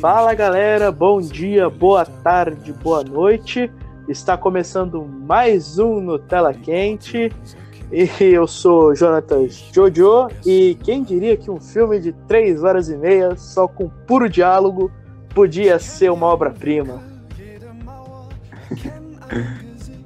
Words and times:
Fala 0.00 0.32
galera, 0.32 0.90
bom 0.90 1.20
dia, 1.20 1.68
boa 1.68 2.06
tarde, 2.06 2.72
boa 2.72 3.04
noite. 3.04 3.70
Está 4.08 4.34
começando 4.34 5.04
mais 5.04 5.78
um 5.78 6.00
Nutella 6.00 6.54
Quente. 6.54 7.30
E 7.92 8.08
eu 8.24 8.46
sou 8.46 8.94
Jonatas 8.94 9.62
Jojo. 9.70 10.28
E 10.46 10.78
quem 10.82 11.02
diria 11.02 11.36
que 11.36 11.50
um 11.50 11.60
filme 11.60 12.00
de 12.00 12.12
3 12.26 12.64
horas 12.64 12.88
e 12.88 12.96
meia, 12.96 13.36
só 13.36 13.68
com 13.68 13.90
puro 13.90 14.26
diálogo, 14.26 14.90
podia 15.34 15.78
ser 15.78 16.10
uma 16.10 16.28
obra-prima? 16.28 17.02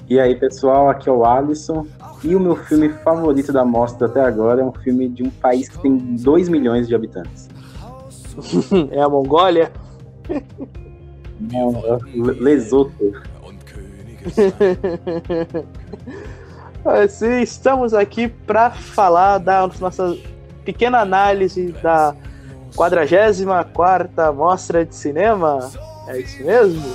E 0.07 0.21
aí 0.21 0.35
pessoal, 0.35 0.91
aqui 0.91 1.09
é 1.09 1.13
o 1.13 1.24
Alisson. 1.24 1.87
E 2.23 2.35
o 2.37 2.41
meu 2.41 2.57
filme 2.57 2.91
favorito 2.91 3.51
da 3.55 3.65
mostra 3.65 4.07
até 4.07 4.21
agora 4.21 4.61
é 4.61 4.65
um 4.65 4.73
filme 4.73 5.09
de 5.09 5.23
um 5.23 5.30
país 5.30 5.66
que 5.66 5.79
tem 5.79 5.97
2 5.97 6.51
milhões 6.51 6.87
de 6.87 6.95
habitantes. 6.95 7.49
é 8.93 9.01
a 9.01 9.09
Mongólia? 9.09 9.73
Lesoto. 12.41 13.12
Sim, 17.09 17.41
estamos 17.41 17.95
aqui 17.95 18.29
para 18.29 18.70
falar 18.70 19.38
da 19.38 19.66
nossa 19.80 20.16
pequena 20.65 21.01
análise 21.01 21.73
da 21.82 22.15
44 22.77 24.34
Mostra 24.34 24.84
de 24.84 24.95
Cinema. 24.95 25.70
É 26.09 26.18
isso 26.18 26.45
mesmo? 26.45 26.95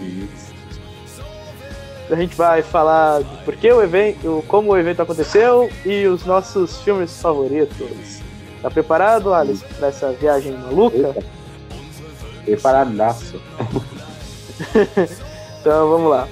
Isso. 0.00 0.50
A 2.10 2.16
gente 2.16 2.36
vai 2.36 2.62
falar 2.62 3.20
do 3.20 3.44
porquê 3.44 3.72
o 3.72 3.82
evento, 3.82 4.44
como 4.48 4.72
o 4.72 4.78
evento 4.78 5.02
aconteceu 5.02 5.70
e 5.84 6.06
os 6.06 6.24
nossos 6.24 6.80
filmes 6.82 7.20
favoritos. 7.20 8.20
Tá 8.60 8.70
preparado, 8.70 9.32
Alice, 9.32 9.64
para 9.78 9.88
essa 9.88 10.12
viagem 10.12 10.52
maluca? 10.52 10.96
Eita. 10.96 11.39
Preparadaço. 12.50 13.40
então 15.60 15.90
vamos 15.90 16.10
lá. 16.10 16.28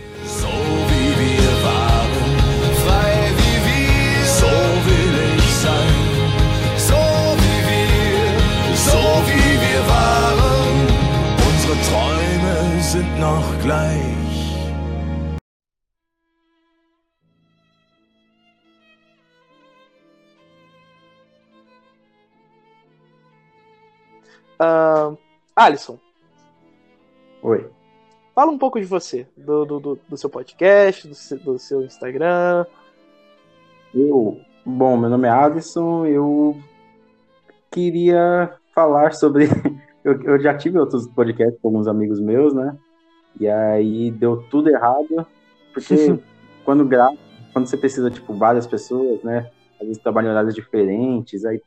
Träume 11.89 12.83
sind 12.83 13.21
noch 13.21 13.63
gleich. 13.63 14.19
Uh, 24.61 25.17
Alisson. 25.55 26.01
Oi. 27.49 27.67
Fala 28.35 28.53
um 28.53 28.59
pouco 28.59 28.79
de 28.79 28.85
você, 28.85 29.27
do, 29.35 29.65
do, 29.65 29.99
do 30.07 30.17
seu 30.19 30.29
podcast, 30.29 31.09
do 31.09 31.15
seu, 31.15 31.39
do 31.39 31.59
seu, 31.59 31.83
Instagram. 31.83 32.67
Eu, 33.95 34.39
bom, 34.67 34.99
meu 34.99 35.09
nome 35.09 35.27
é 35.27 35.31
Alisson, 35.31 36.05
eu 36.05 36.59
queria 37.71 38.53
falar 38.75 39.15
sobre. 39.15 39.47
eu, 40.05 40.23
eu 40.25 40.39
já 40.39 40.59
tive 40.59 40.79
outros 40.79 41.09
podcasts 41.09 41.59
com 41.63 41.69
alguns 41.69 41.89
amigos 41.89 42.21
meus, 42.21 42.53
né? 42.53 42.77
E 43.41 43.49
aí 43.49 44.11
deu 44.11 44.45
tudo 44.51 44.69
errado, 44.69 45.27
porque 45.73 46.19
quando 46.67 46.85
grava, 46.85 47.17
quando 47.55 47.67
você 47.67 47.79
precisa, 47.79 48.11
tipo, 48.11 48.35
várias 48.35 48.67
pessoas, 48.67 49.23
né? 49.23 49.51
Às 49.81 49.87
vezes 49.87 50.03
trabalham 50.03 50.29
em 50.29 50.33
horários 50.33 50.55
diferentes, 50.55 51.47
aí 51.47 51.63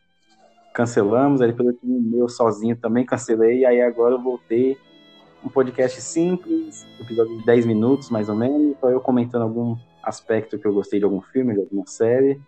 cancelamos, 0.75 1.41
aí 1.41 1.51
tive 1.51 1.75
meu 1.81 2.29
sozinho 2.29 2.75
também, 2.77 3.03
cancelei, 3.03 3.61
e 3.61 3.65
aí 3.65 3.81
agora 3.81 4.13
eu 4.13 4.21
voltei 4.21 4.77
um 5.43 5.49
podcast 5.49 6.01
simples, 6.01 6.85
episódio 6.99 7.37
de 7.37 7.45
10 7.45 7.65
minutos 7.65 8.09
mais 8.09 8.29
ou 8.29 8.35
menos, 8.35 8.77
só 8.79 8.89
eu 8.89 9.01
comentando 9.01 9.43
algum 9.43 9.75
aspecto 10.03 10.57
que 10.57 10.65
eu 10.65 10.73
gostei 10.73 10.99
de 10.99 11.05
algum 11.05 11.21
filme, 11.21 11.53
de 11.53 11.59
alguma 11.59 11.85
série. 11.87 12.39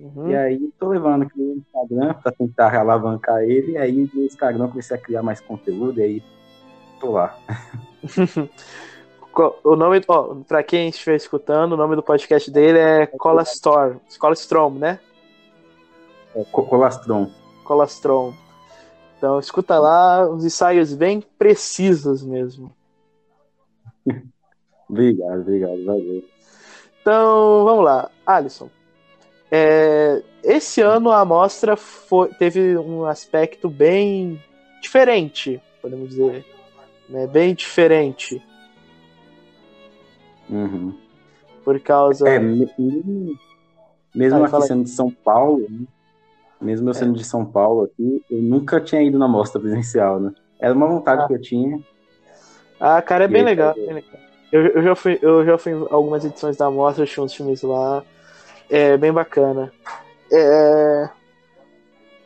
Uhum. 0.00 0.30
E 0.30 0.36
aí 0.36 0.72
tô 0.78 0.88
levando 0.88 1.22
aqui 1.22 1.38
no 1.38 1.54
Instagram 1.56 2.14
para 2.14 2.32
tentar 2.32 2.74
alavancar 2.74 3.42
ele, 3.42 3.72
e 3.72 3.78
aí 3.78 4.10
no 4.12 4.24
Instagram 4.24 4.68
comecei 4.68 4.96
a 4.96 5.00
criar 5.00 5.22
mais 5.22 5.40
conteúdo, 5.40 6.00
e 6.00 6.02
aí 6.02 6.22
tô 7.00 7.12
lá. 7.12 7.36
o 9.64 9.76
nome, 9.76 10.00
ó, 10.08 10.34
pra 10.46 10.62
quem 10.62 10.88
estiver 10.88 11.16
escutando, 11.16 11.72
o 11.72 11.76
nome 11.76 11.96
do 11.96 12.02
podcast 12.02 12.50
dele 12.50 12.78
é 12.78 13.06
Colastrom, 13.06 13.96
Colastrom, 14.18 14.70
né? 14.70 14.98
É, 16.34 16.44
Colastrom. 16.44 17.30
Colastron. 17.64 18.34
Então 19.22 19.38
escuta 19.38 19.78
lá 19.78 20.28
os 20.28 20.44
ensaios 20.44 20.92
bem 20.94 21.20
precisos 21.38 22.24
mesmo. 22.24 22.74
obrigado, 24.90 25.42
obrigado, 25.42 25.84
valeu. 25.84 26.24
Então 27.00 27.62
vamos 27.62 27.84
lá, 27.84 28.10
Alisson. 28.26 28.68
É, 29.48 30.24
esse 30.42 30.80
ano 30.80 31.12
a 31.12 31.20
amostra 31.20 31.76
foi, 31.76 32.34
teve 32.34 32.76
um 32.76 33.04
aspecto 33.04 33.70
bem 33.70 34.42
diferente, 34.80 35.62
podemos 35.80 36.08
dizer. 36.08 36.44
Né? 37.08 37.24
Bem 37.28 37.54
diferente. 37.54 38.44
Uhum. 40.50 40.98
Por 41.62 41.78
causa. 41.78 42.28
É, 42.28 42.40
mesmo, 42.40 43.38
mesmo 44.12 44.44
aqui 44.44 44.62
sendo 44.62 44.82
de 44.82 44.90
São 44.90 45.12
Paulo, 45.12 45.64
né? 45.70 45.86
Mesmo 46.62 46.88
eu 46.88 46.94
sendo 46.94 47.14
é. 47.14 47.18
de 47.18 47.24
São 47.24 47.44
Paulo 47.44 47.84
aqui, 47.84 48.24
eu 48.30 48.40
nunca 48.40 48.80
tinha 48.80 49.02
ido 49.02 49.18
na 49.18 49.26
mostra 49.26 49.60
presencial, 49.60 50.20
né? 50.20 50.32
Era 50.60 50.72
uma 50.72 50.86
vontade 50.86 51.22
ah. 51.22 51.26
que 51.26 51.34
eu 51.34 51.40
tinha. 51.40 51.80
Ah, 52.78 53.02
cara, 53.02 53.24
é 53.24 53.28
bem 53.28 53.42
legal, 53.42 53.74
bem 53.74 53.94
legal. 53.94 54.20
Eu, 54.50 54.66
eu, 54.66 54.82
já 54.82 54.94
fui, 54.94 55.18
eu 55.22 55.44
já 55.44 55.58
fui 55.58 55.72
em 55.72 55.86
algumas 55.90 56.24
edições 56.24 56.56
da 56.56 56.70
mostra, 56.70 57.06
tinha 57.06 57.24
uns 57.24 57.34
filmes 57.34 57.62
lá. 57.62 58.04
É 58.70 58.96
bem 58.96 59.12
bacana. 59.12 59.72
É... 60.30 61.10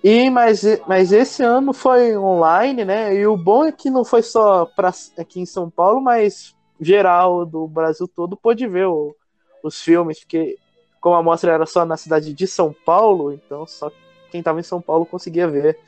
E, 0.03 0.31
mas, 0.31 0.63
mas 0.87 1.13
esse 1.13 1.43
ano 1.43 1.73
foi 1.73 2.17
online, 2.17 2.85
né? 2.85 3.15
E 3.15 3.27
o 3.27 3.37
bom 3.37 3.65
é 3.65 3.73
que 3.73 3.91
não 3.91 4.05
foi 4.05 4.23
só 4.23 4.65
pra, 4.65 4.93
aqui 5.19 5.41
em 5.41 5.47
São 5.47 5.71
Paulo, 5.71 6.01
mas 6.01 6.55
geral 6.81 7.47
do 7.47 7.67
Brasil 7.67 8.07
todo 8.07 8.37
pôde 8.37 8.67
ver 8.69 8.87
o, 8.87 9.15
os 9.63 9.81
filmes, 9.81 10.21
porque 10.21 10.57
como 11.01 11.17
a 11.17 11.23
mostra 11.23 11.53
era 11.53 11.67
só 11.67 11.85
na 11.85 11.97
cidade 11.97 12.33
de 12.33 12.47
São 12.47 12.75
Paulo, 12.85 13.33
então 13.33 13.67
só 13.67 13.91
quem 14.37 14.41
estava 14.41 14.61
em 14.61 14.63
São 14.63 14.83
Paulo 14.83 15.07
conseguia 15.07 15.49
ver. 15.49 15.79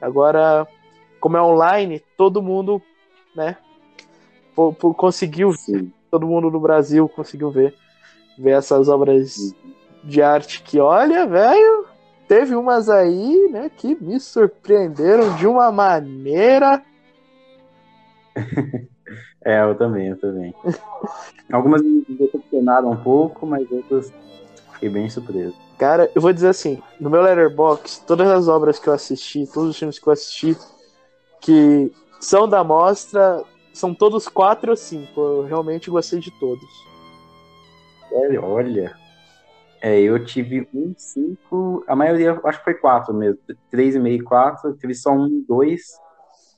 Agora, 0.00 0.66
como 1.20 1.36
é 1.36 1.42
online, 1.42 2.02
todo 2.16 2.42
mundo, 2.42 2.80
né, 3.36 3.58
conseguiu 4.96 5.50
ver, 5.50 5.86
todo 6.10 6.26
mundo 6.26 6.50
no 6.50 6.58
Brasil 6.58 7.08
conseguiu 7.08 7.50
ver, 7.50 7.74
ver 8.38 8.52
essas 8.52 8.88
obras 8.88 9.54
de 10.02 10.22
arte 10.22 10.62
que, 10.62 10.80
olha, 10.80 11.26
velho, 11.26 11.84
teve 12.26 12.54
umas 12.54 12.88
aí, 12.88 13.48
né, 13.50 13.70
que 13.76 13.94
me 14.02 14.18
surpreenderam 14.18 15.36
de 15.36 15.46
uma 15.46 15.70
maneira. 15.70 16.82
é, 19.44 19.62
eu 19.62 19.74
também, 19.74 20.08
eu 20.08 20.18
também. 20.18 20.54
Algumas 21.52 21.82
me 21.82 22.02
decepcionaram 22.08 22.92
um 22.92 22.96
pouco, 22.96 23.44
mas 23.44 23.70
outras 23.70 24.10
fiquei 24.80 24.88
bem 24.88 25.10
surpreso. 25.10 25.54
Cara, 25.78 26.10
eu 26.14 26.22
vou 26.22 26.32
dizer 26.32 26.48
assim, 26.48 26.82
no 26.98 27.10
meu 27.10 27.20
letterbox, 27.20 27.98
todas 28.06 28.28
as 28.28 28.48
obras 28.48 28.78
que 28.78 28.88
eu 28.88 28.94
assisti, 28.94 29.46
todos 29.46 29.70
os 29.70 29.78
filmes 29.78 29.98
que 29.98 30.06
eu 30.06 30.12
assisti, 30.12 30.56
que 31.40 31.92
são 32.18 32.48
da 32.48 32.64
mostra, 32.64 33.44
são 33.74 33.94
todos 33.94 34.26
quatro 34.26 34.70
ou 34.70 34.76
cinco. 34.76 35.20
Eu 35.20 35.42
realmente 35.44 35.90
gostei 35.90 36.18
de 36.18 36.30
todos. 36.40 36.68
Olha, 38.10 38.42
olha. 38.42 38.96
É, 39.82 39.98
eu 39.98 40.22
tive 40.24 40.68
um, 40.74 40.94
cinco, 40.96 41.84
a 41.86 41.96
maioria, 41.96 42.38
acho 42.44 42.58
que 42.58 42.64
foi 42.64 42.74
quatro 42.74 43.14
mesmo. 43.14 43.38
Três 43.70 43.94
e 43.94 43.98
meio, 43.98 44.24
quatro. 44.24 44.74
Teve 44.74 44.94
só 44.94 45.12
um, 45.12 45.44
dois. 45.46 45.82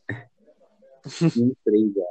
um, 1.36 1.52
três, 1.64 1.92
já. 1.94 2.02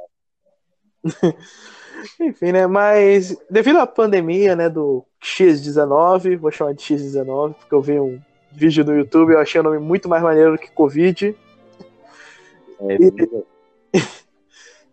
Enfim, 2.20 2.52
né? 2.52 2.66
Mas 2.66 3.36
devido 3.50 3.78
à 3.78 3.86
pandemia, 3.86 4.56
né, 4.56 4.68
do 4.68 5.04
X19, 5.22 6.36
vou 6.36 6.50
chamar 6.50 6.74
de 6.74 6.82
X19, 6.82 7.54
porque 7.54 7.74
eu 7.74 7.82
vi 7.82 8.00
um 8.00 8.20
vídeo 8.50 8.84
no 8.84 8.94
YouTube 8.94 9.32
eu 9.32 9.40
achei 9.40 9.60
o 9.60 9.64
nome 9.64 9.78
muito 9.78 10.08
mais 10.08 10.22
maneiro 10.22 10.58
que 10.58 10.70
Covid. 10.70 11.34
É, 12.80 12.94
e... 12.94 13.98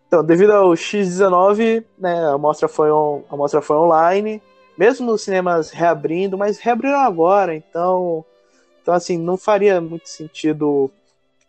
então, 0.06 0.24
devido 0.24 0.52
ao 0.52 0.70
X19, 0.70 1.84
né, 1.98 2.26
a 2.26 2.38
mostra 2.38 2.68
foi 2.68 2.90
on... 2.90 3.22
a 3.30 3.36
mostra 3.36 3.60
foi 3.60 3.76
online, 3.76 4.42
mesmo 4.76 5.12
os 5.12 5.22
cinemas 5.22 5.70
reabrindo, 5.70 6.38
mas 6.38 6.58
reabriram 6.58 7.00
agora, 7.00 7.54
então, 7.54 8.24
então 8.80 8.94
assim, 8.94 9.18
não 9.18 9.36
faria 9.36 9.80
muito 9.80 10.08
sentido 10.08 10.90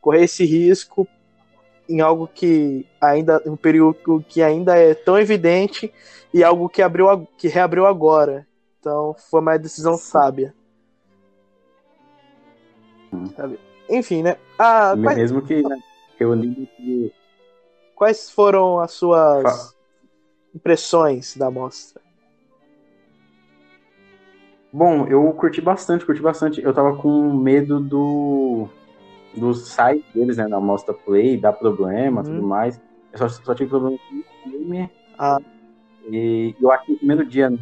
correr 0.01 0.23
esse 0.23 0.43
risco 0.43 1.07
em 1.91 1.99
algo 2.01 2.27
que 2.27 2.85
ainda 2.99 3.41
um 3.45 3.55
período 3.55 4.23
que 4.27 4.41
ainda 4.41 4.77
é 4.77 4.93
tão 4.93 5.17
evidente 5.19 5.93
e 6.33 6.43
algo 6.43 6.69
que 6.69 6.81
abriu 6.81 7.27
que 7.37 7.47
reabriu 7.47 7.85
agora. 7.85 8.47
Então 8.79 9.15
foi 9.29 9.41
uma 9.41 9.57
decisão 9.57 9.97
sábia. 9.97 10.53
Hum. 13.13 13.25
Enfim, 13.89 14.23
né? 14.23 14.37
Ah, 14.57 14.95
Mesmo 14.95 15.41
que. 15.41 15.61
Quais 17.95 18.31
foram 18.31 18.79
as 18.79 18.91
suas 18.91 19.43
Fa- 19.43 19.73
impressões 20.55 21.35
da 21.35 21.51
mostra? 21.51 22.01
Bom, 24.73 25.05
eu 25.07 25.31
curti 25.33 25.59
bastante, 25.59 26.05
curti 26.05 26.21
bastante. 26.21 26.61
Eu 26.61 26.73
tava 26.73 26.95
com 26.95 27.33
medo 27.33 27.79
do, 27.79 28.69
do 29.35 29.53
site 29.53 30.03
deles, 30.13 30.37
né, 30.37 30.47
na 30.47 30.59
Mostra 30.59 30.93
Play, 30.93 31.37
dar 31.37 31.53
problema 31.53 32.21
Uhum. 32.21 32.27
tudo 32.27 32.43
mais. 32.43 32.79
Eu 33.11 33.17
só, 33.17 33.29
só 33.29 33.55
tive 33.55 33.69
problema 33.69 33.97
com 33.97 34.49
o 34.49 34.51
filme. 34.51 34.89
Ah. 35.17 35.37
E 36.09 36.55
eu 36.59 36.71
acho 36.71 36.85
que 36.85 36.91
no 36.91 36.97
primeiro 36.97 37.25
dia, 37.25 37.49
né, 37.49 37.57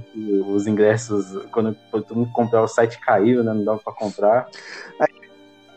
os 0.47 0.65
ingressos, 0.65 1.25
quando 1.51 1.75
todo 1.91 2.15
mundo 2.15 2.31
comprar, 2.31 2.63
o 2.63 2.67
site 2.67 2.99
caiu, 2.99 3.43
né, 3.43 3.53
não 3.53 3.63
dava 3.63 3.79
pra 3.79 3.93
comprar. 3.93 4.49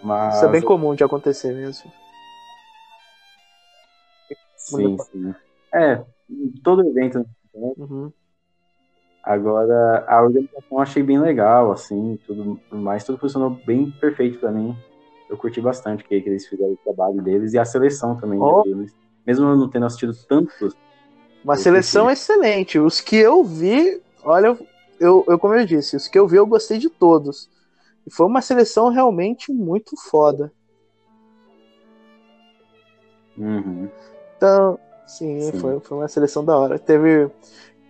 Mas, 0.03 0.37
Isso 0.37 0.45
é 0.47 0.49
bem 0.49 0.63
comum 0.63 0.95
de 0.95 1.05
acontecer 1.05 1.55
mesmo. 1.55 1.91
sim, 4.57 4.97
sim. 4.99 5.35
É, 5.75 6.03
todo 6.63 6.87
evento, 6.89 7.19
né? 7.19 7.25
Uhum. 7.55 8.13
Agora, 9.23 10.05
a 10.09 10.21
organização 10.23 10.63
eu 10.73 10.79
achei 10.81 11.03
bem 11.03 11.19
legal, 11.21 11.71
assim, 11.71 12.19
tudo 12.27 12.59
tudo 12.69 12.83
mais, 12.83 13.05
tudo 13.05 13.19
funcionou 13.19 13.51
bem 13.51 13.89
perfeito 13.91 14.41
pra 14.41 14.51
mim. 14.51 14.77
Eu 15.33 15.39
curti 15.39 15.63
bastante 15.63 16.05
que, 16.05 16.21
que 16.21 16.29
eles 16.29 16.47
fizeram 16.47 16.73
o 16.75 16.77
trabalho 16.77 17.23
deles 17.23 17.55
e 17.55 17.59
a 17.59 17.65
seleção 17.65 18.15
também 18.19 18.39
Oh. 18.39 18.63
deles. 18.63 18.95
Mesmo 19.27 19.47
eu 19.49 19.57
não 19.57 19.67
tendo 19.71 19.87
assistido 19.87 20.13
tantos, 20.29 20.77
Uma 21.43 21.57
seleção 21.57 22.11
excelente. 22.11 22.79
Os 22.79 23.01
que 23.01 23.17
eu 23.17 23.43
vi, 23.43 23.99
olha, 24.23 24.59
eu, 25.01 25.25
eu 25.27 25.39
como 25.39 25.55
eu 25.55 25.65
disse, 25.65 25.97
os 25.97 26.07
que 26.07 26.19
eu 26.19 26.29
vi 26.29 26.37
eu 26.37 26.47
gostei 26.47 26.77
de 26.77 26.91
todos. 26.91 27.49
E 28.07 28.13
foi 28.13 28.27
uma 28.27 28.43
seleção 28.43 28.91
realmente 28.91 29.51
muito 29.51 29.97
foda. 29.97 30.53
uhum, 33.39 33.89
Então, 34.37 34.79
sim, 35.07 35.41
Sim. 35.41 35.59
Foi, 35.59 35.81
foi 35.81 35.97
uma 35.97 36.09
seleção 36.09 36.45
da 36.45 36.59
hora. 36.59 36.79
Teve. 36.79 37.31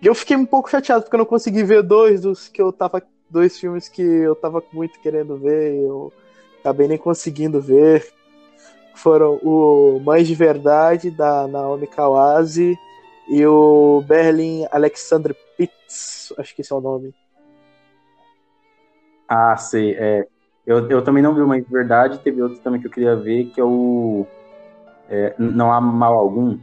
Eu 0.00 0.15
fiquei 0.15 0.37
um 0.37 0.47
pouco 0.47 0.71
chateado 0.71 1.03
porque 1.03 1.17
eu 1.17 1.19
não 1.19 1.27
consegui 1.27 1.65
ver 1.65 1.83
dois 1.83 2.21
dos 2.21 2.47
que 2.49 2.62
eu 2.62 2.73
tava. 2.73 3.03
Dois 3.29 3.59
filmes 3.59 3.89
que 3.89 4.03
eu 4.03 4.37
tava 4.37 4.62
muito 4.73 5.00
querendo 5.00 5.39
ver 5.39 5.75
eu 5.83 6.12
acabei 6.62 6.87
nem 6.87 6.97
conseguindo 6.97 7.61
ver. 7.61 8.09
Foram 8.94 9.35
o 9.43 10.00
Mães 10.00 10.29
de 10.29 10.35
Verdade, 10.35 11.11
da 11.11 11.49
Naomi 11.49 11.88
Kawase, 11.88 12.79
e 13.29 13.44
o 13.44 14.03
Berlin 14.06 14.67
Alexander 14.70 15.35
Pitts, 15.56 16.32
acho 16.38 16.55
que 16.55 16.62
esse 16.62 16.73
é 16.73 16.76
o 16.76 16.81
nome. 16.81 17.12
Ah, 19.29 19.56
sei, 19.56 19.94
é. 19.99 20.26
Eu, 20.64 20.88
eu 20.88 21.03
também 21.03 21.23
não 21.23 21.35
vi 21.35 21.41
uma 21.41 21.61
de 21.61 21.69
verdade, 21.69 22.20
teve 22.20 22.41
outro 22.41 22.61
também 22.61 22.81
que 22.81 22.87
eu 22.87 22.91
queria 22.91 23.17
ver, 23.17 23.47
que 23.47 23.61
é 23.61 23.65
o 23.65 24.25
é, 25.08 25.35
Não 25.38 25.73
Há 25.73 25.81
Mal 25.81 26.15
Algum. 26.15 26.58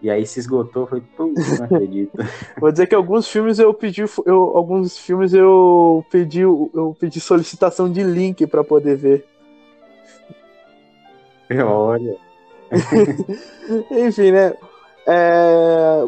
E 0.00 0.10
aí 0.10 0.26
se 0.26 0.38
esgotou, 0.38 0.86
falei, 0.86 1.02
putz, 1.16 1.58
não 1.58 1.64
acredito. 1.66 2.12
Vou 2.58 2.70
dizer 2.70 2.86
que 2.86 2.94
alguns 2.94 3.28
filmes 3.28 3.58
eu 3.58 3.72
pedi, 3.74 4.04
eu, 4.24 4.56
alguns 4.56 4.98
filmes 4.98 5.34
eu 5.34 6.04
pedi, 6.10 6.40
eu 6.40 6.96
pedi 6.98 7.20
solicitação 7.20 7.90
de 7.90 8.02
link 8.02 8.46
para 8.46 8.62
poder 8.62 8.96
ver. 8.96 9.33
Olha. 11.64 12.16
Enfim, 13.90 14.32
né? 14.32 14.54
É, 15.06 16.02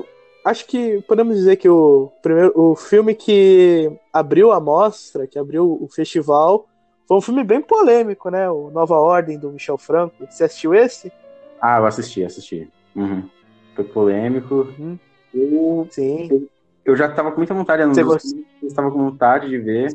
acho 0.44 0.66
que 0.66 1.02
podemos 1.02 1.36
dizer 1.36 1.56
que 1.56 1.68
o 1.68 2.10
primeiro, 2.22 2.52
o 2.54 2.74
filme 2.74 3.14
que 3.14 3.90
abriu 4.12 4.52
a 4.52 4.60
mostra, 4.60 5.26
que 5.26 5.38
abriu 5.38 5.78
o 5.80 5.88
festival, 5.88 6.66
foi 7.06 7.16
um 7.16 7.20
filme 7.20 7.44
bem 7.44 7.60
polêmico, 7.60 8.30
né? 8.30 8.50
O 8.50 8.70
Nova 8.70 8.96
Ordem 8.96 9.38
do 9.38 9.50
Michel 9.50 9.78
Franco. 9.78 10.26
Você 10.28 10.44
assistiu 10.44 10.74
esse? 10.74 11.12
Ah, 11.60 11.78
eu 11.78 11.86
assisti, 11.86 12.24
assisti. 12.24 12.68
Uhum. 12.94 13.28
Foi 13.74 13.84
polêmico. 13.84 14.68
Uhum. 14.78 14.98
Eu 15.32 15.86
Sim. 15.90 16.48
Eu 16.84 16.96
já 16.96 17.08
tava 17.08 17.32
com 17.32 17.38
muita 17.38 17.52
vontade, 17.52 17.84
Você 17.84 18.02
não 18.02 18.12
eu 18.12 18.68
estava 18.68 18.90
com 18.90 19.10
vontade 19.10 19.48
de 19.48 19.58
ver. 19.58 19.92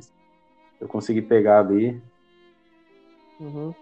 Eu 0.80 0.88
consegui 0.88 1.22
pegar 1.22 1.60
ali. 1.60 2.02
Uhum. 3.40 3.74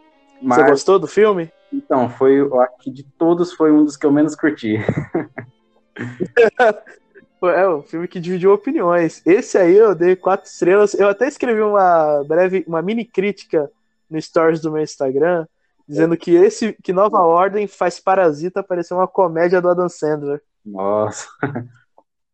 Mas, 0.42 0.58
Você 0.58 0.70
gostou 0.70 1.00
do 1.00 1.08
filme? 1.08 1.52
então, 1.72 2.10
foi, 2.10 2.40
eu 2.40 2.60
acho 2.62 2.78
que 2.80 2.92
de 2.92 3.04
todos 3.04 3.54
foi 3.54 3.72
um 3.72 3.84
dos 3.84 3.96
que 3.96 4.06
eu 4.06 4.12
menos 4.12 4.36
curti. 4.36 4.78
É 7.42 7.70
um 7.70 7.82
filme 7.82 8.06
que 8.06 8.20
dividiu 8.20 8.52
opiniões. 8.52 9.26
Esse 9.26 9.58
aí 9.58 9.74
eu 9.74 9.96
dei 9.96 10.14
quatro 10.14 10.46
estrelas. 10.46 10.94
Eu 10.94 11.08
até 11.08 11.26
escrevi 11.26 11.62
uma 11.62 12.22
breve, 12.26 12.66
uma 12.68 12.82
mini 12.82 13.06
crítica 13.06 13.72
no 14.10 14.22
stories 14.22 14.60
do 14.60 14.72
meu 14.72 14.84
Instagram, 14.84 15.48
dizendo 15.88 16.18
que 16.18 16.32
esse, 16.32 16.74
que 16.84 16.92
Nova 16.92 17.20
Ordem 17.20 17.66
faz 17.66 18.00
Parasita 18.00 18.62
parecer 18.62 18.94
uma 18.94 19.08
comédia 19.08 19.62
do 19.62 19.70
Adam 19.70 19.88
Sandler. 19.88 20.42
Nossa. 20.66 21.28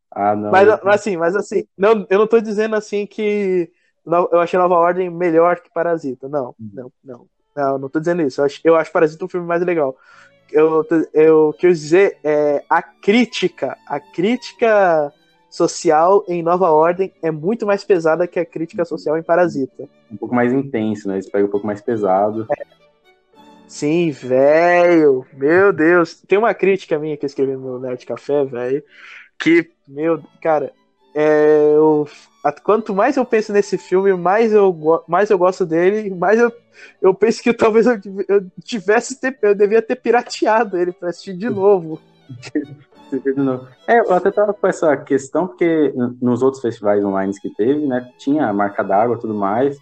ah, 0.09 0.35
não. 0.35 0.49
Mas, 0.49 0.67
mas 0.83 0.95
assim, 0.95 1.17
mas 1.17 1.35
assim, 1.35 1.67
não, 1.77 2.07
eu 2.09 2.17
não 2.17 2.27
tô 2.27 2.41
dizendo 2.41 2.75
assim 2.75 3.05
que 3.05 3.71
eu 4.05 4.39
achei 4.39 4.57
Nova 4.57 4.75
Ordem 4.75 5.09
melhor 5.09 5.59
que 5.59 5.71
Parasita. 5.71 6.27
Não, 6.27 6.55
não, 6.59 6.91
não. 7.03 7.27
Não, 7.55 7.77
não 7.77 7.89
tô 7.89 7.99
dizendo 7.99 8.21
isso. 8.21 8.41
Eu 8.41 8.45
acho, 8.45 8.61
eu 8.63 8.75
acho 8.75 8.91
Parasita 8.91 9.23
um 9.23 9.29
filme 9.29 9.47
mais 9.47 9.63
legal. 9.63 9.95
Eu, 10.51 10.85
eu 11.13 11.55
quis 11.57 11.79
dizer 11.79 12.17
é, 12.23 12.63
a 12.69 12.81
crítica, 12.81 13.77
a 13.87 13.99
crítica 13.99 15.11
social 15.49 16.23
em 16.27 16.43
Nova 16.43 16.69
Ordem 16.69 17.13
é 17.21 17.31
muito 17.31 17.65
mais 17.65 17.83
pesada 17.83 18.27
que 18.27 18.39
a 18.39 18.45
crítica 18.45 18.83
social 18.83 19.17
em 19.17 19.23
Parasita. 19.23 19.87
um 20.11 20.17
pouco 20.17 20.35
mais 20.35 20.51
intenso, 20.51 21.07
né? 21.07 21.15
Eles 21.15 21.29
pegam 21.29 21.47
um 21.47 21.51
pouco 21.51 21.65
mais 21.65 21.81
pesado. 21.81 22.45
Sim, 23.67 24.11
velho. 24.11 25.25
Meu 25.33 25.71
Deus. 25.71 26.21
Tem 26.27 26.37
uma 26.37 26.53
crítica 26.53 26.99
minha 26.99 27.17
que 27.17 27.25
eu 27.25 27.27
escrevi 27.27 27.53
no 27.53 27.79
Nerd 27.79 28.05
Café, 28.05 28.43
velho. 28.45 28.83
Que, 29.39 29.71
meu, 29.87 30.21
cara, 30.41 30.71
é, 31.15 31.73
eu, 31.73 32.05
a- 32.43 32.51
quanto 32.51 32.93
mais 32.93 33.15
eu 33.17 33.25
penso 33.25 33.53
nesse 33.53 33.77
filme, 33.77 34.13
mais 34.13 34.51
eu, 34.53 34.77
mais 35.07 35.29
eu 35.29 35.37
gosto 35.37 35.65
dele, 35.65 36.13
mais 36.13 36.39
eu, 36.39 36.51
eu 37.01 37.13
penso 37.15 37.41
que 37.41 37.53
talvez 37.53 37.85
eu, 37.87 37.95
eu 38.27 38.45
tivesse 38.63 39.19
ter, 39.19 39.37
eu 39.41 39.55
devia 39.55 39.81
ter 39.81 39.95
pirateado 39.95 40.77
ele 40.77 40.91
pra 40.91 41.09
assistir 41.09 41.35
de 41.37 41.49
novo. 41.49 41.99
É, 43.87 43.99
eu 43.99 44.11
até 44.11 44.31
tava 44.31 44.53
com 44.53 44.67
essa 44.67 44.97
questão, 44.97 45.47
porque 45.47 45.93
nos 46.21 46.41
outros 46.41 46.61
festivais 46.61 47.05
online 47.05 47.31
que 47.39 47.49
teve, 47.51 47.85
né? 47.85 48.11
Tinha 48.17 48.47
a 48.47 48.53
marca 48.53 48.83
d'água 48.83 49.15
e 49.15 49.19
tudo 49.19 49.33
mais. 49.35 49.77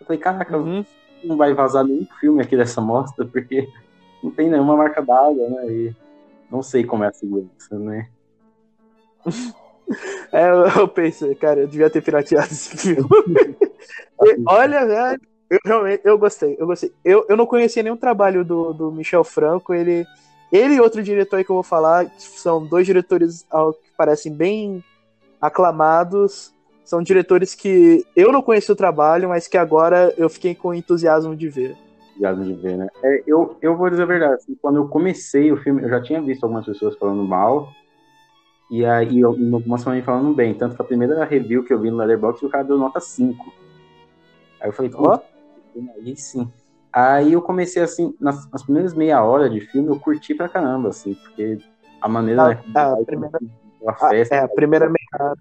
Eu 0.00 0.06
falei, 0.06 0.18
caraca, 0.20 0.58
Uhum. 0.58 0.84
não 1.24 1.36
vai 1.36 1.54
vazar 1.54 1.84
nenhum 1.86 2.06
filme 2.20 2.42
aqui 2.42 2.56
dessa 2.56 2.80
mostra, 2.80 3.24
porque 3.30 3.70
não 4.22 4.30
tem 4.32 4.50
nenhuma 4.50 4.76
marca 4.76 5.00
d'água, 5.00 5.48
né? 5.48 5.72
E 5.72 5.96
não 6.50 6.60
sei 6.60 6.84
como 6.84 7.04
é 7.04 7.06
a 7.08 7.12
segurança, 7.12 7.78
né? 7.78 8.08
É, 10.32 10.50
eu, 10.78 10.88
pensei, 10.88 11.34
cara, 11.34 11.60
eu 11.60 11.66
devia 11.66 11.88
ter 11.90 12.02
pirateado 12.02 12.46
esse 12.46 12.76
filme. 12.76 13.08
E, 14.22 14.36
Olha, 14.46 14.86
velho, 14.86 15.20
eu 15.50 15.58
realmente 15.64 16.02
eu 16.04 16.18
gostei, 16.18 16.56
eu 16.58 16.66
gostei. 16.66 16.92
Eu, 17.04 17.24
eu 17.28 17.36
não 17.36 17.46
conhecia 17.46 17.82
nenhum 17.82 17.96
trabalho 17.96 18.44
do, 18.44 18.72
do 18.72 18.92
Michel 18.92 19.24
Franco, 19.24 19.72
ele 19.72 20.06
ele 20.50 20.74
e 20.74 20.80
outro 20.80 21.02
diretor 21.02 21.36
aí 21.36 21.44
que 21.44 21.50
eu 21.50 21.56
vou 21.56 21.62
falar, 21.62 22.10
são 22.18 22.64
dois 22.64 22.86
diretores 22.86 23.46
ao 23.50 23.74
que 23.74 23.90
parecem 23.96 24.32
bem 24.32 24.82
aclamados, 25.40 26.54
são 26.84 27.02
diretores 27.02 27.54
que 27.54 28.04
eu 28.16 28.32
não 28.32 28.40
conheci 28.40 28.72
o 28.72 28.76
trabalho, 28.76 29.28
mas 29.28 29.46
que 29.46 29.58
agora 29.58 30.12
eu 30.16 30.28
fiquei 30.28 30.54
com 30.54 30.72
entusiasmo 30.72 31.36
de 31.36 31.48
ver. 31.48 31.76
Obrigado 32.12 32.42
de 32.42 32.54
ver, 32.54 32.78
né? 32.78 32.88
É, 33.02 33.22
eu, 33.26 33.56
eu 33.60 33.76
vou 33.76 33.90
dizer 33.90 34.04
a 34.04 34.06
verdade, 34.06 34.34
assim, 34.34 34.56
quando 34.60 34.76
eu 34.76 34.88
comecei 34.88 35.52
o 35.52 35.56
filme, 35.58 35.82
eu 35.82 35.88
já 35.88 36.02
tinha 36.02 36.20
visto 36.20 36.44
algumas 36.44 36.64
pessoas 36.64 36.96
falando 36.96 37.22
mal, 37.22 37.70
e 38.70 38.84
aí 38.84 39.20
eu, 39.20 39.34
e 39.38 39.52
algumas 39.52 39.82
também 39.82 40.02
falando 40.02 40.34
bem, 40.34 40.54
tanto 40.54 40.76
que 40.76 40.82
a 40.82 40.84
primeira 40.84 41.24
review 41.24 41.64
que 41.64 41.72
eu 41.72 41.80
vi 41.80 41.90
no 41.90 41.96
Letterboxd, 41.96 42.44
o 42.46 42.50
cara 42.50 42.64
deu 42.64 42.76
nota 42.78 43.00
5. 43.00 43.52
Aí 44.60 44.68
eu 44.68 44.72
falei, 44.72 44.90
Ó. 44.94 45.18
pô, 45.18 45.22
aí 45.96 46.16
sim. 46.16 46.50
Aí 46.92 47.32
eu 47.32 47.42
comecei 47.42 47.82
assim, 47.82 48.14
nas, 48.20 48.50
nas 48.50 48.62
primeiras 48.62 48.94
meia 48.94 49.22
hora 49.22 49.48
de 49.48 49.60
filme, 49.60 49.88
eu 49.88 49.98
curti 50.00 50.34
pra 50.34 50.48
caramba, 50.48 50.88
assim, 50.88 51.14
porque 51.14 51.58
a 52.00 52.08
maneira, 52.08 52.42
Ah, 52.42 52.48
né, 52.48 52.62
ah, 52.74 52.96
primeira- 53.06 53.38
a 53.86 53.90
A, 53.92 53.94
festa, 54.08 54.34
é, 54.34 54.38
a 54.40 54.48
primeira 54.48 54.86
meia, 54.88 55.34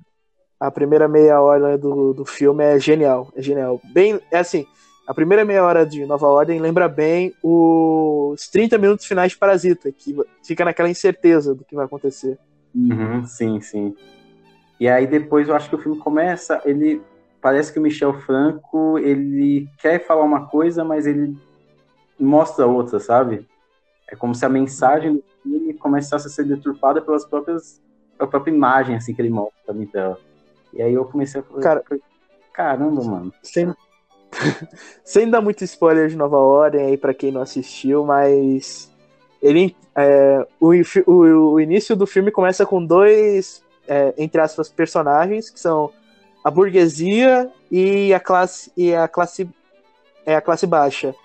a 0.59 0.71
primeira 0.71 1.07
meia 1.07 1.41
hora 1.41 1.77
do, 1.77 2.13
do 2.13 2.25
filme 2.25 2.63
é 2.63 2.79
genial, 2.79 3.31
é 3.35 3.41
genial. 3.41 3.79
Bem, 3.93 4.19
é 4.31 4.39
assim, 4.39 4.65
a 5.07 5.13
primeira 5.13 5.43
meia 5.45 5.63
hora 5.63 5.85
de 5.85 6.05
Nova 6.05 6.27
Ordem 6.27 6.59
lembra 6.59 6.87
bem 6.87 7.33
os 7.41 8.47
30 8.49 8.77
minutos 8.77 9.05
finais 9.05 9.31
de 9.31 9.37
Parasita, 9.37 9.91
que 9.91 10.15
fica 10.43 10.65
naquela 10.65 10.89
incerteza 10.89 11.55
do 11.55 11.63
que 11.63 11.75
vai 11.75 11.85
acontecer. 11.85 12.37
Uhum, 12.75 13.25
sim, 13.25 13.59
sim. 13.61 13.95
E 14.79 14.87
aí 14.87 15.07
depois 15.07 15.49
eu 15.49 15.55
acho 15.55 15.69
que 15.69 15.75
o 15.75 15.79
filme 15.79 15.97
começa, 15.99 16.61
ele 16.65 17.01
parece 17.41 17.71
que 17.73 17.79
o 17.79 17.81
Michel 17.81 18.13
Franco, 18.21 18.97
ele 18.99 19.67
quer 19.79 20.05
falar 20.05 20.23
uma 20.23 20.47
coisa, 20.47 20.83
mas 20.83 21.07
ele 21.07 21.35
mostra 22.19 22.65
outra, 22.67 22.99
sabe? 22.99 23.45
É 24.09 24.15
como 24.15 24.33
se 24.35 24.45
a 24.45 24.49
mensagem 24.49 25.13
do 25.15 25.23
filme 25.43 25.73
começasse 25.73 26.27
a 26.27 26.29
ser 26.29 26.45
deturpada 26.45 27.01
pelas 27.01 27.25
próprias 27.25 27.81
pela 28.17 28.29
própria 28.29 28.51
imagem 28.51 28.95
assim 28.95 29.13
que 29.13 29.21
ele 29.21 29.29
mostra 29.29 29.73
na 29.73 29.85
tela. 29.85 30.19
E 30.73 30.81
aí 30.81 30.93
eu 30.93 31.05
comecei 31.05 31.41
a 31.41 31.43
falar, 31.43 31.61
Cara- 31.61 31.83
caramba, 32.53 33.03
mano. 33.03 33.33
Sem, 33.43 33.73
sem 35.05 35.29
dar 35.29 35.41
muito 35.41 35.63
spoiler 35.63 36.07
de 36.09 36.15
Nova 36.15 36.37
Ordem 36.37 36.85
aí 36.85 36.97
pra 36.97 37.13
quem 37.13 37.31
não 37.31 37.41
assistiu, 37.41 38.05
mas 38.05 38.91
ele 39.41 39.75
é, 39.95 40.45
o, 40.59 40.71
o, 41.05 41.53
o, 41.53 41.59
início 41.59 41.95
do 41.95 42.05
filme 42.05 42.31
começa 42.31 42.65
com 42.65 42.83
dois, 42.83 43.63
é, 43.87 44.13
entre 44.17 44.39
aspas, 44.41 44.69
personagens, 44.69 45.49
que 45.49 45.59
são 45.59 45.91
a 46.43 46.51
burguesia 46.51 47.49
e 47.71 48.13
a 48.13 48.19
classe 48.19 48.71
e 48.77 48.93
a 48.93 49.07
classe 49.07 49.49
é 50.25 50.35
a 50.35 50.41
classe 50.41 50.67
baixa. 50.67 51.15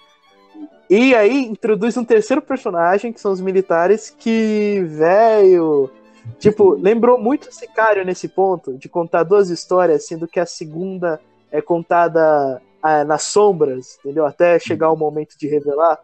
E 0.89 1.15
aí 1.15 1.47
introduz 1.47 1.97
um 1.97 2.05
terceiro 2.05 2.43
personagem, 2.43 3.13
que 3.13 3.21
são 3.21 3.33
os 3.33 3.41
militares, 3.41 4.11
que, 4.11 4.85
velho. 4.87 5.91
Tipo, 6.39 6.75
lembrou 6.81 7.19
muito 7.19 7.49
o 7.49 7.53
Sicário 7.53 8.05
nesse 8.05 8.29
ponto, 8.29 8.77
de 8.77 8.89
contar 8.89 9.23
duas 9.23 9.49
histórias, 9.51 10.07
sendo 10.07 10.29
que 10.29 10.39
a 10.39 10.47
segunda 10.47 11.21
é 11.51 11.61
contada 11.61 12.61
ah, 12.83 13.05
nas 13.05 13.23
sombras, 13.23 13.99
entendeu? 14.01 14.27
Até 14.27 14.59
chegar 14.59 14.91
o 14.91 14.97
momento 14.97 15.37
de 15.39 15.49
revelar. 15.49 15.99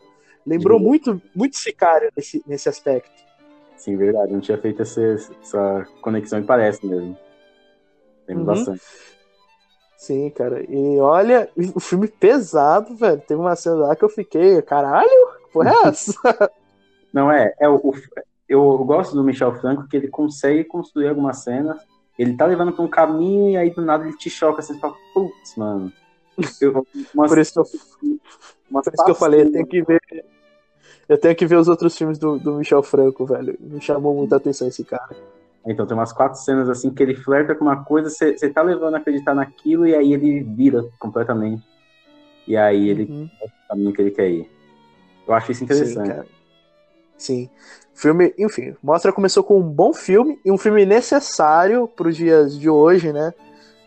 Lembrou 0.49 0.81
muito, 0.81 1.21
muito 1.35 1.57
Sicário 1.57 2.11
nesse, 2.17 2.43
nesse 2.47 2.69
aspecto. 2.69 3.11
Sim, 3.77 3.97
verdade. 3.97 4.33
Não 4.33 4.41
tinha 4.41 4.59
feito 4.59 4.83
essa, 4.83 5.01
essa 5.01 5.87
conexão 6.01 6.41
e 6.41 6.45
parece 6.45 6.85
mesmo. 6.87 7.17
Lembro 8.27 8.43
uhum. 8.43 8.47
bastante. 8.47 8.83
Sim, 9.97 10.31
cara. 10.31 10.65
E 10.69 10.99
olha, 11.01 11.51
o 11.75 11.81
filme 11.81 12.09
pesado, 12.09 12.97
velho. 12.97 13.21
Tem 13.21 13.37
uma 13.37 13.55
cena 13.57 13.77
lá 13.77 13.97
que 13.97 14.05
eu 14.05 14.09
fiquei, 14.09 14.63
caralho, 14.63 15.29
porra 15.53 15.71
é 15.71 15.89
essa? 15.89 16.51
Não, 17.13 17.31
é. 17.31 17.55
é 17.61 17.69
o, 17.69 17.93
eu 18.49 18.79
gosto 18.85 19.15
do 19.15 19.23
Michel 19.23 19.55
Franco 19.57 19.87
que 19.87 19.97
ele 19.97 20.09
consegue 20.09 20.65
construir 20.65 21.09
algumas 21.09 21.39
cenas. 21.39 21.81
Ele 22.19 22.37
tá 22.37 22.47
levando 22.47 22.73
pra 22.73 22.85
um 22.85 22.89
caminho 22.89 23.51
e 23.51 23.57
aí 23.57 23.71
do 23.71 23.83
nada 23.83 24.05
ele 24.05 24.17
te 24.17 24.31
choca. 24.31 24.61
Assim, 24.61 24.75
você 24.75 24.81
fala, 24.81 24.95
putz, 25.13 25.57
mano. 25.57 25.93
Eu, 26.61 26.87
por 27.15 27.39
isso 27.39 27.53
que 27.53 27.59
eu, 27.59 27.65
por 28.71 28.93
isso 28.93 29.05
que 29.05 29.11
eu 29.11 29.15
falei, 29.15 29.51
tenho 29.51 29.67
que 29.67 29.83
ver. 29.83 30.01
Eu 31.09 31.19
tenho 31.19 31.35
que 31.35 31.47
ver 31.47 31.57
os 31.57 31.69
outros 31.69 31.97
filmes 31.97 32.19
do, 32.19 32.39
do 32.39 32.55
Michel 32.55 32.83
Franco, 32.83 33.25
velho. 33.25 33.57
Me 33.61 33.81
chamou 33.81 34.15
muita 34.15 34.37
atenção 34.37 34.69
esse 34.69 34.85
cara. 34.85 35.17
Então 35.67 35.87
tem 35.87 35.97
umas 35.97 36.13
quatro 36.13 36.39
cenas 36.39 36.69
assim 36.69 36.91
que 36.91 37.03
ele 37.03 37.15
flerta 37.15 37.55
com 37.55 37.65
uma 37.65 37.85
coisa, 37.85 38.09
você 38.09 38.49
tá 38.49 38.63
levando 38.63 38.95
a 38.95 38.99
acreditar 38.99 39.35
naquilo 39.35 39.87
e 39.87 39.95
aí 39.95 40.13
ele 40.13 40.43
vira 40.43 40.85
completamente. 40.99 41.63
E 42.47 42.57
aí 42.57 42.89
ele 42.89 43.05
uhum. 43.05 43.31
é 43.41 43.47
o 43.47 43.69
caminho 43.69 43.93
que 43.93 44.01
ele 44.01 44.11
quer 44.11 44.29
ir. 44.29 44.51
Eu 45.27 45.35
acho 45.35 45.53
isso 45.53 45.65
interessante. 45.65 46.27
Sim, 47.17 47.49
Sim. 47.49 47.51
Filme, 47.93 48.33
enfim, 48.39 48.77
Mostra 48.83 49.13
começou 49.13 49.43
com 49.43 49.59
um 49.59 49.69
bom 49.69 49.93
filme 49.93 50.41
e 50.45 50.53
um 50.53 50.57
filme 50.57 50.87
necessário 50.87 51.89
para 51.89 52.09
os 52.09 52.17
dias 52.17 52.59
de 52.59 52.71
hoje, 52.71 53.13
né? 53.13 53.35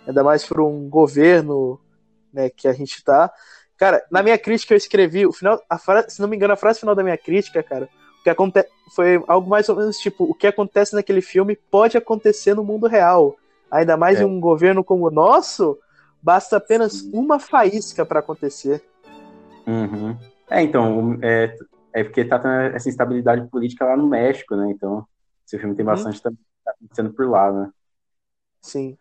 Ainda 0.06 0.24
mais 0.24 0.46
para 0.46 0.62
um 0.62 0.90
governo 0.90 1.80
né, 2.32 2.50
que 2.50 2.68
a 2.68 2.74
gente 2.74 3.04
tá. 3.04 3.32
Cara, 3.82 4.06
na 4.12 4.22
minha 4.22 4.38
crítica 4.38 4.76
eu 4.76 4.78
escrevi 4.78 5.26
o 5.26 5.34
final, 5.34 5.60
a 5.68 5.76
frase, 5.76 6.12
se 6.12 6.22
não 6.22 6.28
me 6.28 6.36
engano, 6.36 6.54
a 6.54 6.56
frase 6.56 6.80
final 6.80 6.94
da 6.94 7.02
minha 7.02 7.18
crítica, 7.18 7.64
cara, 7.64 7.90
o 8.20 8.24
que 8.24 8.30
acontece 8.30 8.70
foi 8.94 9.24
algo 9.28 9.50
mais 9.50 9.68
ou 9.70 9.76
menos 9.76 9.98
tipo, 9.98 10.24
o 10.24 10.36
que 10.36 10.46
acontece 10.46 10.94
naquele 10.94 11.20
filme 11.20 11.56
pode 11.56 11.98
acontecer 11.98 12.54
no 12.54 12.64
mundo 12.64 12.86
real. 12.86 13.36
Ainda 13.72 13.98
mais 13.98 14.20
é. 14.20 14.22
em 14.22 14.26
um 14.28 14.40
governo 14.40 14.84
como 14.84 15.08
o 15.08 15.10
nosso, 15.10 15.80
basta 16.22 16.58
apenas 16.58 17.02
uma 17.12 17.40
faísca 17.40 18.06
para 18.06 18.20
acontecer. 18.20 18.84
Uhum. 19.66 20.16
É, 20.48 20.62
então, 20.62 21.18
é, 21.20 21.56
é 21.92 22.04
porque 22.04 22.24
tá 22.24 22.38
tendo 22.38 22.76
essa 22.76 22.88
instabilidade 22.88 23.48
política 23.48 23.84
lá 23.84 23.98
no 23.98 24.08
México, 24.08 24.56
né? 24.56 24.70
Então, 24.70 25.08
esse 25.44 25.58
filme 25.58 25.74
tem 25.74 25.84
uhum. 25.84 25.92
bastante 25.92 26.22
uhum. 26.24 26.36
tá 26.64 26.72
acontecendo 26.72 27.14
por 27.14 27.28
lá, 27.28 27.52
né? 27.52 27.72
Sim. 28.62 28.96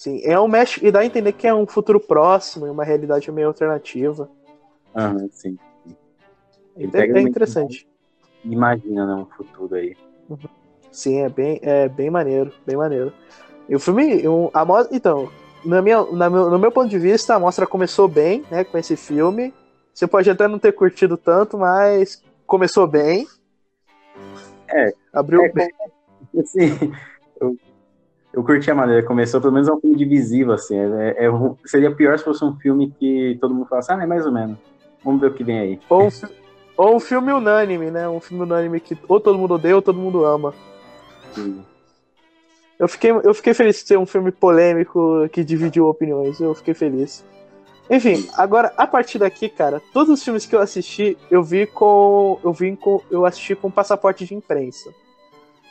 Sim, 0.00 0.22
é 0.24 0.40
um 0.40 0.48
México 0.48 0.86
e 0.86 0.90
dá 0.90 1.00
a 1.00 1.04
entender 1.04 1.30
que 1.34 1.46
é 1.46 1.52
um 1.52 1.66
futuro 1.66 2.00
próximo, 2.00 2.64
uma 2.64 2.84
realidade 2.84 3.30
meio 3.30 3.48
alternativa. 3.48 4.30
Uhum, 4.94 5.28
sim. 5.30 5.58
É, 6.94 7.18
é 7.18 7.20
interessante. 7.20 7.86
Imagina, 8.42 9.06
né, 9.06 9.14
um 9.20 9.26
futuro 9.26 9.74
aí. 9.74 9.94
Uhum. 10.30 10.38
Sim, 10.90 11.18
é 11.18 11.28
bem, 11.28 11.60
é 11.60 11.86
bem 11.86 12.08
maneiro, 12.08 12.50
bem 12.64 12.78
maneiro. 12.78 13.12
E 13.68 13.76
o 13.76 13.78
filme, 13.78 14.26
um, 14.26 14.48
a 14.54 14.64
então, 14.90 15.30
na 15.62 15.82
minha, 15.82 16.02
na 16.06 16.30
meu, 16.30 16.48
no 16.48 16.58
meu 16.58 16.72
ponto 16.72 16.88
de 16.88 16.98
vista, 16.98 17.34
a 17.34 17.38
mostra 17.38 17.66
começou 17.66 18.08
bem, 18.08 18.42
né, 18.50 18.64
com 18.64 18.78
esse 18.78 18.96
filme. 18.96 19.52
Você 19.92 20.06
pode 20.06 20.30
até 20.30 20.48
não 20.48 20.58
ter 20.58 20.72
curtido 20.72 21.18
tanto, 21.18 21.58
mas 21.58 22.24
começou 22.46 22.86
bem. 22.86 23.26
É. 24.66 24.94
Abriu 25.12 25.42
é, 25.42 25.52
bem. 25.52 25.70
Assim, 26.38 26.90
eu 27.38 27.54
eu 28.40 28.44
curti 28.44 28.70
a 28.70 28.74
maneira, 28.74 29.06
começou 29.06 29.40
pelo 29.40 29.52
menos 29.52 29.68
é 29.68 29.72
um 29.72 29.80
filme 29.80 29.96
divisivo, 29.96 30.52
assim. 30.52 30.76
É, 30.76 31.26
é, 31.26 31.30
seria 31.66 31.94
pior 31.94 32.18
se 32.18 32.24
fosse 32.24 32.44
um 32.44 32.56
filme 32.56 32.92
que 32.98 33.36
todo 33.40 33.54
mundo 33.54 33.66
falasse, 33.66 33.92
ah, 33.92 34.02
é 34.02 34.06
mais 34.06 34.24
ou 34.24 34.32
menos. 34.32 34.58
Vamos 35.04 35.20
ver 35.20 35.28
o 35.28 35.34
que 35.34 35.44
vem 35.44 35.58
aí. 35.58 35.80
Ou 35.88 36.06
um, 36.06 36.10
ou 36.76 36.96
um 36.96 37.00
filme 37.00 37.32
unânime, 37.32 37.90
né? 37.90 38.08
Um 38.08 38.20
filme 38.20 38.42
unânime 38.42 38.80
que 38.80 38.96
ou 39.06 39.20
todo 39.20 39.38
mundo 39.38 39.54
odeia 39.54 39.76
ou 39.76 39.82
todo 39.82 39.98
mundo 39.98 40.24
ama. 40.24 40.54
Sim. 41.34 41.62
Eu 42.78 42.88
fiquei, 42.88 43.10
eu 43.10 43.34
fiquei 43.34 43.52
feliz 43.52 43.76
de 43.76 43.86
ser 43.86 43.98
um 43.98 44.06
filme 44.06 44.32
polêmico 44.32 45.28
que 45.30 45.44
dividiu 45.44 45.86
opiniões. 45.86 46.40
Eu 46.40 46.54
fiquei 46.54 46.72
feliz. 46.72 47.22
Enfim, 47.90 48.26
agora, 48.34 48.72
a 48.78 48.86
partir 48.86 49.18
daqui, 49.18 49.50
cara, 49.50 49.82
todos 49.92 50.14
os 50.14 50.24
filmes 50.24 50.46
que 50.46 50.56
eu 50.56 50.60
assisti, 50.60 51.18
eu 51.30 51.42
vi 51.42 51.66
com. 51.66 52.40
Eu 52.42 52.52
vi 52.52 52.74
com. 52.76 53.02
Eu 53.10 53.26
assisti 53.26 53.54
com 53.54 53.70
passaporte 53.70 54.24
de 54.24 54.34
imprensa. 54.34 54.90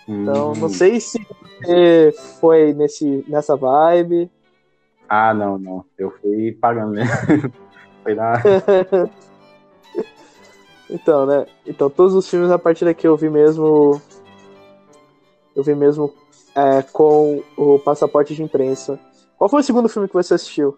Então, 0.10 0.54
não 0.56 0.66
hum. 0.66 0.70
sei 0.70 1.00
se 1.00 1.24
você 1.62 2.12
foi 2.40 2.74
nesse, 2.74 3.24
nessa 3.28 3.56
vibe. 3.56 4.30
Ah, 5.08 5.36
não, 5.36 5.60
não. 5.60 5.86
Eu 5.96 6.10
fui 6.20 6.52
pagando 6.52 6.94
mesmo. 6.94 7.54
foi 8.02 8.16
lá. 8.16 8.42
então, 10.90 11.28
né? 11.28 11.46
Então, 11.66 11.92
todos 11.92 12.16
os 12.16 12.28
filmes 12.28 12.50
a 12.50 12.58
partir 12.58 12.86
daqui 12.86 13.08
eu 13.08 13.16
vi 13.16 13.30
mesmo. 13.30 14.02
Eu 15.56 15.64
vi 15.64 15.76
mesmo 15.76 16.12
é, 16.56 16.82
com 16.82 17.44
o 17.56 17.78
passaporte 17.78 18.34
de 18.34 18.42
imprensa. 18.42 19.00
Qual 19.38 19.48
foi 19.48 19.60
o 19.60 19.64
segundo 19.64 19.90
filme 19.90 20.08
que 20.08 20.16
você 20.16 20.34
assistiu? 20.34 20.76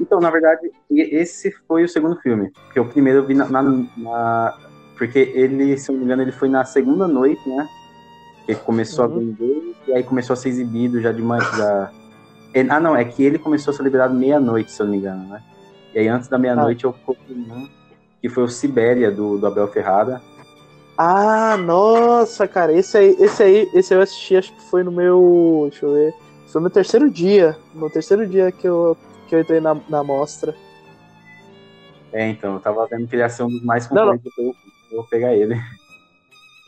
Então, 0.00 0.18
na 0.18 0.30
verdade, 0.30 0.72
esse 0.90 1.52
foi 1.68 1.84
o 1.84 1.88
segundo 1.88 2.16
filme. 2.16 2.50
Porque 2.64 2.80
o 2.80 2.88
primeiro 2.88 3.20
eu 3.20 3.26
vi 3.26 3.34
na, 3.34 3.48
na, 3.48 3.62
na, 3.62 4.58
Porque 4.98 5.20
ele, 5.20 5.78
se 5.78 5.88
eu 5.88 5.92
não 5.92 6.00
me 6.00 6.06
engano, 6.06 6.22
ele 6.22 6.32
foi 6.32 6.48
na 6.48 6.64
segunda 6.64 7.06
noite, 7.06 7.48
né? 7.48 7.68
Que 8.46 8.54
começou 8.54 9.06
uhum. 9.06 9.12
a 9.12 9.18
vender 9.18 9.74
e 9.88 9.92
aí 9.92 10.02
começou 10.02 10.34
a 10.34 10.36
ser 10.36 10.48
exibido 10.50 11.00
já 11.00 11.12
de 11.12 11.22
manhã. 11.22 11.42
Já... 11.56 11.90
Ah, 12.70 12.80
não, 12.80 12.96
é 12.96 13.04
que 13.04 13.22
ele 13.22 13.38
começou 13.38 13.72
a 13.72 13.76
ser 13.76 13.82
liberado 13.82 14.14
meia-noite, 14.14 14.70
se 14.70 14.80
eu 14.80 14.86
não 14.86 14.92
me 14.92 14.98
engano, 14.98 15.28
né? 15.28 15.42
E 15.94 15.98
aí 15.98 16.08
antes 16.08 16.28
da 16.28 16.38
meia-noite 16.38 16.86
ah. 16.86 16.88
eu 16.88 16.92
coloquei 16.92 17.36
um 17.36 17.68
que 18.20 18.28
foi 18.28 18.44
o 18.44 18.48
Sibéria, 18.48 19.10
do, 19.10 19.38
do 19.38 19.46
Abel 19.46 19.68
Ferrada. 19.68 20.22
Ah, 20.96 21.56
nossa, 21.58 22.48
cara, 22.48 22.72
esse 22.72 22.96
aí, 22.96 23.16
esse 23.18 23.42
aí, 23.42 23.70
esse 23.74 23.92
aí 23.92 23.98
eu 23.98 24.02
assisti, 24.02 24.36
acho 24.36 24.52
que 24.54 24.62
foi 24.70 24.82
no 24.82 24.90
meu. 24.90 25.68
Deixa 25.70 25.84
eu 25.84 25.92
ver. 25.92 26.14
Foi 26.46 26.62
no 26.62 26.70
terceiro 26.70 27.10
dia. 27.10 27.56
No 27.74 27.90
terceiro 27.90 28.26
dia 28.26 28.50
que 28.50 28.66
eu, 28.66 28.96
que 29.28 29.34
eu 29.34 29.40
entrei 29.40 29.60
na, 29.60 29.76
na 29.88 30.02
mostra. 30.02 30.54
É, 32.12 32.28
então, 32.28 32.54
eu 32.54 32.60
tava 32.60 32.86
vendo 32.86 33.06
que 33.06 33.14
ele 33.14 33.22
ia 33.22 33.28
ser 33.28 33.42
um 33.42 33.48
dos 33.48 33.62
mais 33.62 33.86
concorrentes, 33.86 34.32
eu 34.38 34.54
vou 34.90 35.04
pegar 35.04 35.34
ele. 35.34 35.60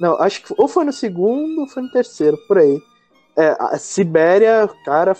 Não, 0.01 0.21
acho 0.21 0.43
que 0.43 0.55
ou 0.57 0.69
foi 0.69 0.85
no 0.85 0.93
segundo 0.93 1.61
ou 1.63 1.67
foi 1.67 1.83
no 1.83 1.91
terceiro, 1.91 2.37
por 2.47 2.59
aí. 2.59 2.81
É, 3.37 3.57
a 3.59 3.79
Sibéria, 3.79 4.69
cara, 4.85 5.17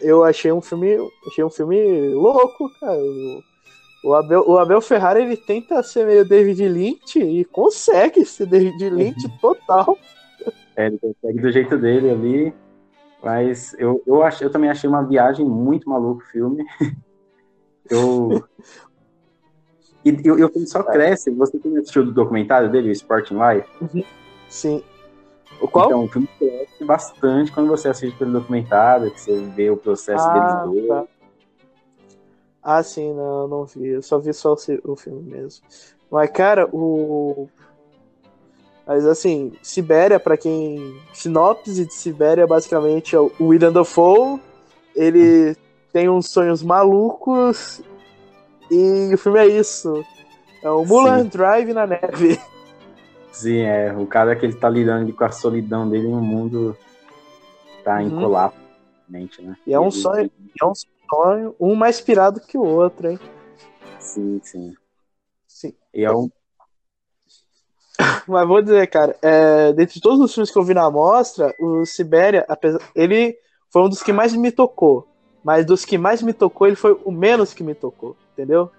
eu 0.00 0.24
achei 0.24 0.52
um 0.52 0.60
filme. 0.60 0.96
Achei 1.26 1.44
um 1.44 1.50
filme 1.50 2.08
louco, 2.14 2.70
cara. 2.80 2.98
O 4.04 4.14
Abel, 4.14 4.44
o 4.46 4.58
Abel 4.58 4.80
Ferrara 4.80 5.20
ele 5.20 5.36
tenta 5.36 5.82
ser 5.82 6.06
meio 6.06 6.26
David 6.26 6.68
Lynch 6.68 7.18
e 7.18 7.44
consegue 7.44 8.24
ser 8.24 8.46
David 8.46 8.78
Lynch 8.90 9.26
uhum. 9.26 9.38
total. 9.40 9.98
É, 10.76 10.86
ele 10.86 10.98
consegue 10.98 11.40
do 11.40 11.50
jeito 11.50 11.76
dele 11.76 12.10
ali. 12.10 12.54
Mas 13.22 13.74
eu, 13.78 14.00
eu, 14.06 14.22
ach, 14.22 14.40
eu 14.40 14.50
também 14.50 14.70
achei 14.70 14.88
uma 14.88 15.02
viagem 15.02 15.44
muito 15.44 15.88
maluca 15.88 16.24
o 16.24 16.28
filme. 16.28 16.64
Eu, 17.90 18.44
e, 20.04 20.10
e, 20.10 20.26
e 20.26 20.44
o 20.44 20.48
filme 20.48 20.66
só 20.66 20.80
é. 20.80 20.84
cresce. 20.84 21.30
Você 21.30 21.58
tem 21.58 21.76
assistido 21.76 22.08
o 22.08 22.12
documentário 22.12 22.70
dele, 22.70 22.88
o 22.88 22.92
Sporting 22.92 23.34
Life? 23.34 23.68
Uhum. 23.80 24.04
Sim. 24.48 24.82
O 25.60 25.66
qual? 25.66 25.86
Então, 25.86 26.04
o 26.04 26.08
filme 26.08 26.28
cresce 26.38 26.84
bastante 26.84 27.52
quando 27.52 27.68
você 27.68 27.88
assiste 27.88 28.16
pelo 28.16 28.32
documentário, 28.32 29.10
que 29.10 29.20
você 29.20 29.36
vê 29.56 29.70
o 29.70 29.76
processo 29.76 30.24
ah, 30.26 30.64
deles 30.64 30.86
dois. 30.86 30.88
Tá. 30.88 31.04
Ah, 32.62 32.82
sim, 32.82 33.12
não, 33.12 33.48
não 33.48 33.64
vi. 33.64 33.88
Eu 33.88 34.02
só 34.02 34.18
vi 34.18 34.32
só 34.32 34.52
o, 34.52 34.92
o 34.92 34.96
filme 34.96 35.22
mesmo. 35.22 35.64
Mas, 36.10 36.30
cara, 36.30 36.68
o. 36.72 37.48
Mas 38.86 39.04
assim, 39.04 39.52
Sibéria, 39.62 40.20
para 40.20 40.36
quem. 40.36 40.96
Sinopse 41.12 41.84
de 41.84 41.92
Sibéria, 41.92 42.46
basicamente, 42.46 43.16
é 43.16 43.20
o 43.20 43.30
William 43.40 43.72
Dafoe. 43.72 44.40
Ele 44.94 45.56
tem 45.92 46.08
uns 46.08 46.30
sonhos 46.30 46.62
malucos 46.62 47.82
e 48.70 49.14
o 49.14 49.18
filme 49.18 49.38
é 49.38 49.46
isso. 49.46 50.04
É 50.62 50.70
o 50.70 50.84
Mulan 50.84 51.22
Sim. 51.22 51.28
Drive 51.28 51.72
na 51.72 51.86
neve. 51.86 52.40
Sim, 53.32 53.60
é. 53.60 53.92
O 53.92 54.06
cara 54.06 54.34
que 54.34 54.44
ele 54.44 54.54
tá 54.54 54.68
lidando 54.68 55.12
com 55.12 55.24
a 55.24 55.30
solidão 55.30 55.88
dele 55.88 56.08
no 56.08 56.20
mundo 56.20 56.76
tá 57.84 58.02
em 58.02 58.12
uhum. 58.12 58.20
colapso, 58.20 58.58
né? 59.08 59.28
E 59.66 59.72
é 59.72 59.80
um 59.80 59.90
sonho, 59.90 60.30
é 60.60 60.64
um 60.64 60.72
sonho, 60.74 61.56
um 61.58 61.74
mais 61.74 62.00
pirado 62.00 62.40
que 62.40 62.58
o 62.58 62.64
outro, 62.64 63.10
hein? 63.10 63.18
Sim, 63.98 64.40
sim. 64.42 64.74
Sim. 65.46 65.74
E 65.94 66.04
é 66.04 66.10
um. 66.10 66.28
mas 68.26 68.46
vou 68.46 68.60
dizer, 68.60 68.86
cara, 68.88 69.16
é, 69.22 69.72
dentre 69.72 70.00
todos 70.00 70.20
os 70.20 70.34
filmes 70.34 70.50
que 70.50 70.58
eu 70.58 70.64
vi 70.64 70.74
na 70.74 70.90
mostra, 70.90 71.54
o 71.58 71.84
Sibéria, 71.86 72.44
apesar, 72.48 72.80
ele 72.94 73.36
foi 73.70 73.82
um 73.82 73.88
dos 73.88 74.02
que 74.02 74.12
mais 74.12 74.34
me 74.34 74.50
tocou. 74.50 75.06
Mas 75.42 75.64
dos 75.64 75.84
que 75.84 75.96
mais 75.96 76.20
me 76.22 76.32
tocou, 76.32 76.66
ele 76.66 76.76
foi 76.76 77.00
o 77.04 77.10
menos 77.10 77.54
que 77.54 77.62
me 77.62 77.74
tocou, 77.74 78.16
entendeu? 78.38 78.70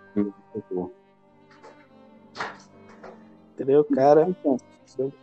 Entendeu, 3.53 3.83
cara? 3.93 4.27
Então, 4.29 4.57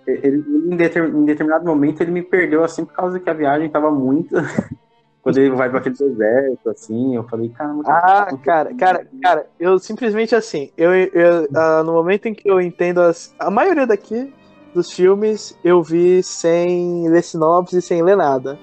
ele, 0.06 0.44
em, 0.70 0.76
determinado 1.24 1.64
momento 1.64 2.02
ele 2.02 2.10
me 2.10 2.22
perdeu 2.22 2.62
assim 2.62 2.84
por 2.84 2.92
causa 2.92 3.18
que 3.18 3.30
a 3.30 3.34
viagem 3.34 3.70
tava 3.70 3.90
muito. 3.90 4.34
Quando 5.22 5.38
ele 5.38 5.50
vai 5.50 5.68
para 5.68 5.80
aquele 5.80 5.96
deserto, 5.96 6.70
assim, 6.70 7.16
eu 7.16 7.24
falei, 7.24 7.48
caramba. 7.48 7.82
Ah, 7.84 8.28
cara, 8.44 8.72
cara, 8.74 9.08
cara, 9.20 9.46
eu 9.58 9.76
simplesmente 9.76 10.36
assim, 10.36 10.70
eu, 10.76 10.94
eu 10.94 11.44
uh, 11.46 11.82
no 11.84 11.94
momento 11.94 12.26
em 12.26 12.34
que 12.34 12.48
eu 12.48 12.60
entendo 12.60 13.00
as, 13.00 13.34
a 13.36 13.50
maioria 13.50 13.88
daqui 13.88 14.32
dos 14.72 14.92
filmes, 14.92 15.58
eu 15.64 15.82
vi 15.82 16.22
sem 16.22 17.08
ler 17.08 17.24
sinopse 17.24 17.78
e 17.78 17.82
sem 17.82 18.04
ler 18.04 18.16
nada. 18.16 18.56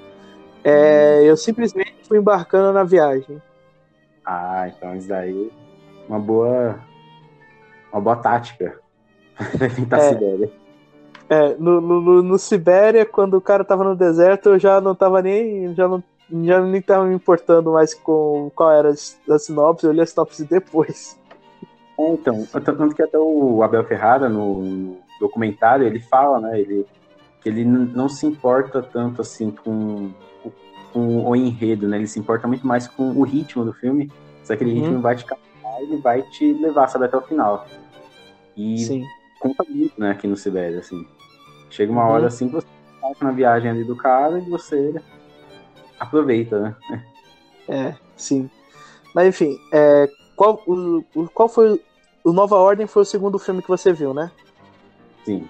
É, 0.63 1.19
hum. 1.19 1.25
Eu 1.25 1.35
simplesmente 1.35 1.95
fui 2.07 2.17
embarcando 2.17 2.71
na 2.71 2.85
viagem. 2.85 3.41
Ah, 4.25 4.69
então 4.69 4.95
isso 4.95 5.09
daí 5.09 5.51
uma 6.13 6.19
boa 6.19 6.79
uma 7.91 8.01
boa 8.01 8.15
tática 8.15 8.79
tentar 9.75 9.97
é, 9.97 10.09
Sibéria. 10.09 10.51
É, 11.29 11.55
no, 11.55 11.81
no, 11.81 12.21
no, 12.21 12.37
Sibéria, 12.37 13.05
quando 13.05 13.35
o 13.35 13.41
cara 13.41 13.63
tava 13.63 13.83
no 13.83 13.95
deserto, 13.95 14.49
eu 14.49 14.59
já 14.59 14.79
não 14.79 14.93
tava 14.93 15.21
nem. 15.21 15.73
Já 15.73 15.87
não, 15.87 16.03
já 16.43 16.61
nem 16.61 16.81
tava 16.81 17.05
me 17.05 17.15
importando 17.15 17.71
mais 17.71 17.93
com 17.93 18.51
qual 18.53 18.71
era 18.71 18.89
a 18.89 19.39
sinopse, 19.39 19.85
eu 19.85 19.91
li 19.91 20.01
a 20.01 20.05
sinopse 20.05 20.45
depois. 20.45 21.19
É, 21.99 22.13
então, 22.13 22.45
tanto 22.45 22.95
que 22.95 23.01
até 23.01 23.17
o 23.17 23.63
Abel 23.63 23.83
Ferrara, 23.85 24.29
no 24.29 24.97
documentário, 25.19 25.85
ele 25.85 25.99
fala, 25.99 26.39
né, 26.39 26.59
ele, 26.59 26.85
que 27.41 27.49
ele 27.49 27.63
não 27.63 28.09
se 28.09 28.25
importa 28.25 28.81
tanto 28.81 29.21
assim 29.21 29.51
com, 29.51 30.11
com 30.91 31.23
o 31.29 31.35
enredo, 31.35 31.87
né, 31.87 31.97
ele 31.97 32.07
se 32.07 32.19
importa 32.19 32.47
muito 32.47 32.65
mais 32.65 32.87
com 32.87 33.11
o 33.11 33.23
ritmo 33.23 33.63
do 33.63 33.73
filme, 33.73 34.11
se 34.43 34.51
aquele 34.51 34.71
uhum. 34.71 34.81
ritmo 34.81 35.01
vai 35.01 35.15
te 35.15 35.25
ele 35.81 35.97
vai 35.97 36.21
te 36.23 36.53
levar, 36.53 36.87
sabe, 36.87 37.05
até 37.05 37.17
o 37.17 37.21
final. 37.21 37.65
E 38.55 38.77
Sim. 38.79 39.05
conta 39.39 39.63
muito, 39.67 39.99
né, 39.99 40.11
aqui 40.11 40.27
no 40.27 40.35
Sibéria, 40.35 40.79
assim. 40.79 41.05
Chega 41.69 41.91
uma 41.91 42.05
uhum. 42.05 42.11
hora 42.11 42.27
assim 42.27 42.47
que 42.47 42.55
você 42.55 42.67
tá 43.01 43.25
na 43.25 43.31
viagem 43.31 43.71
ali 43.71 43.83
do 43.83 43.95
cara 43.95 44.39
e 44.39 44.49
você 44.49 44.93
aproveita, 45.99 46.59
né? 46.59 47.03
É, 47.67 47.95
sim. 48.15 48.49
Mas 49.15 49.27
enfim, 49.27 49.57
é, 49.71 50.09
qual, 50.35 50.61
o, 50.67 51.03
qual 51.33 51.49
foi. 51.49 51.81
O 52.23 52.31
Nova 52.31 52.55
Ordem 52.55 52.87
foi 52.87 53.01
o 53.01 53.05
segundo 53.05 53.39
filme 53.39 53.61
que 53.61 53.67
você 53.67 53.91
viu, 53.91 54.13
né? 54.13 54.31
Sim. 55.25 55.47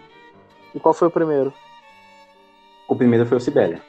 E 0.74 0.80
qual 0.80 0.94
foi 0.94 1.08
o 1.08 1.12
primeiro? 1.12 1.54
O 2.88 2.96
primeiro 2.96 3.26
foi 3.26 3.38
o 3.38 3.42
Sibéria. 3.42 3.82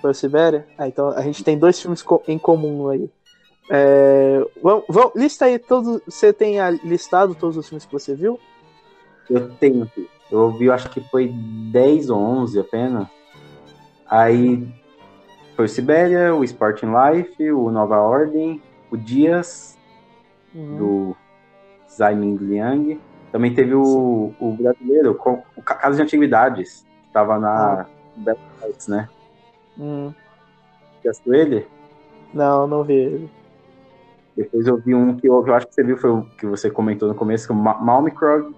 Foi 0.00 0.10
o 0.10 0.14
Sibéria? 0.14 0.66
Ah, 0.76 0.88
então 0.88 1.10
a 1.10 1.22
gente 1.22 1.44
tem 1.44 1.58
dois 1.58 1.80
filmes 1.80 2.04
em 2.26 2.38
comum 2.38 2.88
aí. 2.88 3.10
É, 3.70 4.46
vamos, 4.62 4.84
vamos, 4.88 5.12
lista 5.14 5.44
aí 5.44 5.58
todos. 5.58 6.00
Você 6.06 6.32
tem 6.32 6.56
listado 6.84 7.34
todos 7.34 7.56
os 7.56 7.68
filmes 7.68 7.84
que 7.84 7.92
você 7.92 8.14
viu? 8.14 8.38
Eu 9.28 9.50
tenho. 9.56 9.90
Eu 10.30 10.50
vi, 10.52 10.70
acho 10.70 10.90
que 10.90 11.00
foi 11.10 11.28
10 11.28 12.10
ou 12.10 12.18
11 12.18 12.60
apenas. 12.60 13.06
Aí 14.06 14.66
foi 15.54 15.66
o 15.66 15.68
Sibéria, 15.68 16.34
o 16.34 16.44
Sporting 16.44 16.86
Life, 16.86 17.50
o 17.52 17.70
Nova 17.70 17.96
Ordem, 17.96 18.62
o 18.90 18.96
Dias, 18.96 19.76
uhum. 20.54 20.76
do 20.76 21.16
Zaiming 21.90 22.36
Liang. 22.36 23.00
Também 23.30 23.52
teve 23.52 23.74
o, 23.74 24.32
o 24.40 24.52
brasileiro, 24.52 25.18
o 25.56 25.62
Casa 25.62 25.96
de 25.96 26.02
Antiguidades, 26.02 26.86
que 27.02 27.12
tava 27.12 27.38
na 27.38 27.86
ah. 28.26 28.36
Arts, 28.62 28.88
né? 28.88 29.08
Hum. 29.78 30.12
Você 31.00 31.08
assistiu 31.08 31.34
ele? 31.34 31.66
Não, 32.32 32.66
não 32.66 32.82
vi 32.82 32.94
ele. 32.94 33.37
Depois 34.38 34.68
eu 34.68 34.76
vi 34.76 34.94
um 34.94 35.16
que 35.16 35.28
eu, 35.28 35.44
eu, 35.44 35.52
acho 35.52 35.66
que 35.66 35.74
você 35.74 35.82
viu, 35.82 35.96
foi 35.96 36.10
o 36.10 36.22
que 36.38 36.46
você 36.46 36.70
comentou 36.70 37.08
no 37.08 37.14
começo, 37.14 37.44
que 37.44 37.52
é 37.52 37.56
o 37.56 37.58
Malmicrog. 37.58 38.54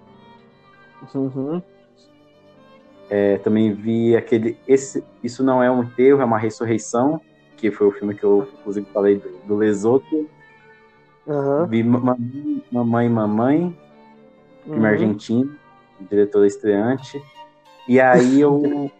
Uhum. 1.15 1.59
É, 3.09 3.39
também 3.39 3.73
vi 3.73 4.15
aquele. 4.15 4.59
Esse, 4.67 5.03
isso 5.23 5.43
não 5.43 5.61
é 5.61 5.71
um 5.71 5.81
enterro, 5.81 6.21
é 6.21 6.23
uma 6.23 6.37
ressurreição, 6.37 7.19
que 7.57 7.71
foi 7.71 7.87
o 7.87 7.91
filme 7.91 8.13
que 8.13 8.23
eu, 8.23 8.47
inclusive, 8.59 8.85
falei 8.93 9.17
do, 9.17 9.29
do 9.47 9.55
Lesoto. 9.55 10.29
Uhum. 11.25 11.65
Vi 11.65 11.81
Mamãe 11.83 13.09
Mamãe, 13.09 13.75
filme 14.63 14.79
uhum. 14.79 14.85
argentino, 14.85 15.55
diretor 15.99 16.45
estreante. 16.45 17.19
E 17.87 17.99
aí 17.99 18.39
eu. 18.39 18.91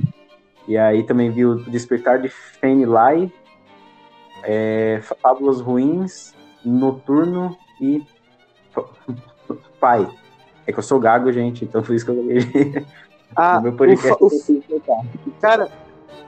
e 0.66 0.78
aí 0.78 1.02
também 1.02 1.30
vi 1.30 1.44
o 1.44 1.56
Despertar 1.56 2.18
de 2.18 2.30
Fanny 2.30 2.86
Lai, 2.86 3.30
é, 4.44 5.00
Fábulas 5.20 5.60
Ruins, 5.60 6.34
Noturno 6.64 7.56
e 7.80 8.02
Pai. 9.80 10.08
É 10.66 10.72
que 10.72 10.78
eu 10.78 10.82
sou 10.82 10.98
gago, 10.98 11.30
gente, 11.32 11.64
então 11.64 11.82
por 11.82 11.94
isso 11.94 12.04
que 12.04 12.10
eu 12.10 12.16
Ah, 13.36 13.60
meu 13.60 13.74
podcast. 13.76 14.22
O, 14.22 14.28
o, 14.28 15.32
cara, 15.40 15.68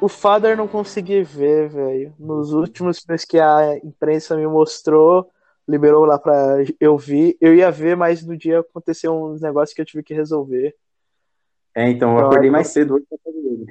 o 0.00 0.08
Father 0.08 0.56
não 0.56 0.66
consegui 0.66 1.22
ver, 1.22 1.68
velho. 1.68 2.12
Nos 2.18 2.52
últimos 2.52 2.98
filmes 2.98 3.24
que 3.24 3.38
a 3.38 3.78
imprensa 3.78 4.36
me 4.36 4.46
mostrou, 4.46 5.30
liberou 5.68 6.04
lá 6.04 6.18
pra 6.18 6.64
eu 6.80 6.98
ver. 6.98 7.36
Eu 7.40 7.54
ia 7.54 7.70
ver, 7.70 7.96
mas 7.96 8.26
no 8.26 8.36
dia 8.36 8.60
aconteceu 8.60 9.14
uns 9.14 9.40
negócios 9.40 9.74
que 9.74 9.80
eu 9.80 9.86
tive 9.86 10.02
que 10.02 10.14
resolver. 10.14 10.74
É, 11.74 11.88
então 11.90 12.10
eu 12.10 12.16
então, 12.16 12.28
acordei 12.28 12.50
mais 12.50 12.68
cedo 12.68 12.94
hoje 12.94 13.04
pra 13.08 13.18
fazer 13.22 13.38
ele. 13.38 13.66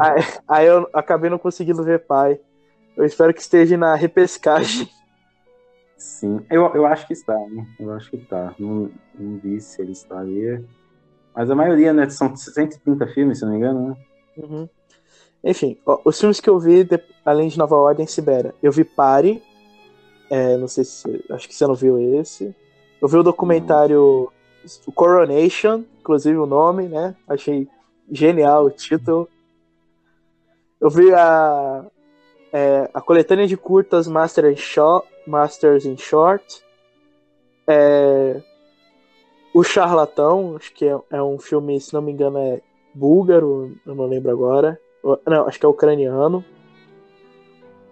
Aí, 0.00 0.22
aí 0.48 0.66
eu 0.66 0.88
acabei 0.92 1.30
não 1.30 1.38
conseguindo 1.38 1.84
ver 1.84 2.06
pai. 2.06 2.40
Eu 2.96 3.04
espero 3.04 3.34
que 3.34 3.40
esteja 3.40 3.76
na 3.76 3.94
repescagem. 3.94 4.88
Sim, 5.96 6.44
eu, 6.50 6.66
eu 6.74 6.86
acho 6.86 7.06
que 7.06 7.12
está, 7.12 7.38
né? 7.48 7.66
Eu 7.78 7.92
acho 7.92 8.10
que 8.10 8.16
está. 8.16 8.54
Não, 8.58 8.90
não 9.18 9.38
vi 9.38 9.60
se 9.60 9.80
ele 9.80 9.92
estaria. 9.92 10.64
Mas 11.34 11.50
a 11.50 11.54
maioria, 11.54 11.92
né? 11.92 12.08
São 12.08 12.34
130 12.36 13.06
filmes, 13.08 13.38
se 13.38 13.44
não 13.44 13.52
me 13.52 13.58
engano, 13.58 13.88
né? 13.88 13.96
Uhum. 14.36 14.68
Enfim, 15.42 15.78
ó, 15.84 16.00
os 16.04 16.18
filmes 16.18 16.40
que 16.40 16.48
eu 16.48 16.58
vi, 16.58 16.84
de, 16.84 17.00
além 17.24 17.48
de 17.48 17.58
Nova 17.58 17.76
Ordem 17.76 18.06
Sibéria, 18.06 18.54
eu 18.62 18.70
vi 18.70 18.84
Pare. 18.84 19.42
É, 20.30 20.56
não 20.56 20.68
sei 20.68 20.84
se. 20.84 21.24
Acho 21.30 21.48
que 21.48 21.54
você 21.54 21.66
não 21.66 21.74
viu 21.74 21.98
esse. 22.20 22.54
Eu 23.00 23.08
vi 23.08 23.16
o 23.16 23.22
documentário 23.22 24.30
o 24.86 24.92
Coronation, 24.92 25.84
inclusive 26.00 26.38
o 26.38 26.46
nome, 26.46 26.88
né? 26.88 27.14
Achei 27.28 27.68
genial 28.10 28.66
o 28.66 28.70
título. 28.70 29.28
Eu 30.80 30.90
vi 30.90 31.12
a, 31.12 31.84
é, 32.54 32.88
a 32.94 33.00
coletânea 33.00 33.48
de 33.48 33.56
curtas 33.56 34.06
Master 34.06 34.44
in 34.44 34.54
Short, 34.54 35.08
Masters 35.26 35.84
in 35.84 35.96
Short. 35.96 36.62
É, 37.66 38.40
o 39.52 39.64
Charlatão, 39.64 40.54
acho 40.56 40.72
que 40.72 40.86
é, 40.86 40.96
é, 41.10 41.20
um 41.20 41.36
filme, 41.36 41.80
se 41.80 41.92
não 41.92 42.00
me 42.00 42.12
engano, 42.12 42.38
é 42.38 42.60
búlgaro, 42.94 43.76
eu 43.84 43.96
não 43.96 44.06
lembro 44.06 44.30
agora. 44.30 44.80
Não, 45.26 45.48
acho 45.48 45.58
que 45.58 45.66
é 45.66 45.68
ucraniano. 45.68 46.44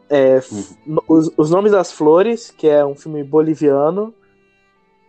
É, 0.09 0.41
uhum. 0.53 0.99
os, 1.09 1.33
os 1.37 1.51
Nomes 1.51 1.73
das 1.73 1.91
Flores, 1.91 2.53
que 2.53 2.69
é 2.69 2.87
um 2.87 2.95
filme 2.95 3.25
boliviano. 3.25 4.15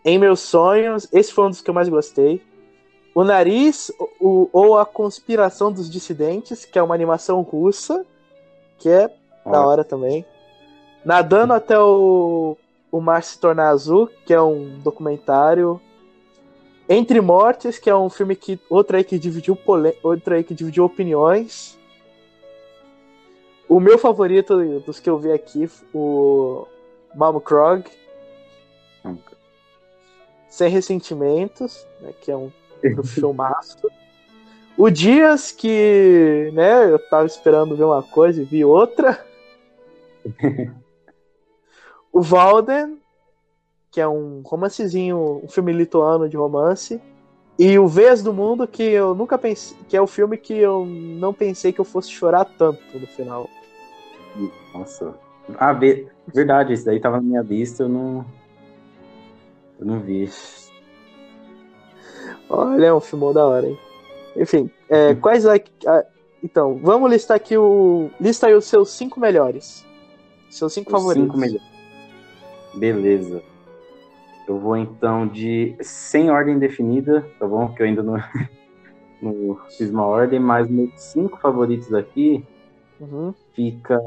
Em 0.03 0.17
Meus 0.17 0.39
Sonhos, 0.39 1.07
esse 1.13 1.31
foi 1.31 1.45
um 1.45 1.49
dos 1.51 1.61
que 1.61 1.69
eu 1.69 1.75
mais 1.75 1.89
gostei. 1.89 2.41
O 3.13 3.23
Nariz, 3.23 3.91
o, 4.19 4.49
ou 4.51 4.79
A 4.79 4.85
Conspiração 4.85 5.71
dos 5.71 5.91
Dissidentes, 5.91 6.65
que 6.65 6.79
é 6.79 6.81
uma 6.81 6.95
animação 6.95 7.39
russa, 7.41 8.03
que 8.79 8.89
é 8.89 9.13
ah. 9.45 9.51
da 9.51 9.65
hora 9.65 9.83
também. 9.83 10.25
Nadando 11.03 11.53
até 11.53 11.77
o, 11.77 12.57
o 12.91 13.01
Mar 13.01 13.23
se 13.23 13.39
tornar 13.39 13.69
azul, 13.69 14.09
que 14.25 14.33
é 14.33 14.41
um 14.41 14.79
documentário 14.79 15.81
entre 16.87 17.21
Mortes, 17.21 17.79
que 17.79 17.89
é 17.89 17.95
um 17.95 18.09
filme 18.09 18.35
que. 18.35 18.59
Outra 18.69 18.97
aí 18.97 19.03
que 19.03 19.17
dividiu 19.17 19.55
pole... 19.55 19.97
outra 20.03 20.35
aí 20.35 20.43
que 20.43 20.53
dividiu 20.53 20.85
opiniões. 20.85 21.77
O 23.67 23.79
meu 23.79 23.97
favorito 23.97 24.79
dos 24.81 24.99
que 24.99 25.09
eu 25.09 25.17
vi 25.17 25.31
aqui, 25.31 25.69
o 25.93 26.67
Malmo 27.15 27.41
Krog. 27.41 27.85
Sem 30.47 30.69
Ressentimentos, 30.69 31.87
né, 31.99 32.13
que 32.21 32.29
é 32.29 32.37
um, 32.37 32.51
um 32.99 33.03
filmaço. 33.03 33.89
O 34.77 34.89
Dias, 34.89 35.51
que 35.51 36.51
né, 36.53 36.91
eu 36.91 36.99
tava 36.99 37.25
esperando 37.25 37.75
ver 37.75 37.85
uma 37.85 38.03
coisa 38.03 38.41
e 38.41 38.45
vi 38.45 38.63
outra. 38.63 39.25
O 42.11 42.21
Valden, 42.21 42.97
que 43.91 44.01
é 44.01 44.07
um 44.07 44.41
romancezinho, 44.45 45.41
um 45.43 45.47
filme 45.47 45.71
lituano 45.71 46.27
de 46.27 46.37
romance. 46.37 47.01
E 47.57 47.77
o 47.77 47.87
Vez 47.87 48.23
do 48.23 48.33
Mundo, 48.33 48.67
que 48.67 48.81
eu 48.81 49.13
nunca 49.13 49.37
pensei. 49.37 49.77
Que 49.87 49.95
é 49.95 50.01
o 50.01 50.07
filme 50.07 50.37
que 50.37 50.57
eu 50.57 50.85
não 50.85 51.33
pensei 51.33 51.71
que 51.71 51.79
eu 51.79 51.85
fosse 51.85 52.09
chorar 52.09 52.45
tanto 52.45 52.81
no 52.97 53.05
final. 53.05 53.47
Nossa. 54.73 55.13
Ah, 55.57 55.73
verdade, 56.27 56.73
isso 56.73 56.85
daí 56.85 56.99
tava 56.99 57.17
na 57.17 57.23
minha 57.23 57.41
lista, 57.41 57.83
eu 57.83 57.89
não. 57.89 58.25
Eu 59.79 59.85
não 59.85 59.99
vi. 59.99 60.29
Olha, 62.49 62.85
é 62.87 62.93
um 62.93 62.99
filme 62.99 63.33
da 63.33 63.45
hora, 63.45 63.67
hein? 63.67 63.79
Enfim, 64.35 64.71
é, 64.89 65.13
quais. 65.21 65.45
A, 65.45 65.55
a, 65.55 66.05
então, 66.43 66.79
vamos 66.81 67.11
listar 67.11 67.37
aqui 67.37 67.57
o. 67.57 68.09
Lista 68.19 68.47
aí 68.47 68.55
os 68.55 68.65
seus 68.65 68.89
cinco 68.91 69.19
melhores. 69.19 69.85
Seus 70.53 70.73
cinco 70.73 70.89
Os 70.89 70.97
favoritos. 71.01 71.25
cinco 71.27 71.37
melhores. 71.37 71.67
Beleza. 72.75 73.41
Eu 74.47 74.59
vou 74.59 74.75
então 74.77 75.27
de 75.27 75.75
sem 75.81 76.29
ordem 76.29 76.59
definida, 76.59 77.25
tá 77.39 77.47
bom? 77.47 77.67
Porque 77.67 77.81
eu 77.81 77.87
ainda 77.87 78.03
não, 78.03 78.15
não 79.21 79.55
fiz 79.77 79.89
uma 79.89 80.05
ordem, 80.05 80.39
mas 80.39 80.69
meus 80.69 80.91
cinco 81.01 81.39
favoritos 81.39 81.93
aqui 81.93 82.45
Uhum. 82.99 83.33
fica. 83.53 83.99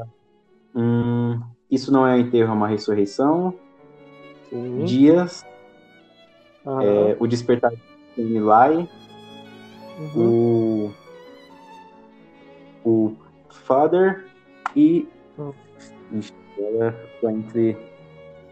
Hum, 0.75 1.39
isso 1.69 1.91
não 1.91 2.05
é 2.07 2.15
um 2.15 2.19
enterro, 2.19 2.51
é 2.51 2.53
uma 2.53 2.67
ressurreição. 2.67 3.53
Sim. 4.49 4.85
Dias, 4.85 5.45
é, 6.81 7.17
o 7.19 7.27
despertar 7.27 7.71
de 8.15 8.23
Milai, 8.23 8.87
Uhum. 10.15 10.91
o. 12.85 12.89
O 12.89 13.15
Father 13.49 14.25
e. 14.75 15.07
Agora 16.57 16.95
tô 17.21 17.29
entre. 17.29 17.77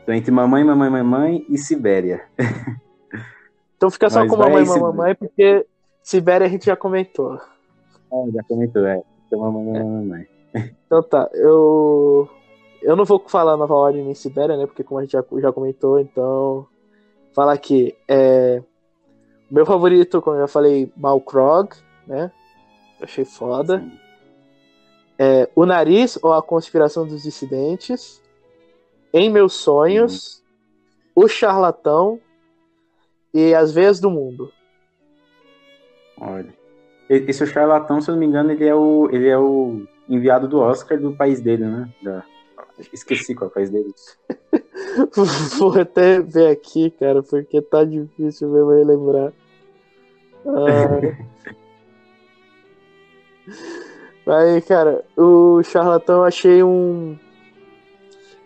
Tô 0.06 0.12
entre 0.12 0.32
mamãe, 0.32 0.64
mamãe, 0.64 0.90
mamãe 0.90 1.46
e 1.50 1.58
Sibéria. 1.58 2.24
Então 3.76 3.90
fica 3.90 4.10
só 4.10 4.20
Mas 4.20 4.30
com 4.32 4.38
mamãe, 4.38 4.66
Sibéria. 4.66 4.84
mamãe, 4.84 5.16
porque 5.16 5.66
Sibéria 6.02 6.48
a 6.48 6.50
gente 6.50 6.66
já 6.66 6.76
comentou. 6.76 7.34
Ah, 7.34 8.26
já 8.34 8.44
comentou, 8.44 8.86
é. 8.86 9.02
Então, 9.28 9.40
mamãe, 9.40 9.66
mamãe, 9.66 9.84
mamãe. 9.84 10.28
Então 10.86 11.04
tá, 11.04 11.30
eu. 11.34 12.30
Eu 12.82 12.96
não 12.96 13.04
vou 13.04 13.20
falar 13.28 13.58
Nova 13.58 13.74
Ordem 13.74 14.04
nem 14.04 14.14
Sibéria, 14.14 14.56
né? 14.56 14.66
Porque 14.68 14.84
como 14.84 15.00
a 15.00 15.04
gente 15.04 15.14
já, 15.14 15.24
já 15.40 15.52
comentou, 15.52 16.00
então. 16.00 16.68
Falar 17.34 17.54
aqui. 17.54 17.96
É... 18.08 18.62
Meu 19.50 19.66
favorito, 19.66 20.22
como 20.22 20.38
eu 20.38 20.42
já 20.42 20.48
falei, 20.48 20.92
Malkrog, 20.96 21.70
né? 22.08 22.32
Achei 23.02 23.26
foda. 23.26 23.80
Sim. 23.80 24.05
É, 25.18 25.50
o 25.56 25.66
Nariz 25.66 26.18
ou 26.22 26.34
a 26.34 26.42
Conspiração 26.44 27.08
dos 27.08 27.24
Dissidentes. 27.24 28.22
Em 29.14 29.30
Meus 29.30 29.54
Sonhos. 29.54 30.44
O 31.16 31.28
Charlatão. 31.28 32.20
E 33.34 33.54
As 33.54 33.74
Veias 33.74 34.00
do 34.00 34.10
Mundo. 34.10 34.52
Olha. 36.20 36.54
Esse 37.10 37.44
é 37.44 37.46
o 37.46 37.50
charlatão, 37.50 38.02
se 38.02 38.10
eu 38.10 38.14
não 38.14 38.20
me 38.20 38.26
engano, 38.26 38.52
ele 38.52 38.66
é 38.66 38.74
o, 38.74 39.08
ele 39.12 39.28
é 39.28 39.38
o 39.38 39.86
enviado 40.10 40.48
do 40.48 40.60
Oscar 40.60 41.00
do 41.00 41.16
país 41.16 41.40
dele, 41.40 41.64
né? 41.66 41.88
Da- 42.02 42.24
Esqueci 42.92 43.36
qual 43.36 43.48
é 43.48 43.52
o 43.52 43.54
país 43.54 43.70
dele. 43.70 43.94
Vou 45.60 45.80
até 45.80 46.20
ver 46.20 46.48
aqui, 46.50 46.90
cara, 46.90 47.22
porque 47.22 47.62
tá 47.62 47.84
difícil 47.84 48.50
mesmo 48.50 48.70
lembrar. 48.70 49.32
Ah. 50.48 51.00
Aí, 54.28 54.62
cara, 54.62 55.04
o 55.16 55.62
charlatão 55.64 56.18
eu 56.18 56.24
achei 56.24 56.64
um. 56.64 57.18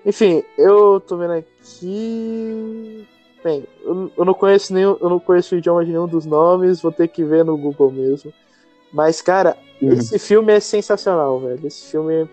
Enfim, 0.05 0.43
eu 0.57 0.99
tô 0.99 1.17
vendo 1.17 1.33
aqui. 1.33 3.07
Bem, 3.43 3.65
eu 3.83 4.11
eu 4.17 4.25
não 4.25 4.33
conheço 4.33 4.73
nenhum, 4.73 4.97
eu 4.99 5.09
não 5.09 5.19
conheço 5.19 5.55
o 5.55 5.57
idioma 5.57 5.85
de 5.85 5.91
nenhum 5.91 6.07
dos 6.07 6.25
nomes, 6.25 6.81
vou 6.81 6.91
ter 6.91 7.07
que 7.07 7.23
ver 7.23 7.45
no 7.45 7.57
Google 7.57 7.91
mesmo. 7.91 8.33
Mas, 8.91 9.21
cara, 9.21 9.55
Uhum. 9.81 9.93
esse 9.93 10.19
filme 10.19 10.51
é 10.51 10.59
sensacional, 10.59 11.39
velho. 11.39 11.65
Esse 11.65 11.89
filme 11.91 12.27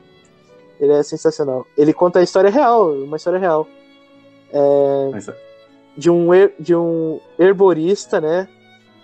ele 0.81 0.93
é 0.93 1.03
sensacional. 1.03 1.65
Ele 1.77 1.93
conta 1.93 2.19
a 2.19 2.23
história 2.23 2.51
real, 2.51 2.91
uma 2.93 3.17
história 3.17 3.39
real 3.39 3.67
Mas, 5.13 5.31
de 5.97 6.11
um 6.11 6.33
her- 6.35 6.55
de 6.59 6.75
um 6.75 7.21
herborista, 7.39 8.21
né? 8.21 8.49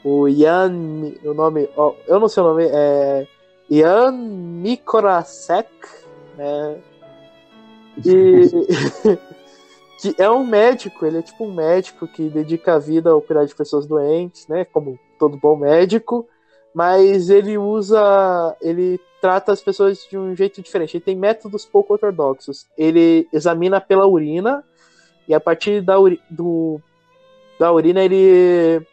O 0.05 0.27
Mi- 0.27 1.19
o 1.25 1.33
nome, 1.33 1.69
ó, 1.77 1.95
eu 2.09 2.19
não 2.19 2.29
sei 2.29 2.43
o 2.43 2.47
nome, 2.47 2.65
é 2.65 3.27
Ian 3.73 4.13
Mikorasek, 4.13 5.71
né? 6.37 6.79
E 8.05 8.51
que 9.99 10.15
é 10.19 10.31
um 10.31 10.45
médico, 10.45 11.07
ele 11.07 11.19
é 11.19 11.23
tipo 11.23 11.45
um 11.47 11.55
médico 11.55 12.07
que 12.07 12.29
dedica 12.29 12.75
a 12.75 12.79
vida 12.79 13.11
ao 13.11 13.23
cuidar 13.23 13.47
de 13.47 13.55
pessoas 13.55 13.87
doentes, 13.87 14.47
né? 14.47 14.67
Como 14.67 14.99
todo 15.19 15.39
bom 15.39 15.57
médico, 15.57 16.29
mas 16.75 17.31
ele 17.31 17.57
usa, 17.57 18.55
ele 18.61 19.01
trata 19.23 19.53
as 19.53 19.63
pessoas 19.63 20.07
de 20.11 20.19
um 20.19 20.37
jeito 20.37 20.61
diferente. 20.61 20.99
Ele 20.99 21.05
tem 21.05 21.17
métodos 21.17 21.65
pouco 21.65 21.95
ortodoxos. 21.95 22.67
Ele 22.77 23.27
examina 23.33 23.81
pela 23.81 24.07
urina 24.07 24.63
e 25.27 25.33
a 25.33 25.41
partir 25.41 25.81
da, 25.81 25.99
uri- 25.99 26.21
do, 26.29 26.79
da 27.59 27.73
urina 27.73 28.05
ele 28.05 28.87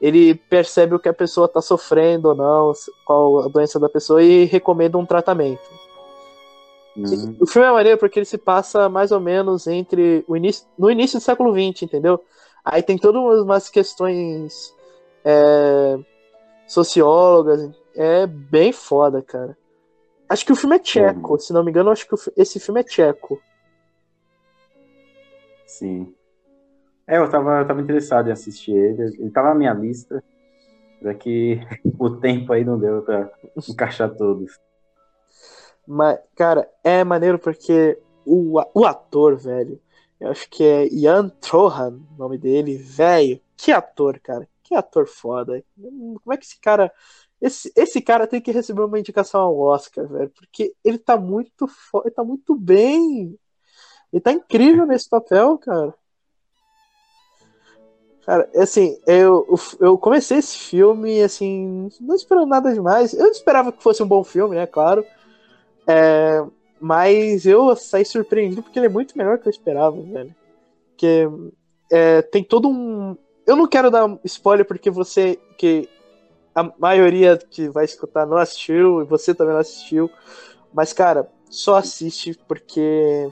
ele 0.00 0.34
percebe 0.34 0.94
o 0.94 0.98
que 0.98 1.08
a 1.08 1.14
pessoa 1.14 1.46
está 1.46 1.60
sofrendo 1.60 2.28
ou 2.28 2.34
não, 2.34 2.72
qual 3.04 3.40
a 3.40 3.48
doença 3.48 3.78
da 3.78 3.88
pessoa 3.88 4.22
e 4.22 4.44
recomenda 4.44 4.98
um 4.98 5.06
tratamento. 5.06 5.62
hum, 6.96 7.36
O 7.40 7.46
filme 7.46 7.68
é 7.68 7.72
maneiro 7.72 7.98
porque 7.98 8.18
ele 8.18 8.26
se 8.26 8.38
passa 8.38 8.88
mais 8.88 9.12
ou 9.12 9.20
menos 9.20 9.66
entre 9.66 10.24
o 10.28 10.36
início, 10.36 10.66
no 10.78 10.90
início 10.90 11.18
do 11.18 11.22
século 11.22 11.52
XX, 11.52 11.82
entendeu? 11.84 12.20
Aí 12.64 12.82
tem 12.82 12.98
todas 12.98 13.40
umas 13.40 13.68
questões 13.68 14.74
é, 15.24 15.98
sociólogas, 16.66 17.70
é 17.94 18.26
bem 18.26 18.72
foda, 18.72 19.22
cara. 19.22 19.56
Acho 20.28 20.46
que 20.46 20.52
o 20.52 20.56
filme 20.56 20.76
é 20.76 20.78
tcheco, 20.78 21.38
se 21.38 21.52
não 21.52 21.62
me 21.64 21.70
engano, 21.70 21.90
acho 21.90 22.08
que 22.08 22.14
esse 22.36 22.58
filme 22.60 22.80
é 22.80 22.84
tcheco. 22.84 23.40
sim. 25.66 26.14
É, 27.06 27.18
eu 27.18 27.30
tava, 27.30 27.60
eu 27.60 27.66
tava 27.66 27.80
interessado 27.80 28.28
em 28.28 28.32
assistir 28.32 28.72
ele. 28.72 29.02
Ele 29.02 29.30
tava 29.30 29.48
na 29.48 29.54
minha 29.54 29.74
lista. 29.74 30.22
Só 31.02 31.12
que 31.14 31.60
o 31.98 32.10
tempo 32.16 32.52
aí 32.52 32.64
não 32.64 32.78
deu 32.78 33.02
pra 33.02 33.30
encaixar 33.68 34.14
todos. 34.14 34.58
Mas, 35.86 36.18
cara, 36.34 36.68
é 36.82 37.04
maneiro 37.04 37.38
porque 37.38 37.98
o, 38.24 38.58
o 38.74 38.86
ator, 38.86 39.36
velho, 39.36 39.78
eu 40.18 40.30
acho 40.30 40.48
que 40.48 40.64
é 40.64 40.88
Ian 40.88 41.28
Trohan, 41.28 42.00
o 42.14 42.18
nome 42.18 42.38
dele, 42.38 42.76
velho. 42.76 43.40
Que 43.56 43.70
ator, 43.72 44.18
cara. 44.20 44.48
Que 44.62 44.74
ator 44.74 45.06
foda. 45.06 45.62
Como 45.76 46.32
é 46.32 46.36
que 46.36 46.44
esse 46.44 46.58
cara. 46.58 46.90
Esse, 47.40 47.70
esse 47.76 48.00
cara 48.00 48.26
tem 48.26 48.40
que 48.40 48.50
receber 48.50 48.82
uma 48.82 48.98
indicação 48.98 49.42
ao 49.42 49.58
Oscar, 49.58 50.08
velho. 50.08 50.30
Porque 50.30 50.74
ele 50.82 50.98
tá 50.98 51.16
muito 51.18 51.68
ele 52.04 52.14
tá 52.14 52.24
muito 52.24 52.54
bem. 52.56 53.38
Ele 54.12 54.20
tá 54.20 54.32
incrível 54.32 54.86
nesse 54.86 55.08
papel, 55.08 55.58
cara. 55.58 55.94
Cara, 58.24 58.48
assim, 58.56 58.98
eu, 59.06 59.46
eu 59.78 59.98
comecei 59.98 60.38
esse 60.38 60.56
filme, 60.56 61.22
assim, 61.22 61.90
não 62.00 62.14
esperando 62.14 62.46
nada 62.46 62.72
demais. 62.72 63.12
Eu 63.12 63.26
esperava 63.26 63.70
que 63.70 63.82
fosse 63.82 64.02
um 64.02 64.08
bom 64.08 64.24
filme, 64.24 64.56
né, 64.56 64.66
claro. 64.66 65.04
É, 65.86 66.42
mas 66.80 67.44
eu 67.44 67.76
saí 67.76 68.04
surpreendido 68.04 68.62
porque 68.62 68.78
ele 68.78 68.86
é 68.86 68.90
muito 68.90 69.16
melhor 69.16 69.38
que 69.38 69.46
eu 69.46 69.50
esperava, 69.50 70.00
velho. 70.00 70.34
Porque 70.90 71.28
é, 71.92 72.22
tem 72.22 72.42
todo 72.42 72.68
um. 72.68 73.16
Eu 73.46 73.56
não 73.56 73.66
quero 73.66 73.90
dar 73.90 74.18
spoiler 74.24 74.64
porque 74.64 74.90
você. 74.90 75.38
que 75.58 75.88
a 76.54 76.72
maioria 76.78 77.36
que 77.36 77.68
vai 77.68 77.84
escutar 77.84 78.26
não 78.26 78.36
assistiu 78.36 79.02
e 79.02 79.04
você 79.04 79.34
também 79.34 79.52
não 79.52 79.60
assistiu. 79.60 80.10
Mas, 80.72 80.92
cara, 80.92 81.28
só 81.50 81.76
assiste 81.76 82.38
porque 82.48 83.28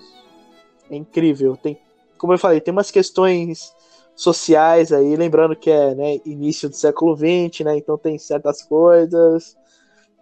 é 0.91 0.97
incrível. 0.97 1.57
Tem, 1.57 1.79
como 2.19 2.33
eu 2.33 2.39
falei, 2.39 2.61
tem 2.61 2.73
umas 2.73 2.91
questões 2.91 3.73
sociais 4.15 4.93
aí, 4.93 5.17
lembrando 5.17 5.57
que 5.57 5.71
é 5.71 5.95
né, 5.95 6.21
início 6.25 6.69
do 6.69 6.77
século 6.77 7.17
XX, 7.17 7.65
né? 7.65 7.77
Então 7.77 7.97
tem 7.99 8.19
certas 8.19 8.63
coisas 8.63 9.57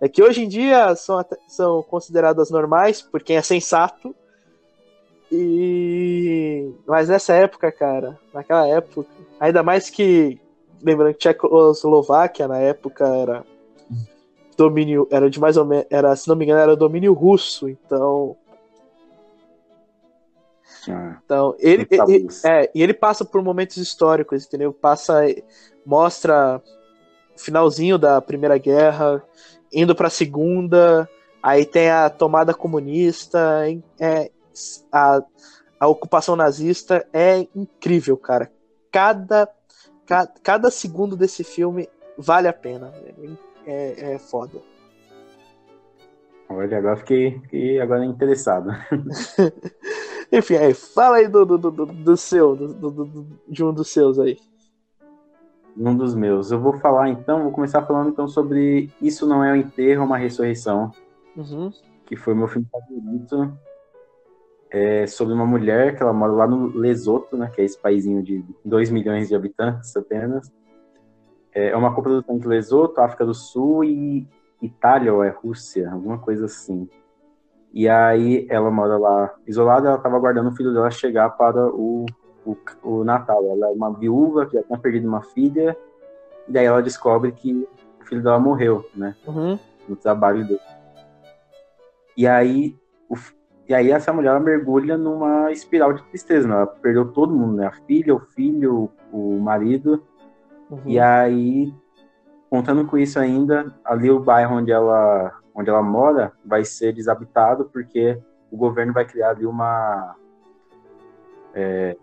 é 0.01 0.09
que 0.09 0.23
hoje 0.23 0.43
em 0.43 0.49
dia 0.49 0.97
são, 0.97 1.23
são 1.47 1.83
consideradas 1.83 2.51
normais 2.51 3.03
por 3.03 3.23
quem 3.23 3.37
é 3.37 3.43
sensato. 3.43 4.15
E 5.31 6.73
mas 6.87 7.09
nessa 7.09 7.35
época, 7.35 7.71
cara, 7.71 8.19
naquela 8.33 8.67
época, 8.67 9.09
ainda 9.39 9.63
mais 9.63 9.91
que 9.91 10.41
lembrando 10.83 11.13
que 11.13 11.21
Tchecoslováquia 11.21 12.49
na 12.49 12.59
época 12.59 13.07
era 13.07 13.45
domínio, 14.57 15.07
era 15.11 15.29
de 15.31 15.39
mais 15.39 15.57
ou 15.57 15.65
menos, 15.65 15.87
era, 15.91 16.17
se 16.17 16.27
não 16.27 16.35
me 16.35 16.45
engano, 16.45 16.61
era 16.61 16.75
domínio 16.75 17.13
russo, 17.13 17.69
então 17.69 18.35
Ah, 20.89 21.19
Então, 21.25 21.55
ele, 21.59 21.87
ele- 21.91 22.29
é, 22.45 22.71
e 22.75 22.83
ele 22.83 22.95
passa 22.95 23.25
por 23.25 23.43
momentos 23.43 23.77
históricos, 23.77 24.47
entendeu? 24.47 24.73
Passa, 24.73 25.21
mostra 25.85 26.63
o 27.37 27.39
finalzinho 27.41 27.99
da 27.99 28.21
Primeira 28.21 28.59
Guerra, 28.59 29.23
indo 29.73 29.95
para 29.95 30.09
a 30.09 30.11
Segunda, 30.11 31.09
aí 31.43 31.65
tem 31.65 31.91
a 31.91 32.11
tomada 32.11 32.53
comunista, 32.55 33.65
é, 33.99 34.31
a, 34.93 35.23
a 35.79 35.87
ocupação 35.89 36.37
nazista 36.37 37.07
é 37.13 37.47
incrível, 37.55 38.17
cara. 38.17 38.51
Cada, 38.93 39.49
ca, 40.07 40.27
cada 40.43 40.71
segundo 40.71 41.17
desse 41.17 41.45
filme 41.45 41.89
vale 42.19 42.49
a 42.49 42.53
pena. 42.53 42.93
É, 43.67 44.15
é 44.15 44.19
foda. 44.19 44.61
olha, 46.49 46.79
agora 46.79 46.97
fiquei, 46.97 47.39
fiquei 47.41 47.81
agora 47.81 48.05
interessado. 48.05 48.71
Enfim, 50.33 50.57
aí, 50.57 50.75
fala 50.75 51.17
aí 51.17 51.29
do, 51.29 51.45
do, 51.45 51.59
do, 51.59 51.71
do- 51.87 52.17
seu, 52.17 52.55
do, 52.55 52.69
do- 52.69 52.91
do- 53.05 53.27
de 53.49 53.65
um 53.65 53.73
dos 53.73 53.89
seus 53.89 54.19
aí. 54.19 54.39
Um 55.77 55.97
dos 55.97 56.15
meus. 56.15 56.51
Eu 56.53 56.61
vou 56.61 56.75
falar 56.79 57.09
então, 57.09 57.43
vou 57.45 57.53
começar 57.53 57.83
falando 57.87 58.11
então 58.11 58.29
sobre 58.29 58.91
Isso 59.01 59.27
Não 59.27 59.43
É 59.43 59.53
um 59.53 59.57
Enterro, 59.57 60.03
é 60.03 60.05
uma 60.05 60.19
Ressurreição, 60.19 60.93
Uhum. 61.37 61.71
que 62.07 62.17
foi 62.17 62.35
meu 62.35 62.47
filme 62.49 62.67
favorito. 62.71 63.57
É 64.73 65.05
sobre 65.09 65.35
uma 65.35 65.47
mulher 65.47 65.97
que 65.97 66.03
ela 66.03 66.13
mora 66.13 66.31
lá 66.33 66.47
no 66.47 66.67
Lesoto, 66.77 67.37
né, 67.37 67.51
que 67.53 67.61
é 67.61 67.65
esse 67.65 67.77
paísinho 67.81 68.23
de 68.23 68.45
2 68.65 68.89
milhões 68.89 69.29
de 69.29 69.35
habitantes 69.35 69.97
apenas. 69.97 70.49
É 71.53 71.77
uma 71.77 71.93
coprodução 71.93 72.39
de 72.39 72.47
Lesoto, 72.47 73.01
África 73.01 73.27
do 73.27 73.35
Sul 73.35 73.83
e 73.83 74.29
Itália 74.63 75.13
ou 75.13 75.25
é 75.25 75.31
Rússia, 75.31 75.91
alguma 75.91 76.19
coisa 76.19 76.45
assim. 76.45 76.89
E 77.73 77.89
aí 77.89 78.47
ela 78.51 78.71
mora 78.71 78.99
lá 78.99 79.35
isolada, 79.47 79.89
ela 79.89 79.97
estava 79.97 80.17
aguardando 80.17 80.51
o 80.51 80.57
filho 80.57 80.73
dela 80.73 80.91
chegar 80.91 81.31
para 81.31 81.69
o, 81.69 82.05
o, 82.45 82.57
o 82.83 83.05
Natal. 83.05 83.45
Ela 83.51 83.69
é 83.69 83.73
uma 83.73 83.93
viúva 83.93 84.47
que 84.47 84.55
já 84.55 84.63
tinha 84.63 84.79
perdido 84.79 85.07
uma 85.07 85.23
filha, 85.23 85.77
e 86.49 86.53
daí 86.53 86.65
ela 86.65 86.83
descobre 86.83 87.33
que 87.33 87.69
o 88.01 88.05
filho 88.05 88.23
dela 88.23 88.39
morreu, 88.39 88.85
né? 88.95 89.15
Uhum. 89.27 89.59
no 89.89 89.97
trabalho 89.97 90.45
dele. 90.47 90.61
E 92.17 92.27
aí, 92.27 92.77
o 93.09 93.17
e 93.71 93.75
aí 93.75 93.93
essa 93.93 94.13
mulher 94.13 94.41
mergulha 94.41 94.99
numa 94.99 95.53
espiral 95.53 95.93
de 95.93 96.03
tristeza, 96.03 96.49
né? 96.49 96.57
Ela 96.57 96.67
perdeu 96.67 97.13
todo 97.13 97.33
mundo, 97.33 97.55
né? 97.55 97.69
A 97.69 97.73
filha, 97.87 98.13
o 98.13 98.19
filho, 98.19 98.91
o 99.13 99.39
marido. 99.39 100.03
Uhum. 100.69 100.81
E 100.87 100.99
aí, 100.99 101.73
contando 102.51 102.85
com 102.85 102.99
isso 102.99 103.17
ainda, 103.21 103.73
ali 103.85 104.11
o 104.11 104.19
bairro 104.19 104.57
onde 104.57 104.73
ela, 104.73 105.40
onde 105.61 105.71
ela 105.71 105.83
mora 105.83 106.33
vai 106.45 106.65
ser 106.65 106.93
desabitado 106.93 107.67
porque 107.67 108.19
o 108.51 108.57
governo 108.57 108.93
vai 108.93 109.05
criar 109.05 109.31
ali 109.31 109.47
uma... 109.47 110.17
É, 111.55 111.97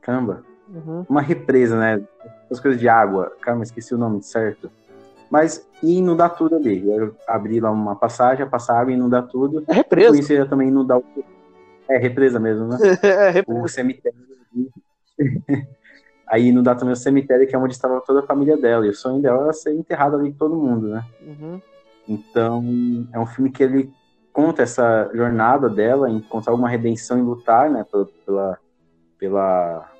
caramba, 0.00 0.44
Uhum. 0.72 1.04
uma 1.08 1.20
represa, 1.20 1.76
né? 1.78 2.00
As 2.50 2.60
coisas 2.60 2.80
de 2.80 2.88
água. 2.88 3.32
Caramba, 3.40 3.64
esqueci 3.64 3.92
o 3.94 3.98
nome 3.98 4.22
certo. 4.22 4.70
Mas 5.28 5.66
ia 5.82 5.98
inundar 5.98 6.36
tudo 6.36 6.56
ali. 6.56 6.84
Abrir 7.26 7.60
lá 7.60 7.70
uma 7.70 7.96
passagem, 7.96 8.48
passar 8.48 8.78
água 8.80 8.92
e 8.92 8.96
inundar 8.96 9.26
tudo. 9.26 9.64
É 9.68 9.72
represa. 9.72 10.18
isso 10.18 10.32
ia 10.32 10.46
também 10.46 10.68
inundar 10.68 10.98
o. 10.98 11.04
É, 11.88 11.98
represa 11.98 12.38
mesmo, 12.38 12.68
né? 12.68 12.78
é 13.02 13.30
represa. 13.30 13.60
O 13.60 13.68
cemitério. 13.68 14.18
Aí 16.28 16.46
inundar 16.46 16.76
também 16.78 16.92
o 16.92 16.96
cemitério, 16.96 17.46
que 17.48 17.56
é 17.56 17.58
onde 17.58 17.74
estava 17.74 18.00
toda 18.00 18.20
a 18.20 18.26
família 18.26 18.56
dela. 18.56 18.86
E 18.86 18.90
o 18.90 18.94
sonho 18.94 19.20
dela 19.20 19.42
era 19.44 19.52
ser 19.52 19.74
enterrado 19.74 20.16
ali 20.16 20.30
com 20.30 20.38
todo 20.38 20.54
mundo, 20.54 20.88
né? 20.88 21.04
Uhum. 21.20 21.60
Então, 22.10 22.64
é 23.12 23.20
um 23.20 23.26
filme 23.26 23.52
que 23.52 23.62
ele 23.62 23.88
conta 24.32 24.62
essa 24.62 25.08
jornada 25.14 25.68
dela 25.68 26.10
em 26.10 26.16
encontrar 26.16 26.52
uma 26.52 26.68
redenção 26.68 27.16
e 27.18 27.22
lutar, 27.22 27.70
né, 27.70 27.84
pela, 27.88 28.08
pela, 28.26 28.58
pela- 29.16 29.92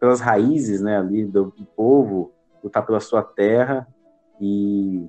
pelas 0.00 0.20
raízes, 0.20 0.80
né, 0.80 0.96
ali 0.96 1.26
do, 1.26 1.52
do 1.56 1.66
povo, 1.76 2.32
lutar 2.64 2.86
pela 2.86 3.00
sua 3.00 3.22
terra 3.22 3.86
e 4.40 5.06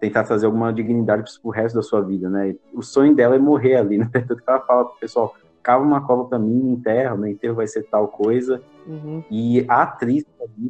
tentar 0.00 0.24
trazer 0.24 0.46
alguma 0.46 0.72
dignidade 0.72 1.30
pro 1.40 1.52
resto 1.52 1.76
da 1.76 1.82
sua 1.82 2.00
vida, 2.00 2.28
né? 2.28 2.56
O 2.72 2.82
sonho 2.82 3.14
dela 3.14 3.36
é 3.36 3.38
morrer 3.38 3.76
ali, 3.76 3.98
né? 3.98 4.08
Tanto 4.12 4.36
que 4.36 4.50
ela 4.50 4.60
fala 4.60 4.86
pro 4.86 4.98
pessoal, 4.98 5.34
cava 5.62 5.84
uma 5.84 6.04
cova 6.04 6.24
pra 6.24 6.38
mim, 6.38 6.54
me 6.54 6.72
enterra, 6.72 7.16
meu 7.16 7.30
enterro 7.30 7.56
vai 7.56 7.66
ser 7.66 7.84
tal 7.84 8.08
coisa. 8.08 8.60
Uhum. 8.86 9.22
E 9.30 9.64
a 9.68 9.82
atriz, 9.82 10.24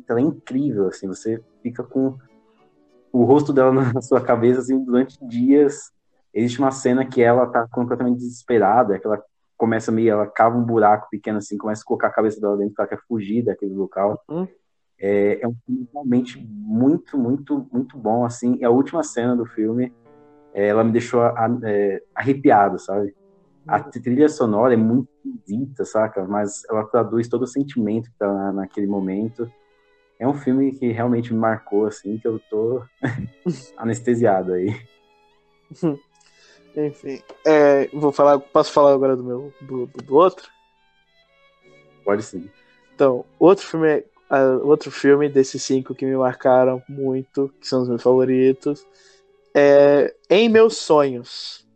ela 0.08 0.20
é 0.20 0.22
incrível, 0.22 0.88
assim, 0.88 1.06
você 1.06 1.40
fica 1.62 1.82
com 1.82 2.16
o 3.12 3.24
rosto 3.24 3.52
dela 3.52 3.72
na 3.94 4.02
sua 4.02 4.20
cabeça, 4.20 4.60
assim, 4.60 4.82
durante 4.84 5.18
dias. 5.26 5.90
Existe 6.32 6.58
uma 6.60 6.70
cena 6.70 7.04
que 7.04 7.20
ela 7.20 7.46
tá 7.46 7.66
completamente 7.70 8.18
desesperada, 8.18 8.98
que 8.98 9.06
ela 9.06 9.22
começa 9.56 9.90
meio, 9.92 10.12
ela 10.12 10.26
cava 10.26 10.56
um 10.56 10.64
buraco 10.64 11.08
pequeno, 11.10 11.38
assim, 11.38 11.58
começa 11.58 11.82
a 11.82 11.84
colocar 11.84 12.06
a 12.06 12.12
cabeça 12.12 12.40
dela 12.40 12.56
dentro, 12.56 12.74
ela 12.78 12.88
quer 12.88 13.00
fugir 13.06 13.42
daquele 13.44 13.74
local. 13.74 14.22
Uhum. 14.28 14.48
É, 14.98 15.40
é 15.42 15.48
um 15.48 15.54
filme 15.66 15.88
realmente 15.92 16.38
muito, 16.50 17.18
muito, 17.18 17.66
muito 17.72 17.98
bom, 17.98 18.24
assim, 18.24 18.56
e 18.60 18.64
a 18.64 18.70
última 18.70 19.02
cena 19.02 19.34
do 19.36 19.44
filme, 19.46 19.92
é, 20.54 20.68
ela 20.68 20.84
me 20.84 20.92
deixou 20.92 21.22
a- 21.22 21.58
é, 21.64 22.02
arrepiado, 22.14 22.78
sabe? 22.78 23.14
A 23.66 23.78
trilha 23.80 24.28
sonora 24.28 24.74
é 24.74 24.76
muito 24.76 25.08
esquisita, 25.24 25.84
saca? 25.84 26.24
Mas 26.26 26.62
ela 26.68 26.84
traduz 26.86 27.28
todo 27.28 27.42
o 27.42 27.46
sentimento 27.46 28.10
que 28.10 28.16
tá 28.18 28.32
na- 28.32 28.52
naquele 28.52 28.86
momento. 28.86 29.50
É 30.20 30.28
um 30.28 30.35
filme 30.35 30.70
que 30.78 30.92
realmente 30.92 31.33
me 31.33 31.38
marcou, 31.40 31.87
assim, 31.87 32.18
que 32.18 32.28
eu 32.28 32.38
tô 32.50 32.85
anestesiado 33.78 34.52
aí. 34.52 34.68
Enfim. 36.76 37.22
É, 37.46 37.88
vou 37.88 38.12
falar, 38.12 38.38
posso 38.38 38.70
falar 38.70 38.92
agora 38.92 39.16
do 39.16 39.24
meu 39.24 39.52
do, 39.62 39.87
do- 39.87 40.14
outro? 40.14 40.46
Pode 42.04 42.22
sim. 42.22 42.48
Então, 42.94 43.24
outro 43.38 43.66
filme, 43.66 44.04
ah, 44.28 44.59
outro 44.62 44.90
filme 44.90 45.26
desses 45.26 45.62
cinco 45.62 45.94
que 45.94 46.04
me 46.04 46.14
marcaram 46.14 46.83
muito, 46.87 47.48
que 47.59 47.66
são 47.66 47.80
os 47.80 47.88
meus 47.88 48.02
favoritos, 48.02 48.87
é 49.56 50.14
Em 50.28 50.50
Meus 50.50 50.76
Sonhos. 50.76 51.66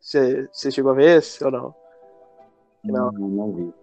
Você 0.00 0.48
você 0.52 0.70
chegou 0.70 0.92
a 0.92 0.94
ver 0.94 1.18
esse 1.18 1.44
ou 1.44 1.50
não? 1.50 1.74
Não. 2.84 3.10
Não, 3.12 3.28
não 3.28 3.52
vi. 3.52 3.74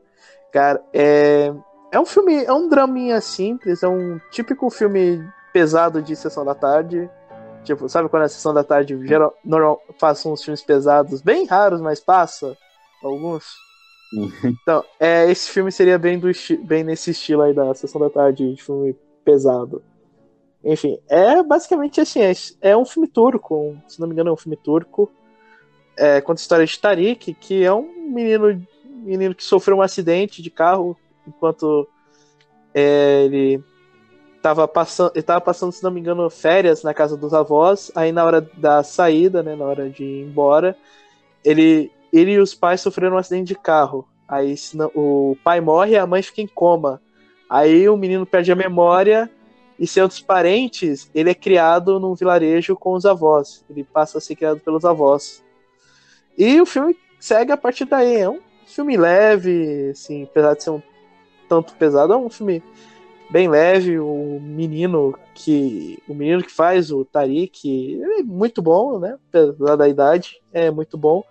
Cara, 0.52 0.82
é, 0.94 1.54
é 1.96 2.00
um 2.00 2.06
filme, 2.06 2.44
é 2.44 2.52
um 2.52 2.68
draminha 2.68 3.22
simples, 3.22 3.82
é 3.82 3.88
um 3.88 4.20
típico 4.30 4.70
filme 4.70 5.26
pesado 5.54 6.02
de 6.02 6.14
sessão 6.14 6.44
da 6.44 6.54
tarde. 6.54 7.10
Tipo, 7.64 7.88
sabe 7.88 8.10
quando 8.10 8.24
a 8.24 8.28
sessão 8.28 8.54
da 8.54 8.66
tarde 8.66 9.00
geral, 9.08 9.34
normal, 9.46 9.82
passa 9.98 10.28
uns 10.28 10.44
filmes 10.44 10.62
pesados, 10.62 11.22
bem 11.22 11.46
raros, 11.46 11.80
mas 11.80 12.02
passa 12.02 12.58
alguns. 13.02 13.46
Então, 14.44 14.84
é, 15.00 15.32
esse 15.32 15.50
filme 15.50 15.72
seria 15.72 15.98
bem, 15.98 16.20
do, 16.20 16.30
bem 16.66 16.84
nesse 16.84 17.12
estilo 17.12 17.44
aí 17.44 17.54
da 17.54 17.74
sessão 17.74 18.02
da 18.02 18.10
tarde 18.10 18.54
de 18.54 18.62
filme 18.62 18.94
pesado. 19.24 19.82
Enfim, 20.66 21.00
é 21.08 21.42
basicamente 21.44 22.02
assim, 22.02 22.22
é, 22.22 22.34
é 22.60 22.76
um 22.76 22.86
filme 22.86 23.08
turco, 23.08 23.78
se 23.88 24.02
não 24.02 24.08
me 24.08 24.14
engano 24.14 24.32
é 24.32 24.34
um 24.34 24.38
filme 24.38 24.58
turco. 24.58 25.10
É, 25.96 26.20
conta 26.20 26.42
a 26.42 26.44
história 26.44 26.66
de 26.66 26.78
Tariq, 26.78 27.34
que 27.36 27.64
é 27.64 27.74
um 27.74 28.10
menino, 28.10 28.62
menino 28.84 29.34
que 29.34 29.46
sofreu 29.46 29.78
um 29.78 29.82
acidente 29.82 30.42
de 30.42 30.50
carro 30.50 30.98
enquanto 31.28 31.88
é, 32.74 33.24
ele 33.26 33.64
estava 34.36 34.68
passando, 34.68 35.12
ele 35.16 35.24
tava 35.24 35.42
passando, 35.42 35.72
se 35.72 35.84
não 35.84 35.92
me 35.92 36.00
engano, 36.00 36.30
férias 36.30 36.84
na 36.84 36.94
casa 36.94 37.18
dos 37.18 37.34
avós. 37.34 37.92
Aí 37.96 38.12
na 38.12 38.24
hora 38.24 38.42
da 38.42 38.84
saída, 38.84 39.42
né, 39.42 39.56
na 39.56 39.66
hora 39.66 39.90
de 39.90 40.04
ir 40.04 40.24
embora, 40.24 40.78
ele, 41.44 41.92
ele 42.14 42.34
e 42.34 42.40
os 42.40 42.54
pais 42.54 42.82
sofreram 42.82 43.16
um 43.16 43.20
acidente 43.20 43.48
de 43.48 43.56
carro. 43.56 44.08
Aí 44.28 44.56
o 44.94 45.36
pai 45.44 45.62
morre 45.62 45.94
e 45.94 45.98
a 45.98 46.08
mãe 46.08 46.22
fica 46.22 46.42
em 46.42 46.48
coma. 46.48 47.02
Aí 47.50 47.88
o 47.88 47.98
menino 47.98 48.26
perde 48.26 48.52
a 48.52 48.56
memória 48.56 49.30
e 49.78 49.86
seus 49.86 50.22
parentes, 50.22 51.10
ele 51.14 51.30
é 51.30 51.36
criado 51.36 52.00
num 52.00 52.16
vilarejo 52.16 52.76
com 52.76 52.94
os 52.94 53.06
avós. 53.06 53.64
Ele 53.70 53.84
passa 53.84 54.18
a 54.18 54.22
ser 54.22 54.36
criado 54.36 54.60
pelos 54.60 54.86
avós. 54.86 55.44
E 56.38 56.60
o 56.62 56.66
filme 56.66 56.98
segue 57.20 57.52
a 57.52 57.58
partir 57.58 57.86
daí. 57.86 58.18
É 58.18 58.30
um 58.30 58.40
filme 58.66 58.96
leve, 58.96 59.90
assim, 59.92 60.24
apesar 60.24 60.56
de 60.56 60.64
ser 60.64 60.70
um 60.70 60.82
tanto 61.48 61.74
pesado, 61.76 62.14
é 62.14 62.18
um 62.18 62.30
filme 62.30 62.64
bem 63.30 63.48
leve. 63.48 64.00
O 64.00 64.40
menino 64.42 65.18
que 65.34 65.98
o 66.08 66.14
menino 66.14 66.44
que 66.44 66.52
faz 66.52 66.92
o 66.92 67.04
Tariq 67.06 67.68
ele 67.68 68.20
é 68.20 68.24
muito 68.24 68.62
bom, 68.62 69.00
né? 69.00 69.18
Apesar 69.30 69.76
da 69.76 69.88
idade, 69.88 70.42
é 70.54 70.70
muito 70.72 70.98
bom. 70.98 71.24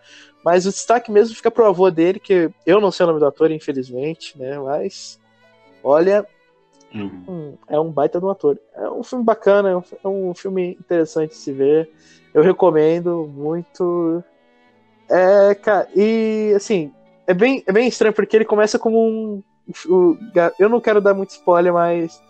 Mas 0.45 0.67
o 0.67 0.71
destaque 0.71 1.11
mesmo 1.11 1.35
fica 1.35 1.51
pro 1.51 1.67
avô 1.67 1.91
dele, 1.91 2.21
que 2.21 2.51
eu 2.67 2.81
não 2.81 2.91
sei 2.91 3.05
o 3.05 3.07
nome 3.07 3.21
do 3.21 3.27
ator, 3.27 3.51
infelizmente, 3.51 4.39
né? 4.39 4.59
Mas 4.59 5.19
olha, 5.83 6.27
Uhum. 6.95 7.25
Hum, 7.29 7.59
é 7.69 7.79
um 7.79 7.91
baita 7.91 8.21
de 8.21 8.25
um 8.25 8.31
ator. 8.31 8.59
É 8.75 8.89
um 8.89 9.03
filme 9.03 9.25
bacana, 9.25 9.71
é 9.71 9.77
um, 9.77 9.83
é 10.05 10.09
um 10.09 10.35
filme 10.35 10.79
interessante 10.81 11.31
de 11.31 11.37
se 11.37 11.53
ver. 11.53 11.91
Eu 12.33 12.43
recomendo 12.43 13.29
muito. 13.35 14.23
É, 15.11 15.55
cara, 15.57 15.89
e 15.95 16.53
assim, 16.55 16.93
é 17.27 17.35
bem, 17.35 17.63
é 17.67 17.73
bem 17.73 17.89
estranho 17.89 18.15
porque 18.15 18.37
ele 18.37 18.45
começa 18.45 18.79
como 18.79 18.99
um. 19.01 19.43
O- 19.89 20.17
eu 20.59 20.69
não 20.69 20.81
quero 20.81 21.01
dar 21.01 21.15
muito 21.15 21.31
spoiler, 21.31 21.73
mas 21.73 22.21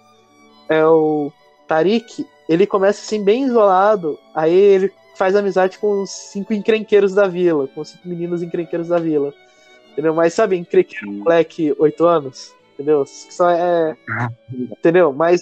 é 0.69 0.85
o 0.87 1.33
Tariq, 1.67 2.27
ele 2.49 2.67
começa 2.67 3.01
assim 3.01 3.23
bem 3.23 3.45
isolado, 3.45 4.19
aí 4.35 4.55
ele 4.55 4.93
faz 5.17 5.35
amizade 5.37 5.79
com 5.79 6.03
os 6.03 6.11
cinco 6.11 6.53
encrenqueiros 6.53 7.15
da 7.15 7.27
vila, 7.27 7.69
com 7.69 7.81
os 7.81 7.89
cinco 7.91 8.09
meninos 8.09 8.43
encrenqueiros 8.43 8.89
da 8.89 8.99
vila. 8.99 9.33
Entendeu? 9.93 10.13
Mas 10.13 10.35
sabe, 10.35 10.57
encrenqueiro 10.57 11.13
moleque 11.13 11.75
8 11.79 12.05
anos? 12.05 12.53
Entendeu? 12.75 13.05
Só 13.07 13.49
é. 13.51 13.97
Entendeu? 14.53 15.13
Mas 15.13 15.41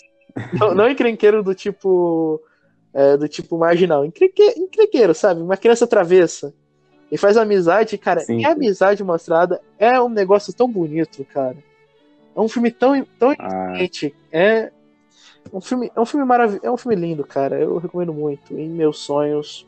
não, 0.60 0.74
não 0.74 0.90
encrenqueiro 0.90 1.42
do 1.42 1.54
tipo. 1.54 2.38
é, 2.92 3.16
do 3.16 3.26
tipo 3.26 3.56
marginal. 3.56 4.04
Encrenque, 4.04 4.42
encrenqueiro, 4.58 5.14
sabe? 5.14 5.40
Uma 5.40 5.56
criança 5.56 5.86
travessa. 5.86 6.52
E 7.10 7.16
faz 7.16 7.38
amizade, 7.38 7.96
cara. 7.96 8.20
Sim, 8.20 8.36
e 8.36 8.40
sim. 8.40 8.44
a 8.44 8.52
amizade 8.52 9.02
mostrada 9.02 9.60
é 9.78 9.98
um 10.00 10.10
negócio 10.10 10.52
tão 10.52 10.68
bonito, 10.70 11.24
cara. 11.32 11.56
É 12.34 12.40
um 12.40 12.48
filme 12.48 12.70
tão, 12.70 13.04
tão 13.18 13.34
Ah, 13.38 13.74
é 14.32 14.70
um 15.52 15.60
filme, 15.60 15.90
é 15.94 16.00
um 16.00 16.06
filme 16.06 16.24
maravilhoso, 16.24 16.66
é 16.66 16.70
um 16.70 16.76
filme 16.76 16.96
lindo, 16.96 17.24
cara. 17.24 17.60
Eu 17.60 17.78
recomendo 17.78 18.12
muito. 18.12 18.56
Em 18.56 18.68
meus 18.68 18.98
sonhos, 18.98 19.66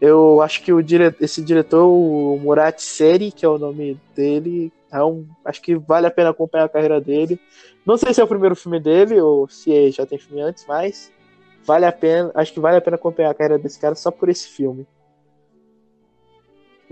eu 0.00 0.40
acho 0.42 0.62
que 0.62 0.72
o 0.72 0.82
dire... 0.82 1.14
esse 1.20 1.42
diretor, 1.42 1.86
o 1.86 2.38
Murat 2.38 2.80
Seri, 2.80 3.30
que 3.30 3.44
é 3.44 3.48
o 3.48 3.58
nome 3.58 4.00
dele, 4.14 4.72
É 4.90 5.02
um, 5.02 5.26
acho 5.44 5.60
que 5.62 5.76
vale 5.76 6.06
a 6.06 6.10
pena 6.10 6.30
acompanhar 6.30 6.64
a 6.64 6.68
carreira 6.68 7.00
dele. 7.00 7.38
Não 7.84 7.96
sei 7.96 8.12
se 8.12 8.20
é 8.20 8.24
o 8.24 8.28
primeiro 8.28 8.56
filme 8.56 8.80
dele 8.80 9.20
ou 9.20 9.48
se 9.48 9.90
já 9.90 10.04
tem 10.04 10.18
filme 10.18 10.42
antes, 10.42 10.64
mas 10.66 11.12
vale 11.64 11.86
a 11.86 11.92
pena. 11.92 12.32
Acho 12.34 12.52
que 12.52 12.60
vale 12.60 12.78
a 12.78 12.80
pena 12.80 12.96
acompanhar 12.96 13.30
a 13.30 13.34
carreira 13.34 13.58
desse 13.58 13.78
cara 13.78 13.94
só 13.94 14.10
por 14.10 14.28
esse 14.28 14.48
filme. 14.48 14.86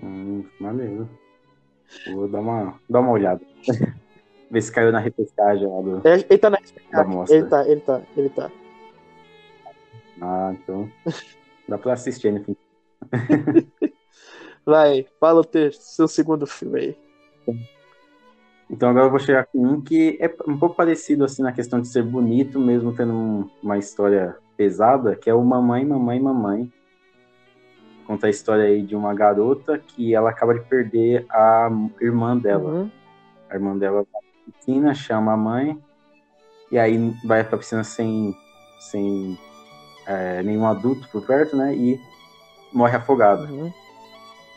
Hum, 0.02 0.44
maneiro. 0.60 1.08
Vou 2.12 2.28
dar 2.28 2.40
uma, 2.40 2.80
dar 2.88 3.00
uma 3.00 3.12
olhada. 3.12 3.40
Ver 4.54 4.62
se 4.62 4.70
caiu 4.70 4.92
na 4.92 5.00
repescagem 5.00 5.66
lá 5.66 5.82
do. 5.82 6.06
É, 6.06 6.14
ele 6.14 6.38
tá 6.38 6.48
na 6.48 6.58
mostra. 7.04 7.36
Ele 7.36 7.48
tá, 7.48 7.68
ele 7.68 7.80
tá, 7.80 8.02
ele 8.16 8.28
tá. 8.28 8.50
Ah, 10.22 10.54
então. 10.54 10.88
Dá 11.68 11.76
pra 11.76 11.94
assistir, 11.94 12.32
enfim. 12.32 12.56
Vai, 14.64 15.08
fala 15.18 15.40
o 15.40 15.44
teu, 15.44 15.72
seu 15.72 16.06
segundo 16.06 16.46
filme 16.46 16.78
aí. 16.78 16.98
Então 18.70 18.90
agora 18.90 19.06
eu 19.06 19.10
vou 19.10 19.18
chegar 19.18 19.44
com 19.46 19.58
um 19.58 19.80
que 19.80 20.16
é 20.20 20.32
um 20.46 20.56
pouco 20.56 20.76
parecido 20.76 21.24
assim 21.24 21.42
na 21.42 21.52
questão 21.52 21.80
de 21.80 21.88
ser 21.88 22.04
bonito, 22.04 22.60
mesmo 22.60 22.94
tendo 22.94 23.12
um- 23.12 23.50
uma 23.60 23.76
história 23.76 24.36
pesada, 24.56 25.16
que 25.16 25.28
é 25.28 25.34
o 25.34 25.42
Mamãe, 25.42 25.84
Mamãe, 25.84 26.20
Mamãe. 26.20 26.72
Conta 28.06 28.28
a 28.28 28.30
história 28.30 28.66
aí 28.66 28.82
de 28.82 28.94
uma 28.94 29.12
garota 29.14 29.78
que 29.78 30.14
ela 30.14 30.30
acaba 30.30 30.54
de 30.54 30.60
perder 30.60 31.26
a 31.28 31.68
irmã 32.00 32.36
dela. 32.36 32.70
Uhum. 32.70 32.90
A 33.50 33.54
irmã 33.54 33.76
dela 33.76 34.06
vai 34.12 34.23
piscina, 34.52 34.94
chama 34.94 35.32
a 35.32 35.36
mãe, 35.36 35.78
e 36.70 36.78
aí 36.78 37.14
vai 37.24 37.44
pra 37.44 37.58
piscina 37.58 37.84
sem, 37.84 38.34
sem 38.78 39.38
é, 40.06 40.42
nenhum 40.42 40.66
adulto 40.66 41.08
por 41.10 41.24
perto, 41.26 41.56
né? 41.56 41.74
E 41.74 42.00
morre 42.72 42.96
afogada. 42.96 43.44
Uhum. 43.44 43.72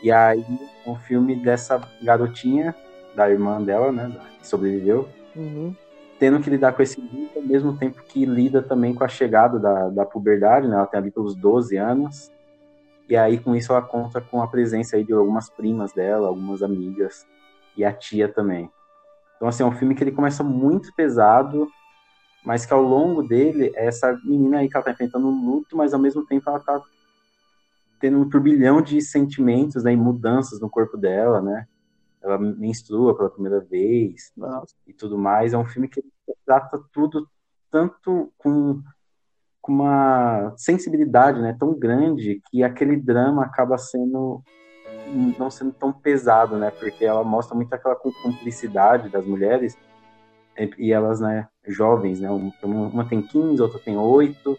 E 0.02 0.10
aí, 0.12 0.44
um 0.86 0.94
filme 0.96 1.34
dessa 1.36 1.80
garotinha, 2.02 2.74
da 3.14 3.28
irmã 3.30 3.62
dela, 3.62 3.90
né? 3.92 4.10
Que 4.40 4.46
sobreviveu, 4.46 5.08
Uhum. 5.36 5.74
tendo 6.18 6.40
que 6.40 6.50
lidar 6.50 6.72
com 6.72 6.82
esse 6.82 7.00
luto 7.00 7.38
ao 7.38 7.42
mesmo 7.42 7.76
tempo 7.76 8.02
que 8.02 8.24
lida 8.24 8.60
também 8.62 8.94
com 8.94 9.04
a 9.04 9.08
chegada 9.08 9.58
da, 9.58 9.88
da 9.88 10.04
puberdade, 10.04 10.66
né? 10.66 10.76
Ela 10.76 10.86
tem 10.86 10.98
ali 10.98 11.10
pelos 11.10 11.34
12 11.34 11.76
anos. 11.76 12.30
E 13.08 13.16
aí, 13.16 13.38
com 13.38 13.54
isso, 13.56 13.72
ela 13.72 13.82
conta 13.82 14.20
com 14.20 14.42
a 14.42 14.46
presença 14.48 14.96
aí 14.96 15.04
de 15.04 15.12
algumas 15.12 15.48
primas 15.48 15.92
dela, 15.92 16.28
algumas 16.28 16.62
amigas 16.62 17.26
e 17.76 17.84
a 17.84 17.92
tia 17.92 18.28
também. 18.28 18.70
Então, 19.38 19.46
assim, 19.46 19.62
é 19.62 19.66
um 19.66 19.72
filme 19.72 19.94
que 19.94 20.02
ele 20.02 20.10
começa 20.12 20.42
muito 20.42 20.92
pesado, 20.94 21.70
mas 22.44 22.66
que 22.66 22.74
ao 22.74 22.82
longo 22.82 23.22
dele, 23.22 23.72
é 23.76 23.86
essa 23.86 24.12
menina 24.24 24.58
aí 24.58 24.68
que 24.68 24.76
ela 24.76 24.84
tá 24.84 24.90
enfrentando 24.90 25.28
um 25.28 25.46
luto, 25.46 25.76
mas 25.76 25.94
ao 25.94 26.00
mesmo 26.00 26.26
tempo 26.26 26.50
ela 26.50 26.58
tá 26.58 26.82
tendo 28.00 28.18
um 28.18 28.28
turbilhão 28.28 28.82
de 28.82 29.00
sentimentos 29.00 29.84
né, 29.84 29.92
e 29.92 29.96
mudanças 29.96 30.60
no 30.60 30.68
corpo 30.68 30.96
dela, 30.96 31.40
né? 31.40 31.66
Ela 32.20 32.36
menstrua 32.36 33.16
pela 33.16 33.30
primeira 33.30 33.60
vez, 33.60 34.32
Nossa. 34.36 34.74
e 34.86 34.92
tudo 34.92 35.16
mais. 35.16 35.52
É 35.52 35.58
um 35.58 35.64
filme 35.64 35.88
que 35.88 36.02
trata 36.44 36.80
tudo 36.92 37.28
tanto 37.70 38.32
com, 38.36 38.82
com 39.60 39.72
uma 39.72 40.52
sensibilidade 40.56 41.40
né, 41.40 41.56
tão 41.58 41.78
grande 41.78 42.42
que 42.50 42.64
aquele 42.64 42.96
drama 42.96 43.44
acaba 43.44 43.78
sendo 43.78 44.42
não 45.38 45.50
sendo 45.50 45.72
tão 45.72 45.92
pesado, 45.92 46.56
né? 46.56 46.70
Porque 46.70 47.04
ela 47.04 47.24
mostra 47.24 47.54
muito 47.54 47.72
aquela 47.72 47.96
cumplicidade 47.96 49.08
das 49.08 49.24
mulheres 49.24 49.76
e- 50.58 50.70
e 50.78 50.92
elas, 50.92 51.20
né, 51.20 51.48
jovens, 51.66 52.20
né? 52.20 52.30
um- 52.30 52.52
Uma 52.62 53.04
tem 53.08 53.22
15, 53.22 53.62
outra 53.62 53.78
tem 53.78 53.96
8, 53.96 54.58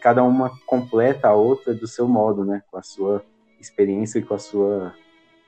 cada 0.00 0.22
uma 0.22 0.50
completa 0.66 1.28
a 1.28 1.34
outra 1.34 1.74
do 1.74 1.86
seu 1.86 2.08
modo, 2.08 2.44
né? 2.44 2.62
Com 2.70 2.78
a 2.78 2.82
sua 2.82 3.22
experiência 3.60 4.18
e 4.18 4.22
com 4.22 4.34
a 4.34 4.38
sua 4.38 4.94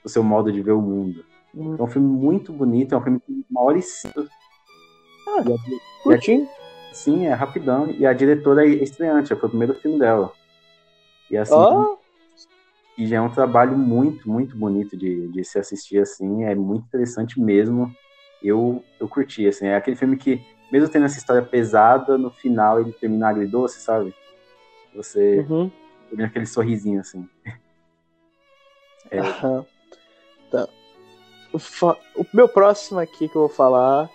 o 0.04 0.08
seu 0.08 0.22
modo 0.22 0.52
de 0.52 0.60
ver 0.60 0.72
o 0.72 0.82
mundo. 0.82 1.24
Uhum. 1.54 1.76
É 1.78 1.82
um 1.82 1.86
filme 1.86 2.06
muito 2.08 2.52
bonito, 2.52 2.94
é 2.94 2.98
um 2.98 3.00
filme 3.02 3.18
tem 3.20 3.44
uma 3.50 3.62
hora 3.62 3.78
e 3.78 3.82
cinco. 3.82 4.20
Ah, 5.28 5.42
E 5.46 5.52
a- 5.52 5.56
Curtinho. 6.02 6.46
Sim, 6.92 7.26
é 7.26 7.32
rapidão. 7.32 7.90
E 7.90 8.06
a 8.06 8.12
diretora 8.12 8.64
é 8.64 8.68
estreante, 8.68 9.34
foi 9.34 9.46
o 9.46 9.50
primeiro 9.50 9.74
filme 9.74 9.98
dela. 9.98 10.30
E 11.30 11.36
assim, 11.36 11.54
Ó, 11.54 11.96
e 12.96 13.06
já 13.06 13.16
é 13.16 13.20
um 13.20 13.30
trabalho 13.30 13.76
muito, 13.76 14.28
muito 14.28 14.56
bonito 14.56 14.96
de, 14.96 15.28
de 15.28 15.44
se 15.44 15.58
assistir 15.58 15.98
assim. 15.98 16.44
É 16.44 16.54
muito 16.54 16.86
interessante 16.86 17.40
mesmo. 17.40 17.94
Eu, 18.42 18.84
eu 19.00 19.08
curti, 19.08 19.46
assim. 19.46 19.66
É 19.66 19.76
aquele 19.76 19.96
filme 19.96 20.16
que, 20.16 20.40
mesmo 20.70 20.88
tendo 20.88 21.06
essa 21.06 21.18
história 21.18 21.42
pesada, 21.42 22.16
no 22.16 22.30
final 22.30 22.80
ele 22.80 22.92
termina 22.92 23.28
agridoce, 23.28 23.80
sabe? 23.80 24.14
Você 24.94 25.44
uhum. 25.48 25.70
tem 26.14 26.24
aquele 26.24 26.46
sorrisinho, 26.46 27.00
assim. 27.00 27.28
É. 29.10 29.20
Aham. 29.20 29.66
Tá. 30.50 30.66
O, 31.52 31.58
fa- 31.58 31.98
o 32.16 32.24
meu 32.32 32.48
próximo 32.48 32.98
aqui 32.98 33.28
que 33.28 33.36
eu 33.36 33.42
vou 33.42 33.48
falar 33.50 34.08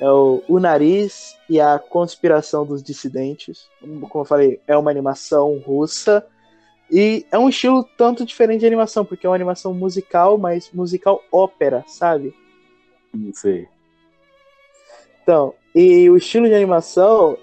é 0.00 0.08
o, 0.08 0.42
o 0.48 0.60
Nariz 0.60 1.36
e 1.50 1.60
a 1.60 1.76
Conspiração 1.76 2.64
dos 2.64 2.80
Dissidentes. 2.80 3.68
Como 3.80 4.08
eu 4.14 4.24
falei, 4.24 4.60
é 4.64 4.76
uma 4.76 4.92
animação 4.92 5.58
russa. 5.58 6.24
E 6.90 7.26
é 7.30 7.38
um 7.38 7.48
estilo 7.48 7.84
tanto 7.96 8.24
diferente 8.24 8.60
de 8.60 8.66
animação, 8.66 9.04
porque 9.04 9.26
é 9.26 9.28
uma 9.28 9.36
animação 9.36 9.74
musical, 9.74 10.38
mas 10.38 10.70
musical 10.72 11.22
ópera, 11.30 11.84
sabe? 11.86 12.34
Não 13.12 13.32
sei. 13.34 13.68
Então, 15.22 15.54
e 15.74 16.08
o 16.08 16.16
estilo 16.16 16.46
de 16.46 16.54
animação. 16.54 17.36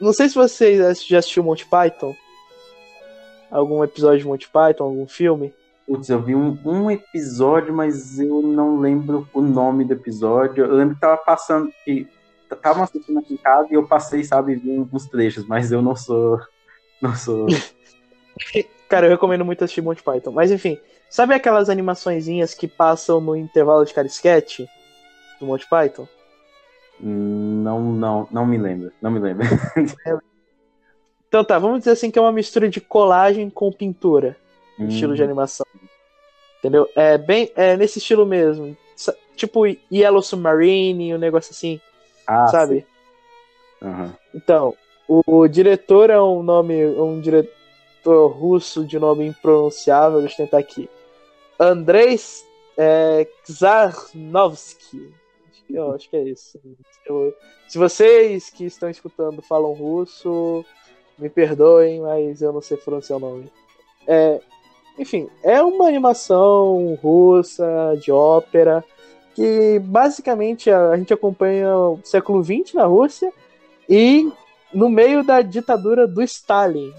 Não 0.00 0.12
sei 0.12 0.28
se 0.28 0.34
vocês 0.34 1.04
já 1.06 1.18
assistiu 1.18 1.44
Monty 1.44 1.64
Python. 1.66 2.14
Algum 3.50 3.84
episódio 3.84 4.20
de 4.20 4.26
Monty 4.26 4.48
Python, 4.48 4.84
algum 4.84 5.06
filme. 5.06 5.54
Putz, 5.86 6.08
eu 6.08 6.20
vi 6.20 6.34
um, 6.34 6.58
um 6.64 6.90
episódio, 6.90 7.72
mas 7.72 8.18
eu 8.18 8.42
não 8.42 8.80
lembro 8.80 9.28
o 9.32 9.40
nome 9.40 9.84
do 9.84 9.92
episódio. 9.92 10.64
Eu 10.64 10.74
lembro 10.74 10.94
que 10.94 11.00
tava 11.00 11.18
passando, 11.18 11.72
que 11.84 12.08
tava 12.60 12.82
assistindo 12.82 13.18
aqui 13.18 13.34
em 13.34 13.36
casa 13.36 13.68
e 13.70 13.74
eu 13.74 13.86
passei, 13.86 14.24
sabe, 14.24 14.56
vi 14.56 14.80
uns 14.92 15.06
trechos, 15.06 15.46
mas 15.46 15.70
eu 15.70 15.80
não 15.80 15.94
sou. 15.94 16.40
Não 17.00 17.14
sou. 17.14 17.46
Cara, 18.88 19.06
eu 19.06 19.10
recomendo 19.10 19.44
muito 19.44 19.64
assistir 19.64 19.80
Monty 19.80 20.02
Python. 20.02 20.32
Mas 20.32 20.50
enfim, 20.50 20.78
sabe 21.08 21.34
aquelas 21.34 21.70
animaçõezinhas 21.70 22.54
que 22.54 22.68
passam 22.68 23.20
no 23.20 23.36
intervalo 23.36 23.84
de 23.84 23.94
cada 23.94 24.06
sketch 24.06 24.60
do 25.40 25.46
Monty 25.46 25.66
Python? 25.68 26.06
Não, 27.00 27.80
não, 27.80 28.28
não 28.30 28.46
me 28.46 28.58
lembro. 28.58 28.92
Não 29.00 29.10
me 29.10 29.18
lembro. 29.18 29.46
Então 31.32 31.42
tá, 31.42 31.58
vamos 31.58 31.78
dizer 31.78 31.92
assim 31.92 32.10
que 32.10 32.18
é 32.18 32.22
uma 32.22 32.30
mistura 32.30 32.68
de 32.68 32.78
colagem 32.78 33.48
com 33.48 33.72
pintura, 33.72 34.36
no 34.78 34.88
estilo 34.88 35.14
de 35.14 35.22
animação. 35.22 35.64
Entendeu? 36.58 36.86
É 36.94 37.16
bem 37.16 37.50
é 37.56 37.74
nesse 37.74 38.00
estilo 38.00 38.26
mesmo. 38.26 38.76
Tipo 39.34 39.62
Yellow 39.90 40.20
Submarine, 40.20 41.14
um 41.14 41.18
negócio 41.18 41.52
assim, 41.52 41.80
Ah, 42.26 42.48
sabe? 42.48 42.86
Aham. 43.80 44.14
Então, 44.34 44.74
o, 45.08 45.22
o 45.38 45.48
diretor 45.48 46.10
é 46.10 46.20
um 46.20 46.42
nome, 46.42 46.84
um 46.84 47.18
diretor 47.18 47.61
russo 48.10 48.84
de 48.84 48.98
nome 48.98 49.26
impronunciável, 49.26 50.20
deixa 50.20 50.42
eu 50.42 50.46
tentar 50.46 50.58
aqui. 50.58 50.88
Andrei 51.58 52.18
é. 52.76 53.26
Acho 55.48 55.64
que, 55.66 55.74
eu 55.74 55.92
acho 55.92 56.10
que 56.10 56.16
é 56.16 56.22
isso. 56.22 56.58
Eu- 57.06 57.34
se 57.68 57.78
vocês 57.78 58.50
que 58.50 58.64
estão 58.64 58.90
escutando 58.90 59.40
falam 59.42 59.72
russo, 59.72 60.64
me 61.18 61.28
perdoem, 61.28 62.00
mas 62.00 62.42
eu 62.42 62.52
não 62.52 62.60
sei 62.60 62.76
pronunciar 62.76 63.18
o 63.18 63.20
nome. 63.20 63.52
É, 64.06 64.40
enfim, 64.98 65.28
é 65.42 65.62
uma 65.62 65.86
animação 65.86 66.98
russa, 67.02 67.96
de 68.00 68.10
ópera, 68.10 68.84
que 69.34 69.78
basicamente 69.78 70.70
a 70.70 70.96
gente 70.96 71.14
acompanha 71.14 71.74
o 71.76 72.00
século 72.04 72.42
XX 72.44 72.74
na 72.74 72.84
Rússia 72.84 73.32
e 73.88 74.30
no 74.74 74.88
meio 74.90 75.24
da 75.24 75.40
ditadura 75.40 76.06
do 76.06 76.22
Stalin. 76.22 76.92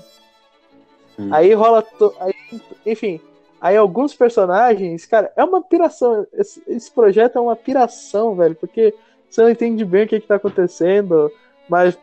Hum. 1.17 1.29
Aí 1.31 1.53
rola. 1.53 1.81
to- 1.81 2.13
aí, 2.19 2.33
enfim, 2.85 3.19
aí 3.61 3.77
alguns 3.77 4.13
personagens, 4.13 5.05
cara, 5.05 5.31
é 5.35 5.43
uma 5.43 5.61
piração. 5.61 6.25
Esse, 6.33 6.61
esse 6.67 6.91
projeto 6.91 7.37
é 7.37 7.41
uma 7.41 7.55
piração, 7.55 8.35
velho, 8.35 8.55
porque 8.55 8.93
você 9.29 9.41
não 9.41 9.49
entende 9.49 9.83
bem 9.85 10.05
o 10.05 10.07
que, 10.07 10.19
que 10.19 10.27
tá 10.27 10.35
acontecendo, 10.35 11.31
mas, 11.69 11.97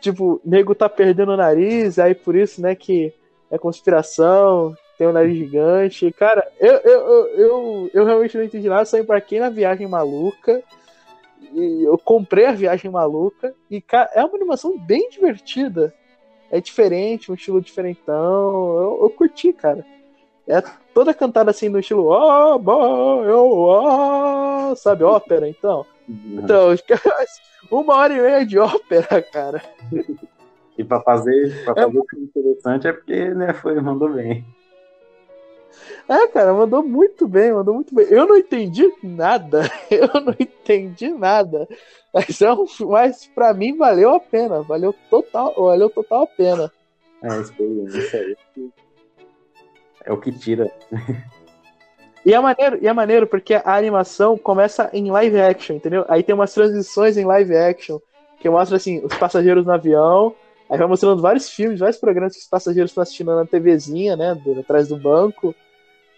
tipo, 0.00 0.34
o 0.34 0.40
nego 0.44 0.74
tá 0.74 0.88
perdendo 0.88 1.32
o 1.32 1.36
nariz, 1.36 1.98
aí 1.98 2.14
por 2.14 2.34
isso, 2.34 2.60
né, 2.62 2.74
que 2.74 3.12
é 3.50 3.58
conspiração, 3.58 4.74
tem 4.96 5.06
um 5.08 5.12
nariz 5.12 5.36
gigante. 5.36 6.12
Cara, 6.12 6.46
eu, 6.60 6.74
eu, 6.74 7.00
eu, 7.00 7.28
eu, 7.36 7.90
eu 7.94 8.04
realmente 8.04 8.36
não 8.36 8.44
entendi 8.44 8.68
nada, 8.68 8.84
só 8.84 8.98
embarquei 8.98 9.40
na 9.40 9.48
viagem 9.48 9.86
maluca. 9.88 10.62
Eu 11.54 11.96
comprei 11.98 12.44
a 12.44 12.52
viagem 12.52 12.90
maluca. 12.90 13.54
E, 13.70 13.80
cara, 13.80 14.10
é 14.14 14.22
uma 14.22 14.36
animação 14.36 14.78
bem 14.78 15.08
divertida. 15.08 15.92
É 16.50 16.60
diferente, 16.60 17.30
um 17.30 17.34
estilo 17.34 17.60
diferentão. 17.60 18.76
Eu, 18.76 18.98
eu 19.02 19.10
curti, 19.10 19.52
cara. 19.52 19.84
É 20.48 20.60
toda 20.92 21.14
cantada 21.14 21.50
assim 21.50 21.68
no 21.68 21.78
estilo. 21.78 22.12
Ah, 22.12 22.58
bah, 22.58 23.22
eu, 23.24 23.70
ah", 23.70 24.74
sabe, 24.76 25.04
ópera, 25.04 25.48
então. 25.48 25.86
Então, 26.08 26.74
uma 27.70 27.94
hora 27.96 28.12
e 28.12 28.20
meia 28.20 28.46
de 28.46 28.58
ópera, 28.58 29.22
cara. 29.22 29.62
E 30.78 30.84
pra 30.84 30.98
fazer, 31.02 31.62
pra 31.64 31.74
fazer 31.74 31.98
o 31.98 32.04
que 32.04 32.16
é 32.16 32.20
interessante 32.20 32.88
é 32.88 32.92
porque, 32.94 33.34
né, 33.34 33.52
foi, 33.52 33.78
mandou 33.82 34.14
bem. 34.14 34.46
É, 36.10 36.26
cara, 36.26 36.52
mandou 36.52 36.82
muito 36.82 37.28
bem, 37.28 37.52
mandou 37.52 37.72
muito 37.72 37.94
bem. 37.94 38.04
Eu 38.10 38.26
não 38.26 38.36
entendi 38.36 38.92
nada. 39.00 39.62
Eu 39.88 40.08
não 40.20 40.34
entendi 40.36 41.08
nada. 41.10 41.68
Mas, 42.12 42.42
é 42.42 42.52
um, 42.52 42.66
mas 42.88 43.30
pra 43.32 43.54
mim 43.54 43.76
valeu 43.76 44.10
a 44.10 44.18
pena. 44.18 44.60
Valeu 44.62 44.92
total, 45.08 45.54
valeu 45.54 45.88
total 45.88 46.24
a 46.24 46.26
pena. 46.26 46.72
É, 47.22 47.40
experiência 47.40 48.18
aí. 48.18 48.36
É 50.04 50.12
o 50.12 50.18
que 50.18 50.32
tira. 50.32 50.68
E 52.22 52.34
é 52.34 52.38
maneiro, 52.38 52.78
e 52.82 52.86
é 52.86 52.92
maneiro 52.92 53.26
porque 53.26 53.54
a 53.54 53.74
animação 53.74 54.36
começa 54.36 54.90
em 54.92 55.10
live 55.10 55.40
action, 55.40 55.76
entendeu? 55.76 56.04
Aí 56.06 56.22
tem 56.22 56.34
umas 56.34 56.52
transições 56.52 57.16
em 57.16 57.24
live 57.24 57.56
action 57.56 57.98
que 58.38 58.50
mostra 58.50 58.76
assim, 58.76 59.02
os 59.02 59.14
passageiros 59.14 59.64
no 59.64 59.72
avião, 59.72 60.34
aí 60.68 60.76
vai 60.76 60.86
mostrando 60.86 61.22
vários 61.22 61.48
filmes, 61.48 61.80
vários 61.80 61.98
programas 61.98 62.34
que 62.34 62.42
os 62.42 62.46
passageiros 62.46 62.90
estão 62.90 63.00
assistindo 63.00 63.34
na 63.34 63.46
TVzinha, 63.46 64.16
né? 64.16 64.38
Atrás 64.58 64.88
do 64.88 64.98
banco. 64.98 65.54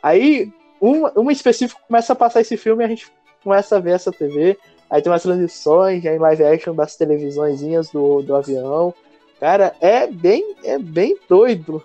Aí, 0.02 0.52
um, 0.80 1.04
um 1.20 1.30
específico 1.30 1.80
começa 1.86 2.12
a 2.12 2.16
passar 2.16 2.40
esse 2.40 2.56
filme 2.56 2.82
e 2.82 2.86
a 2.86 2.88
gente 2.88 3.10
começa 3.42 3.76
a 3.76 3.80
ver 3.80 3.92
essa 3.92 4.10
TV. 4.10 4.58
Aí 4.90 5.00
tem 5.00 5.10
umas 5.10 5.22
transições 5.22 6.04
em 6.04 6.18
live 6.18 6.44
action 6.44 6.74
das 6.74 6.96
televisõezinhas 6.96 7.90
do, 7.90 8.22
do 8.22 8.34
avião. 8.34 8.92
Cara, 9.40 9.74
é 9.80 10.06
bem, 10.06 10.54
é 10.64 10.78
bem 10.78 11.16
doido. 11.28 11.82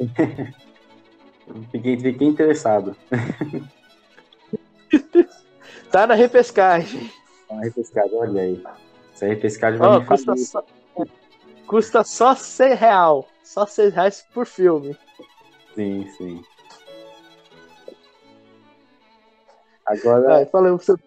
fiquei, 1.70 1.98
fiquei 1.98 2.28
interessado. 2.28 2.96
tá 5.90 6.06
na 6.06 6.14
repescagem. 6.14 7.10
Tá 7.48 7.56
na 7.56 7.62
repescagem, 7.62 8.14
olha 8.14 8.42
aí. 8.42 8.62
Essa 9.14 9.26
repescagem 9.26 9.78
vai 9.78 9.88
oh, 9.88 10.00
me 10.00 10.06
custa 10.06 10.36
só, 10.36 10.64
custa 11.66 12.04
só 12.04 12.34
6 12.34 12.78
real. 12.78 13.28
Só 13.42 13.66
6 13.66 13.94
reais 13.94 14.26
por 14.32 14.46
filme. 14.46 14.96
Sim, 15.74 16.08
sim. 16.16 16.42
Agora. 19.86 20.42
Ah, 20.42 20.46
falei 20.46 20.72
o 20.72 20.78
seu 20.78 20.98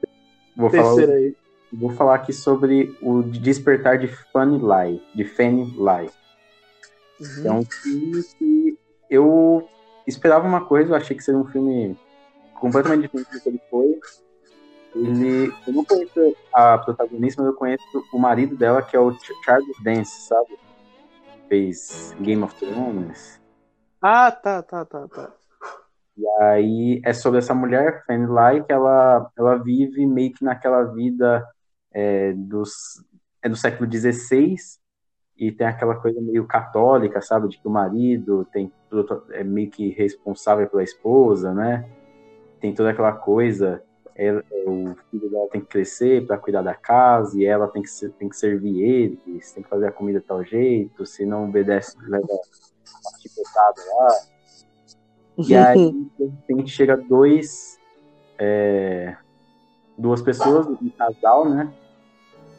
vou 0.56 0.70
terceiro 0.70 1.08
falar, 1.12 1.18
aí. 1.18 1.36
Vou 1.72 1.90
falar 1.92 2.16
aqui 2.16 2.34
sobre 2.34 2.96
o 3.02 3.22
Despertar 3.22 3.98
de 3.98 4.08
Fanny 4.08 4.58
Lai. 4.60 5.02
De 5.14 5.24
Fanny 5.26 5.74
Lai. 5.78 6.10
Uhum. 7.20 7.46
É 7.46 7.52
um 7.52 7.64
filme 7.66 8.24
que 8.38 8.78
eu 9.10 9.68
esperava 10.08 10.48
uma 10.48 10.66
coisa, 10.66 10.92
eu 10.92 10.96
achei 10.96 11.16
que 11.16 11.24
seria 11.24 11.40
um 11.40 11.46
filme 11.46 11.98
completamente 12.56 13.02
diferente 13.02 13.32
do 13.32 13.42
que 13.42 13.50
ele 13.50 13.62
foi. 13.70 14.00
Ele, 14.96 15.54
eu 15.68 15.74
não 15.74 15.86
conheço 15.86 16.36
a 16.52 16.78
protagonista, 16.80 17.42
mas 17.44 17.52
eu 17.52 17.58
conheço 17.58 17.84
o 18.12 18.18
marido 18.18 18.58
dela, 18.58 18.82
que 18.82 18.96
é 18.96 19.00
o 19.00 19.12
Ch- 19.14 19.34
Charles 19.46 19.78
Dance, 19.84 20.22
sabe? 20.28 20.58
Fez 21.48 22.16
Game 22.22 22.42
of 22.44 22.56
Thrones. 22.56 23.40
Ah, 24.02 24.32
tá, 24.32 24.64
tá, 24.64 24.86
tá, 24.86 25.08
tá. 25.08 25.34
E 26.20 26.28
aí 26.44 27.02
é 27.06 27.14
sobre 27.14 27.40
essa 27.40 27.56
mulher, 27.56 28.04
Fanny 28.06 28.28
Lai, 28.28 28.62
que 28.62 28.74
ela, 28.74 29.32
ela 29.38 29.56
vive 29.56 30.06
meio 30.06 30.34
que 30.34 30.44
naquela 30.44 30.84
vida 30.84 31.48
é, 31.94 32.34
dos, 32.34 33.02
é 33.42 33.48
do 33.48 33.56
século 33.56 33.90
XVI 33.90 34.58
e 35.38 35.50
tem 35.50 35.66
aquela 35.66 35.96
coisa 35.96 36.20
meio 36.20 36.46
católica, 36.46 37.22
sabe? 37.22 37.48
De 37.48 37.58
que 37.58 37.66
o 37.66 37.72
marido 37.72 38.46
tem 38.52 38.70
é 39.32 39.46
meio 39.46 39.70
que 39.70 39.92
responsável 39.92 40.68
pela 40.68 40.84
esposa, 40.84 41.54
né? 41.54 41.90
Tem 42.60 42.74
toda 42.74 42.90
aquela 42.90 43.14
coisa, 43.14 43.82
é, 44.14 44.34
o 44.68 44.96
filho 45.10 45.30
dela 45.30 45.48
tem 45.50 45.62
que 45.62 45.68
crescer 45.68 46.28
para 46.28 46.38
cuidar 46.38 46.64
da 46.64 46.76
casa 46.76 47.40
e 47.40 47.46
ela 47.46 47.70
tem 47.70 47.82
que, 47.82 48.10
tem 48.10 48.28
que 48.28 48.36
servir 48.36 48.82
ele, 48.82 49.16
tem 49.54 49.64
que 49.64 49.70
fazer 49.70 49.88
a 49.88 49.92
comida 49.92 50.20
de 50.20 50.26
tal 50.26 50.44
jeito, 50.44 51.06
se 51.06 51.26
não 51.26 51.48
obedece, 51.48 51.96
leva 52.02 52.26
uma 52.26 53.20
chicotada 53.22 53.82
lá. 53.96 54.39
E 55.48 55.56
aí, 55.56 55.92
de 56.18 56.26
repente, 56.26 56.72
chega 56.72 56.98
dois. 56.98 57.80
É, 58.38 59.18
duas 59.98 60.22
pessoas, 60.22 60.66
um 60.68 60.90
casal, 60.90 61.50
né? 61.50 61.72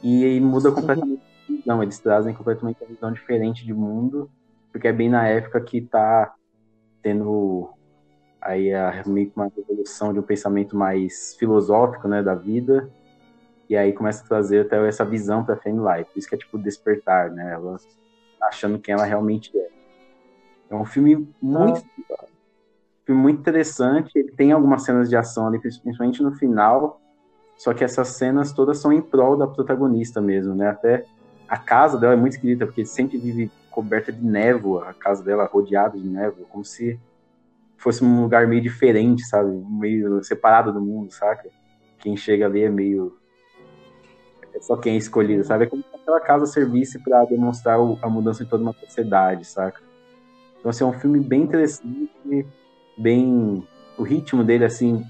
E 0.02 0.38
muda 0.40 0.70
completamente 0.70 1.22
a 1.48 1.52
visão. 1.52 1.82
Eles 1.82 1.98
trazem 1.98 2.34
completamente 2.34 2.82
a 2.82 2.86
visão 2.86 3.12
diferente 3.12 3.64
de 3.64 3.72
mundo, 3.72 4.30
porque 4.70 4.88
é 4.88 4.92
bem 4.92 5.08
na 5.08 5.26
época 5.26 5.60
que 5.60 5.80
tá 5.80 6.34
tendo 7.02 7.70
aí 8.40 8.72
a, 8.72 9.02
meio 9.06 9.30
que 9.30 9.36
uma 9.36 9.50
revolução 9.54 10.12
de 10.12 10.18
um 10.18 10.22
pensamento 10.22 10.76
mais 10.76 11.36
filosófico, 11.38 12.08
né, 12.08 12.22
da 12.22 12.34
vida. 12.34 12.90
E 13.68 13.76
aí 13.76 13.92
começa 13.92 14.24
a 14.24 14.28
trazer 14.28 14.66
até 14.66 14.86
essa 14.86 15.04
visão 15.04 15.44
para 15.44 15.56
Fanny 15.56 15.78
Life. 15.78 16.12
Por 16.12 16.18
isso 16.18 16.28
que 16.28 16.34
é 16.34 16.38
tipo 16.38 16.58
despertar, 16.58 17.30
né? 17.30 17.52
Ela 17.52 17.76
achando 18.42 18.78
quem 18.78 18.94
ela 18.94 19.04
realmente 19.04 19.56
é. 19.56 19.68
É 20.70 20.74
um 20.74 20.84
filme 20.84 21.28
muito 21.40 21.82
filme 23.11 23.20
muito 23.20 23.40
interessante. 23.40 24.16
Ele 24.16 24.30
tem 24.32 24.52
algumas 24.52 24.82
cenas 24.82 25.08
de 25.08 25.16
ação 25.16 25.48
ali, 25.48 25.58
principalmente 25.58 26.22
no 26.22 26.32
final. 26.36 27.00
Só 27.56 27.74
que 27.74 27.84
essas 27.84 28.08
cenas 28.08 28.52
todas 28.52 28.78
são 28.78 28.92
em 28.92 29.02
prol 29.02 29.36
da 29.36 29.46
protagonista 29.46 30.20
mesmo, 30.20 30.54
né? 30.54 30.68
Até 30.68 31.04
a 31.48 31.58
casa 31.58 31.98
dela 31.98 32.14
é 32.14 32.16
muito 32.16 32.34
esquisita, 32.34 32.64
porque 32.64 32.86
sempre 32.86 33.18
vive 33.18 33.50
coberta 33.70 34.12
de 34.12 34.24
névoa, 34.24 34.88
a 34.88 34.94
casa 34.94 35.22
dela 35.22 35.44
rodeada 35.44 35.98
de 35.98 36.08
névoa, 36.08 36.46
como 36.48 36.64
se 36.64 36.98
fosse 37.76 38.04
um 38.04 38.22
lugar 38.22 38.46
meio 38.46 38.62
diferente, 38.62 39.24
sabe? 39.26 39.50
Meio 39.68 40.22
separado 40.22 40.72
do 40.72 40.80
mundo, 40.80 41.12
saca? 41.12 41.48
Quem 41.98 42.16
chega 42.16 42.46
ali 42.46 42.62
é 42.62 42.70
meio. 42.70 43.16
É 44.54 44.61
só 44.61 44.76
quem 44.76 44.94
é 44.94 44.96
escolhido, 44.96 45.44
sabe? 45.44 45.64
É 45.64 45.66
como 45.66 45.82
se 45.82 45.94
aquela 45.94 46.20
casa 46.20 46.46
servisse 46.46 46.98
para 46.98 47.24
demonstrar 47.24 47.78
a 47.78 48.08
mudança 48.08 48.44
de 48.44 48.50
toda 48.50 48.62
uma 48.62 48.72
sociedade, 48.72 49.44
saca? 49.44 49.80
Então, 50.58 50.70
assim, 50.70 50.84
é 50.84 50.86
um 50.86 50.92
filme 50.92 51.20
bem 51.20 51.42
interessante 51.42 52.11
bem. 53.01 53.66
O 53.98 54.03
ritmo 54.03 54.42
dele, 54.44 54.64
assim, 54.64 55.05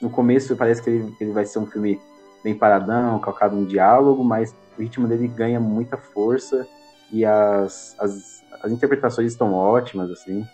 no 0.00 0.10
começo 0.10 0.56
parece 0.56 0.82
que 0.82 0.90
ele, 0.90 1.16
ele 1.20 1.32
vai 1.32 1.46
ser 1.46 1.58
um 1.58 1.66
filme 1.66 1.98
bem 2.42 2.54
paradão, 2.54 3.18
calcado 3.20 3.56
em 3.56 3.64
diálogo, 3.64 4.22
mas 4.22 4.54
o 4.76 4.82
ritmo 4.82 5.08
dele 5.08 5.28
ganha 5.28 5.58
muita 5.58 5.96
força 5.96 6.66
e 7.10 7.24
as, 7.24 7.96
as, 7.98 8.42
as 8.62 8.72
interpretações 8.72 9.32
estão 9.32 9.54
ótimas, 9.54 10.10
assim. 10.10 10.44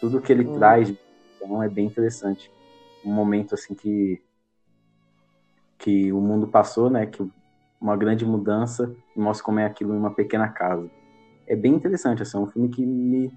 Tudo 0.00 0.20
que 0.20 0.32
ele 0.32 0.44
Hum. 0.44 0.52
traz 0.52 0.94
então, 1.36 1.62
é 1.62 1.68
bem 1.68 1.86
interessante. 1.86 2.50
Um 3.04 3.12
momento, 3.12 3.54
assim, 3.54 3.74
que, 3.74 4.22
que 5.78 6.12
o 6.12 6.20
mundo 6.20 6.46
passou, 6.48 6.88
né? 6.88 7.06
Que 7.06 7.26
uma 7.80 7.96
grande 7.96 8.24
mudança 8.24 8.94
e 9.14 9.20
mostra 9.20 9.44
como 9.44 9.60
é 9.60 9.66
aquilo 9.66 9.94
em 9.94 9.98
uma 9.98 10.14
pequena 10.14 10.48
casa. 10.48 10.90
É 11.46 11.54
bem 11.54 11.74
interessante, 11.74 12.22
assim, 12.22 12.36
é 12.38 12.40
um 12.40 12.46
filme 12.46 12.68
que 12.70 12.84
me 12.84 13.30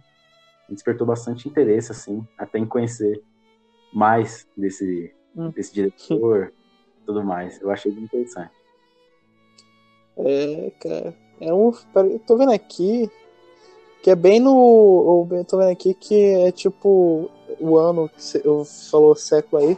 me 0.68 0.76
despertou 0.76 1.06
bastante 1.08 1.48
interesse, 1.48 1.92
assim, 1.92 2.26
até 2.38 2.60
em 2.60 2.66
conhecer 2.66 3.22
mais 3.94 4.48
desse, 4.56 5.14
Hum. 5.36 5.50
desse 5.52 5.74
diretor 5.74 6.52
e 7.02 7.06
tudo 7.06 7.24
mais. 7.24 7.62
Eu 7.62 7.70
achei 7.72 7.92
bem 7.92 8.04
interessante. 8.04 8.52
É, 10.18 10.72
cara. 10.80 11.14
É 11.40 11.54
um. 11.54 11.72
Eu 11.96 12.20
tô 12.20 12.38
vendo 12.38 12.52
aqui. 12.52 13.10
Que 14.02 14.12
é 14.12 14.16
bem 14.16 14.40
no. 14.40 15.28
Eu 15.32 15.46
tô 15.46 15.58
vendo 15.58 15.70
aqui 15.72 15.94
que 15.94 16.16
é 16.16 16.52
tipo 16.52 17.30
o 17.60 17.78
ano 17.78 18.10
que 18.10 18.42
eu 18.44 18.64
falou 18.66 19.16
século 19.16 19.62
aí. 19.62 19.78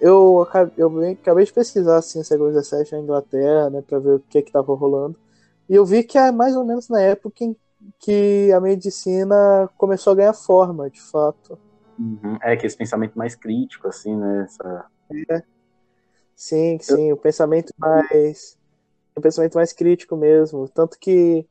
Eu, 0.00 0.42
aca- 0.42 0.70
eu 0.76 0.88
acabei 1.10 1.44
de 1.46 1.52
pesquisar 1.52 1.96
assim, 1.98 2.22
século 2.22 2.52
XVII 2.52 2.92
na 2.92 2.98
Inglaterra, 2.98 3.70
né, 3.70 3.82
pra 3.82 3.98
ver 3.98 4.16
o 4.16 4.20
que 4.20 4.42
que 4.42 4.52
tava 4.52 4.74
rolando. 4.74 5.18
E 5.68 5.74
eu 5.74 5.86
vi 5.86 6.02
que 6.02 6.18
é 6.18 6.30
mais 6.30 6.54
ou 6.54 6.64
menos 6.64 6.88
na 6.88 7.00
época 7.00 7.44
em 7.44 7.56
que 7.98 8.52
a 8.52 8.60
medicina 8.60 9.68
começou 9.76 10.12
a 10.12 10.16
ganhar 10.16 10.34
forma, 10.34 10.90
de 10.90 11.00
fato. 11.00 11.58
Uhum. 11.98 12.36
É 12.42 12.56
que 12.56 12.66
esse 12.66 12.76
pensamento 12.76 13.16
mais 13.16 13.34
crítico, 13.34 13.88
assim, 13.88 14.16
né? 14.16 14.44
Essa... 14.44 14.86
Sim, 16.34 16.78
sim, 16.80 17.12
o 17.12 17.16
pensamento 17.16 17.72
mais. 17.78 18.58
O 19.16 19.20
pensamento 19.20 19.54
mais 19.54 19.72
crítico 19.72 20.14
mesmo. 20.16 20.68
Tanto 20.68 20.98
que, 20.98 21.46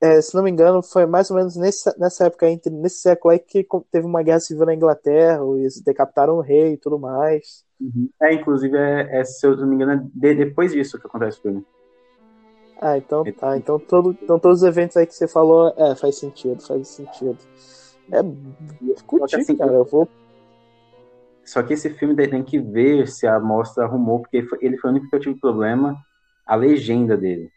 é, 0.00 0.22
se 0.22 0.34
não 0.34 0.42
me 0.42 0.50
engano, 0.50 0.82
foi 0.82 1.04
mais 1.04 1.30
ou 1.30 1.36
menos 1.36 1.56
nesse, 1.56 1.92
nessa 1.98 2.26
época, 2.26 2.48
entre, 2.48 2.72
nesse 2.72 3.00
século 3.00 3.32
aí, 3.32 3.38
que 3.38 3.66
teve 3.90 4.06
uma 4.06 4.22
guerra 4.22 4.40
civil 4.40 4.64
na 4.64 4.74
Inglaterra, 4.74 5.42
e 5.56 5.60
eles 5.60 5.82
decapitaram 5.82 6.36
o 6.36 6.40
rei 6.40 6.72
e 6.72 6.78
tudo 6.78 6.98
mais. 6.98 7.64
Uhum. 7.78 8.08
É, 8.22 8.32
inclusive, 8.32 8.76
é, 8.76 9.20
é, 9.20 9.24
se 9.24 9.46
eu 9.46 9.54
não 9.54 9.66
me 9.66 9.74
engano, 9.74 9.92
é 9.92 9.96
de- 10.14 10.34
depois 10.34 10.72
disso 10.72 10.98
que 10.98 11.06
acontece 11.06 11.38
o 11.38 11.42
filme. 11.42 11.66
Ah, 12.80 12.98
então 12.98 13.24
tá. 13.32 13.56
Então, 13.56 13.78
todo, 13.78 14.16
então 14.22 14.38
todos 14.38 14.62
os 14.62 14.68
eventos 14.68 14.96
aí 14.96 15.06
que 15.06 15.14
você 15.14 15.26
falou, 15.26 15.72
é, 15.76 15.94
faz 15.96 16.18
sentido, 16.18 16.60
faz 16.66 16.88
sentido. 16.88 17.38
É, 18.12 18.20
curti, 19.06 19.36
assim, 19.36 19.56
cara. 19.56 19.72
Eu 19.72 19.84
vou. 19.84 20.08
Só 21.44 21.62
que 21.62 21.74
esse 21.74 21.90
filme 21.90 22.14
tem 22.14 22.42
que 22.42 22.58
ver 22.58 23.06
se 23.06 23.26
a 23.26 23.38
mostra 23.38 23.84
arrumou, 23.84 24.20
porque 24.20 24.44
ele 24.60 24.76
foi 24.78 24.90
o 24.90 24.92
único 24.92 25.08
que 25.08 25.16
eu 25.16 25.20
tive 25.20 25.40
problema, 25.40 25.96
a 26.44 26.54
legenda 26.56 27.16
dele. 27.16 27.50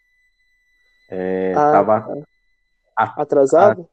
É, 1.10 1.54
Ah, 1.56 1.72
tava, 1.72 2.26
Atrasado? 3.18 3.88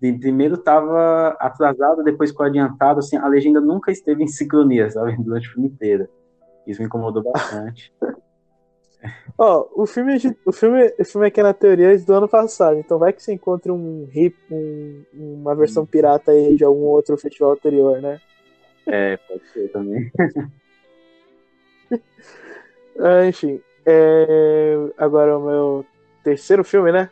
de- 0.00 0.12
primeiro 0.18 0.56
tava 0.56 1.36
atrasado, 1.40 2.04
depois 2.04 2.30
ficou 2.30 2.46
adiantado, 2.46 3.00
assim, 3.00 3.16
a 3.16 3.26
legenda 3.26 3.60
nunca 3.60 3.90
esteve 3.90 4.22
em 4.22 4.28
sincronia, 4.28 4.88
sabe, 4.88 5.16
durante 5.20 5.48
o 5.48 5.52
filme 5.52 5.68
inteiro. 5.68 6.08
Isso 6.66 6.80
me 6.80 6.86
incomodou 6.86 7.22
bastante. 7.22 7.92
Ó, 9.38 9.68
o 9.74 9.86
filme, 9.86 10.14
é 10.14 10.18
o 10.44 10.52
filme, 10.52 10.92
o 10.98 11.04
filme 11.04 11.26
aqui 11.28 11.40
na 11.42 11.54
teoria 11.54 11.94
é 11.94 11.96
do 11.98 12.12
ano 12.14 12.28
passado, 12.28 12.76
então 12.78 12.98
vai 12.98 13.12
que 13.12 13.22
você 13.22 13.32
encontre 13.32 13.70
um 13.70 14.08
hip, 14.12 14.36
um- 14.50 15.04
uma 15.14 15.54
versão 15.54 15.86
pirata 15.86 16.32
aí 16.32 16.56
de 16.56 16.64
algum 16.64 16.82
outro 16.86 17.16
festival 17.16 17.52
anterior, 17.52 18.00
né? 18.02 18.20
É, 18.86 19.16
pode 19.16 19.46
ser 19.52 19.68
também. 19.70 20.10
Ah, 23.00 23.26
enfim. 23.26 23.60
é, 23.86 24.74
Agora 24.98 25.38
o 25.38 25.44
meu 25.46 25.86
terceiro 26.24 26.64
filme, 26.64 26.90
né? 26.90 27.08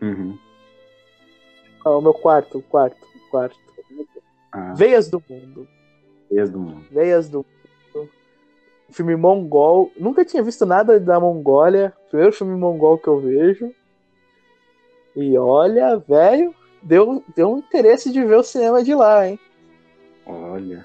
Uhum. 0.00 0.38
Ah, 1.84 1.90
o 1.96 2.00
meu 2.00 2.14
quarto, 2.14 2.62
quarto, 2.62 3.06
quarto. 3.30 3.56
Ah, 4.52 4.72
Veias 4.74 5.08
do 5.10 5.22
Mundo. 5.28 5.68
Veias 6.30 6.50
do 6.50 6.58
mundo. 6.58 6.84
Veias 6.90 7.28
do 7.28 7.38
Mundo. 7.38 7.46
Filme 8.90 9.16
mongol. 9.16 9.90
Nunca 9.96 10.24
tinha 10.24 10.42
visto 10.42 10.64
nada 10.64 10.98
da 11.00 11.18
Mongólia. 11.18 11.92
Primeiro 12.08 12.32
filme 12.32 12.56
mongol 12.56 12.98
que 12.98 13.08
eu 13.08 13.20
vejo. 13.20 13.72
E 15.14 15.36
olha, 15.36 15.96
velho, 15.96 16.54
deu, 16.82 17.24
deu 17.34 17.54
um 17.54 17.58
interesse 17.58 18.12
de 18.12 18.24
ver 18.24 18.36
o 18.36 18.42
cinema 18.42 18.84
de 18.84 18.94
lá, 18.94 19.28
hein? 19.28 19.38
Olha. 20.26 20.84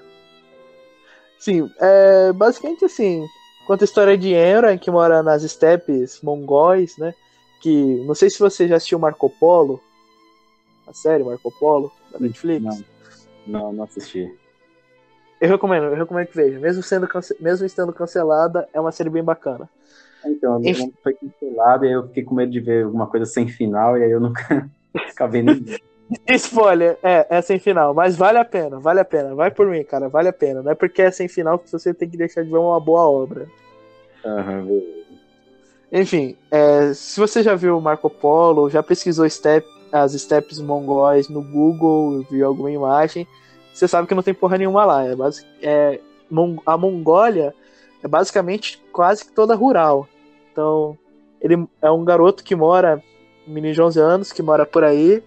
Sim, 1.38 1.70
é 1.78 2.32
basicamente 2.32 2.84
assim. 2.84 3.26
Conta 3.66 3.84
a 3.84 3.86
história 3.86 4.16
de 4.16 4.32
Enra, 4.32 4.76
que 4.76 4.90
mora 4.90 5.22
nas 5.22 5.42
estepes 5.42 6.20
mongóis, 6.22 6.96
né? 6.96 7.14
Que 7.60 8.04
não 8.06 8.14
sei 8.14 8.30
se 8.30 8.38
você 8.38 8.66
já 8.66 8.76
assistiu 8.76 8.98
Marco 8.98 9.28
Polo. 9.28 9.80
A 10.86 10.92
série 10.92 11.22
Marco 11.22 11.52
Polo, 11.60 11.92
da 12.10 12.18
Netflix. 12.18 12.62
Não, 12.64 12.84
não, 13.46 13.72
não 13.72 13.84
assisti. 13.84 14.32
Eu 15.42 15.48
recomendo, 15.48 15.86
eu 15.86 15.96
recomendo 15.96 16.28
que 16.28 16.36
veja. 16.36 16.60
Mesmo, 16.60 16.84
sendo 16.84 17.08
cance- 17.08 17.36
mesmo 17.40 17.66
estando 17.66 17.92
cancelada, 17.92 18.68
é 18.72 18.80
uma 18.80 18.92
série 18.92 19.10
bem 19.10 19.24
bacana. 19.24 19.68
Então, 20.24 20.60
Enfim. 20.62 20.84
não 20.86 20.92
foi 21.02 21.14
cancelado 21.14 21.84
e 21.84 21.90
eu 21.90 22.06
fiquei 22.06 22.22
com 22.22 22.32
medo 22.36 22.52
de 22.52 22.60
ver 22.60 22.84
alguma 22.84 23.08
coisa 23.08 23.26
sem 23.26 23.48
final 23.48 23.98
e 23.98 24.04
aí 24.04 24.10
eu 24.12 24.20
nunca 24.20 24.70
acabei 25.10 25.42
nem. 25.42 25.64
Spoiler, 26.28 26.96
é, 27.02 27.26
é 27.28 27.42
sem 27.42 27.58
final, 27.58 27.92
mas 27.92 28.14
vale 28.14 28.38
a 28.38 28.44
pena, 28.44 28.78
vale 28.78 29.00
a 29.00 29.04
pena. 29.04 29.34
Vai 29.34 29.50
por 29.50 29.66
mim, 29.66 29.82
cara, 29.82 30.08
vale 30.08 30.28
a 30.28 30.32
pena. 30.32 30.62
Não 30.62 30.70
é 30.70 30.76
porque 30.76 31.02
é 31.02 31.10
sem 31.10 31.26
final 31.26 31.58
que 31.58 31.72
você 31.72 31.92
tem 31.92 32.08
que 32.08 32.16
deixar 32.16 32.44
de 32.44 32.50
ver 32.50 32.58
uma 32.58 32.78
boa 32.78 33.10
obra. 33.10 33.48
Aham, 34.24 34.64
beleza. 34.64 35.02
Enfim, 35.90 36.36
é, 36.52 36.94
se 36.94 37.18
você 37.18 37.42
já 37.42 37.56
viu 37.56 37.80
Marco 37.80 38.08
Polo, 38.08 38.70
já 38.70 38.80
pesquisou 38.80 39.28
step, 39.28 39.66
as 39.90 40.12
steps 40.12 40.60
mongóis 40.60 41.28
no 41.28 41.42
Google, 41.42 42.24
viu 42.30 42.46
alguma 42.46 42.70
imagem, 42.70 43.26
você 43.72 43.88
sabe 43.88 44.06
que 44.06 44.14
não 44.14 44.22
tem 44.22 44.34
porra 44.34 44.58
nenhuma 44.58 44.84
lá. 44.84 45.04
É, 45.04 45.14
basi- 45.16 45.46
é, 45.62 46.00
a 46.66 46.76
Mongólia 46.76 47.54
é 48.02 48.08
basicamente 48.08 48.82
quase 48.92 49.24
que 49.24 49.32
toda 49.32 49.54
rural. 49.54 50.08
Então, 50.50 50.98
ele 51.40 51.66
é 51.80 51.90
um 51.90 52.04
garoto 52.04 52.44
que 52.44 52.54
mora, 52.54 53.02
um 53.46 53.52
menino 53.52 53.74
de 53.74 53.82
11 53.82 54.00
anos, 54.00 54.32
que 54.32 54.42
mora 54.42 54.66
por 54.66 54.84
aí, 54.84 55.22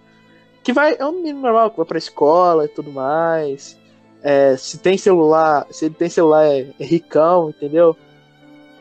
que 0.63 0.73
vai, 0.73 0.95
é 0.97 1.05
um 1.05 1.13
menino 1.13 1.41
normal, 1.41 1.69
que 1.71 1.77
vai 1.77 1.85
pra 1.85 1.97
escola 1.97 2.65
e 2.65 2.69
tudo 2.69 2.91
mais. 2.91 3.77
É, 4.23 4.57
se 4.57 4.79
tem 4.79 4.97
celular, 4.97 5.67
se 5.69 5.85
ele 5.85 5.93
tem 5.93 6.09
celular 6.09 6.45
é, 6.45 6.67
é 6.79 6.83
ricão, 6.83 7.49
entendeu? 7.49 7.95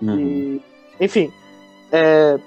Uhum. 0.00 0.18
E, 0.18 0.62
enfim, 1.00 1.30
é, 1.92 2.38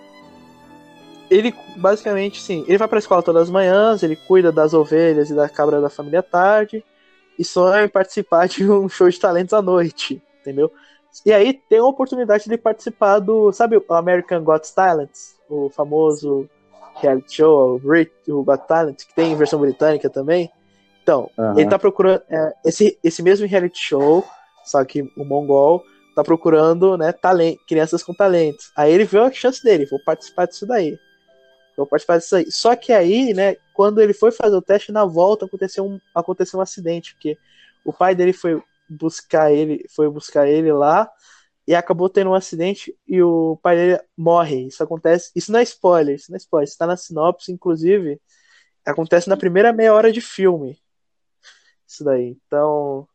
ele 1.30 1.54
basicamente, 1.76 2.42
sim, 2.42 2.64
ele 2.68 2.78
vai 2.78 2.88
pra 2.88 3.00
escola 3.00 3.22
todas 3.22 3.44
as 3.44 3.50
manhãs, 3.50 4.02
ele 4.02 4.16
cuida 4.16 4.52
das 4.52 4.74
ovelhas 4.74 5.30
e 5.30 5.36
da 5.36 5.48
cabra 5.48 5.80
da 5.82 5.90
família 5.90 6.20
à 6.20 6.24
tarde, 6.24 6.84
e 7.38 7.44
sonha 7.44 7.86
em 7.86 7.90
participar 7.90 8.48
de 8.48 8.70
um 8.70 8.88
show 8.90 9.10
de 9.10 9.20
talentos 9.20 9.54
à 9.54 9.62
noite, 9.62 10.22
entendeu? 10.42 10.72
E 11.26 11.34
aí 11.34 11.54
tem 11.54 11.80
a 11.80 11.86
oportunidade 11.86 12.48
de 12.48 12.58
participar 12.58 13.20
do, 13.20 13.52
sabe, 13.52 13.78
o 13.78 13.94
American 13.94 14.44
Got 14.44 14.74
Talent, 14.74 15.12
o 15.50 15.70
famoso 15.70 16.50
reality 16.96 17.36
show, 17.36 17.82
o 18.28 18.44
Got 18.44 18.68
Talent, 18.68 18.98
que 18.98 19.16
tem 19.16 19.32
em 19.32 19.36
versão 19.36 19.60
britânica 19.60 20.10
também. 20.10 20.50
Então, 21.02 21.30
Aham. 21.38 21.60
ele 21.60 21.70
tá 21.70 21.80
procurando 21.80 22.22
é, 22.30 22.54
esse, 22.66 23.00
esse 23.04 23.24
mesmo 23.24 23.48
reality 23.48 23.80
show, 23.80 24.24
só 24.66 24.84
que 24.84 25.02
o 25.16 25.24
mongol 25.24 25.84
tá 26.16 26.24
procurando, 26.24 26.98
né, 26.98 27.12
talento, 27.12 27.62
crianças 27.68 28.04
com 28.04 28.14
talentos. 28.14 28.72
Aí 28.76 28.92
ele 28.92 29.06
viu 29.06 29.24
a 29.24 29.32
chance 29.32 29.64
dele, 29.64 29.86
vou 29.86 30.00
participar 30.04 30.48
disso 30.48 30.66
daí. 30.66 30.98
Vou 31.78 31.86
participar 31.86 32.18
disso 32.18 32.36
aí. 32.36 32.52
Só 32.52 32.76
que 32.76 32.92
aí, 32.92 33.34
né, 33.36 33.56
quando 33.74 34.02
ele 34.02 34.14
foi 34.14 34.32
fazer 34.32 34.56
o 34.56 34.62
teste, 34.62 34.92
na 34.92 35.06
volta 35.06 35.46
aconteceu 35.46 35.86
um, 35.86 36.00
aconteceu 36.14 36.60
um 36.60 36.64
acidente, 36.64 37.14
porque 37.14 37.38
o 37.86 37.94
pai 37.94 38.16
dele 38.16 38.34
foi 38.34 38.62
buscar 38.90 39.52
ele, 39.52 39.86
foi 39.96 40.10
buscar 40.10 40.48
ele 40.48 40.72
lá 40.74 41.10
e 41.68 41.76
acabou 41.76 42.10
tendo 42.10 42.32
um 42.32 42.34
acidente 42.34 42.98
e 43.08 43.22
o 43.22 43.60
pai 43.62 43.76
dele 43.76 44.00
morre. 44.18 44.68
Isso 44.68 44.82
acontece, 44.82 45.32
isso 45.36 45.52
não 45.52 45.60
é 45.60 45.64
spoiler, 45.64 46.16
isso 46.16 46.32
não 46.32 46.36
é 46.36 46.40
spoiler, 46.40 46.68
isso 46.68 46.78
tá 46.78 46.88
na 46.88 46.98
sinopse, 46.98 47.52
inclusive, 47.52 48.20
acontece 48.84 49.30
na 49.30 49.38
primeira 49.38 49.72
meia 49.72 49.94
hora 49.94 50.12
de 50.12 50.22
filme. 50.22 50.80
Isso 51.86 52.04
daí. 52.04 52.38
Então, 52.48 53.08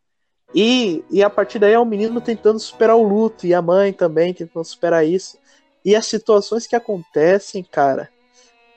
e, 0.55 1.05
e 1.11 1.23
a 1.23 1.31
partir 1.31 1.59
daí 1.59 1.73
é 1.73 1.79
o 1.79 1.85
menino 1.85 2.21
tentando 2.21 2.61
superar 2.61 2.97
o 2.97 3.03
luto 3.03 3.47
e 3.47 3.55
a 3.55 3.63
mãe 3.63 3.93
também 3.93 4.33
tentando 4.33 4.65
superar 4.65 5.05
isso. 5.05 5.39
E 5.85 5.97
as 5.97 6.07
situações 6.07 6.67
que 6.67 6.77
acontecem, 6.77 7.65
cara, 7.65 8.09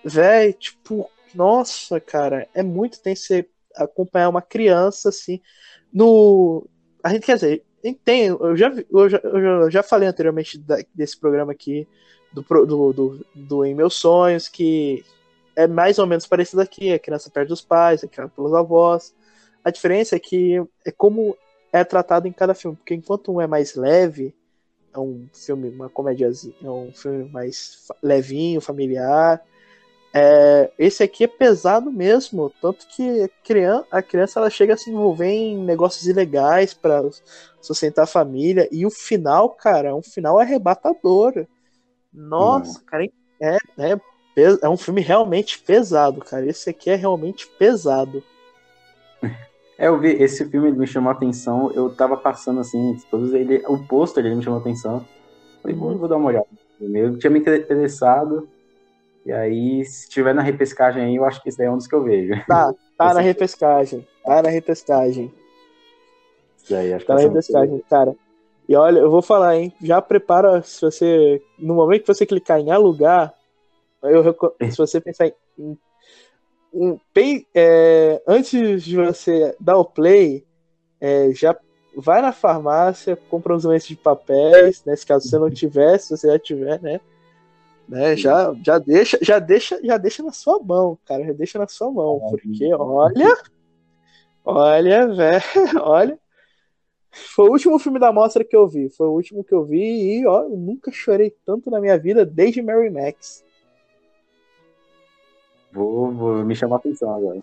véi, 0.06 0.54
tipo, 0.54 1.10
nossa, 1.34 2.00
cara, 2.00 2.48
é 2.54 2.64
muito 2.64 3.02
tenso 3.02 3.24
você 3.26 3.50
acompanhar 3.76 4.30
uma 4.30 4.42
criança 4.42 5.10
assim. 5.10 5.42
No. 5.92 6.68
A 7.04 7.10
gente 7.10 7.26
quer 7.26 7.36
dizer, 7.36 7.64
a 7.84 7.94
tem, 8.04 8.28
eu 8.28 8.56
já, 8.56 8.74
eu 8.92 9.10
já, 9.10 9.18
eu 9.24 9.72
já- 9.72 9.84
falei 9.84 10.08
anteriormente 10.08 10.58
da- 10.58 10.84
desse 10.94 11.20
programa 11.20 11.52
aqui, 11.52 11.88
do, 12.34 12.42
do, 12.42 12.94
do, 12.94 13.26
do 13.36 13.66
Em 13.66 13.76
Meus 13.76 13.96
Sonhos, 13.96 14.48
que 14.48 15.04
é 15.56 15.68
mais 15.68 16.00
ou 16.00 16.08
menos 16.08 16.26
parecido 16.28 16.62
aqui, 16.62 16.92
a 16.92 17.00
criança 17.00 17.30
perde 17.30 17.54
os 17.54 17.62
pais, 17.62 18.04
é 18.04 18.08
criada 18.08 18.32
pelos 18.36 18.54
avós. 18.54 19.14
A 19.64 19.72
diferença 19.72 20.16
é 20.16 20.20
que 20.20 20.62
é 20.86 20.92
como 20.92 21.38
é 21.72 21.84
tratado 21.84 22.28
em 22.28 22.32
cada 22.32 22.54
filme, 22.54 22.76
porque 22.78 22.94
enquanto 22.96 23.32
um 23.32 23.42
é 23.42 23.48
mais 23.48 23.76
leve, 23.76 24.34
é 24.94 25.00
um 25.00 25.28
filme, 25.34 25.70
uma 25.70 25.90
comédiazinha, 25.90 26.56
é 26.64 26.70
um 26.70 26.92
filme 26.94 27.30
mais 27.30 27.88
levinho, 28.02 28.62
familiar. 28.62 29.42
É, 30.18 30.72
esse 30.80 31.04
aqui 31.04 31.26
é 31.26 31.28
pesado 31.28 31.92
mesmo, 31.92 32.50
tanto 32.62 32.88
que 32.88 33.24
a 33.24 33.30
criança, 33.44 33.86
a 33.92 34.02
criança 34.02 34.40
ela 34.40 34.50
chega 34.50 34.74
a 34.74 34.78
se 34.78 34.90
envolver 34.90 35.28
em 35.28 35.58
negócios 35.58 36.08
ilegais 36.08 36.74
para 36.74 37.04
sustentar 37.62 38.04
a 38.04 38.08
família, 38.08 38.66
e 38.72 38.86
o 38.86 38.90
final, 38.90 39.50
cara, 39.50 39.90
é 39.90 39.94
um 39.94 40.02
final 40.02 40.40
arrebatador. 40.40 41.46
Nossa, 42.14 42.82
cara, 42.86 43.06
é, 43.42 43.58
é, 43.78 44.00
é 44.62 44.70
um 44.70 44.78
filme 44.78 45.02
realmente 45.02 45.60
pesado, 45.60 46.22
cara. 46.22 46.46
Esse 46.46 46.70
aqui 46.70 46.90
é 46.90 46.96
realmente 46.96 47.48
pesado. 47.60 48.24
É, 49.78 49.88
eu 49.88 50.00
vi, 50.00 50.08
esse 50.24 50.50
filme 50.50 50.70
ele 50.70 50.78
me 50.78 50.88
chamou 50.88 51.10
a 51.10 51.14
atenção, 51.14 51.70
eu 51.74 51.94
tava 51.94 52.16
passando 52.16 52.62
assim, 52.62 52.98
todos 53.12 53.34
ele, 53.34 53.62
o 53.68 53.78
pôster 53.78 54.26
ele 54.26 54.36
me 54.36 54.42
chamou 54.42 54.60
a 54.60 54.62
atenção. 54.62 55.06
Falei, 55.62 55.76
vou, 55.76 55.98
vou 55.98 56.08
dar 56.08 56.16
uma 56.16 56.28
olhada. 56.28 56.48
Eu 56.80 57.20
tinha 57.20 57.30
me 57.30 57.40
interessado, 57.40 58.48
e 59.26 59.32
aí, 59.32 59.84
se 59.84 60.08
tiver 60.08 60.36
na 60.36 60.42
repescagem 60.44 61.04
aí, 61.04 61.16
eu 61.16 61.26
acho 61.26 61.42
que 61.42 61.50
esse 61.50 61.58
daí 61.58 61.66
é 61.68 61.72
um 61.72 61.78
dos 61.78 61.88
que 61.88 61.96
eu 61.96 62.04
vejo. 62.04 62.34
Tá, 62.48 62.72
tá 62.96 63.14
na 63.14 63.22
repescagem. 63.22 64.08
Tá 64.24 64.42
na 64.44 64.50
repescagem. 64.50 65.34
Esse 66.58 66.72
daí, 66.72 66.94
acho 66.94 67.06
que 67.06 67.08
Tá 67.08 67.16
na 67.16 67.20
esse 67.22 67.26
é 67.28 67.30
que 67.30 67.36
repescagem, 67.36 67.84
cara. 67.90 68.16
E 68.70 68.76
olha, 68.76 69.00
eu 69.00 69.10
vou 69.10 69.22
falar, 69.22 69.56
hein? 69.58 69.74
Já 69.82 70.00
prepara 70.02 70.62
se 70.62 70.80
você. 70.82 71.42
No 71.58 71.74
momento 71.74 72.02
que 72.02 72.08
você 72.14 72.26
clicar 72.26 72.60
em 72.60 72.70
alugar, 72.72 73.34
eu, 74.04 74.24
se 74.72 74.78
você 74.78 75.02
pensar 75.02 75.28
em. 75.28 75.34
em- 75.58 75.78
em- 76.74 77.00
pen- 77.14 77.48
é, 77.56 78.22
antes 78.28 78.84
de 78.84 78.96
você 78.98 79.56
dar 79.60 79.78
o 79.78 79.86
play, 79.86 80.46
é, 81.00 81.32
já 81.32 81.56
vai 81.96 82.22
na 82.22 82.32
farmácia, 82.34 83.16
compra 83.30 83.56
uns 83.56 83.64
lenços 83.64 83.88
de 83.88 83.96
papéis, 83.96 84.84
né? 84.86 84.96
Se 84.96 85.06
caso 85.06 85.28
você 85.28 85.40
não 85.40 85.50
tiver, 85.52 85.98
se 85.98 86.16
você 86.16 86.28
já 86.28 86.38
tiver, 86.38 86.80
né? 86.82 87.00
Né 87.88 88.16
já, 88.16 88.54
já 88.64 88.78
deixa, 88.80 89.18
já 89.22 89.40
deixa, 89.40 89.80
já 89.84 89.98
deixa 89.98 90.24
na 90.24 90.32
sua 90.32 90.60
mão, 90.60 90.98
cara, 91.06 91.24
já 91.26 91.34
deixa 91.34 91.60
na 91.60 91.68
sua 91.68 91.92
mão, 91.92 92.20
porque 92.30 92.74
olha, 92.74 93.38
olha, 94.44 95.08
velho, 95.08 95.44
olha, 95.82 96.20
foi 97.12 97.48
o 97.48 97.52
último 97.52 97.80
filme 97.80 97.98
da 97.98 98.12
mostra 98.12 98.44
que 98.44 98.56
eu 98.56 98.68
vi. 98.68 98.90
Foi 98.90 99.08
o 99.08 99.12
último 99.14 99.44
que 99.44 99.54
eu 99.54 99.64
vi 99.64 100.20
e, 100.20 100.28
ó, 100.28 100.44
eu 100.44 100.58
nunca 100.58 100.92
chorei 100.92 101.34
tanto 101.46 101.72
na 101.72 101.80
minha 101.80 101.98
vida 101.98 102.26
desde 102.26 102.62
Mary 102.62 102.90
Max. 102.90 103.44
Vou, 105.72 106.12
vou 106.12 106.46
me 106.46 106.56
chamar 106.56 106.76
a 106.76 106.80
atenção 106.80 107.14
agora. 107.14 107.42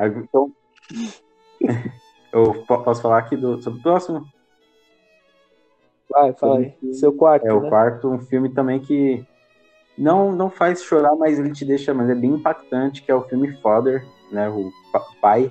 Então, 0.00 0.52
eu 2.32 2.64
po- 2.64 2.82
posso 2.82 3.00
falar 3.00 3.18
aqui 3.18 3.36
do, 3.36 3.62
sobre 3.62 3.78
o 3.78 3.82
próximo? 3.82 4.26
Vai, 6.08 6.32
fala 6.34 6.58
aí. 6.58 6.74
Seu 6.92 7.12
quarto, 7.12 7.46
É 7.46 7.52
o 7.52 7.60
né? 7.60 7.68
quarto, 7.68 8.08
um 8.08 8.18
filme 8.20 8.48
também 8.52 8.80
que 8.80 9.24
não, 9.98 10.32
não 10.32 10.50
faz 10.50 10.82
chorar, 10.82 11.16
mas 11.16 11.38
ele 11.38 11.52
te 11.52 11.64
deixa, 11.64 11.92
mas 11.94 12.08
é 12.08 12.14
bem 12.14 12.30
impactante, 12.30 13.02
que 13.02 13.10
é 13.10 13.14
o 13.14 13.22
filme 13.22 13.56
Father, 13.60 14.06
né? 14.30 14.48
O 14.48 14.70
Pa- 14.92 15.06
Pai, 15.20 15.50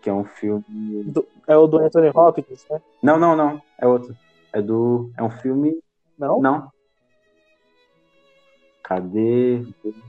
que 0.00 0.10
é 0.10 0.12
um 0.12 0.24
filme. 0.24 0.64
Do- 1.04 1.26
é 1.46 1.56
o 1.56 1.66
do 1.66 1.78
Anthony 1.78 2.10
Hopkins, 2.14 2.66
né? 2.70 2.80
Não, 3.02 3.18
não, 3.18 3.34
não, 3.34 3.60
é 3.78 3.86
outro. 3.86 4.14
É 4.52 4.60
do. 4.60 5.10
É 5.16 5.22
um 5.22 5.30
filme. 5.30 5.78
Não? 6.18 6.40
Não. 6.40 6.70
Cadê? 8.82 9.62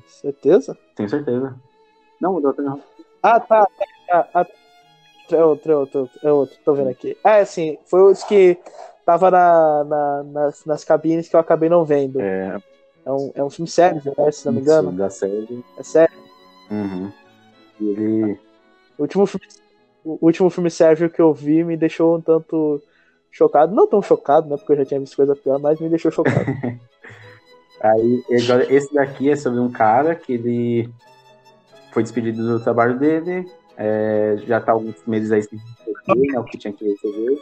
Certeza? 0.08 0.78
Tenho 0.96 1.10
certeza. 1.10 1.56
Não, 2.20 2.36
o 2.36 2.42
do 2.42 2.50
Anthony 2.50 2.68
Hopkins. 2.70 3.06
Ah, 3.22 3.40
tá. 3.40 3.68
Ah, 4.12 4.28
ah, 4.34 4.48
outro, 5.32 5.38
é 5.38 5.46
outro, 5.46 5.72
é 5.72 5.76
outro, 5.76 6.10
é 6.24 6.32
outro, 6.32 6.58
tô 6.66 6.74
vendo 6.74 6.90
aqui. 6.90 7.18
Ah, 7.24 7.38
é 7.38 7.42
assim, 7.42 7.78
foi 7.86 8.12
os 8.12 8.24
que 8.24 8.58
tava 9.06 9.32
na, 9.32 9.84
na, 9.84 10.24
nas, 10.24 10.66
nas 10.66 10.84
cabines 10.84 11.28
que 11.28 11.36
eu 11.36 11.40
acabei 11.40 11.70
não 11.70 11.84
vendo. 11.84 12.20
É, 12.20 12.58
É 13.06 13.12
um, 13.12 13.32
é 13.36 13.44
um 13.44 13.50
filme 13.50 13.70
sério, 13.70 14.02
né, 14.18 14.32
se 14.32 14.46
não 14.46 14.54
me 14.54 14.62
engano. 14.62 14.90
isso, 14.90 14.98
da 14.98 15.10
série. 15.10 15.66
É 15.78 15.84
sério. 15.84 16.18
Uhum. 16.72 17.12
E 17.80 17.90
ele. 17.90 18.40
O 18.98 19.04
último 19.04 19.26
filme, 19.26 19.48
o 20.04 20.26
último 20.26 20.50
filme 20.50 20.70
sérvio 20.70 21.10
que 21.10 21.22
eu 21.22 21.34
vi 21.34 21.64
me 21.64 21.76
deixou 21.76 22.18
um 22.18 22.22
tanto 22.22 22.82
chocado. 23.32 23.76
Não 23.76 23.88
tão 23.88 24.02
chocado, 24.02 24.50
né? 24.50 24.58
Porque 24.58 24.74
eu 24.74 24.78
já 24.78 24.86
tinha 24.86 25.00
visto 25.00 25.16
coisa 25.16 25.36
pior, 25.36 25.60
mas 25.60 25.80
me 25.80 25.90
deixou 25.90 26.12
chocado. 26.12 26.46
Aí, 27.82 28.24
agora, 28.42 28.74
esse 28.74 28.94
daqui 28.94 29.30
é 29.30 29.36
sobre 29.36 29.60
um 29.60 29.70
cara 29.70 30.16
que 30.16 30.34
ele 30.34 30.90
foi 31.92 32.02
despedido 32.02 32.42
do 32.48 32.64
trabalho 32.64 32.98
dele, 32.98 33.46
é, 33.78 34.38
já 34.46 34.62
tá 34.62 34.72
alguns 34.72 34.96
meses 35.06 35.32
aí 35.32 35.44
sem 35.44 35.60
receber, 35.86 36.32
né, 36.32 36.40
o 36.40 36.44
que 36.46 36.58
tinha 36.58 36.72
que 36.72 36.88
receber. 36.88 37.42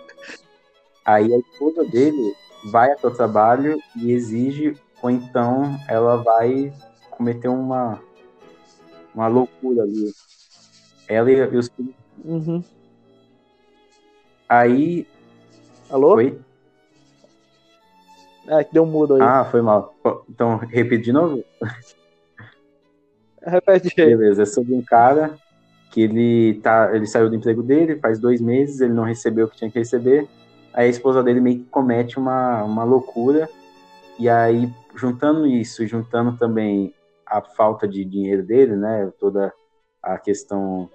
Aí 1.05 1.33
a 1.33 1.37
esposa 1.37 1.83
dele 1.85 2.35
vai 2.71 2.91
até 2.91 3.07
o 3.07 3.13
trabalho 3.13 3.81
e 3.95 4.11
exige, 4.11 4.75
ou 5.01 5.09
então 5.09 5.77
ela 5.87 6.17
vai 6.17 6.71
cometer 7.09 7.47
uma, 7.47 7.99
uma 9.13 9.27
loucura 9.27 9.83
ali. 9.83 10.11
Ela 11.07 11.31
e, 11.31 11.57
os 11.57 11.69
filhos. 11.69 11.95
Uhum. 12.23 12.63
Aí. 14.47 15.07
Alô? 15.89 16.15
Oi? 16.15 16.39
É, 18.47 18.63
que 18.63 18.73
deu 18.73 18.83
um 18.83 18.87
mudo 18.87 19.15
aí. 19.15 19.21
Ah, 19.21 19.45
foi 19.45 19.61
mal. 19.61 19.95
Então, 20.29 20.57
repete 20.57 21.05
de 21.05 21.13
novo? 21.13 21.43
Repete 23.43 23.99
aí. 24.01 24.15
Beleza, 24.15 24.43
é 24.43 24.45
sobre 24.45 24.73
um 24.75 24.83
cara 24.83 25.37
que 25.91 26.01
ele 26.01 26.59
tá, 26.61 26.95
ele 26.95 27.05
saiu 27.07 27.29
do 27.29 27.35
emprego 27.35 27.61
dele 27.61 27.97
faz 27.97 28.19
dois 28.19 28.39
meses, 28.39 28.79
ele 28.79 28.93
não 28.93 29.03
recebeu 29.03 29.45
o 29.45 29.49
que 29.49 29.57
tinha 29.57 29.69
que 29.69 29.79
receber. 29.79 30.27
Aí 30.73 30.87
a 30.87 30.89
esposa 30.89 31.21
dele 31.21 31.41
meio 31.41 31.59
que 31.59 31.65
comete 31.65 32.17
uma, 32.17 32.63
uma 32.63 32.83
loucura. 32.83 33.49
E 34.17 34.29
aí, 34.29 34.71
juntando 34.95 35.45
isso, 35.47 35.85
juntando 35.87 36.37
também 36.37 36.93
a 37.25 37.41
falta 37.41 37.87
de 37.87 38.05
dinheiro 38.05 38.43
dele, 38.43 38.75
né? 38.75 39.11
Toda 39.19 39.53
a 40.01 40.17
questão 40.17 40.89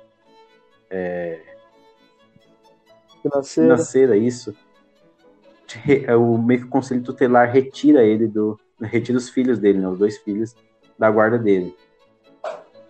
Financeiro. 3.23 3.69
financeira, 3.71 4.17
isso. 4.17 4.55
re- 5.83 6.05
é, 6.07 6.15
O 6.17 6.39
meio 6.39 6.61
que 6.61 6.67
o 6.67 6.71
conselho 6.71 7.03
tutelar 7.03 7.51
retira 7.51 8.03
ele 8.05 8.27
do. 8.27 8.59
Retira 8.81 9.17
os 9.19 9.29
filhos 9.31 9.59
dele, 9.59 9.79
né? 9.79 9.89
Os 9.89 9.99
dois 9.99 10.19
filhos 10.19 10.55
da 10.99 11.11
guarda 11.11 11.39
dele. 11.39 11.75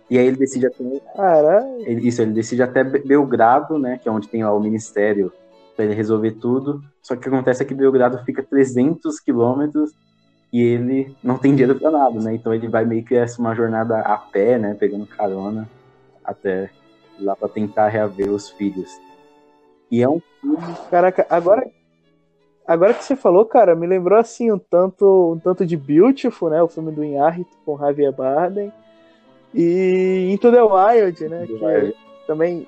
E 0.09 0.17
aí 0.17 0.25
ele 0.27 0.37
decide 0.37 0.67
até 0.67 0.83
Caralho. 1.15 1.89
Isso, 1.99 2.21
ele 2.21 2.31
decide 2.31 2.61
até 2.61 2.83
Be- 2.83 2.99
Belgrado, 2.99 3.79
né? 3.79 3.97
Que 3.97 4.07
é 4.07 4.11
onde 4.11 4.27
tem 4.27 4.43
lá 4.43 4.53
o 4.53 4.59
ministério 4.59 5.31
para 5.77 5.85
ele 5.85 5.93
resolver 5.93 6.31
tudo. 6.31 6.83
Só 7.03 7.13
que 7.13 7.19
o 7.19 7.21
que 7.21 7.29
acontece 7.29 7.61
é 7.61 7.65
que 7.65 7.75
Belgrado 7.75 8.17
fica 8.25 8.41
300 8.41 9.19
quilômetros 9.19 9.91
e 10.51 10.61
ele 10.61 11.15
não 11.23 11.37
tem 11.37 11.51
dinheiro 11.51 11.79
para 11.79 11.91
nada, 11.91 12.19
né? 12.19 12.33
Então 12.33 12.53
ele 12.53 12.67
vai 12.67 12.83
meio 12.83 13.05
que 13.05 13.15
essa 13.15 13.39
uma 13.39 13.53
jornada 13.53 13.99
a 13.99 14.17
pé, 14.17 14.57
né? 14.57 14.73
Pegando 14.73 15.05
carona 15.05 15.69
até 16.25 16.71
lá 17.19 17.35
para 17.35 17.47
tentar 17.47 17.89
reaver 17.89 18.31
os 18.31 18.49
filhos. 18.49 18.89
E 19.91 20.01
é 20.01 20.09
um 20.09 20.19
filme 20.41 20.57
Caraca, 20.89 21.25
agora, 21.29 21.69
agora 22.65 22.93
que 22.93 23.03
você 23.03 23.15
falou, 23.15 23.45
cara, 23.45 23.75
me 23.75 23.85
lembrou 23.85 24.19
assim 24.19 24.51
um 24.51 24.57
tanto, 24.59 25.33
um 25.35 25.39
tanto 25.39 25.65
de 25.65 25.77
Beautiful, 25.77 26.49
né? 26.49 26.61
O 26.61 26.67
filme 26.67 26.91
do 26.91 27.03
Inharrit 27.03 27.49
com 27.63 27.77
Javier 27.77 28.11
Bardem. 28.11 28.73
E 29.53 30.29
Into 30.31 30.51
the 30.51 30.61
Wild, 30.61 31.29
né? 31.29 31.45
Que 31.45 31.53
Wild. 31.53 31.95
também 32.25 32.67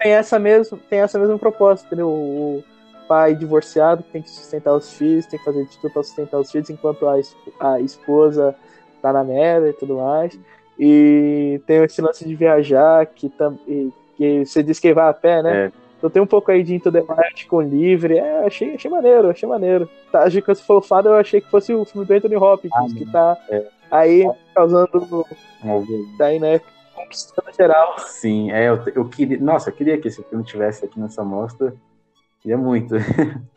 Tem 0.00 0.12
essa 0.12 0.38
mesma, 0.38 0.78
tem 0.88 1.00
essa 1.00 1.18
mesma 1.18 1.38
proposta, 1.38 1.86
entendeu? 1.86 2.08
O 2.08 2.64
pai 3.08 3.34
divorciado 3.34 4.02
tem 4.12 4.22
que 4.22 4.30
sustentar 4.30 4.74
os 4.74 4.92
filhos, 4.94 5.26
tem 5.26 5.38
que 5.38 5.44
fazer 5.44 5.64
de 5.66 5.78
tudo 5.78 5.92
para 5.92 6.02
sustentar 6.02 6.38
os 6.40 6.50
filhos, 6.50 6.70
enquanto 6.70 7.06
a, 7.06 7.14
a 7.60 7.80
esposa 7.80 8.54
tá 9.02 9.12
na 9.12 9.22
merda 9.24 9.68
e 9.68 9.72
tudo 9.74 9.96
mais. 9.96 10.38
E 10.78 11.60
tem 11.66 11.82
esse 11.84 12.00
lance 12.00 12.26
de 12.26 12.34
viajar, 12.34 13.06
que, 13.06 13.28
tam, 13.28 13.58
e- 13.66 13.92
que 14.16 14.44
você 14.44 14.62
diz 14.62 14.78
que 14.80 14.92
vai 14.94 15.08
a 15.08 15.12
pé, 15.12 15.42
né? 15.42 15.66
É. 15.66 15.72
Então 15.98 16.10
tem 16.10 16.20
um 16.22 16.26
pouco 16.26 16.50
aí 16.50 16.62
de 16.62 16.74
Into 16.74 16.92
the 16.92 17.00
Wild 17.00 17.46
com 17.46 17.60
livre. 17.62 18.18
É, 18.18 18.44
achei, 18.46 18.74
achei 18.74 18.90
maneiro, 18.90 19.30
achei 19.30 19.48
maneiro. 19.48 19.88
Tá, 20.12 20.24
achei 20.24 20.40
que 20.42 20.46
você 20.54 20.62
falou 20.62 20.82
fada, 20.82 21.08
eu 21.08 21.14
achei 21.14 21.40
que 21.40 21.50
fosse 21.50 21.72
o 21.72 21.84
filme 21.84 22.06
do 22.06 22.12
Anthony 22.12 22.36
Hopkins, 22.36 22.72
Ah, 22.74 22.86
que 22.86 23.06
tá 23.10 23.38
é. 23.48 23.66
aí 23.90 24.30
causando. 24.54 24.90
algum- 24.92 25.22
Tá 26.18 26.26
aí, 26.26 26.38
né? 26.38 26.60
Conquistando 26.94 27.52
geral. 27.56 27.98
Sim, 27.98 28.52
é, 28.52 28.68
eu, 28.68 28.82
eu 28.94 29.08
queria. 29.08 29.38
Nossa, 29.38 29.70
eu 29.70 29.74
queria 29.74 30.00
que 30.00 30.08
esse 30.08 30.22
filme 30.24 30.44
tivesse 30.44 30.84
aqui 30.84 30.98
nessa 30.98 31.24
mostra. 31.24 31.74
Queria 32.40 32.58
muito. 32.58 32.94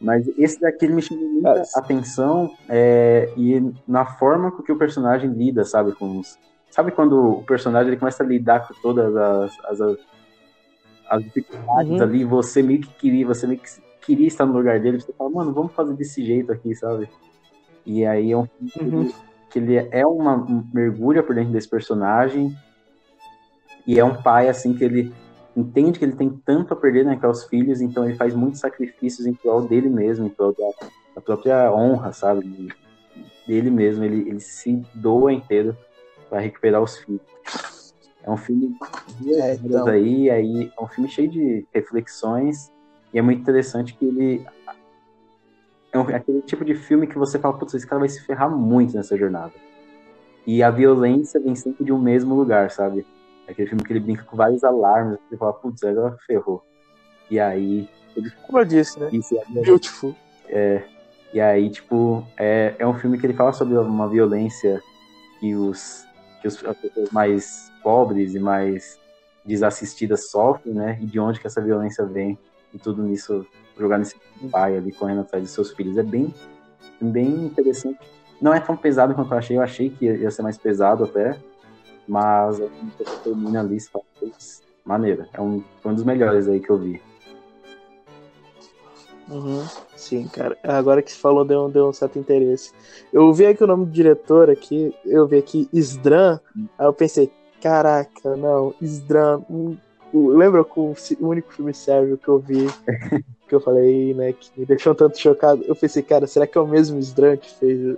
Mas 0.00 0.28
esse 0.36 0.60
daqui 0.60 0.84
ele 0.84 0.94
me 0.94 1.02
chamou 1.02 1.26
muita 1.26 1.62
atenção 1.74 2.54
é, 2.68 3.32
e 3.36 3.72
na 3.88 4.04
forma 4.04 4.52
com 4.52 4.62
que 4.62 4.70
o 4.70 4.76
personagem 4.76 5.30
lida, 5.30 5.64
sabe? 5.64 5.92
Com 5.92 6.18
os, 6.18 6.38
sabe 6.70 6.90
quando 6.90 7.38
o 7.38 7.44
personagem 7.44 7.88
ele 7.88 7.96
começa 7.96 8.22
a 8.22 8.26
lidar 8.26 8.68
com 8.68 8.74
todas 8.82 9.16
as, 9.16 9.58
as, 9.64 9.80
as, 9.80 9.98
as 11.08 11.24
dificuldades 11.24 11.92
Uhum. 11.92 12.02
ali, 12.02 12.24
você 12.24 12.62
meio 12.62 12.82
que 12.82 12.92
queria, 12.94 13.26
você 13.26 13.46
meio 13.46 13.60
que 13.60 13.70
queria 14.02 14.26
estar 14.26 14.44
no 14.44 14.52
lugar 14.52 14.78
dele, 14.78 15.00
você 15.00 15.12
fala, 15.14 15.30
mano, 15.30 15.54
vamos 15.54 15.72
fazer 15.72 15.94
desse 15.94 16.22
jeito 16.22 16.52
aqui, 16.52 16.74
sabe? 16.74 17.08
E 17.86 18.04
aí 18.04 18.30
é 18.30 18.36
um 18.36 18.46
filme 18.46 18.70
que 18.70 18.84
Uhum. 18.84 19.12
Que 19.50 19.58
ele 19.58 19.76
é 19.76 20.06
uma 20.06 20.34
um 20.36 20.66
mergulha 20.72 21.22
por 21.22 21.34
dentro 21.34 21.52
desse 21.52 21.68
personagem 21.68 22.50
e 23.86 23.98
é 23.98 24.04
um 24.04 24.20
pai 24.22 24.48
assim 24.48 24.74
que 24.74 24.84
ele 24.84 25.12
entende 25.56 25.98
que 25.98 26.04
ele 26.04 26.16
tem 26.16 26.30
tanto 26.44 26.72
a 26.72 26.76
perder 26.76 27.04
né, 27.04 27.16
que 27.16 27.24
é 27.24 27.28
os 27.28 27.44
filhos, 27.44 27.80
então 27.80 28.04
ele 28.04 28.16
faz 28.16 28.34
muitos 28.34 28.60
sacrifícios 28.60 29.26
em 29.26 29.34
prol 29.34 29.62
dele 29.62 29.88
mesmo, 29.88 30.26
em 30.26 30.30
prol 30.30 30.52
da, 30.52 30.86
da 31.14 31.20
própria 31.20 31.72
honra, 31.72 32.12
sabe? 32.12 32.42
de- 32.46 32.84
Dele 33.46 33.70
mesmo, 33.70 34.02
ele, 34.02 34.28
ele 34.28 34.40
se 34.40 34.82
doa 34.94 35.30
inteiro 35.32 35.76
para 36.30 36.40
recuperar 36.40 36.82
os 36.82 36.96
filhos. 36.96 37.20
É 38.22 38.30
um 38.30 38.38
filme 38.38 38.74
É, 39.36 39.54
então. 39.54 39.86
aí, 39.86 40.30
aí 40.30 40.72
é 40.76 40.82
um 40.82 40.88
filme 40.88 41.08
cheio 41.10 41.30
de 41.30 41.66
reflexões 41.72 42.72
e 43.12 43.18
é 43.18 43.22
muito 43.22 43.42
interessante 43.42 43.94
que 43.94 44.04
ele 44.04 44.44
é 45.94 45.98
um- 45.98 46.14
aquele 46.14 46.42
tipo 46.42 46.64
de 46.64 46.74
filme 46.74 47.06
que 47.06 47.16
você 47.16 47.38
fala, 47.38 47.56
putz, 47.56 47.72
esse 47.74 47.86
cara 47.86 48.00
vai 48.00 48.08
se 48.08 48.20
ferrar 48.22 48.50
muito 48.50 48.94
nessa 48.94 49.16
jornada. 49.16 49.52
E 50.46 50.62
a 50.62 50.70
violência 50.70 51.40
vem 51.40 51.54
sempre 51.54 51.84
de 51.84 51.92
um 51.92 51.98
mesmo 51.98 52.34
lugar, 52.34 52.70
sabe? 52.70 53.06
É 53.46 53.52
Aquele 53.52 53.68
filme 53.68 53.84
que 53.84 53.92
ele 53.92 54.00
brinca 54.00 54.24
com 54.24 54.36
vários 54.36 54.62
alarmes, 54.64 55.18
você 55.28 55.36
fala, 55.36 55.52
putz, 55.54 55.82
agora 55.84 56.16
ferrou. 56.26 56.62
E 57.30 57.38
aí, 57.40 57.88
Como 58.46 58.58
eu 58.58 58.64
disse, 58.64 58.98
né? 59.00 59.08
isso, 59.12 59.34
Beautiful. 59.48 60.14
e 61.32 61.40
aí, 61.40 61.70
tipo, 61.70 62.24
é, 62.36 62.74
é 62.78 62.86
um 62.86 62.94
filme 62.94 63.18
que 63.18 63.26
ele 63.26 63.34
fala 63.34 63.52
sobre 63.52 63.76
uma 63.78 64.08
violência 64.08 64.82
que 65.40 65.54
os 65.54 66.04
que 66.40 66.48
os, 66.48 66.62
as 66.64 66.76
pessoas 66.76 67.10
mais 67.10 67.72
pobres 67.82 68.34
e 68.34 68.38
mais 68.38 69.00
desassistidas 69.46 70.30
sofrem, 70.30 70.74
né? 70.74 70.98
E 71.00 71.06
de 71.06 71.18
onde 71.18 71.40
que 71.40 71.46
essa 71.46 71.60
violência 71.60 72.04
vem 72.04 72.38
e 72.74 72.78
tudo 72.78 73.02
nisso 73.02 73.46
jogar 73.78 73.98
nesse 73.98 74.16
pai 74.50 74.76
ali 74.76 74.92
correndo 74.92 75.22
atrás 75.22 75.42
de 75.42 75.50
seus 75.50 75.72
filhos 75.72 75.96
é 75.96 76.02
bem 76.02 76.32
bem 77.00 77.28
interessante. 77.46 77.98
Não 78.40 78.52
é 78.54 78.60
tão 78.60 78.76
pesado 78.76 79.14
quanto 79.14 79.32
eu 79.32 79.38
achei. 79.38 79.56
Eu 79.56 79.62
achei 79.62 79.90
que 79.90 80.04
ia 80.04 80.30
ser 80.30 80.42
mais 80.42 80.58
pesado 80.58 81.04
até, 81.04 81.38
mas 82.06 82.60
a 82.60 82.64
gente 82.64 83.20
termina 83.22 83.60
ali, 83.60 83.80
fala, 83.80 84.04
"Putz, 84.18 84.62
maneiro. 84.84 85.26
É 85.32 85.40
um, 85.40 85.62
foi 85.80 85.92
um 85.92 85.94
dos 85.94 86.04
melhores 86.04 86.48
aí 86.48 86.60
que 86.60 86.70
eu 86.70 86.78
vi. 86.78 87.00
Uhum. 89.28 89.64
Sim, 89.96 90.28
cara. 90.28 90.56
Agora 90.62 91.00
que 91.00 91.10
você 91.10 91.18
falou, 91.18 91.44
deu, 91.44 91.68
deu 91.70 91.88
um 91.88 91.92
certo 91.92 92.18
interesse. 92.18 92.72
Eu 93.12 93.32
vi 93.32 93.46
aqui 93.46 93.64
o 93.64 93.66
nome 93.66 93.86
do 93.86 93.90
diretor 93.90 94.50
aqui, 94.50 94.94
eu 95.04 95.26
vi 95.26 95.38
aqui 95.38 95.68
Isdran, 95.72 96.38
aí 96.78 96.86
eu 96.86 96.92
pensei, 96.92 97.32
caraca, 97.60 98.36
não, 98.36 98.74
Isdran. 98.80 99.40
Lembra 100.14 100.64
que 100.64 100.78
o 100.78 100.94
único 101.20 101.52
filme 101.52 101.74
sérvio 101.74 102.16
que 102.16 102.28
eu 102.28 102.38
vi, 102.38 102.66
que 103.48 103.54
eu 103.54 103.60
falei, 103.60 104.14
né, 104.14 104.32
que 104.32 104.48
me 104.56 104.64
deixou 104.64 104.92
um 104.92 104.96
tanto 104.96 105.18
chocado, 105.18 105.64
eu 105.66 105.74
pensei, 105.74 106.02
cara, 106.02 106.26
será 106.26 106.46
que 106.46 106.56
é 106.56 106.60
o 106.60 106.68
mesmo 106.68 107.00
Isdran 107.00 107.36
que 107.36 107.52
fez 107.52 107.96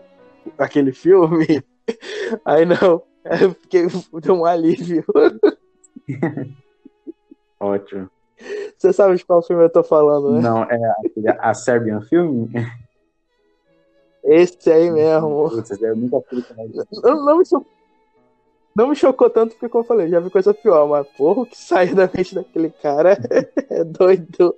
aquele 0.56 0.92
filme? 0.92 1.62
Aí 2.44 2.64
não, 2.64 3.02
eu 3.42 3.54
fiquei, 3.54 3.86
deu 4.22 4.34
um 4.34 4.46
alívio. 4.46 5.04
Ótimo. 7.60 8.10
Você 8.76 8.92
sabe 8.92 9.16
de 9.16 9.24
qual 9.24 9.42
filme 9.42 9.64
eu 9.64 9.70
tô 9.70 9.82
falando, 9.82 10.32
né? 10.32 10.40
Não, 10.40 10.62
é 10.64 10.94
aquele, 11.04 11.28
a 11.28 11.54
Serbian 11.54 12.00
Film? 12.02 12.48
Esse 14.24 14.70
aí 14.72 14.90
mesmo. 14.90 15.50
Putz, 15.50 15.80
eu 15.80 15.96
nunca 15.96 16.20
fui. 16.28 16.44
Não, 17.02 17.24
não 17.24 17.38
me 17.38 17.44
não 18.76 18.88
me 18.88 18.94
chocou 18.94 19.30
tanto 19.30 19.52
porque, 19.52 19.70
como 19.70 19.82
eu 19.82 19.88
falei, 19.88 20.08
já 20.08 20.20
vi 20.20 20.28
coisa 20.28 20.52
pior, 20.52 20.86
mas 20.86 21.06
porra, 21.16 21.42
o 21.42 21.46
que 21.46 21.56
saiu 21.56 21.94
da 21.94 22.10
mente 22.14 22.34
daquele 22.34 22.68
cara 22.70 23.16
é 23.70 23.82
doido. 23.82 24.54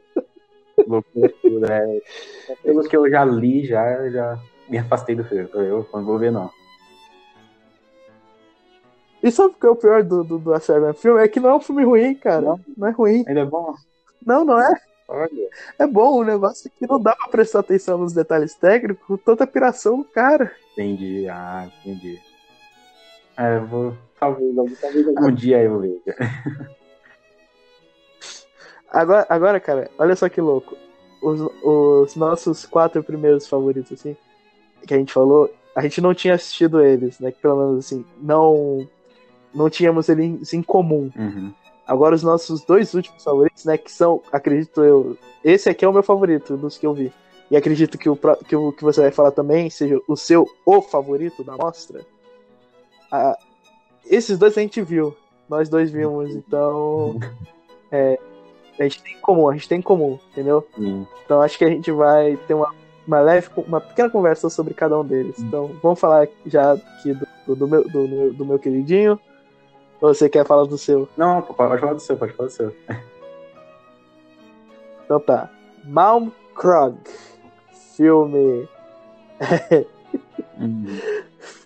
Loucura. 0.85 2.01
É, 2.49 2.55
pelo 2.65 2.83
que 2.83 2.97
eu 2.97 3.09
já 3.09 3.25
li, 3.25 3.65
já, 3.65 4.11
já 4.11 4.39
me 4.69 4.79
afastei 4.79 5.15
do 5.15 5.23
filme. 5.23 5.49
Eu 5.55 5.87
não 5.95 6.05
vou 6.05 6.19
ver, 6.19 6.33
não. 6.33 6.51
E 9.23 9.31
sabe 9.31 9.55
o 9.55 9.61
que 9.61 9.67
é 9.67 9.71
o 9.71 9.77
pior 9.77 10.03
do, 10.03 10.25
do, 10.25 10.39
do 10.39 10.53
A 10.53 10.59
Seven 10.59 10.95
filme? 10.95 11.23
É 11.23 11.29
que 11.29 11.39
não 11.39 11.51
é 11.51 11.55
um 11.55 11.61
filme 11.61 11.85
ruim, 11.85 12.15
cara. 12.15 12.41
Não, 12.41 12.61
não 12.77 12.89
é 12.89 12.91
ruim. 12.91 13.25
Ele 13.27 13.41
é 13.41 13.45
bom? 13.45 13.73
Não, 14.25 14.45
não 14.45 14.61
é. 14.61 14.75
Olha. 15.07 15.49
É 15.79 15.87
bom, 15.87 16.19
o 16.19 16.25
negócio 16.25 16.69
é 16.69 16.77
que 16.77 16.91
não 16.91 17.01
dá 17.01 17.15
pra 17.15 17.29
prestar 17.29 17.61
atenção 17.61 17.99
nos 17.99 18.13
detalhes 18.13 18.55
técnicos, 18.55 19.21
tanta 19.25 19.47
piração 19.47 19.99
do 19.99 20.05
cara. 20.05 20.53
Entendi, 20.73 21.29
ah, 21.29 21.69
entendi. 21.85 22.21
É, 23.37 23.57
eu 23.57 23.67
vou. 23.67 24.08
Talvez, 24.19 24.81
talvez 24.81 25.09
algum 25.09 25.33
dia 25.33 25.63
eu 25.63 25.79
veja. 25.81 26.17
Agora, 28.91 29.27
agora, 29.29 29.61
cara, 29.61 29.91
olha 29.99 30.17
só 30.17 30.29
que 30.29 30.41
louco. 30.41 30.77
Os, 31.21 31.41
os 31.63 32.17
nossos 32.17 32.65
quatro 32.65 33.03
primeiros 33.03 33.47
favoritos, 33.47 33.93
assim, 33.93 34.17
que 34.87 34.95
a 34.95 34.97
gente 34.97 35.13
falou, 35.13 35.53
a 35.75 35.83
gente 35.83 36.01
não 36.01 36.15
tinha 36.15 36.35
assistido 36.35 36.81
eles, 36.81 37.21
né? 37.21 37.31
Que 37.31 37.41
pelo 37.41 37.57
menos 37.57 37.85
assim, 37.85 38.05
não 38.21 38.89
não 39.55 39.69
tínhamos 39.69 40.09
eles 40.09 40.53
em 40.53 40.63
comum. 40.63 41.11
Uhum. 41.17 41.53
Agora 41.87 42.15
os 42.15 42.23
nossos 42.23 42.63
dois 42.63 42.95
últimos 42.95 43.23
favoritos, 43.23 43.65
né? 43.65 43.77
Que 43.77 43.91
são, 43.91 44.23
acredito 44.33 44.83
eu, 44.83 45.17
esse 45.45 45.69
aqui 45.69 45.85
é 45.85 45.89
o 45.89 45.93
meu 45.93 46.03
favorito 46.03 46.57
dos 46.57 46.79
que 46.79 46.87
eu 46.87 46.95
vi. 46.95 47.13
E 47.51 47.57
acredito 47.57 47.97
que 47.97 48.09
o 48.09 48.17
que, 48.17 48.57
o, 48.57 48.73
que 48.73 48.85
você 48.85 49.01
vai 49.01 49.11
falar 49.11 49.31
também 49.31 49.71
seja 49.71 49.99
o 50.07 50.17
seu 50.17 50.47
o 50.67 50.83
favorito 50.83 51.43
da 51.43 51.57
mostra. 51.57 52.05
Ah, 53.11 53.37
esses 54.11 54.39
dois 54.39 54.57
a 54.57 54.61
gente 54.61 54.83
viu. 54.83 55.17
Nós 55.49 55.69
dois 55.69 55.91
vimos, 55.91 56.35
então. 56.35 57.19
É, 57.91 58.19
a 58.79 58.83
gente 58.83 59.03
tem 59.03 59.15
em 59.15 59.21
comum, 59.21 59.49
a 59.49 59.55
gente 59.55 59.69
tem 59.69 59.79
em 59.79 59.83
comum, 59.83 60.19
entendeu? 60.31 60.67
Sim. 60.77 61.07
Então 61.25 61.41
acho 61.41 61.59
que 61.59 61.65
a 61.65 61.69
gente 61.69 61.91
vai 61.91 62.37
ter 62.47 62.55
uma, 62.55 62.73
uma 63.07 63.21
leve, 63.21 63.49
uma 63.57 63.81
pequena 63.81 64.11
conversa 64.11 64.49
sobre 64.49 64.75
cada 64.75 64.99
um 64.99 65.05
deles. 65.05 65.39
Então 65.39 65.71
vamos 65.83 65.99
falar 65.99 66.29
já 66.47 66.73
aqui 66.73 67.17
do, 67.47 67.57
do, 67.57 67.67
meu, 67.67 67.89
do, 67.89 68.33
do 68.33 68.45
meu 68.47 68.59
queridinho. 68.59 69.19
Ou 70.01 70.15
você 70.15 70.29
quer 70.29 70.47
falar 70.47 70.65
do 70.65 70.79
seu? 70.79 71.09
Não, 71.17 71.43
pode 71.43 71.81
falar 71.81 71.95
do 71.95 72.01
seu, 72.01 72.17
pode 72.17 72.33
falar 72.33 72.49
do 72.49 72.53
seu. 72.53 72.75
Então 75.05 75.19
tá. 75.21 75.49
Malm 75.87 76.29
Krog. 76.55 76.99
Filme. 77.97 78.69
Uhum. 80.59 80.99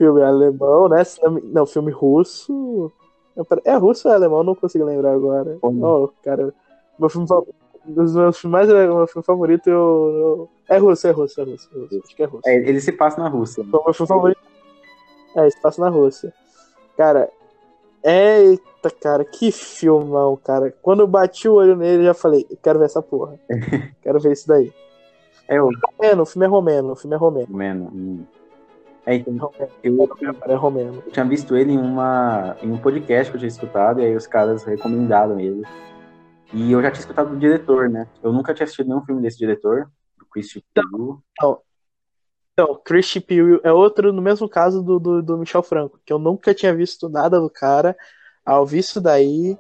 Filme 0.03 0.23
alemão, 0.23 0.89
né? 0.89 1.03
Não, 1.45 1.65
filme 1.65 1.93
russo. 1.93 2.91
É 3.65 3.75
russo 3.77 4.09
ou 4.09 4.15
é 4.15 4.17
alemão? 4.17 4.43
Não 4.43 4.55
consigo 4.55 4.85
lembrar 4.85 5.13
agora. 5.13 5.57
Uhum. 5.63 5.85
Oh, 5.85 6.09
cara. 6.23 6.53
Meu 6.99 7.09
filme 7.09 7.27
dos 7.85 8.15
meus 8.15 8.39
filmes 8.39 8.53
mais 8.53 8.69
meu 8.69 9.07
filme 9.07 9.25
favorito 9.25 9.69
eu, 9.69 9.77
eu... 9.77 10.49
é 10.69 10.77
russo, 10.79 11.07
é 11.07 11.11
russo, 11.11 11.41
é 11.41 11.45
russo, 11.45 11.69
é 11.73 11.79
russo. 11.79 12.01
Acho 12.05 12.17
que 12.17 12.23
é 12.23 12.27
russo. 12.27 12.49
É, 12.49 12.57
ele 12.57 12.81
se 12.81 12.93
passa 12.93 13.21
na 13.21 13.29
Rússia. 13.29 13.63
O 13.63 13.67
meu 13.67 13.95
filme 13.95 14.09
favorito. 14.09 14.41
É, 15.37 15.49
se 15.49 15.61
passa 15.61 15.81
na 15.81 15.89
Rússia. 15.89 16.33
Cara, 16.97 17.31
eita, 18.03 18.91
cara, 19.01 19.25
que 19.25 19.53
filmão, 19.53 20.37
cara. 20.37 20.75
Quando 20.83 21.01
eu 21.01 21.07
bati 21.07 21.49
o 21.49 21.55
olho 21.55 21.77
nele, 21.77 22.03
eu 22.03 22.07
já 22.07 22.15
falei, 22.15 22.47
eu 22.51 22.59
quero 22.61 22.79
ver 22.79 22.87
essa 22.87 23.01
porra. 23.01 23.39
quero 24.03 24.21
ver 24.21 24.33
isso 24.33 24.49
daí. 24.49 24.73
É 25.49 25.61
o 25.61 25.71
romeno, 25.99 26.23
o 26.23 26.27
filme 26.27 26.47
é 26.47 26.49
romeno, 26.49 26.93
o 26.93 26.97
filme 26.97 27.15
é 27.15 27.19
romeno. 27.19 27.47
Romeno. 27.51 27.91
Hum. 27.93 28.25
É, 29.05 29.17
então, 29.17 29.51
eu, 29.83 30.05
é. 30.05 30.89
Eu 31.07 31.11
tinha 31.11 31.25
visto 31.25 31.57
ele 31.57 31.73
em, 31.73 31.79
uma, 31.79 32.57
em 32.63 32.71
um 32.71 32.79
podcast 32.79 33.31
que 33.31 33.37
eu 33.37 33.41
tinha 33.41 33.49
escutado, 33.49 34.01
e 34.01 34.05
aí 34.05 34.15
os 34.15 34.27
caras 34.27 34.63
recomendaram 34.63 35.41
ele. 35.41 35.63
E 36.53 36.71
eu 36.71 36.81
já 36.81 36.91
tinha 36.91 37.01
escutado 37.01 37.31
do 37.31 37.39
diretor, 37.39 37.89
né? 37.89 38.07
Eu 38.23 38.33
nunca 38.33 38.55
tinha 38.55 38.65
assistido 38.65 38.89
nenhum 38.89 39.05
filme 39.05 39.21
desse 39.21 39.39
diretor, 39.39 39.91
do 40.17 40.27
Christian 40.27 40.63
Peele. 40.73 41.19
Então, 41.33 41.61
então, 42.53 42.81
Christian 42.85 43.23
Peele 43.23 43.61
é 43.65 43.73
outro 43.73 44.13
no 44.13 44.21
mesmo 44.21 44.49
caso 44.49 44.83
do, 44.83 45.01
do, 45.01 45.23
do, 45.23 45.39
Michel 45.39 45.63
Franco, 45.63 45.99
que 46.05 46.13
eu 46.13 46.19
nunca 46.19 46.55
tinha 46.55 46.75
visto 46.75 47.09
nada 47.09 47.41
do 47.41 47.49
cara, 47.49 47.97
ao 48.45 48.67
visto 48.67 49.01
daí, 49.01 49.57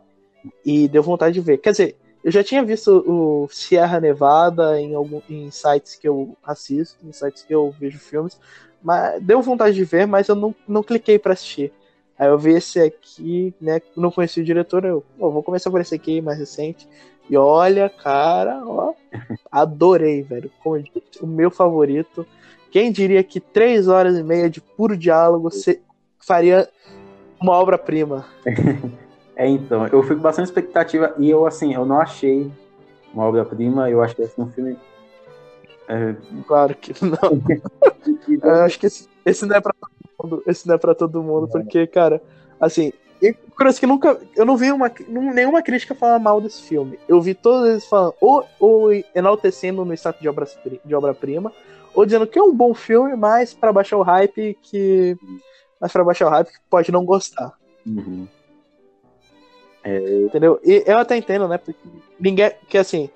e 0.65 0.87
deu 0.89 1.03
vontade 1.03 1.35
de 1.35 1.41
ver. 1.41 1.59
Quer 1.59 1.71
dizer, 1.71 1.97
eu 2.23 2.31
já 2.31 2.45
tinha 2.45 2.63
visto 2.63 3.03
o 3.07 3.49
Sierra 3.51 3.99
Nevada 3.99 4.79
em, 4.79 4.95
algum, 4.95 5.23
em 5.29 5.51
sites 5.51 5.97
que 5.97 6.07
eu 6.07 6.37
assisto, 6.45 7.05
em 7.07 7.13
sites 7.13 7.43
que 7.43 7.55
eu 7.55 7.75
vejo 7.81 7.99
filmes, 7.99 8.39
mas 8.83 9.23
deu 9.23 9.41
vontade 9.43 9.75
de 9.75 9.85
ver, 9.85 10.07
mas 10.07 10.29
eu 10.29 10.35
não, 10.35 10.55
não 10.67 10.83
cliquei 10.83 11.19
para 11.19 11.33
assistir. 11.33 11.73
Aí 12.19 12.29
eu 12.29 12.39
vi 12.39 12.53
esse 12.53 12.81
aqui, 12.81 13.55
né? 13.61 13.81
Não 13.97 14.11
conheci 14.11 14.41
o 14.41 14.45
diretor, 14.45 14.85
eu 14.85 15.05
vou 15.19 15.43
começar 15.43 15.71
por 15.71 15.81
esse 15.81 15.95
aqui 15.95 16.21
mais 16.21 16.39
recente. 16.39 16.89
E 17.29 17.37
olha, 17.37 17.89
cara, 17.89 18.63
ó, 18.67 18.93
adorei, 19.51 20.23
velho. 20.23 20.51
Como 20.63 20.77
eu 20.77 20.83
disse, 20.83 21.23
o 21.23 21.27
meu 21.27 21.51
favorito. 21.51 22.27
Quem 22.71 22.91
diria 22.91 23.23
que 23.23 23.39
três 23.39 23.87
horas 23.87 24.17
e 24.17 24.23
meia 24.23 24.49
de 24.49 24.61
puro 24.61 24.97
diálogo 24.97 25.51
faria 26.19 26.69
uma 27.41 27.53
obra-prima? 27.53 28.27
É, 29.35 29.49
então, 29.49 29.87
eu 29.87 30.03
fui 30.03 30.15
com 30.15 30.21
bastante 30.21 30.45
expectativa 30.45 31.15
e 31.19 31.31
eu, 31.31 31.47
assim, 31.47 31.73
eu 31.73 31.87
não 31.87 31.99
achei 31.99 32.53
uma 33.15 33.25
obra-prima, 33.25 33.89
eu 33.89 34.03
achei 34.03 34.27
assim, 34.27 34.43
um 34.43 34.51
filme 34.51 34.77
é... 35.89 36.15
Claro 36.47 36.75
que 36.75 36.93
não. 37.05 37.43
eu 38.43 38.55
acho 38.63 38.79
que 38.79 38.87
esse, 38.87 39.09
esse, 39.25 39.47
não 39.47 39.57
é 39.57 39.61
pra 39.61 39.73
todo 39.73 39.91
mundo. 40.23 40.43
Esse 40.47 40.67
não 40.67 40.75
é 40.75 40.79
pra 40.79 40.95
todo 40.95 41.23
mundo, 41.23 41.49
porque, 41.49 41.87
cara, 41.87 42.23
assim, 42.61 42.93
eu, 43.21 43.35
que 43.79 43.87
nunca. 43.87 44.21
Eu 44.35 44.45
não 44.45 44.57
vi 44.57 44.73
uma, 44.73 44.91
nenhuma 45.09 45.63
crítica 45.63 45.95
falar 45.95 46.19
mal 46.19 46.41
desse 46.41 46.63
filme. 46.63 46.99
Eu 47.07 47.21
vi 47.21 47.35
todos 47.35 47.69
eles 47.69 47.85
falando, 47.87 48.15
ou, 48.21 48.45
ou 48.59 48.93
enaltecendo 49.15 49.85
no 49.85 49.95
status 49.95 50.21
de 50.21 50.29
obra-prima, 50.29 50.81
de 50.85 50.95
obra 50.95 51.15
-prima, 51.15 51.53
ou 51.95 52.05
dizendo 52.05 52.27
que 52.27 52.39
é 52.39 52.43
um 52.43 52.55
bom 52.55 52.75
filme, 52.75 53.15
mas 53.15 53.55
para 53.55 53.73
baixar 53.73 53.97
o 53.97 54.03
hype 54.03 54.59
que. 54.63 55.17
Mas 55.81 55.93
pra 55.93 56.05
baixar 56.05 56.27
o 56.27 56.31
hype 56.31 56.49
que 56.49 56.61
pode 56.69 56.91
não 56.91 57.05
gostar. 57.05 57.53
Uhum. 57.87 58.27
É... 59.85 60.23
Entendeu? 60.23 60.61
E 60.65 60.83
eu 60.87 60.99
até 60.99 61.17
entendo, 61.17 61.47
né? 61.47 61.59
Porque 61.59 61.79
ninguém. 62.19 62.53
Que 62.69 62.79
assim. 62.79 63.09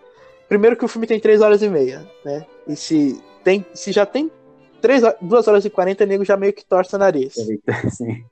Primeiro 0.49 0.77
que 0.77 0.85
o 0.85 0.89
filme 0.89 1.07
tem 1.07 1.19
3 1.19 1.41
horas 1.41 1.63
e 1.63 1.69
meia, 1.69 2.09
né? 2.25 2.47
E 2.67 2.77
se, 2.77 3.21
tem, 3.43 3.65
se 3.75 3.93
já 3.93 4.07
tem 4.07 4.31
3, 4.81 5.03
2 5.21 5.49
horas 5.49 5.65
e 5.65 5.71
40, 5.71 6.07
nego 6.07 6.25
já 6.25 6.37
meio 6.37 6.53
que 6.53 6.65
torce 6.65 6.95
o 6.95 6.99
nariz. 6.99 7.35
Sim. 7.91 8.25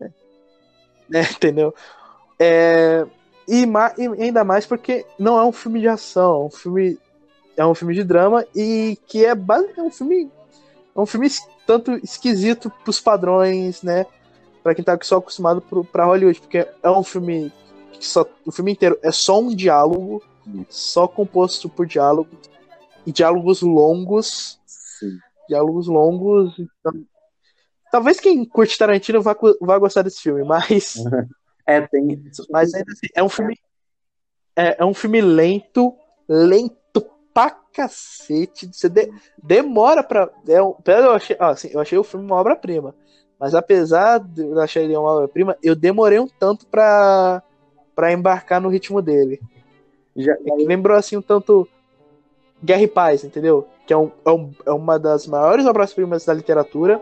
É. 0.00 0.10
É, 1.18 1.22
entendeu? 1.30 1.74
É, 2.38 3.06
e, 3.48 3.64
e, 3.64 4.22
ainda 4.22 4.44
mais 4.44 4.66
porque 4.66 5.04
não 5.18 5.38
é 5.38 5.44
um 5.44 5.52
filme 5.52 5.80
de 5.80 5.88
ação, 5.88 6.42
é 6.42 6.44
um 6.46 6.50
filme, 6.50 6.98
é 7.56 7.66
um 7.66 7.74
filme 7.74 7.94
de 7.94 8.04
drama 8.04 8.46
e 8.54 8.98
que 9.06 9.24
é, 9.24 9.30
é 9.30 9.82
um 9.82 9.90
filme 9.90 10.30
é 10.94 11.00
um 11.00 11.06
filme 11.06 11.28
tanto 11.66 11.92
esquisito 12.04 12.70
pros 12.84 13.00
padrões, 13.00 13.82
né? 13.82 14.06
Pra 14.62 14.74
quem 14.74 14.84
tá 14.84 14.96
só 15.02 15.16
acostumado 15.16 15.60
pro, 15.60 15.84
pra 15.84 16.04
Hollywood, 16.04 16.40
porque 16.40 16.66
é 16.82 16.90
um 16.90 17.02
filme 17.02 17.52
que 17.92 18.06
só, 18.06 18.26
o 18.44 18.52
filme 18.52 18.72
inteiro 18.72 18.98
é 19.02 19.10
só 19.10 19.40
um 19.40 19.54
diálogo 19.54 20.22
só 20.68 21.06
composto 21.06 21.68
por 21.68 21.86
diálogos 21.86 22.50
e 23.06 23.12
diálogos 23.12 23.62
longos. 23.62 24.60
Sim. 24.66 25.18
Diálogos 25.48 25.86
longos. 25.86 26.58
Então... 26.58 27.04
Talvez 27.90 28.18
quem 28.18 28.44
curte 28.44 28.78
Tarantino 28.78 29.20
vá, 29.20 29.36
vá 29.60 29.78
gostar 29.78 30.02
desse 30.02 30.20
filme, 30.20 30.44
mas. 30.44 30.94
É, 31.64 31.80
tem. 31.80 32.20
Mas 32.50 32.74
ainda 32.74 32.90
assim, 32.90 33.06
é 33.14 33.22
um 33.22 33.28
filme. 33.28 33.56
É, 34.56 34.82
é 34.82 34.84
um 34.84 34.92
filme 34.92 35.20
lento, 35.20 35.94
lento 36.28 37.06
pra 37.32 37.50
cacete. 37.50 38.68
Você 38.72 38.88
de, 38.88 39.12
demora 39.42 40.02
pra. 40.02 40.28
É 40.48 40.58
eu, 40.58 40.76
achei, 41.12 41.36
assim, 41.38 41.70
eu 41.72 41.80
achei 41.80 41.96
o 41.96 42.02
filme 42.02 42.26
uma 42.26 42.34
obra-prima. 42.34 42.94
Mas 43.38 43.54
apesar 43.54 44.18
de 44.18 44.42
eu 44.42 44.60
achar 44.60 44.80
ele 44.80 44.96
uma 44.96 45.10
obra-prima, 45.10 45.56
eu 45.62 45.74
demorei 45.74 46.18
um 46.18 46.28
tanto 46.28 46.66
pra, 46.66 47.42
pra 47.94 48.12
embarcar 48.12 48.60
no 48.60 48.68
ritmo 48.68 49.00
dele. 49.00 49.40
Já, 50.16 50.32
é 50.32 50.66
lembrou 50.66 50.96
assim 50.96 51.16
um 51.16 51.22
tanto 51.22 51.68
Guerra 52.62 52.82
e 52.82 52.88
Paz, 52.88 53.24
entendeu? 53.24 53.66
Que 53.86 53.92
é, 53.92 53.96
um, 53.96 54.10
é, 54.24 54.30
um, 54.30 54.50
é 54.66 54.72
uma 54.72 54.98
das 54.98 55.26
maiores 55.26 55.66
obras-primas 55.66 56.24
da 56.24 56.34
literatura 56.34 57.00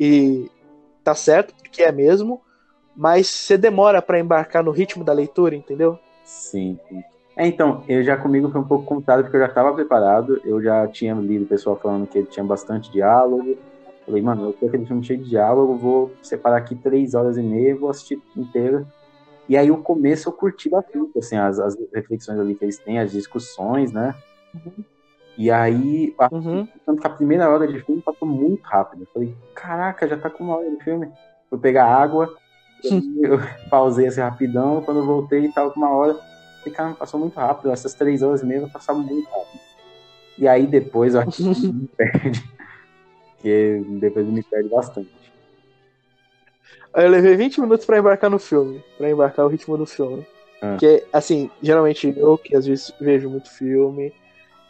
e 0.00 0.50
tá 1.02 1.14
certo, 1.14 1.54
que 1.70 1.82
é 1.82 1.92
mesmo, 1.92 2.40
mas 2.96 3.28
você 3.28 3.58
demora 3.58 4.00
para 4.00 4.18
embarcar 4.18 4.62
no 4.64 4.70
ritmo 4.70 5.04
da 5.04 5.12
leitura, 5.12 5.54
entendeu? 5.54 5.98
Sim. 6.24 6.78
É, 7.36 7.46
então, 7.46 7.82
eu 7.88 8.02
já 8.02 8.16
comigo 8.16 8.50
foi 8.50 8.60
um 8.60 8.66
pouco 8.66 8.84
contado 8.84 9.22
porque 9.22 9.36
eu 9.36 9.40
já 9.40 9.48
estava 9.48 9.74
preparado, 9.74 10.40
eu 10.44 10.62
já 10.62 10.86
tinha 10.86 11.12
lido 11.14 11.44
o 11.44 11.48
pessoal 11.48 11.76
falando 11.76 12.06
que 12.06 12.18
ele 12.18 12.28
tinha 12.28 12.44
bastante 12.44 12.90
diálogo. 12.90 13.56
Falei, 14.06 14.22
mano, 14.22 14.44
eu 14.44 14.52
tenho 14.52 14.68
aquele 14.68 14.86
filme 14.86 15.02
cheio 15.02 15.18
de 15.18 15.28
diálogo, 15.28 15.76
vou 15.76 16.12
separar 16.22 16.58
aqui 16.58 16.74
três 16.74 17.14
horas 17.14 17.36
e 17.36 17.42
meia, 17.42 17.74
vou 17.74 17.90
assistir 17.90 18.20
inteiro. 18.36 18.86
E 19.48 19.56
aí 19.56 19.70
o 19.70 19.78
começo 19.78 20.28
eu 20.28 20.32
curti 20.32 20.68
bastante, 20.68 21.18
assim, 21.18 21.36
as, 21.36 21.58
as 21.58 21.76
reflexões 21.92 22.38
ali 22.38 22.54
que 22.54 22.64
eles 22.64 22.78
têm, 22.78 22.98
as 22.98 23.12
discussões, 23.12 23.92
né? 23.92 24.14
Uhum. 24.54 24.84
E 25.36 25.50
aí, 25.50 26.14
a, 26.18 26.32
uhum. 26.32 26.66
tanto 26.86 27.00
que 27.00 27.06
a 27.06 27.10
primeira 27.10 27.50
hora 27.50 27.66
de 27.66 27.80
filme 27.80 28.00
passou 28.00 28.26
muito 28.26 28.62
rápido. 28.62 29.02
Eu 29.02 29.08
falei, 29.12 29.36
caraca, 29.54 30.06
já 30.06 30.16
tá 30.16 30.30
com 30.30 30.44
uma 30.44 30.56
hora 30.56 30.70
de 30.70 30.82
filme. 30.82 31.10
Fui 31.50 31.58
pegar 31.58 31.86
água, 31.86 32.34
eu 32.82 33.38
pausei 33.68 34.06
assim 34.06 34.20
rapidão, 34.20 34.82
quando 34.82 35.00
eu 35.00 35.06
voltei 35.06 35.50
tava 35.52 35.70
com 35.70 35.80
uma 35.80 35.90
hora. 35.90 36.14
Falei, 36.58 36.74
cara, 36.74 36.94
passou 36.94 37.20
muito 37.20 37.34
rápido, 37.34 37.70
essas 37.70 37.94
três 37.94 38.22
horas 38.22 38.42
e 38.42 38.46
meia 38.46 38.68
passaram 38.68 39.00
muito 39.00 39.28
rápido. 39.28 39.60
E 40.38 40.48
aí 40.48 40.66
depois 40.66 41.14
eu 41.14 41.20
acho 41.20 41.30
que 41.32 41.42
me 41.72 41.88
perde. 41.88 42.44
Porque 43.34 43.84
depois 44.00 44.26
me 44.26 44.42
perde 44.42 44.68
bastante. 44.68 45.23
Aí 46.92 47.04
eu 47.04 47.10
levei 47.10 47.36
20 47.36 47.60
minutos 47.60 47.84
pra 47.84 47.98
embarcar 47.98 48.30
no 48.30 48.38
filme. 48.38 48.82
Pra 48.96 49.10
embarcar 49.10 49.44
o 49.44 49.48
ritmo 49.48 49.76
do 49.76 49.86
filme. 49.86 50.26
Ah. 50.60 50.70
Porque, 50.70 51.04
assim, 51.12 51.50
geralmente 51.62 52.12
eu, 52.16 52.38
que 52.38 52.56
às 52.56 52.66
vezes 52.66 52.92
vejo 53.00 53.28
muito 53.28 53.50
filme, 53.50 54.12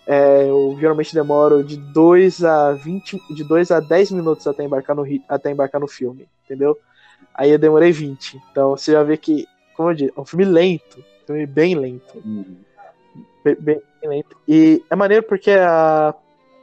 é, 0.06 0.48
eu 0.48 0.76
geralmente 0.78 1.14
demoro 1.14 1.64
de 1.64 1.76
2 1.76 2.44
a 2.44 2.72
20, 2.72 3.18
de 3.34 3.44
2 3.44 3.70
a 3.70 3.80
10 3.80 4.10
minutos 4.12 4.46
até 4.46 4.64
embarcar, 4.64 4.94
no, 4.94 5.04
até 5.28 5.50
embarcar 5.50 5.80
no 5.80 5.88
filme, 5.88 6.28
entendeu? 6.44 6.78
Aí 7.34 7.50
eu 7.50 7.58
demorei 7.58 7.90
20. 7.90 8.40
Então 8.50 8.70
você 8.70 8.92
já 8.92 9.02
vê 9.02 9.16
que, 9.16 9.46
como 9.76 9.90
eu 9.90 9.94
disse, 9.94 10.12
é 10.14 10.20
um 10.20 10.24
filme 10.24 10.44
lento. 10.44 10.98
um 10.98 11.26
filme 11.26 11.46
bem 11.46 11.74
lento. 11.74 12.18
Uhum. 12.24 12.56
Bem, 13.44 13.56
bem 13.60 13.82
lento. 14.02 14.36
E 14.46 14.82
é 14.90 14.96
maneiro 14.96 15.22
porque 15.24 15.50
a. 15.50 16.14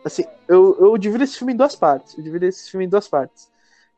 Assim, 0.04 0.24
eu, 0.48 0.78
eu 0.80 0.98
divido 0.98 1.24
esse 1.24 1.38
filme 1.38 1.54
em 1.54 1.56
duas 1.56 1.76
partes. 1.76 2.18
Eu 2.18 2.24
divido 2.24 2.46
esse 2.46 2.70
filme 2.72 2.86
em 2.86 2.90
duas 2.90 3.08
partes. 3.08 3.51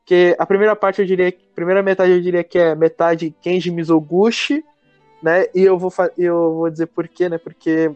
Que 0.04 0.36
a 0.38 0.44
primeira 0.44 0.76
parte 0.76 1.00
eu 1.00 1.06
diria. 1.06 1.32
Primeira 1.54 1.82
metade 1.82 2.12
eu 2.12 2.20
diria 2.20 2.44
que 2.44 2.58
é 2.58 2.74
metade 2.74 3.34
Kenji 3.40 3.70
Mizoguchi, 3.70 4.62
né? 5.22 5.46
E 5.54 5.62
eu 5.62 5.78
vou, 5.78 5.92
eu 6.18 6.54
vou 6.54 6.70
dizer 6.70 6.86
por 6.86 7.08
quê, 7.08 7.28
né? 7.28 7.38
Porque 7.38 7.90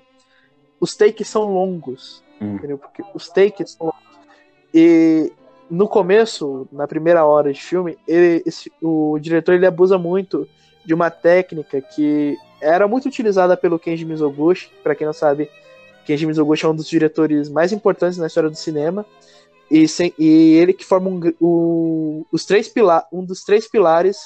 os 0.81 0.97
takes 0.97 1.29
são 1.29 1.53
longos. 1.53 2.23
Hum. 2.41 2.55
Entendeu? 2.55 2.79
Porque 2.79 3.03
os 3.15 3.29
takes 3.29 3.73
são 3.73 3.87
longos. 3.89 4.09
E 4.73 5.33
no 5.71 5.87
começo, 5.87 6.67
na 6.73 6.87
primeira 6.89 7.25
hora 7.27 7.53
de 7.53 7.61
filme, 7.61 7.99
ele, 8.07 8.43
esse- 8.47 8.73
o 8.81 9.19
diretor 9.21 9.55
ele 9.55 9.67
abusa 9.67 9.99
muito 9.99 10.49
de 10.85 10.95
uma 10.95 11.11
técnica 11.11 11.81
que 11.83 12.37
era 12.61 12.89
muito 12.89 13.07
utilizada 13.07 13.57
pelo 13.57 13.79
Kenji 13.79 14.05
Mizoguchi. 14.07 14.71
Para 14.83 14.95
quem 14.95 15.07
não 15.07 15.13
sabe, 15.13 15.51
Kenji 16.07 16.25
Mizoguchi 16.25 16.65
é 16.65 16.69
um 16.69 16.75
dos 16.75 16.89
diretores 16.89 17.51
mais 17.51 17.71
importantes 17.71 18.17
na 18.17 18.29
história 18.29 18.49
do 18.49 18.57
cinema. 18.57 19.05
E, 19.71 19.87
sem- 19.87 20.15
e 20.19 20.55
ele 20.55 20.73
que 20.73 20.85
forma 20.85 21.11
um, 21.11 21.21
o- 21.41 22.27
os 22.33 22.45
três 22.45 22.69
pila 22.69 23.07
um 23.13 23.25
dos 23.25 23.43
três 23.43 23.69
pilares 23.69 24.19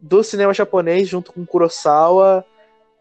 do 0.00 0.22
cinema 0.22 0.54
japonês, 0.54 1.08
junto 1.08 1.32
com 1.32 1.44
Kurosawa 1.44 2.44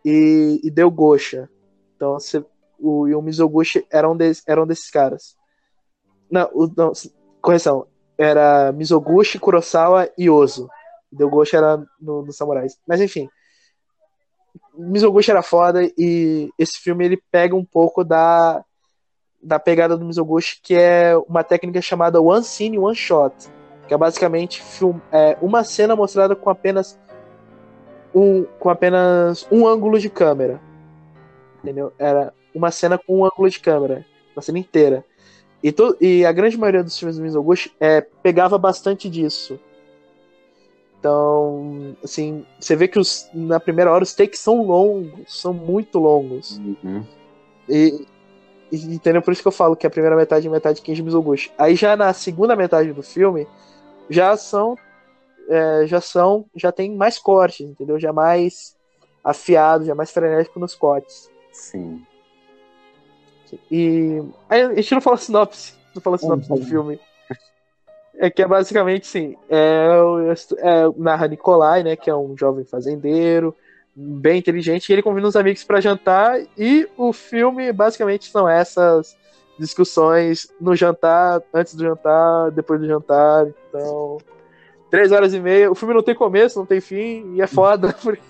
e, 0.04 0.60
e 0.64 0.72
Deu 0.72 0.90
Gosha. 0.90 1.50
Então, 1.96 2.14
você- 2.14 2.44
o, 2.80 3.08
e 3.08 3.14
o 3.16 3.22
Mizoguchi 3.22 3.86
era 3.92 4.10
um 4.10 4.16
desses 4.18 4.90
caras. 4.90 5.36
Não, 6.32 6.50
o- 6.54 6.72
não, 6.76 6.92
correção. 7.42 7.86
Era 8.18 8.72
Mizoguchi, 8.72 9.40
Kurosawa 9.40 10.10
e 10.18 10.30
Ozu. 10.30 10.68
Deu 11.12 11.30
Gosha 11.30 11.58
era 11.58 11.78
no, 12.00 12.24
no 12.24 12.34
Samurais. 12.34 12.78
Mas 12.88 13.00
enfim. 13.02 13.30
Mizoguchi 14.78 15.32
era 15.32 15.42
foda 15.42 15.82
e 15.98 16.50
esse 16.58 16.80
filme 16.80 17.06
ele 17.06 17.22
pega 17.32 17.56
um 17.56 17.66
pouco 17.66 18.04
da, 18.04 18.64
da 19.42 19.60
pegada 19.60 19.98
do 19.98 20.06
Mizoguchi, 20.06 20.60
que 20.62 20.76
é 20.76 21.16
uma 21.28 21.44
técnica 21.44 21.82
chamada 21.82 22.22
One 22.22 22.44
Scene, 22.44 22.78
One 22.78 22.96
Shot. 22.96 23.34
Que 23.88 23.94
é 23.94 23.98
basicamente 23.98 24.62
film, 24.62 24.98
é, 25.12 25.38
uma 25.42 25.64
cena 25.64 25.96
mostrada 25.96 26.36
com 26.36 26.50
apenas 26.50 27.00
um, 28.14 28.44
com 28.60 28.70
apenas 28.70 29.48
um 29.52 29.68
ângulo 29.68 30.00
de 30.00 30.10
câmera. 30.10 30.62
Entendeu? 31.64 31.92
Era 31.98 32.34
uma 32.54 32.72
cena 32.72 32.98
com 32.98 33.20
um 33.20 33.26
ângulo 33.26 33.50
de 33.50 33.60
câmera. 33.60 34.06
Uma 34.36 34.42
cena 34.42 34.60
inteira. 34.60 35.04
E, 35.62 35.72
to, 35.72 35.98
e 36.00 36.26
a 36.26 36.32
grande 36.32 36.58
maioria 36.58 36.84
dos 36.84 36.98
filmes 36.98 37.18
do 37.18 37.24
Mizoguchi 37.24 37.72
é, 37.80 38.02
pegava 38.02 38.58
bastante 38.58 39.10
disso. 39.10 39.60
Então, 41.00 41.96
assim, 42.04 42.46
você 42.60 42.76
vê 42.76 42.88
que 42.88 43.00
os, 43.00 43.30
na 43.34 43.60
primeira 43.60 43.92
hora 43.92 44.04
os 44.04 44.14
takes 44.14 44.40
são 44.40 44.66
longos, 44.66 45.42
são 45.42 45.54
muito 45.54 45.98
longos. 45.98 46.58
Uhum. 46.58 47.06
E, 47.68 48.06
e 48.06 48.19
entendeu? 48.72 49.22
Por 49.22 49.32
isso 49.32 49.42
que 49.42 49.48
eu 49.48 49.52
falo 49.52 49.76
que 49.76 49.88
a 49.88 49.90
primeira 49.90 50.16
metade 50.16 50.48
é 50.48 50.50
metade 50.50 50.78
de 50.78 50.82
Kenji 50.82 51.04
Mizoguchi. 51.04 51.52
Aí 51.58 51.76
já 51.76 51.96
na 51.96 52.14
segunda 52.14 52.56
metade 52.56 52.94
do 52.94 53.04
filme, 53.04 53.48
já 54.10 54.36
são. 54.38 54.76
é, 55.50 55.88
já 55.88 56.00
são. 56.02 56.46
Já 56.56 56.72
tem 56.72 56.96
mais 56.96 57.18
cortes, 57.18 57.68
entendeu? 57.68 58.00
Já 58.00 58.14
mais 58.14 58.76
afiado, 59.24 59.86
já 59.86 59.96
mais 59.96 60.12
frenético 60.12 60.60
nos 60.60 60.76
cortes. 60.76 61.30
Sim. 61.52 62.02
E. 63.72 64.22
Aí 64.48 64.62
a 64.62 64.74
gente 64.76 64.94
não 64.94 65.02
fala 65.02 65.18
sinopse. 65.18 65.74
Não 65.94 66.02
fala 66.02 66.18
sinopse 66.18 66.50
do 66.50 66.64
filme. 66.64 67.00
É 68.22 68.30
que 68.30 68.42
é 68.42 68.48
basicamente 68.48 69.08
sim. 69.08 69.38
É, 69.50 69.88
é, 70.58 70.84
narra 70.98 71.28
Nikolai, 71.28 71.84
né? 71.84 71.96
Que 71.96 72.10
é 72.10 72.16
um 72.16 72.38
jovem 72.38 72.66
fazendeiro, 72.66 73.56
bem 74.02 74.40
inteligente, 74.40 74.90
e 74.90 74.94
ele 74.94 75.04
convida 75.04 75.28
uns 75.28 75.36
amigos 75.36 75.64
para 75.64 75.82
jantar. 75.82 76.40
E 76.58 76.88
o 76.98 77.12
filme 77.12 77.72
basicamente 77.74 78.32
são 78.32 78.48
essas 78.48 79.18
discussões 79.60 80.48
no 80.60 80.76
jantar, 80.76 81.42
antes 81.54 81.76
do 81.76 81.84
jantar, 81.84 82.52
depois 82.52 82.80
do 82.80 82.88
jantar. 82.88 83.48
Então. 83.68 84.18
Três 84.90 85.12
horas 85.12 85.34
e 85.34 85.40
meia. 85.40 85.70
O 85.70 85.76
filme 85.76 85.94
não 85.94 86.02
tem 86.02 86.16
começo, 86.16 86.58
não 86.58 86.66
tem 86.66 86.80
fim, 86.80 87.36
e 87.36 87.42
é 87.42 87.48
foda. 87.48 87.94
Porque, 88.02 88.22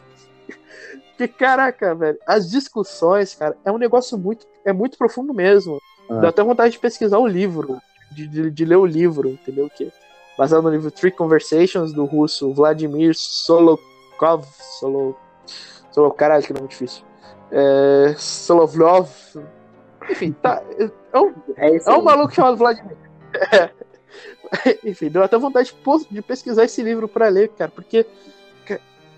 porque 1.18 1.28
caraca, 1.28 1.94
velho, 1.94 2.18
as 2.26 2.50
discussões, 2.50 3.36
cara, 3.36 3.58
é 3.66 3.72
um 3.72 3.78
negócio 3.78 4.18
muito. 4.18 4.48
É 4.64 4.72
muito 4.72 4.98
profundo 4.98 5.34
mesmo. 5.34 5.78
Ah. 6.10 6.16
Dá 6.16 6.30
até 6.30 6.42
vontade 6.42 6.72
de 6.72 6.80
pesquisar 6.80 7.18
o 7.18 7.28
livro, 7.28 7.78
de, 8.12 8.26
de, 8.26 8.50
de 8.50 8.66
ler 8.66 8.78
o 8.78 8.86
livro, 8.86 9.30
entendeu? 9.30 9.70
Que 9.70 9.86
é 9.86 9.92
baseado 10.38 10.64
no 10.64 10.70
livro 10.70 10.90
Three 10.90 11.12
Conversations 11.12 11.92
do 11.92 12.06
russo 12.06 12.54
Vladimir 12.54 13.14
Solokov. 13.16 14.46
Solo, 14.80 15.18
Solo, 15.92 16.12
caralho, 16.12 16.44
que 16.44 16.54
nome 16.54 16.68
difícil. 16.68 17.04
É, 17.52 18.16
Solovlov. 18.18 19.10
Enfim, 20.10 20.32
tá. 20.32 20.62
É 21.12 21.20
um, 21.20 21.34
É 21.58 21.76
é 21.76 21.92
um 21.92 22.02
maluco 22.02 22.34
chamado 22.34 22.58
Vladimir. 22.58 22.98
É. 23.52 23.70
Enfim, 24.84 25.10
deu 25.10 25.24
até 25.24 25.38
vontade 25.38 25.76
de, 26.10 26.22
pesquisar 26.22 26.64
esse 26.64 26.82
livro 26.82 27.08
pra 27.08 27.28
ler, 27.28 27.50
cara, 27.50 27.72
porque 27.74 28.06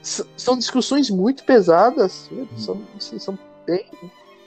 são 0.02 0.58
discussões 0.58 1.10
muito 1.10 1.44
pesadas, 1.46 2.30
são, 2.58 2.82
assim, 2.98 3.20
são 3.20 3.38
bem, 3.66 3.86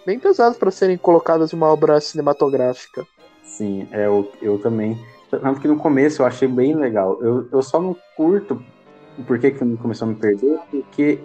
bem 0.05 0.19
pesadas 0.19 0.59
para 0.59 0.71
serem 0.71 0.99
colocadas 0.99 1.53
em 1.53 1.57
uma 1.57 1.73
obra 1.73 2.01
cinematográfica. 2.01 3.07
Sim, 3.43 3.89
é, 3.93 4.07
eu, 4.07 4.31
eu 4.43 4.59
também. 4.59 4.99
Tanto 5.31 5.61
que 5.61 5.69
no 5.69 5.77
começo 5.77 6.23
eu 6.23 6.27
achei 6.27 6.49
bem 6.49 6.75
legal. 6.75 7.19
Eu, 7.23 7.49
eu 7.53 7.63
só 7.63 7.81
não 7.81 7.97
curto 8.17 8.63
o 9.19 9.23
porquê 9.23 9.51
que 9.51 9.59
começou 9.77 10.07
a 10.07 10.11
me 10.11 10.17
perder, 10.17 10.59
porque 10.71 11.21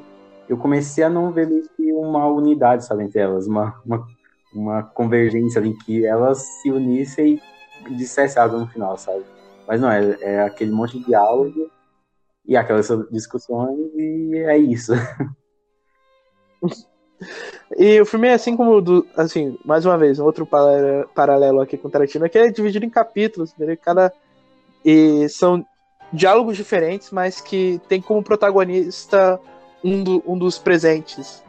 eu 0.49 0.57
comecei 0.57 1.03
a 1.03 1.09
não 1.09 1.31
ver 1.31 1.47
uma 1.79 2.25
unidade, 2.27 2.83
sabe, 2.83 3.03
entre 3.03 3.19
elas, 3.19 3.45
uma, 3.45 3.79
uma, 3.85 4.07
uma 4.53 4.83
convergência 4.83 5.61
ali, 5.61 5.77
que 5.85 6.03
elas 6.05 6.39
se 6.39 6.71
unissem 6.71 7.39
e 7.87 7.93
dissessem 7.93 8.41
algo 8.41 8.57
no 8.57 8.67
final, 8.67 8.97
sabe? 8.97 9.23
Mas 9.67 9.79
não, 9.79 9.91
é, 9.91 10.17
é 10.21 10.41
aquele 10.41 10.71
monte 10.71 10.97
de 10.97 11.05
diálogo 11.05 11.69
e 12.45 12.57
aquelas 12.57 12.87
discussões 13.11 13.77
e 13.95 14.37
é 14.37 14.57
isso. 14.57 14.93
E 17.77 18.01
o 18.01 18.05
filme 18.05 18.27
é 18.27 18.33
assim 18.33 18.57
como 18.57 18.81
do, 18.81 19.05
assim, 19.15 19.57
mais 19.63 19.85
uma 19.85 19.97
vez, 19.97 20.19
um 20.19 20.25
outro 20.25 20.45
para- 20.45 21.05
paralelo 21.13 21.61
aqui 21.61 21.77
com 21.77 21.89
Tarantino, 21.89 22.25
é 22.25 22.29
que 22.29 22.37
é 22.37 22.49
dividido 22.49 22.85
em 22.85 22.89
capítulos, 22.89 23.51
entendeu? 23.53 23.77
Cada 23.77 24.11
e 24.83 25.27
são 25.29 25.63
diálogos 26.11 26.57
diferentes, 26.57 27.11
mas 27.11 27.39
que 27.39 27.79
tem 27.87 28.01
como 28.01 28.23
protagonista 28.23 29.39
um, 29.83 30.03
do- 30.03 30.23
um 30.25 30.37
dos 30.37 30.57
presentes. 30.57 31.43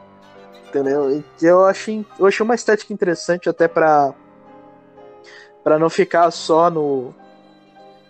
Entendeu? 0.68 1.22
Eu 1.42 1.64
achei, 1.64 2.06
eu 2.18 2.26
achei 2.26 2.44
uma 2.44 2.54
estética 2.54 2.92
interessante 2.92 3.48
até 3.48 3.66
pra 3.66 4.14
para 5.62 5.78
não 5.78 5.90
ficar 5.90 6.30
só 6.30 6.70
no 6.70 7.14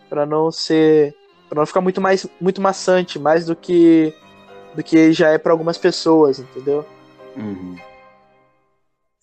para 0.09 0.25
não 0.25 0.53
ser 0.53 1.15
para 1.49 1.59
não 1.61 1.67
ficar 1.67 1.81
muito 1.81 2.01
mais 2.01 2.27
muito 2.41 2.61
maçante, 2.61 3.19
mais 3.19 3.47
do 3.47 3.57
que 3.57 4.15
do 4.75 4.85
que 4.85 5.13
já 5.13 5.31
é 5.31 5.39
pra 5.39 5.53
algumas 5.53 5.79
pessoas, 5.79 6.39
entendeu? 6.39 6.85
Uhum. 7.37 7.77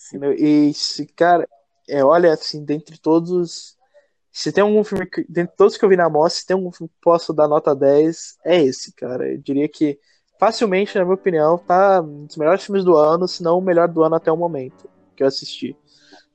Entendeu? 0.07 0.33
E 0.33 0.73
se, 0.73 1.05
cara, 1.07 1.47
é, 1.87 2.03
olha, 2.03 2.33
assim, 2.33 2.63
dentre 2.63 2.97
todos. 2.97 3.77
Se 4.31 4.51
tem 4.51 4.61
algum 4.61 4.83
filme. 4.83 5.05
Que, 5.05 5.25
dentre 5.27 5.55
todos 5.55 5.77
que 5.77 5.83
eu 5.85 5.89
vi 5.89 5.95
na 5.95 6.09
mostra, 6.09 6.39
se 6.41 6.45
tem 6.47 6.55
algum 6.55 6.71
filme 6.71 6.89
que 6.89 6.95
posso 7.01 7.33
dar 7.33 7.47
nota 7.47 7.75
10, 7.75 8.37
é 8.45 8.61
esse, 8.61 8.93
cara. 8.93 9.31
Eu 9.31 9.37
diria 9.37 9.67
que 9.67 9.99
facilmente, 10.39 10.97
na 10.97 11.03
minha 11.03 11.15
opinião, 11.15 11.57
tá 11.57 12.01
um 12.01 12.25
dos 12.25 12.37
melhores 12.37 12.63
filmes 12.63 12.83
do 12.83 12.95
ano, 12.95 13.27
se 13.27 13.43
não 13.43 13.57
o 13.57 13.61
melhor 13.61 13.87
do 13.87 14.03
ano 14.03 14.15
até 14.15 14.31
o 14.31 14.37
momento 14.37 14.89
que 15.15 15.23
eu 15.23 15.27
assisti. 15.27 15.75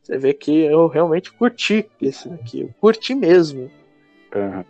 Você 0.02 0.18
vê 0.18 0.34
que 0.34 0.64
eu 0.64 0.88
realmente 0.88 1.32
curti 1.32 1.88
esse 2.00 2.28
daqui. 2.28 2.62
Eu 2.62 2.70
curti 2.80 3.14
mesmo. 3.14 3.70
Aham. 4.34 4.64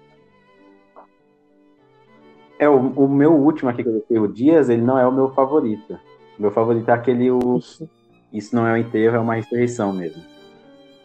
É, 2.58 2.68
o, 2.68 2.76
o 2.76 3.08
meu 3.08 3.32
último 3.32 3.70
aqui 3.70 3.82
que 3.82 3.88
eu 3.88 3.94
deixei, 3.94 4.18
o 4.18 4.28
Dias, 4.28 4.68
ele 4.68 4.82
não 4.82 4.98
é 4.98 5.06
o 5.06 5.12
meu 5.12 5.30
favorito. 5.34 5.98
O 6.38 6.42
meu 6.42 6.50
favorito 6.52 6.88
é 6.88 6.92
aquele, 6.92 7.30
o 7.30 7.58
Isso 8.32 8.54
Não 8.54 8.66
É 8.66 8.74
um 8.74 8.76
Enterro, 8.76 9.16
é 9.16 9.18
uma 9.18 9.34
ressurreição 9.34 9.92
mesmo. 9.92 10.22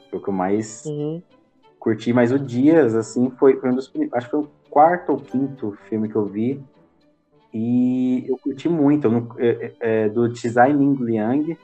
Foi 0.09 0.19
o 0.19 0.21
que 0.21 0.29
eu 0.29 0.33
mais 0.33 0.85
Uhum. 0.85 1.23
curti, 1.79 2.13
mas 2.13 2.31
o 2.31 2.37
Dias, 2.37 2.93
assim, 2.93 3.31
foi, 3.39 3.59
foi 3.59 3.71
um 3.71 3.75
dos 3.75 3.87
primeiros, 3.87 4.13
acho 4.15 4.27
que 4.27 4.31
foi 4.31 4.41
o 4.41 4.49
quarto 4.69 5.13
ou 5.13 5.17
quinto 5.17 5.71
filme 5.89 6.07
que 6.09 6.15
eu 6.15 6.25
vi, 6.25 6.63
e 7.59 8.23
eu 8.27 8.37
curti 8.37 8.69
muito, 8.69 9.07
eu 9.07 9.35
é, 9.39 9.49
é, 9.49 9.73
é, 9.79 10.09
do 10.09 10.31
Tsai 10.31 10.73
Ming 10.73 11.03
Liang, 11.03 11.57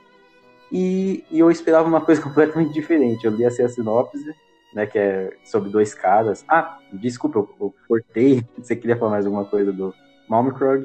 e, 0.72 1.24
e 1.30 1.38
eu 1.38 1.52
esperava 1.52 1.88
uma 1.88 2.00
coisa 2.04 2.20
completamente 2.20 2.72
diferente, 2.72 3.24
eu 3.24 3.30
li 3.30 3.44
assim, 3.44 3.62
a 3.62 3.68
sinopse, 3.68 4.34
né? 4.74 4.86
Que 4.86 4.98
é 4.98 5.36
sobre 5.44 5.70
dois 5.70 5.94
caras. 5.94 6.44
Ah, 6.48 6.78
desculpa, 6.92 7.38
eu, 7.38 7.48
eu 7.60 7.74
cortei. 7.86 8.42
Você 8.58 8.74
queria 8.74 8.96
falar 8.96 9.12
mais 9.12 9.24
alguma 9.24 9.44
coisa 9.44 9.72
do 9.72 9.94
Malmicrog? 10.28 10.84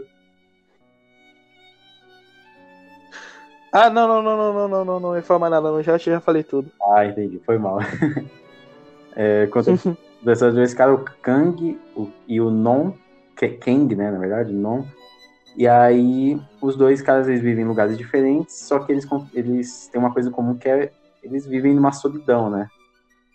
Ah, 3.71 3.89
não, 3.89 4.07
não, 4.07 4.21
não, 4.21 4.37
não, 4.37 4.53
não, 4.53 4.67
não, 4.67 4.85
não, 4.85 4.99
não, 4.99 5.15
ia 5.15 5.23
falar 5.23 5.39
mais 5.39 5.51
nada, 5.51 5.71
não, 5.71 5.81
já, 5.81 5.97
já 5.97 6.19
falei 6.19 6.43
tudo. 6.43 6.71
Ah, 6.95 7.05
entendi, 7.05 7.39
foi 7.43 7.57
mal. 7.57 7.79
é, 9.15 9.47
conta 9.47 9.73
dessas 10.21 10.53
dois 10.53 10.73
caras, 10.73 10.99
o 10.99 11.05
Kang 11.21 11.79
o, 11.95 12.09
e 12.27 12.39
o 12.39 12.51
Non, 12.51 12.93
que 13.35 13.45
é 13.45 13.49
Kang, 13.49 13.95
né, 13.95 14.11
na 14.11 14.19
verdade, 14.19 14.53
Non. 14.53 14.85
E 15.59 15.67
aí, 15.67 16.41
os 16.61 16.77
dois 16.77 17.01
caras, 17.01 17.27
eles 17.27 17.41
vivem 17.41 17.65
em 17.65 17.67
lugares 17.67 17.97
diferentes, 17.97 18.55
só 18.55 18.79
que 18.79 18.93
eles, 18.93 19.05
eles 19.33 19.89
têm 19.89 19.99
uma 19.99 20.13
coisa 20.13 20.31
comum 20.31 20.55
que 20.55 20.69
é, 20.69 20.89
eles 21.21 21.45
vivem 21.45 21.75
numa 21.75 21.91
solidão, 21.91 22.49
né? 22.49 22.69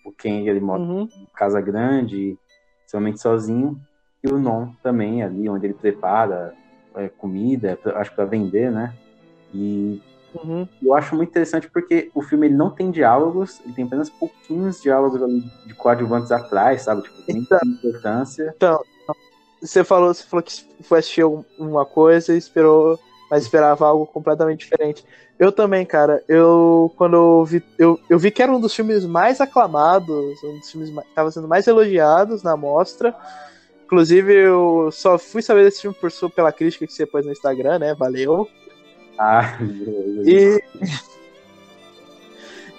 O 0.02 0.10
Kang, 0.10 0.48
ele 0.48 0.58
mora 0.58 0.80
uhum. 0.80 1.02
em 1.02 1.26
casa 1.36 1.60
grande, 1.60 2.38
somente 2.86 3.20
sozinho, 3.20 3.78
e 4.22 4.32
o 4.32 4.38
Non 4.38 4.72
também, 4.82 5.22
ali 5.22 5.50
onde 5.50 5.66
ele 5.66 5.74
prepara 5.74 6.54
é, 6.94 7.10
comida, 7.10 7.78
acho 7.96 8.08
que 8.08 8.16
pra 8.16 8.24
vender, 8.24 8.72
né? 8.72 8.94
E 9.52 10.00
Uhum. 10.42 10.66
Eu 10.82 10.94
acho 10.94 11.14
muito 11.14 11.28
interessante 11.28 11.70
porque 11.70 12.10
o 12.12 12.20
filme 12.20 12.48
ele 12.48 12.56
não 12.56 12.68
tem 12.68 12.90
diálogos, 12.90 13.60
ele 13.64 13.72
tem 13.72 13.84
apenas 13.84 14.10
pouquinhos 14.10 14.82
diálogos 14.82 15.22
ali 15.22 15.44
de 15.64 15.74
coadjuvantes 15.74 16.32
atrás, 16.32 16.82
sabe? 16.82 17.02
Tipo, 17.02 17.22
tem 17.22 17.36
então, 17.36 17.60
importância. 17.64 18.52
Então, 18.56 18.82
você 19.64 19.82
falou, 19.82 20.12
você 20.12 20.22
falou 20.24 20.42
que 20.42 20.64
foi 20.82 20.98
assistir 20.98 21.24
uma 21.58 21.86
coisa 21.86 22.34
e 22.34 22.38
esperou, 22.38 22.98
mas 23.30 23.44
esperava 23.44 23.86
algo 23.86 24.06
completamente 24.06 24.60
diferente. 24.60 25.04
Eu 25.38 25.50
também, 25.50 25.84
cara. 25.84 26.22
Eu 26.28 26.92
quando 26.96 27.16
eu 27.16 27.44
vi, 27.44 27.62
eu, 27.78 27.98
eu 28.08 28.18
vi 28.18 28.30
que 28.30 28.42
era 28.42 28.52
um 28.52 28.60
dos 28.60 28.74
filmes 28.74 29.04
mais 29.04 29.40
aclamados, 29.40 30.42
um 30.44 30.58
dos 30.58 30.70
filmes 30.70 30.90
que 30.90 31.00
estava 31.00 31.30
sendo 31.30 31.48
mais 31.48 31.66
elogiados 31.66 32.42
na 32.42 32.56
mostra. 32.56 33.14
Inclusive, 33.84 34.32
eu 34.32 34.90
só 34.92 35.18
fui 35.18 35.42
saber 35.42 35.64
desse 35.64 35.82
filme 35.82 35.96
por, 36.00 36.10
pela 36.30 36.52
crítica 36.52 36.86
que 36.86 36.92
você 36.92 37.06
pôs 37.06 37.24
no 37.24 37.32
Instagram, 37.32 37.78
né? 37.78 37.94
Valeu. 37.94 38.48
Ah, 39.18 39.58
e, 40.24 40.62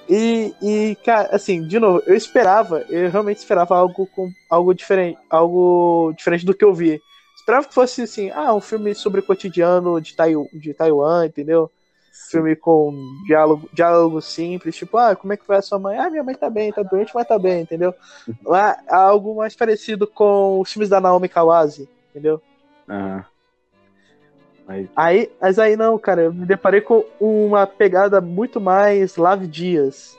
e, 0.08 0.54
e, 0.62 0.96
cara, 1.04 1.36
assim, 1.36 1.66
de 1.66 1.80
novo, 1.80 2.04
eu 2.06 2.16
esperava, 2.16 2.86
eu 2.90 3.10
realmente 3.10 3.38
esperava 3.38 3.76
algo 3.76 4.08
com 4.08 4.30
algo 4.50 4.74
diferente, 4.74 5.18
algo 5.30 6.14
diferente 6.16 6.46
do 6.46 6.54
que 6.54 6.64
eu 6.64 6.74
vi. 6.74 7.02
Esperava 7.36 7.68
que 7.68 7.74
fosse 7.74 8.04
assim, 8.04 8.30
ah, 8.32 8.54
um 8.54 8.62
filme 8.62 8.94
sobre 8.96 9.20
o 9.20 9.24
cotidiano 9.24 10.00
de, 10.00 10.16
Taiwan, 10.16 10.46
de 10.54 10.74
Taiwan, 10.74 11.26
entendeu? 11.26 11.72
Sim. 12.12 12.32
Filme 12.32 12.56
com 12.56 12.94
diálogo, 13.26 13.70
diálogo 13.74 14.22
simples, 14.22 14.76
tipo, 14.76 14.98
ah, 14.98 15.16
como 15.16 15.34
é 15.34 15.38
que 15.38 15.48
vai 15.48 15.58
a 15.58 15.62
sua 15.62 15.78
mãe? 15.78 15.98
Ah, 15.98 16.10
minha 16.10 16.24
mãe 16.24 16.36
tá 16.36 16.50
bem, 16.50 16.72
tá 16.72 16.82
doente, 16.82 17.12
mas 17.14 17.28
tá 17.28 17.38
bem, 17.38 17.62
entendeu? 17.62 17.94
Lá, 18.44 18.78
algo 18.88 19.36
mais 19.36 19.56
parecido 19.56 20.08
com 20.08 20.60
os 20.60 20.72
filmes 20.72 20.90
da 20.90 21.02
Naomi 21.02 21.30
Kawase, 21.30 21.90
entendeu? 22.10 22.42
Aham. 22.90 23.26
Mas... 24.68 24.88
Aí, 24.96 25.32
mas 25.40 25.60
aí 25.60 25.76
não, 25.76 25.98
cara, 25.98 26.24
eu 26.24 26.34
me 26.34 26.46
deparei 26.46 26.82
com 26.82 27.06
uma 27.20 27.68
pegada 27.68 28.20
muito 28.20 28.60
mais 28.60 29.16
Lave 29.16 29.48
Dias. 29.48 30.18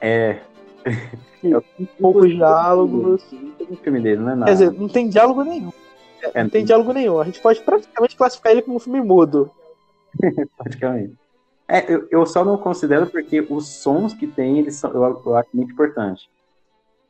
É. 0.00 0.40
é 0.84 1.86
poucos 2.00 2.28
diálogos. 2.28 3.24
Não 3.32 3.50
tem 3.52 3.76
filme 3.76 4.00
dele, 4.00 4.20
não 4.20 4.30
é 4.30 4.34
nada. 4.34 4.44
Quer 4.46 4.52
dizer, 4.52 4.72
não 4.72 4.88
tem 4.88 5.08
diálogo 5.08 5.44
nenhum. 5.44 5.72
É, 6.34 6.42
não 6.42 6.50
tem 6.50 6.64
diálogo 6.64 6.92
nenhum. 6.92 7.20
A 7.20 7.24
gente 7.24 7.40
pode 7.40 7.60
praticamente 7.60 8.16
classificar 8.16 8.52
ele 8.52 8.62
como 8.62 8.76
um 8.76 8.80
filme 8.80 9.00
mudo. 9.00 9.50
praticamente. 10.56 11.14
É, 11.68 11.92
eu, 11.92 12.06
eu 12.10 12.26
só 12.26 12.44
não 12.44 12.56
considero 12.56 13.06
porque 13.06 13.44
os 13.48 13.68
sons 13.68 14.14
que 14.14 14.26
tem, 14.26 14.58
eles 14.58 14.76
são, 14.76 14.90
eu, 14.92 15.22
eu 15.24 15.36
acho 15.36 15.48
muito 15.52 15.72
importante. 15.72 16.28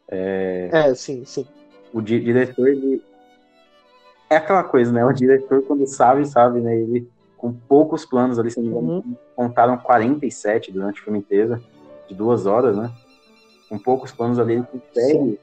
É, 0.08 0.70
é 0.72 0.94
sim, 0.94 1.24
sim. 1.24 1.46
O 1.92 2.00
diretor, 2.00 2.68
ele, 2.68 3.02
é 4.28 4.36
aquela 4.36 4.64
coisa, 4.64 4.92
né? 4.92 5.04
O 5.04 5.12
diretor, 5.12 5.62
quando 5.62 5.86
sabe, 5.86 6.26
sabe, 6.26 6.60
né? 6.60 6.76
Ele, 6.76 7.08
com 7.36 7.52
poucos 7.52 8.04
planos 8.04 8.38
ali, 8.38 8.50
se 8.50 8.60
não 8.60 8.64
me 8.64 8.70
engano, 8.70 8.92
uhum. 8.92 9.16
contaram 9.34 9.78
47 9.78 10.72
durante 10.72 11.00
o 11.00 11.04
filme 11.04 11.18
inteiro, 11.18 11.62
de 12.08 12.14
duas 12.14 12.46
horas, 12.46 12.76
né? 12.76 12.92
Com 13.68 13.78
poucos 13.78 14.12
planos 14.12 14.38
ali, 14.38 14.54
ele 14.54 14.64
consegue 14.64 15.12
Sim. 15.12 15.38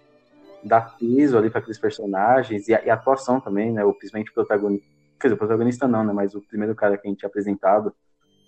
dar 0.63 0.97
peso 0.97 1.37
ali 1.37 1.49
para 1.49 1.59
aqueles 1.59 1.79
personagens 1.79 2.67
e 2.67 2.73
a, 2.73 2.83
e 2.85 2.89
a, 2.89 2.93
atuação 2.93 3.39
também, 3.39 3.71
né? 3.71 3.83
O, 3.83 3.93
principalmente 3.93 4.31
o 4.31 4.33
protagonista. 4.33 4.87
Quer 5.19 5.27
dizer, 5.27 5.35
o 5.35 5.39
protagonista 5.39 5.87
não, 5.87 6.03
né? 6.03 6.11
Mas 6.11 6.35
o 6.35 6.41
primeiro 6.41 6.75
cara 6.75 6.97
que 6.97 7.07
a 7.07 7.09
gente 7.09 7.19
tinha 7.19 7.29
apresentado, 7.29 7.93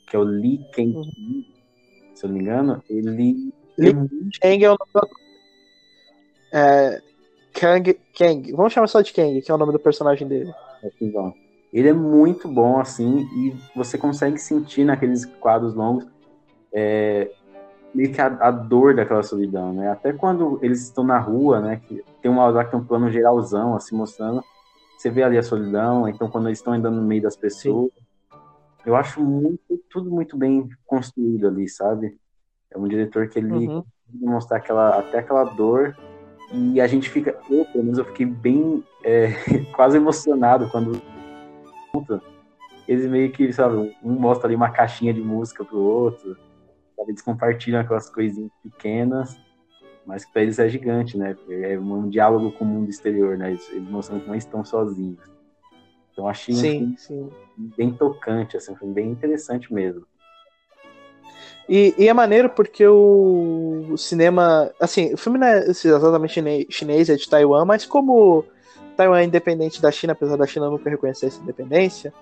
que 0.10 0.16
é 0.16 0.20
o 0.20 0.24
Lee 0.24 0.60
Kang, 0.74 0.96
uhum. 0.96 1.46
se 2.14 2.26
eu 2.26 2.30
não 2.30 2.36
me 2.36 2.42
engano, 2.42 2.84
ele. 2.90 3.54
Lee 3.78 3.94
Kang 4.42 4.64
é 4.64 4.72
o 4.72 4.78
nome 4.94 5.10
é, 6.56 7.02
Kang, 7.60 7.98
Kang. 8.18 8.52
Vamos 8.52 8.74
chamar 8.74 8.88
só 8.88 9.02
de 9.02 9.14
Kang, 9.14 9.42
que 9.42 9.50
é 9.50 9.54
o 9.54 9.58
nome 9.58 9.72
do 9.72 9.80
personagem 9.80 10.28
dele. 10.28 10.54
Então, 11.02 11.34
ele 11.74 11.90
é 11.90 11.94
muito 11.94 12.48
bom, 12.48 12.80
assim, 12.80 13.28
e 13.36 13.56
você 13.76 13.98
consegue 13.98 14.38
sentir 14.38 14.84
naqueles 14.84 15.26
quadros 15.26 15.74
longos 15.74 16.06
é, 16.74 17.32
meio 17.94 18.12
que 18.12 18.20
a, 18.20 18.28
a, 18.28 18.52
dor 18.52 18.94
daquela 18.94 19.24
solidão, 19.24 19.74
né? 19.74 19.90
Até 19.90 20.12
quando 20.12 20.60
eles 20.62 20.82
estão 20.82 21.04
na 21.04 21.18
rua, 21.18 21.62
né? 21.62 21.82
Que 21.88 22.04
tem 22.22 22.30
uma 22.30 22.44
hora 22.44 22.66
que 22.66 22.72
tem 22.72 22.80
um 22.80 22.86
plano 22.86 23.10
geralzão, 23.10 23.76
assim, 23.76 23.96
mostrando. 23.96 24.44
Você 24.98 25.10
vê 25.10 25.24
ali 25.24 25.38
a 25.38 25.44
solidão, 25.44 26.08
então 26.08 26.30
quando 26.30 26.48
eles 26.48 26.60
estão 26.60 26.74
andando 26.74 26.98
no 26.98 27.02
meio 27.02 27.22
das 27.22 27.38
pessoas. 27.38 27.92
Sim. 27.94 28.06
Eu 28.86 28.96
acho 28.96 29.22
muito, 29.22 29.60
tudo 29.90 30.12
muito 30.12 30.38
bem 30.38 30.70
construído 30.86 31.48
ali, 31.48 31.68
sabe? 31.68 32.18
É 32.70 32.78
um 32.78 32.88
diretor 32.88 33.28
que 33.28 33.40
ele 33.40 33.68
uhum. 33.68 33.84
mostrar 34.14 34.58
aquela, 34.58 35.00
até 35.00 35.20
aquela 35.20 35.44
dor 35.44 35.98
e 36.52 36.80
a 36.80 36.88
gente 36.88 37.10
fica, 37.10 37.38
eu 37.50 37.66
pelo 37.66 37.84
menos 37.84 37.98
eu 37.98 38.06
fiquei 38.06 38.26
bem 38.26 38.84
é, 39.04 39.30
quase 39.76 39.98
emocionado 39.98 40.70
quando 40.70 41.02
eles 42.88 43.10
meio 43.10 43.32
que, 43.32 43.52
sabe, 43.52 43.96
um 44.04 44.14
mostra 44.14 44.48
ali 44.48 44.56
uma 44.56 44.70
caixinha 44.70 45.14
de 45.14 45.22
música 45.22 45.64
pro 45.64 45.80
outro, 45.80 46.38
sabe, 46.96 47.12
eles 47.12 47.22
compartilham 47.22 47.82
aquelas 47.82 48.10
coisinhas 48.10 48.52
pequenas, 48.62 49.40
mas 50.06 50.24
que 50.24 50.32
pra 50.32 50.44
eles 50.44 50.60
é 50.60 50.70
gigante, 50.70 51.18
né? 51.18 51.36
É 51.50 51.80
um 51.80 52.08
diálogo 52.08 52.52
com 52.52 52.64
o 52.64 52.68
mundo 52.68 52.90
exterior, 52.90 53.38
né? 53.38 53.52
Eles, 53.52 53.70
eles 53.72 53.90
mostram 53.90 54.20
que 54.20 54.28
não 54.28 54.36
estão 54.36 54.64
sozinhos. 54.64 55.20
Então 56.12 56.28
achei 56.28 56.54
sim, 56.54 56.86
um 56.86 56.98
sim. 56.98 57.30
bem 57.76 57.92
tocante, 57.92 58.56
assim, 58.56 58.76
foi 58.76 58.88
bem 58.90 59.10
interessante 59.10 59.74
mesmo. 59.74 60.06
E, 61.68 61.96
e, 61.98 62.08
é 62.08 62.14
maneiro 62.14 62.50
porque 62.50 62.86
o, 62.88 63.96
cinema. 63.98 64.72
Assim, 64.80 65.14
o 65.14 65.18
filme 65.18 65.40
não 65.40 65.48
é 65.48 65.66
exatamente 65.68 66.68
chinês, 66.70 67.10
é 67.10 67.16
de 67.16 67.28
Taiwan, 67.28 67.66
mas 67.66 67.86
como 67.86 68.46
Taiwan 68.96 69.20
é 69.20 69.24
independente 69.24 69.82
da 69.82 69.92
China, 69.92 70.14
apesar 70.14 70.38
da 70.38 70.46
China 70.46 70.70
nunca 70.70 70.90
reconhecer 70.90 71.28
essa 71.28 71.42
independência, 71.42 72.14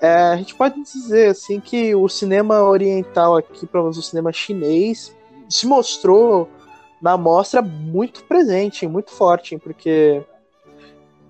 é, 0.00 0.12
a 0.12 0.36
gente 0.36 0.54
pode 0.56 0.82
dizer 0.82 1.28
assim 1.28 1.60
que 1.60 1.94
o 1.94 2.08
cinema 2.08 2.62
oriental 2.62 3.36
aqui, 3.36 3.66
pelo 3.66 3.84
menos 3.84 3.98
o 3.98 4.02
cinema 4.02 4.32
chinês, 4.32 5.16
se 5.48 5.64
mostrou 5.64 6.48
na 7.00 7.16
mostra 7.16 7.62
muito 7.62 8.24
presente, 8.24 8.86
muito 8.86 9.12
forte, 9.12 9.58
porque 9.58 10.22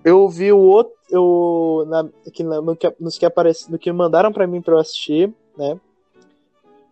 eu 0.03 0.27
vi 0.27 0.51
o 0.51 0.57
outro. 0.57 0.93
Eu, 1.09 1.85
na, 1.87 2.09
que, 2.31 2.43
no, 2.43 2.75
que, 2.75 2.91
nos 2.99 3.17
que 3.17 3.25
aparece, 3.25 3.71
no 3.71 3.77
que 3.77 3.91
mandaram 3.91 4.31
para 4.31 4.47
mim 4.47 4.61
para 4.61 4.73
eu 4.73 4.79
assistir, 4.79 5.31
né? 5.55 5.79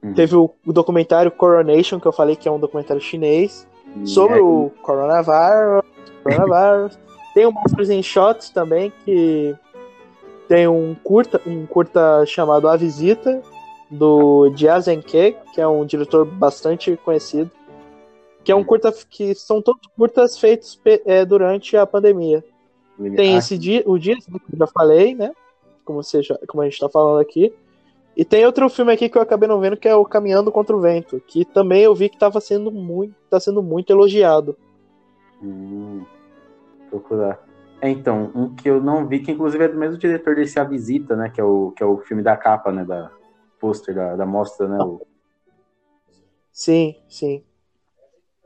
Uhum. 0.03 0.13
Teve 0.13 0.35
o, 0.35 0.49
o, 0.65 0.73
documentário 0.73 1.31
Coronation, 1.31 1.99
que 1.99 2.07
eu 2.07 2.11
falei 2.11 2.35
que 2.35 2.47
é 2.47 2.51
um 2.51 2.59
documentário 2.59 3.01
chinês, 3.01 3.67
sobre 4.05 4.39
o 4.39 4.71
coronavírus. 4.81 5.83
coronavírus. 6.23 6.99
tem 7.33 7.45
o 7.45 7.51
Monsters 7.51 7.89
in 7.89 8.01
Shots 8.01 8.49
também, 8.49 8.91
que 9.05 9.55
tem 10.47 10.67
um 10.67 10.95
curta, 10.95 11.41
um 11.45 11.65
curta 11.65 12.25
chamado 12.25 12.67
A 12.67 12.75
Visita, 12.75 13.41
do 13.89 14.51
Jia 14.55 14.79
Zhenke, 14.79 15.35
que 15.53 15.61
é 15.61 15.67
um 15.67 15.85
diretor 15.85 16.25
bastante 16.25 16.95
conhecido. 16.97 17.51
Que 18.43 18.51
é 18.51 18.55
um 18.55 18.63
curta 18.63 18.91
que 19.09 19.35
são 19.35 19.61
todos 19.61 19.85
curtas 19.95 20.39
feitos 20.39 20.79
é, 21.05 21.23
durante 21.23 21.77
a 21.77 21.85
pandemia. 21.85 22.43
Tem 23.15 23.35
esse 23.37 23.57
dia, 23.57 23.83
o 23.85 23.97
dia 23.99 24.15
que 24.15 24.31
eu 24.31 24.57
já 24.57 24.67
falei, 24.67 25.13
né? 25.13 25.31
Como, 25.85 26.01
já, 26.03 26.37
como 26.47 26.61
a 26.61 26.65
gente 26.65 26.73
está 26.73 26.89
falando 26.89 27.19
aqui. 27.19 27.53
E 28.15 28.25
tem 28.25 28.45
outro 28.45 28.69
filme 28.69 28.91
aqui 28.91 29.07
que 29.07 29.17
eu 29.17 29.21
acabei 29.21 29.47
não 29.47 29.59
vendo, 29.59 29.77
que 29.77 29.87
é 29.87 29.95
o 29.95 30.05
Caminhando 30.05 30.51
contra 30.51 30.75
o 30.75 30.81
Vento, 30.81 31.21
que 31.25 31.45
também 31.45 31.83
eu 31.83 31.95
vi 31.95 32.09
que 32.09 32.15
estava 32.15 32.41
sendo 32.41 32.71
muito, 32.71 33.15
tá 33.29 33.39
sendo 33.39 33.63
muito 33.63 33.91
elogiado. 33.91 34.57
Hum, 35.41 36.03
procurar. 36.89 37.41
É, 37.81 37.89
então, 37.89 38.31
um 38.35 38.53
que 38.53 38.69
eu 38.69 38.81
não 38.81 39.07
vi, 39.07 39.19
que 39.19 39.31
inclusive 39.31 39.63
é 39.63 39.67
do 39.67 39.77
mesmo 39.77 39.97
diretor 39.97 40.35
desse 40.35 40.59
A 40.59 40.63
Visita, 40.63 41.15
né? 41.15 41.29
Que 41.29 41.41
é 41.41 41.43
o, 41.43 41.71
que 41.71 41.81
é 41.81 41.85
o 41.85 41.97
filme 41.97 42.21
da 42.21 42.37
capa, 42.37 42.71
né? 42.71 42.85
Da 42.85 43.11
pôster 43.59 43.95
da, 43.95 44.15
da 44.15 44.25
mostra, 44.25 44.67
né? 44.67 44.77
O... 44.83 45.01
Sim, 46.51 46.95
sim. 47.09 47.43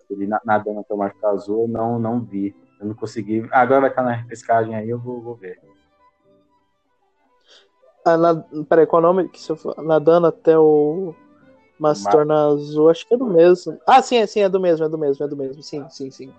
Ele 0.09 0.27
nadando 0.45 0.79
até 0.79 0.93
o 0.93 0.97
Mar 0.97 1.13
Azul, 1.23 1.67
não, 1.67 1.99
não 1.99 2.21
vi. 2.21 2.55
Eu 2.79 2.87
não 2.87 2.95
consegui. 2.95 3.45
Ah, 3.51 3.61
agora 3.61 3.81
vai 3.81 3.89
estar 3.89 4.03
na 4.03 4.11
repescagem 4.11 4.75
aí, 4.75 4.89
eu 4.89 4.99
vou, 4.99 5.21
vou 5.21 5.35
ver. 5.35 5.59
Ah, 8.05 8.17
na, 8.17 8.35
peraí, 8.69 8.85
qual 8.85 9.01
é 9.01 9.05
o 9.05 9.07
nome? 9.07 9.29
Que 9.29 9.41
se 9.41 9.51
nadando 9.77 10.27
até 10.27 10.57
o. 10.57 11.13
Mas 11.77 12.03
Mas- 12.03 12.13
torna 12.13 12.47
azul, 12.47 12.89
acho 12.89 13.05
que 13.05 13.13
é 13.13 13.17
do 13.17 13.25
mesmo. 13.25 13.77
Ah, 13.85 14.01
sim, 14.01 14.17
é, 14.17 14.25
sim, 14.27 14.41
é 14.41 14.47
do 14.47 14.59
mesmo, 14.59 14.85
é 14.85 14.89
do 14.89 14.97
mesmo, 14.97 15.25
é 15.25 15.27
do 15.27 15.35
mesmo. 15.35 15.61
Sim, 15.61 15.85
sim, 15.89 16.09
sim. 16.11 16.31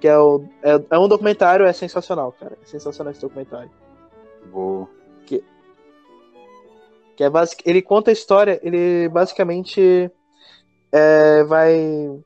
Que 0.00 0.08
é, 0.08 0.18
o, 0.18 0.42
é, 0.62 0.82
é 0.90 0.98
um 0.98 1.06
documentário, 1.06 1.66
é 1.66 1.72
sensacional, 1.72 2.32
cara. 2.40 2.58
É 2.60 2.66
sensacional 2.66 3.12
esse 3.12 3.20
documentário. 3.20 3.70
Vou. 4.50 4.88
Que 7.20 7.24
é 7.24 7.28
basic... 7.28 7.62
Ele 7.66 7.82
conta 7.82 8.10
a 8.10 8.14
história, 8.14 8.58
ele 8.62 9.06
basicamente 9.10 10.10
é, 10.90 11.44
vai. 11.44 12.18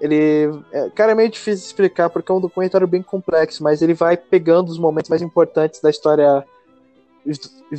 Ele. 0.00 0.62
É, 0.70 0.88
cara, 0.90 1.10
é 1.10 1.14
meio 1.16 1.28
difícil 1.28 1.62
de 1.62 1.66
explicar 1.66 2.08
porque 2.08 2.30
é 2.30 2.34
um 2.34 2.40
documentário 2.40 2.86
bem 2.86 3.02
complexo, 3.02 3.60
mas 3.60 3.82
ele 3.82 3.92
vai 3.92 4.16
pegando 4.16 4.68
os 4.68 4.78
momentos 4.78 5.10
mais 5.10 5.20
importantes 5.20 5.80
da 5.80 5.90
história 5.90 6.46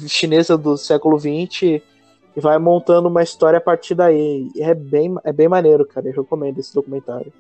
chinesa 0.08 0.58
do 0.58 0.78
século 0.78 1.20
XX 1.20 1.82
e 2.36 2.40
vai 2.42 2.58
montando 2.58 3.08
uma 3.10 3.22
história 3.24 3.58
a 3.58 3.62
partir 3.62 3.96
daí. 3.96 4.50
É 4.58 4.74
bem, 4.74 5.16
é 5.24 5.32
bem 5.32 5.48
maneiro, 5.48 5.86
cara. 5.86 6.08
Eu 6.08 6.14
recomendo 6.24 6.60
esse 6.60 6.74
documentário. 6.74 7.32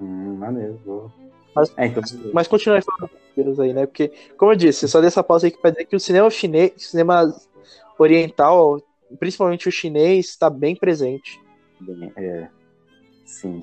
Hum, 0.00 0.36
maneiro. 0.36 1.12
Mas- 1.54 1.72
É, 1.76 1.86
então. 1.86 2.02
Mas 2.32 2.48
continue 2.48 2.80
falando 2.82 3.10
vírus 3.36 3.60
aí, 3.60 3.72
né? 3.72 3.86
Porque, 3.86 4.12
como 4.36 4.52
eu 4.52 4.56
disse, 4.56 4.88
só 4.88 5.00
dessa 5.00 5.22
pausa 5.22 5.46
aí 5.46 5.50
que 5.50 5.58
pra 5.58 5.70
dizer 5.70 5.84
que 5.84 5.96
o 5.96 6.00
cinema 6.00 6.28
chinês, 6.30 6.72
o 6.76 6.80
cinema 6.80 7.34
oriental, 7.98 8.80
principalmente 9.18 9.68
o 9.68 9.72
chinês, 9.72 10.26
está 10.28 10.48
bem 10.50 10.74
presente. 10.74 11.40
É, 12.16 12.48
sim. 13.24 13.62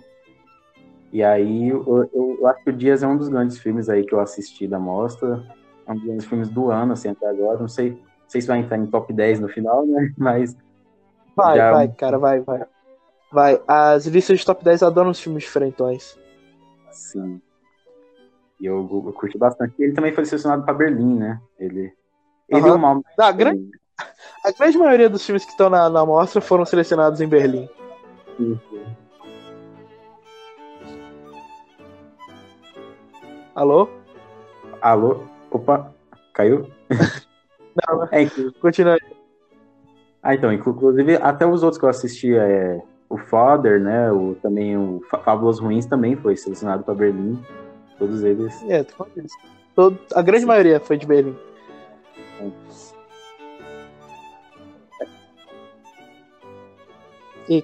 E 1.11 1.23
aí, 1.23 1.69
eu, 1.69 2.09
eu 2.13 2.47
acho 2.47 2.63
que 2.63 2.69
o 2.69 2.73
Dias 2.73 3.01
é 3.01 3.07
um 3.07 3.17
dos 3.17 3.29
grandes 3.29 3.57
filmes 3.57 3.89
aí 3.89 4.05
que 4.05 4.13
eu 4.13 4.19
assisti 4.19 4.67
da 4.67 4.79
mostra. 4.79 5.43
É 5.87 5.91
um 5.91 5.97
dos 6.17 6.25
filmes 6.25 6.49
do 6.49 6.69
ano, 6.69 6.93
assim, 6.93 7.09
até 7.09 7.27
agora. 7.27 7.57
Não 7.59 7.67
sei, 7.67 7.91
não 7.91 8.29
sei 8.29 8.41
se 8.41 8.47
vai 8.47 8.59
entrar 8.59 8.77
em 8.77 8.85
top 8.87 9.13
10 9.13 9.39
no 9.39 9.47
final, 9.47 9.85
né? 9.85 10.13
Mas 10.17 10.55
Vai, 11.35 11.57
Já- 11.57 11.71
vai, 11.71 11.87
cara, 11.89 12.17
vai, 12.17 12.41
vai. 12.41 12.65
Vai. 13.31 13.61
As 13.67 14.05
listas 14.07 14.39
de 14.39 14.45
top 14.45 14.63
10 14.63 14.81
adoram 14.81 15.11
os 15.11 15.19
filmes 15.19 15.43
diferentões. 15.43 16.17
Sim. 16.91 17.39
E 18.59 18.65
eu, 18.65 18.77
eu 19.05 19.13
curti 19.13 19.37
bastante. 19.37 19.75
Ele 19.77 19.93
também 19.93 20.11
foi 20.11 20.25
selecionado 20.25 20.63
para 20.63 20.73
Berlim, 20.73 21.15
né? 21.15 21.39
Ele. 21.59 21.93
Ele 22.49 22.67
e 22.67 22.71
o 22.71 22.79
Mal. 22.79 23.03
A 23.19 23.31
grande, 23.31 23.69
a 24.43 24.51
grande 24.51 24.77
maioria 24.79 25.09
dos 25.09 25.23
filmes 25.23 25.45
que 25.45 25.51
estão 25.51 25.69
na, 25.69 25.89
na 25.89 26.05
mostra 26.05 26.41
foram 26.41 26.65
selecionados 26.65 27.21
em 27.21 27.27
Berlim. 27.27 27.69
Alô? 33.53 33.89
Alô? 34.81 35.36
Opa, 35.51 35.93
caiu? 36.33 36.67
Não, 37.87 38.03
É, 38.11 38.25
continua 38.59 38.93
aí. 38.93 38.99
ah, 40.23 40.33
então, 40.33 40.51
inclu- 40.51 40.73
inclusive, 40.73 41.15
até 41.17 41.45
os 41.45 41.61
outros 41.63 41.79
que 41.79 41.85
eu 41.85 41.89
assisti, 41.89 42.33
é, 42.35 42.81
o 43.09 43.17
Father, 43.17 43.79
né? 43.79 44.11
O, 44.11 44.35
também 44.35 44.75
o 44.77 44.99
Fá- 45.09 45.19
Fábulas 45.19 45.59
Ruins 45.59 45.85
também 45.85 46.15
foi 46.15 46.35
selecionado 46.35 46.83
para 46.83 46.95
Berlim. 46.95 47.39
Todos 47.99 48.23
eles. 48.23 48.63
É, 48.63 48.83
falando 48.83 49.17
isso. 49.17 49.35
Todo- 49.75 49.99
a 50.15 50.21
grande 50.21 50.45
maioria 50.45 50.79
foi 50.79 50.97
de 50.97 51.05
Berlim. 51.05 51.35
Ih, 57.49 57.63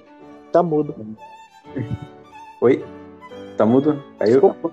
tá 0.52 0.62
mudo. 0.62 0.94
Oi? 2.60 2.84
Tá 3.56 3.66
mudo? 3.66 4.02
Caiu? 4.18 4.32
Desculpa. 4.40 4.72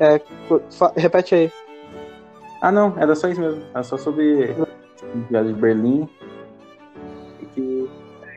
É, 0.00 0.18
fa- 0.70 0.92
repete 0.96 1.34
aí. 1.34 1.52
Ah, 2.60 2.72
não, 2.72 2.98
era 2.98 3.14
só 3.14 3.28
isso 3.28 3.40
mesmo. 3.40 3.62
Era 3.70 3.82
só 3.82 3.96
sobre 3.96 4.54
viagem 5.28 5.54
de 5.54 5.60
Berlim. 5.60 6.08
E 7.40 7.46
que 7.46 7.88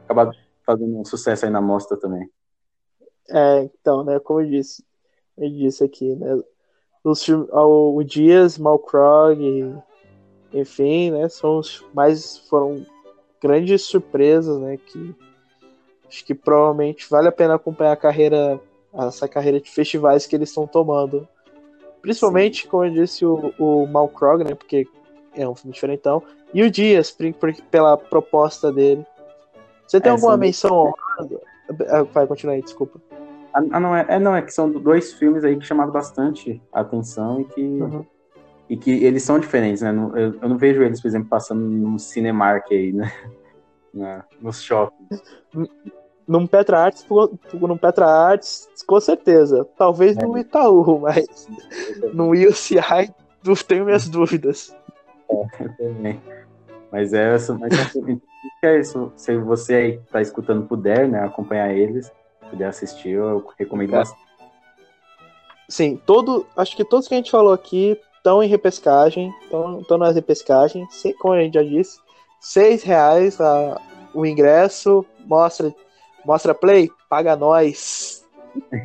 acabaram 0.03 0.31
fazendo 0.65 0.99
um 0.99 1.05
sucesso 1.05 1.45
aí 1.45 1.51
na 1.51 1.61
mostra 1.61 1.97
também. 1.97 2.29
É, 3.29 3.63
então, 3.63 4.03
né, 4.03 4.19
como 4.19 4.41
eu 4.41 4.49
disse, 4.49 4.83
eu 5.37 5.49
disse 5.49 5.83
aqui, 5.83 6.15
né, 6.15 6.41
os 7.03 7.23
filmes, 7.23 7.47
o, 7.51 7.95
o 7.95 8.03
Dias, 8.03 8.57
Malkrog, 8.57 9.39
e, 9.39 10.59
enfim, 10.59 11.11
né, 11.11 11.29
são 11.29 11.59
os 11.59 11.85
mais, 11.93 12.39
foram 12.49 12.85
grandes 13.41 13.83
surpresas, 13.83 14.59
né, 14.59 14.77
que 14.77 15.15
acho 16.07 16.25
que 16.25 16.33
provavelmente 16.33 17.07
vale 17.09 17.27
a 17.27 17.31
pena 17.31 17.55
acompanhar 17.55 17.91
a 17.91 17.97
carreira, 17.97 18.59
essa 18.93 19.27
carreira 19.27 19.61
de 19.61 19.69
festivais 19.69 20.25
que 20.25 20.35
eles 20.35 20.49
estão 20.49 20.65
tomando. 20.65 21.27
Principalmente, 22.01 22.67
como 22.67 22.85
eu 22.85 22.91
disse, 22.91 23.25
o, 23.25 23.53
o 23.59 23.85
Malkrog, 23.87 24.43
né, 24.43 24.55
porque 24.55 24.87
é 25.35 25.47
um 25.47 25.55
filme 25.55 25.73
diferentão, 25.73 26.23
e 26.53 26.63
o 26.63 26.71
Dias, 26.71 27.11
por- 27.11 27.33
por- 27.33 27.53
pela 27.69 27.97
proposta 27.97 28.71
dele. 28.71 29.05
Você 29.87 29.99
tem 29.99 30.09
É, 30.09 30.13
alguma 30.13 30.37
menção 30.37 30.71
honrosa? 30.71 31.41
Ah, 31.89 32.03
Vai, 32.03 32.25
continua 32.27 32.55
aí, 32.55 32.61
desculpa. 32.61 32.99
Ah, 33.53 33.61
ah, 33.71 33.79
não, 33.79 33.95
é, 33.95 34.05
é, 34.07 34.19
não, 34.19 34.35
é 34.35 34.41
que 34.41 34.51
são 34.53 34.71
dois 34.71 35.13
filmes 35.13 35.43
aí 35.43 35.57
que 35.57 35.65
chamaram 35.65 35.91
bastante 35.91 36.61
a 36.71 36.81
atenção 36.81 37.41
e 37.41 37.45
que, 37.45 37.61
Uhum. 37.61 38.05
e 38.69 38.77
que 38.77 38.91
eles 39.03 39.23
são 39.23 39.39
diferentes, 39.39 39.81
né? 39.81 39.89
Eu, 39.89 40.39
eu 40.41 40.49
não 40.49 40.57
vejo 40.57 40.81
eles, 40.83 41.01
por 41.01 41.07
exemplo, 41.07 41.27
passando 41.29 41.61
no 41.61 41.97
Cinemark 41.99 42.71
aí, 42.71 42.91
né? 42.93 43.11
Na, 43.93 44.23
nos 44.39 44.61
shoppings. 44.61 45.21
Num 46.29 46.45
Petra 46.45 46.79
Arts, 46.79 47.03
num 47.53 47.75
Petra 47.75 48.05
Arts, 48.05 48.69
com 48.85 48.99
certeza. 49.01 49.67
Talvez 49.75 50.15
no 50.15 50.37
Itaú, 50.37 50.99
mas 50.99 51.25
no 52.13 52.29
UCI 52.29 53.11
tenho 53.67 53.83
minhas 53.85 54.07
dúvidas. 54.07 54.71
também. 55.75 56.21
Mas 56.91 57.13
é, 57.13 57.33
essa- 57.33 57.55
mas 57.57 57.71
é, 58.61 58.67
é 58.67 58.79
isso. 58.79 59.11
Se 59.15 59.35
você 59.39 59.73
aí 59.73 59.97
que 59.97 60.11
tá 60.11 60.21
escutando 60.21 60.67
puder, 60.67 61.07
né, 61.07 61.19
acompanhar 61.23 61.73
eles, 61.73 62.11
puder 62.51 62.67
assistir, 62.67 63.09
eu 63.13 63.43
recomendo 63.57 63.95
É. 63.95 63.97
bastante. 63.97 64.21
Sim, 65.67 65.99
todo, 66.05 66.45
acho 66.55 66.75
que 66.75 66.83
todos 66.85 67.07
que 67.07 67.13
a 67.15 67.17
gente 67.17 67.31
falou 67.31 67.53
aqui 67.53 67.99
estão 68.17 68.41
em 68.43 68.47
repescagem, 68.47 69.33
estão 69.43 69.97
nas 69.97 70.13
repescagens, 70.13 70.93
se- 70.93 71.13
como 71.13 71.33
a 71.33 71.41
gente 71.41 71.53
já 71.55 71.63
disse, 71.63 71.99
seis 72.39 72.83
reais 72.83 73.39
a- 73.41 73.79
o 74.13 74.25
ingresso, 74.25 75.03
mostra, 75.25 75.73
mostra 76.29 76.53
play, 76.53 76.91
paga 77.09 77.35
nós. 77.35 78.23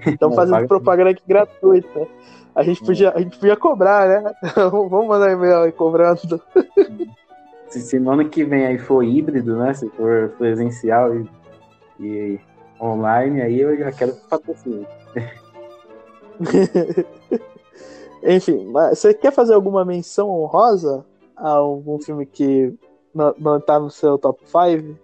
Estamos 0.06 0.34
fazendo 0.34 0.54
Paga- 0.54 0.66
propaganda 0.68 1.10
aqui 1.10 1.22
gratuita. 1.26 2.08
A 2.54 2.62
gente 2.62 2.82
podia, 2.82 3.10
a 3.10 3.20
gente 3.20 3.38
podia 3.38 3.56
cobrar, 3.56 4.08
né? 4.08 4.32
Vamos 4.70 5.06
mandar 5.06 5.30
e-mail 5.30 5.58
aí 5.58 5.72
cobrando. 5.72 6.40
Se, 7.68 7.80
se 7.82 7.98
no 7.98 8.12
ano 8.12 8.28
que 8.30 8.44
vem 8.44 8.64
aí 8.64 8.78
for 8.78 9.02
híbrido, 9.02 9.56
né? 9.58 9.74
Se 9.74 9.90
for 9.90 10.30
presencial 10.38 11.14
e, 11.14 11.28
e 12.00 12.40
online, 12.80 13.42
aí 13.42 13.60
eu 13.60 13.76
já 13.76 13.92
quero 13.92 14.14
patrocínio. 14.30 14.86
Enfim, 18.24 18.72
você 18.72 19.12
quer 19.12 19.32
fazer 19.32 19.52
alguma 19.52 19.84
menção 19.84 20.30
honrosa 20.30 21.04
a 21.36 21.50
algum 21.50 22.00
filme 22.00 22.24
que 22.24 22.72
não, 23.14 23.34
não 23.38 23.60
tá 23.60 23.78
no 23.78 23.90
seu 23.90 24.16
top 24.16 24.40
5? 24.46 25.03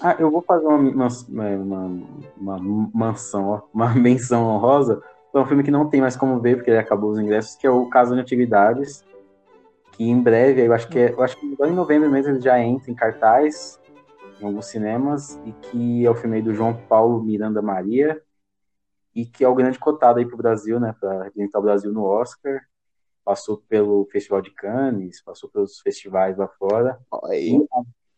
Ah, 0.00 0.16
eu 0.18 0.30
vou 0.30 0.42
fazer 0.42 0.66
uma, 0.66 0.76
uma, 0.78 1.08
uma, 1.28 2.56
uma 2.56 2.90
mansão, 2.92 3.62
uma 3.72 3.92
menção 3.94 4.46
honrosa. 4.48 5.02
É 5.34 5.38
um 5.38 5.46
filme 5.46 5.62
que 5.62 5.70
não 5.70 5.88
tem 5.88 6.00
mais 6.00 6.16
como 6.16 6.40
ver, 6.40 6.56
porque 6.56 6.70
ele 6.70 6.78
acabou 6.78 7.10
os 7.10 7.18
ingressos, 7.18 7.56
que 7.56 7.66
é 7.66 7.70
o 7.70 7.88
Caso 7.88 8.14
de 8.14 8.20
Atividades. 8.20 9.04
Que 9.92 10.04
em 10.04 10.20
breve, 10.20 10.66
eu 10.66 10.72
acho 10.72 10.88
que 10.88 10.98
é, 10.98 11.12
eu 11.12 11.22
acho 11.22 11.38
que 11.38 11.46
em 11.46 11.72
novembro 11.72 12.10
mesmo 12.10 12.32
ele 12.32 12.40
já 12.40 12.58
entra 12.58 12.90
em 12.90 12.94
cartaz 12.94 13.80
em 14.40 14.44
alguns 14.44 14.66
cinemas, 14.66 15.38
e 15.46 15.52
que 15.52 16.04
é 16.04 16.10
o 16.10 16.14
filme 16.14 16.42
do 16.42 16.52
João 16.52 16.74
Paulo 16.88 17.22
Miranda 17.22 17.62
Maria, 17.62 18.20
e 19.14 19.24
que 19.24 19.44
é 19.44 19.48
o 19.48 19.54
grande 19.54 19.78
cotado 19.78 20.18
aí 20.18 20.26
pro 20.26 20.36
Brasil, 20.36 20.80
né? 20.80 20.94
Para 20.98 21.24
representar 21.24 21.60
o 21.60 21.62
Brasil 21.62 21.92
no 21.92 22.02
Oscar. 22.02 22.60
Passou 23.24 23.62
pelo 23.68 24.04
Festival 24.10 24.42
de 24.42 24.50
Cannes, 24.50 25.22
passou 25.22 25.48
pelos 25.48 25.78
festivais 25.78 26.36
lá 26.36 26.48
fora. 26.48 26.98
Aí. 27.24 27.64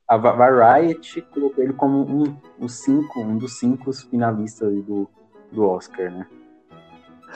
A 0.06 0.16
Va- 0.16 0.32
Variety 0.32 1.22
colocou 1.32 1.64
ele 1.64 1.72
como 1.72 2.02
um, 2.02 2.36
um, 2.60 2.68
cinco, 2.68 3.20
um 3.20 3.38
dos 3.38 3.58
cinco 3.58 3.92
finalistas 3.92 4.72
do, 4.84 5.08
do 5.50 5.64
Oscar, 5.64 6.10
né? 6.10 6.26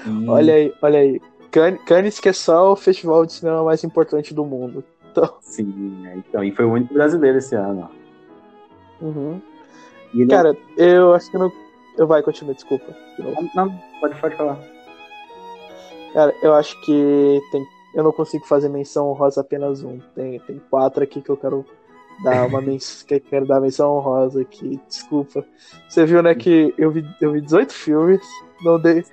E- 0.07 0.29
Olha 0.29 0.55
aí, 0.55 0.75
olha 0.83 0.99
aí. 1.01 1.21
Can- 1.51 1.79
Cannes 1.87 2.21
que 2.21 2.29
é 2.29 2.33
só 2.33 2.73
o 2.73 2.77
festival 2.77 3.25
de 3.25 3.33
cinema 3.33 3.65
mais 3.65 3.83
importante 3.85 4.35
do 4.35 4.45
mundo. 4.45 4.85
Sim, 5.41 5.65
né? 6.03 6.15
então, 6.29 6.45
e 6.45 6.53
foi 6.55 6.65
o 6.65 6.73
único 6.73 6.93
brasileiro 6.95 7.39
esse 7.39 7.55
ano. 7.55 7.91
Uhum. 9.01 9.41
Ele- 10.15 10.27
Cara, 10.27 10.57
eu 10.77 11.15
acho 11.15 11.31
que 11.31 11.39
não. 11.39 11.51
Eu 11.97 12.07
vai, 12.07 12.23
continua, 12.23 12.55
desculpa. 12.55 12.95
de. 13.17 13.23
Não, 13.23 13.49
não, 13.67 13.79
pode, 14.01 14.21
pode 14.21 14.37
falar. 14.37 14.59
Cara, 16.13 16.35
eu 16.43 16.55
acho 16.55 16.81
que 16.83 17.41
tem. 17.51 17.67
Eu 17.95 18.05
não 18.05 18.13
consigo 18.13 18.45
fazer 18.47 18.69
menção 18.69 19.09
honrosa 19.09 19.41
apenas 19.41 19.83
um. 19.83 19.99
Tem, 20.15 20.39
tem 20.41 20.61
quatro 20.71 21.03
aqui 21.03 21.21
que 21.21 21.31
eu 21.31 21.37
quero 21.37 21.65
dar 22.23 22.47
uma 22.47 22.61
menção. 22.61 23.07
quero 23.07 23.47
dar 23.47 23.61
menção 23.61 23.97
honrosa 23.97 24.43
aqui. 24.43 24.81
Desculpa. 24.89 25.45
Você 25.89 26.05
viu, 26.05 26.23
né, 26.23 26.35
que 26.35 26.75
eu 26.77 26.91
vi, 26.91 27.05
eu 27.21 27.33
vi 27.33 27.41
18 27.41 27.73
filmes. 27.73 28.21
Não 28.63 28.81
dei. 28.81 29.05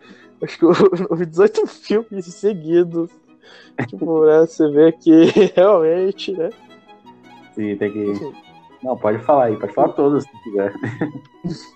Acho 0.42 0.58
que 0.58 0.66
eu, 0.66 0.72
eu 1.10 1.16
vi 1.16 1.26
18 1.26 1.68
filmes 1.68 2.26
seguidos. 2.26 3.10
Tipo, 3.88 4.26
né, 4.26 4.40
você 4.42 4.70
vê 4.70 4.92
que 4.92 5.26
realmente, 5.56 6.32
né? 6.34 6.50
Sim, 7.54 7.76
tem 7.76 7.92
que. 7.92 8.34
Não, 8.84 8.98
pode 8.98 9.20
falar 9.20 9.46
aí, 9.46 9.58
pode 9.58 9.74
falar 9.74 9.90
todos 9.94 10.24
se 10.24 10.44
quiser. 10.44 10.74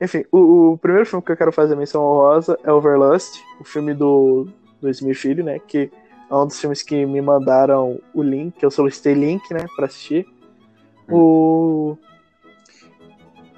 Enfim, 0.00 0.24
o, 0.30 0.72
o, 0.72 0.78
primeiro 0.78 1.06
filme 1.06 1.24
que 1.24 1.32
eu 1.32 1.36
quero 1.36 1.52
fazer 1.52 1.74
menção 1.74 2.02
honrosa 2.02 2.58
é 2.62 2.72
Overlust, 2.72 3.42
o 3.60 3.64
filme 3.64 3.92
do, 3.94 4.46
do 4.80 4.88
Smith 4.90 5.16
Filho, 5.16 5.44
né? 5.44 5.58
Que 5.58 5.90
é 6.30 6.34
um 6.34 6.46
dos 6.46 6.60
filmes 6.60 6.82
que 6.82 7.06
me 7.06 7.20
mandaram 7.20 8.00
o 8.12 8.22
link, 8.22 8.62
eu 8.62 8.70
solicitei 8.70 9.14
link, 9.14 9.52
né, 9.52 9.66
pra 9.74 9.86
assistir. 9.86 10.26
Hum. 11.08 11.14
O. 11.14 11.98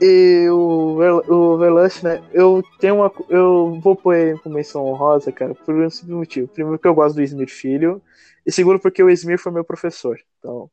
E 0.01 0.49
o, 0.49 0.97
o 1.29 1.35
Overlust, 1.55 2.03
né? 2.03 2.23
Eu 2.33 2.63
tenho 2.79 2.97
uma. 2.97 3.13
Eu 3.29 3.79
vou 3.83 3.95
pôr 3.95 4.15
ele 4.15 4.39
com 4.39 4.49
menção 4.49 4.87
honrosa, 4.87 5.31
cara, 5.31 5.55
por 5.55 5.75
um 5.75 5.91
simples 5.91 6.17
motivo. 6.17 6.49
Primeiro, 6.49 6.79
porque 6.79 6.89
eu 6.89 6.95
gosto 6.95 7.17
do 7.17 7.23
Smith 7.23 7.51
Filho. 7.51 8.01
E 8.47 8.53
segundo, 8.53 8.79
porque 8.79 9.03
o 9.03 9.11
Smith 9.11 9.41
foi 9.41 9.53
meu 9.53 9.65
professor. 9.65 10.19
Então. 10.39 10.71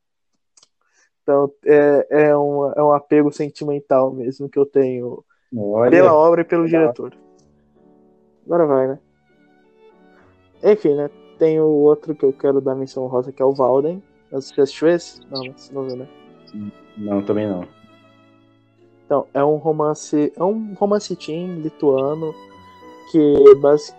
Então, 1.24 1.52
é, 1.66 2.08
é, 2.10 2.38
um, 2.38 2.72
é 2.72 2.82
um 2.82 2.94
apego 2.94 3.34
sentimental 3.34 4.14
mesmo 4.14 4.48
que 4.48 4.58
eu 4.58 4.66
tenho 4.66 5.26
Olha. 5.54 5.92
pela 5.92 6.14
obra 6.14 6.40
e 6.40 6.46
pelo 6.46 6.62
Olha. 6.62 6.70
diretor. 6.70 7.14
Agora 8.46 8.66
vai, 8.66 8.88
né? 8.88 9.00
Enfim, 10.64 10.96
né? 10.96 11.10
Tem 11.38 11.60
o 11.60 11.68
outro 11.68 12.16
que 12.16 12.26
eu 12.26 12.34
quero 12.34 12.60
dar 12.60 12.76
menção 12.76 13.06
rosa, 13.08 13.32
que 13.32 13.42
é 13.42 13.46
o 13.46 13.54
Valden. 13.54 14.02
Você 14.32 14.62
assistiu 14.62 14.90
esse? 14.90 15.22
Não, 15.30 15.54
você 15.54 15.74
não 15.74 15.88
viu, 15.88 15.96
né? 15.96 16.08
Não, 16.98 17.22
também 17.22 17.48
não. 17.48 17.64
Então, 19.06 19.26
é 19.34 19.44
um 19.44 19.56
romance. 19.56 20.34
É 20.36 20.44
um 20.44 20.74
romance 20.74 21.16
teen 21.16 21.62
lituano 21.62 22.34
que, 23.12 23.56
basic, 23.56 23.98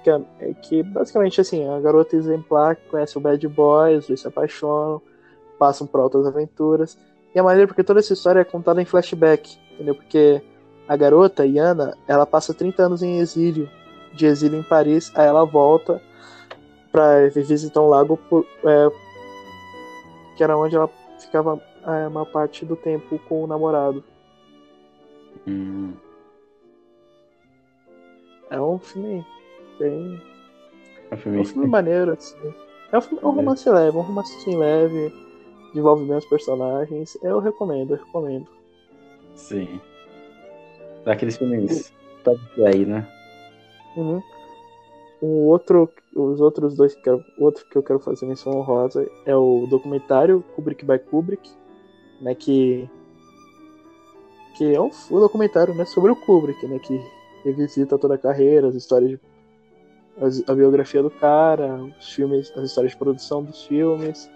que 0.62 0.82
basicamente 0.82 1.40
assim, 1.40 1.66
a 1.66 1.80
garota 1.80 2.16
exemplar 2.16 2.76
conhece 2.90 3.16
o 3.16 3.20
bad 3.20 3.46
boy, 3.48 3.96
os 3.96 4.06
dois 4.06 4.20
se 4.20 4.28
apaixonam, 4.28 5.00
passam 5.58 5.86
por 5.86 6.00
outras 6.00 6.26
aventuras. 6.26 6.98
E 7.34 7.38
a 7.38 7.42
maneira 7.42 7.66
porque 7.66 7.84
toda 7.84 8.00
essa 8.00 8.12
história 8.12 8.40
é 8.40 8.44
contada 8.44 8.82
em 8.82 8.84
flashback, 8.84 9.58
entendeu? 9.72 9.94
Porque 9.94 10.42
a 10.86 10.96
garota, 10.96 11.46
Yana, 11.46 11.96
ela 12.06 12.26
passa 12.26 12.54
30 12.54 12.82
anos 12.82 13.02
em 13.02 13.18
exílio, 13.18 13.68
de 14.12 14.26
exílio 14.26 14.58
em 14.58 14.62
Paris, 14.62 15.12
aí 15.14 15.26
ela 15.26 15.44
volta 15.44 16.02
para 16.90 17.28
visitar 17.30 17.80
um 17.80 17.88
lago 17.88 18.16
por, 18.16 18.46
é, 18.64 18.90
que 20.36 20.42
era 20.42 20.56
onde 20.56 20.76
ela 20.76 20.90
ficava 21.18 21.60
é, 21.84 22.08
uma 22.08 22.24
parte 22.24 22.64
do 22.64 22.76
tempo 22.76 23.18
com 23.28 23.44
o 23.44 23.46
namorado. 23.46 24.02
Hum. 25.46 25.94
É 28.50 28.60
um 28.60 28.78
filme 28.78 29.24
bem. 29.78 30.20
É 31.10 31.14
um 31.14 31.18
filme, 31.18 31.38
é 31.38 31.40
um 31.40 31.44
filme 31.44 31.66
maneiro, 31.66 32.12
assim. 32.12 32.54
É 32.90 32.98
um, 32.98 33.00
filme, 33.00 33.22
é 33.22 33.26
um 33.26 33.30
romance 33.30 33.68
leve, 33.68 33.96
um 33.96 34.00
romance 34.00 34.34
assim, 34.36 34.56
leve 34.56 35.12
desenvolve 35.68 36.04
bem 36.04 36.16
os 36.16 36.26
personagens. 36.26 37.16
Eu 37.22 37.38
recomendo, 37.38 37.94
eu 37.94 38.04
recomendo. 38.04 38.46
Sim. 39.34 39.80
Daqueles 41.04 41.36
filmes 41.36 41.92
top 42.24 42.40
aí, 42.64 42.84
né? 42.84 43.06
Uhum. 43.96 44.22
O 45.20 45.46
outro, 45.46 45.90
os 46.14 46.40
outros 46.40 46.74
dois 46.74 46.94
que 46.94 47.02
quero, 47.02 47.24
outro 47.38 47.66
que 47.68 47.76
eu 47.76 47.82
quero 47.82 47.98
fazer 47.98 48.26
menção 48.26 48.52
honrosa 48.52 49.08
é 49.26 49.34
o 49.34 49.66
documentário 49.68 50.44
Kubrick 50.54 50.84
by 50.84 50.98
Kubrick, 50.98 51.50
né, 52.20 52.34
que 52.34 52.88
que 54.56 54.74
é 54.74 54.80
um, 54.80 54.90
um 55.10 55.20
documentário, 55.20 55.72
né, 55.74 55.84
sobre 55.84 56.10
o 56.10 56.16
Kubrick, 56.16 56.66
né, 56.66 56.78
que 56.80 57.00
revisita 57.44 57.96
toda 57.96 58.14
a 58.14 58.18
carreira, 58.18 58.68
as 58.68 58.74
histórias 58.74 59.10
de, 59.10 59.20
a, 60.20 60.52
a 60.52 60.54
biografia 60.54 61.02
do 61.02 61.10
cara, 61.10 61.80
os 61.98 62.12
filmes, 62.12 62.50
as 62.56 62.64
histórias 62.64 62.92
de 62.92 62.98
produção 62.98 63.42
dos 63.42 63.64
filmes, 63.64 64.28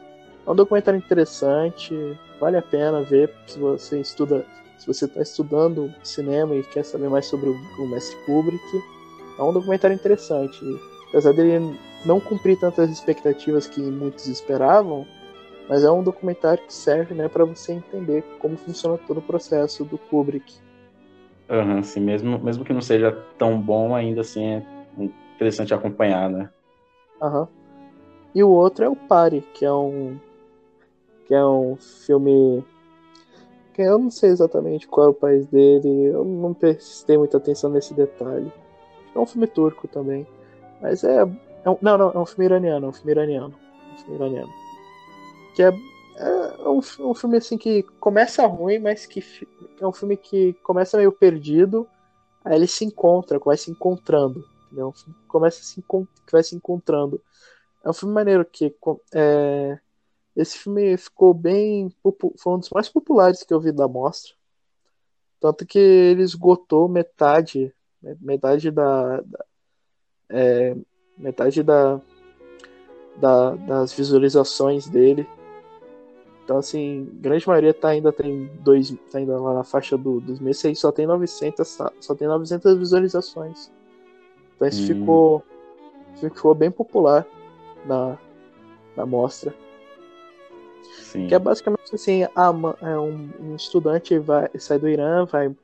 é 0.47 0.51
um 0.51 0.55
documentário 0.55 0.99
interessante, 0.99 1.95
vale 2.41 2.57
a 2.57 2.63
pena 2.63 3.03
ver 3.03 3.33
se 3.47 3.59
você 3.59 4.01
estuda, 4.01 4.45
se 4.79 4.87
você 4.87 5.05
está 5.05 5.23
estudando 5.23 5.93
cinema 6.03 6.55
e 6.55 6.63
quer 6.65 6.85
saber 6.85 7.09
mais 7.09 7.27
sobre 7.27 7.51
o, 7.51 7.57
o 7.79 7.87
mestre 7.87 8.17
Kubrick. 8.25 8.63
É 9.43 9.51
um 9.51 9.53
documentário 9.53 9.95
interessante. 9.95 10.65
Apesar 11.09 11.33
dele 11.33 11.79
não 12.05 12.21
cumprir 12.21 12.59
tantas 12.59 12.91
expectativas 12.91 13.67
que 13.67 13.81
muitos 13.81 14.27
esperavam, 14.27 15.07
mas 15.69 15.85
é 15.85 15.91
um 15.91 16.03
documentário 16.03 16.65
que 16.65 16.73
serve 16.73 17.15
né, 17.15 17.29
para 17.29 17.45
você 17.45 17.73
entender 17.73 18.25
como 18.39 18.57
funciona 18.57 18.99
todo 19.07 19.19
o 19.19 19.23
processo 19.23 19.85
do 19.85 19.99
Kubrick. 19.99 20.55
Uhum, 21.49 21.83
sim, 21.83 22.01
mesmo, 22.01 22.39
mesmo 22.39 22.65
que 22.65 22.73
não 22.73 22.81
seja 22.81 23.13
tão 23.37 23.61
bom, 23.61 23.95
ainda 23.95 24.23
assim 24.23 24.45
é 24.45 24.67
interessante 25.35 25.75
acompanhar, 25.75 26.31
né? 26.31 26.51
Uhum. 27.21 27.47
E 28.35 28.43
o 28.43 28.49
outro 28.49 28.85
é 28.85 28.89
o 28.89 28.97
Pare, 28.97 29.45
que 29.53 29.65
é 29.65 29.73
um 29.73 30.17
que 31.27 31.35
é 31.35 31.45
um 31.45 31.77
filme 31.77 32.65
que 33.73 33.83
eu 33.83 33.99
não 33.99 34.11
sei 34.11 34.31
exatamente 34.31 34.87
qual 34.87 35.07
é 35.07 35.11
o 35.11 35.15
país 35.15 35.47
dele, 35.47 36.07
eu 36.07 36.25
não 36.25 36.53
prestei 36.53 37.17
muita 37.17 37.37
atenção 37.37 37.71
nesse 37.71 37.95
detalhe. 37.95 38.53
É 39.15 39.19
um 39.19 39.27
filme 39.27 39.47
turco 39.47 39.87
também, 39.89 40.27
mas 40.81 41.05
é, 41.05 41.21
é 41.21 41.71
um, 41.71 41.79
não, 41.81 41.99
não, 41.99 42.11
é 42.11 42.19
um 42.19 42.27
filme 42.27 42.47
iraniano, 42.47 42.87
é 42.87 42.89
um 42.89 42.93
filme 42.93 43.13
iraniano, 43.13 43.55
um 43.93 43.99
filme 43.99 44.15
iraniano, 44.15 44.53
que 45.55 45.63
é, 45.63 45.69
é 46.17 46.69
um, 46.69 46.79
um, 46.79 47.15
filme 47.15 47.37
assim 47.37 47.59
que 47.59 47.83
começa 48.01 48.47
ruim, 48.47 48.79
mas 48.79 49.07
que 49.07 49.23
é 49.81 49.87
um 49.87 49.93
filme 49.93 50.17
que 50.17 50.55
começa 50.63 50.97
meio 50.97 51.13
perdido, 51.13 51.87
aí 52.45 52.57
ele 52.57 52.67
se 52.67 52.85
encontra, 52.85 53.39
vai 53.39 53.57
se 53.57 53.71
encontrando, 53.71 54.45
entendeu? 54.67 54.95
Começa 55.29 55.61
assim, 55.61 55.83
que 55.83 56.33
vai 56.33 56.43
se 56.43 56.57
encontrando. 56.57 57.21
É 57.85 57.91
um 57.91 57.93
filme 57.93 58.15
maneiro 58.15 58.45
que 58.45 58.75
é, 59.13 59.79
esse 60.37 60.59
filme 60.59 60.97
ficou 60.97 61.35
bem. 61.35 61.95
Foi 62.39 62.55
um 62.55 62.59
dos 62.59 62.71
mais 62.71 62.89
populares 62.89 63.43
que 63.43 63.53
eu 63.53 63.61
vi 63.61 63.73
da 63.73 63.87
mostra. 63.87 64.33
Tanto 65.41 65.67
que 65.67 65.79
ele 65.79 66.23
esgotou 66.23 66.89
metade. 66.89 67.75
Metade 68.21 68.71
da. 68.71 69.21
da 69.21 69.45
é, 70.29 70.75
metade 71.19 71.63
da, 71.63 72.01
da, 73.17 73.51
das 73.55 73.93
visualizações 73.93 74.89
dele. 74.89 75.27
Então, 76.45 76.59
assim, 76.59 77.09
grande 77.21 77.47
maioria 77.47 77.73
tá 77.73 77.89
ainda 77.89 78.13
tem 78.13 78.51
dois, 78.61 78.91
tá 79.11 79.19
ainda 79.19 79.39
lá 79.41 79.55
na 79.55 79.65
faixa 79.65 79.97
do, 79.97 80.21
dos 80.21 80.41
meses, 80.41 80.65
aí 80.65 80.75
só 80.75 80.91
tem 80.91 81.07
900, 81.07 81.79
só 82.01 82.15
tem 82.15 82.27
900 82.27 82.79
visualizações. 82.79 83.71
Então, 84.57 84.67
isso 84.67 84.83
hum. 84.83 84.87
ficou, 84.87 85.45
ficou 86.17 86.55
bem 86.55 86.71
popular 86.71 87.27
na, 87.87 88.19
na 88.97 89.07
mostra. 89.07 89.55
Sim. 90.93 91.29
Que 91.29 91.35
é 91.35 91.39
basicamente 91.39 91.95
assim, 91.95 92.25
a, 92.25 92.53
é 92.83 92.99
um, 92.99 93.31
um, 93.41 93.57
estudante 93.57 94.19
vai 94.19 94.51
sai 94.59 94.79
do 94.79 94.89
Irã, 94.89 95.25
vai 95.25 95.55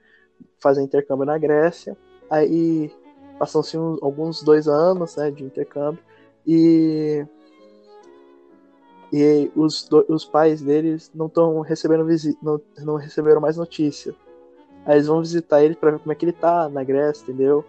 fazer 0.59 0.83
intercâmbio 0.83 1.27
na 1.27 1.39
Grécia, 1.39 1.97
aí 2.31 2.91
passam-se 3.39 3.77
alguns 3.77 4.43
dois 4.43 4.67
anos 4.67 5.17
né, 5.17 5.31
de 5.31 5.45
intercâmbio, 5.45 6.03
e, 6.47 7.25
e 9.13 9.51
os, 9.55 9.89
do, 9.89 10.05
os 10.09 10.25
pais 10.25 10.61
deles 10.63 11.11
não 11.15 11.27
estão 11.27 11.61
recebendo 11.61 12.05
visita, 12.05 12.39
não, 12.43 12.61
não 12.79 12.97
receberam 12.97 13.41
mais 13.41 13.57
notícia. 13.57 14.15
Aí 14.85 14.97
eles 14.97 15.07
vão 15.07 15.21
visitar 15.21 15.63
ele 15.63 15.75
para 15.75 15.93
ver 15.93 15.99
como 15.99 16.13
é 16.13 16.15
que 16.15 16.25
ele 16.25 16.33
tá 16.33 16.69
na 16.69 16.83
Grécia, 16.83 17.25
entendeu? 17.25 17.65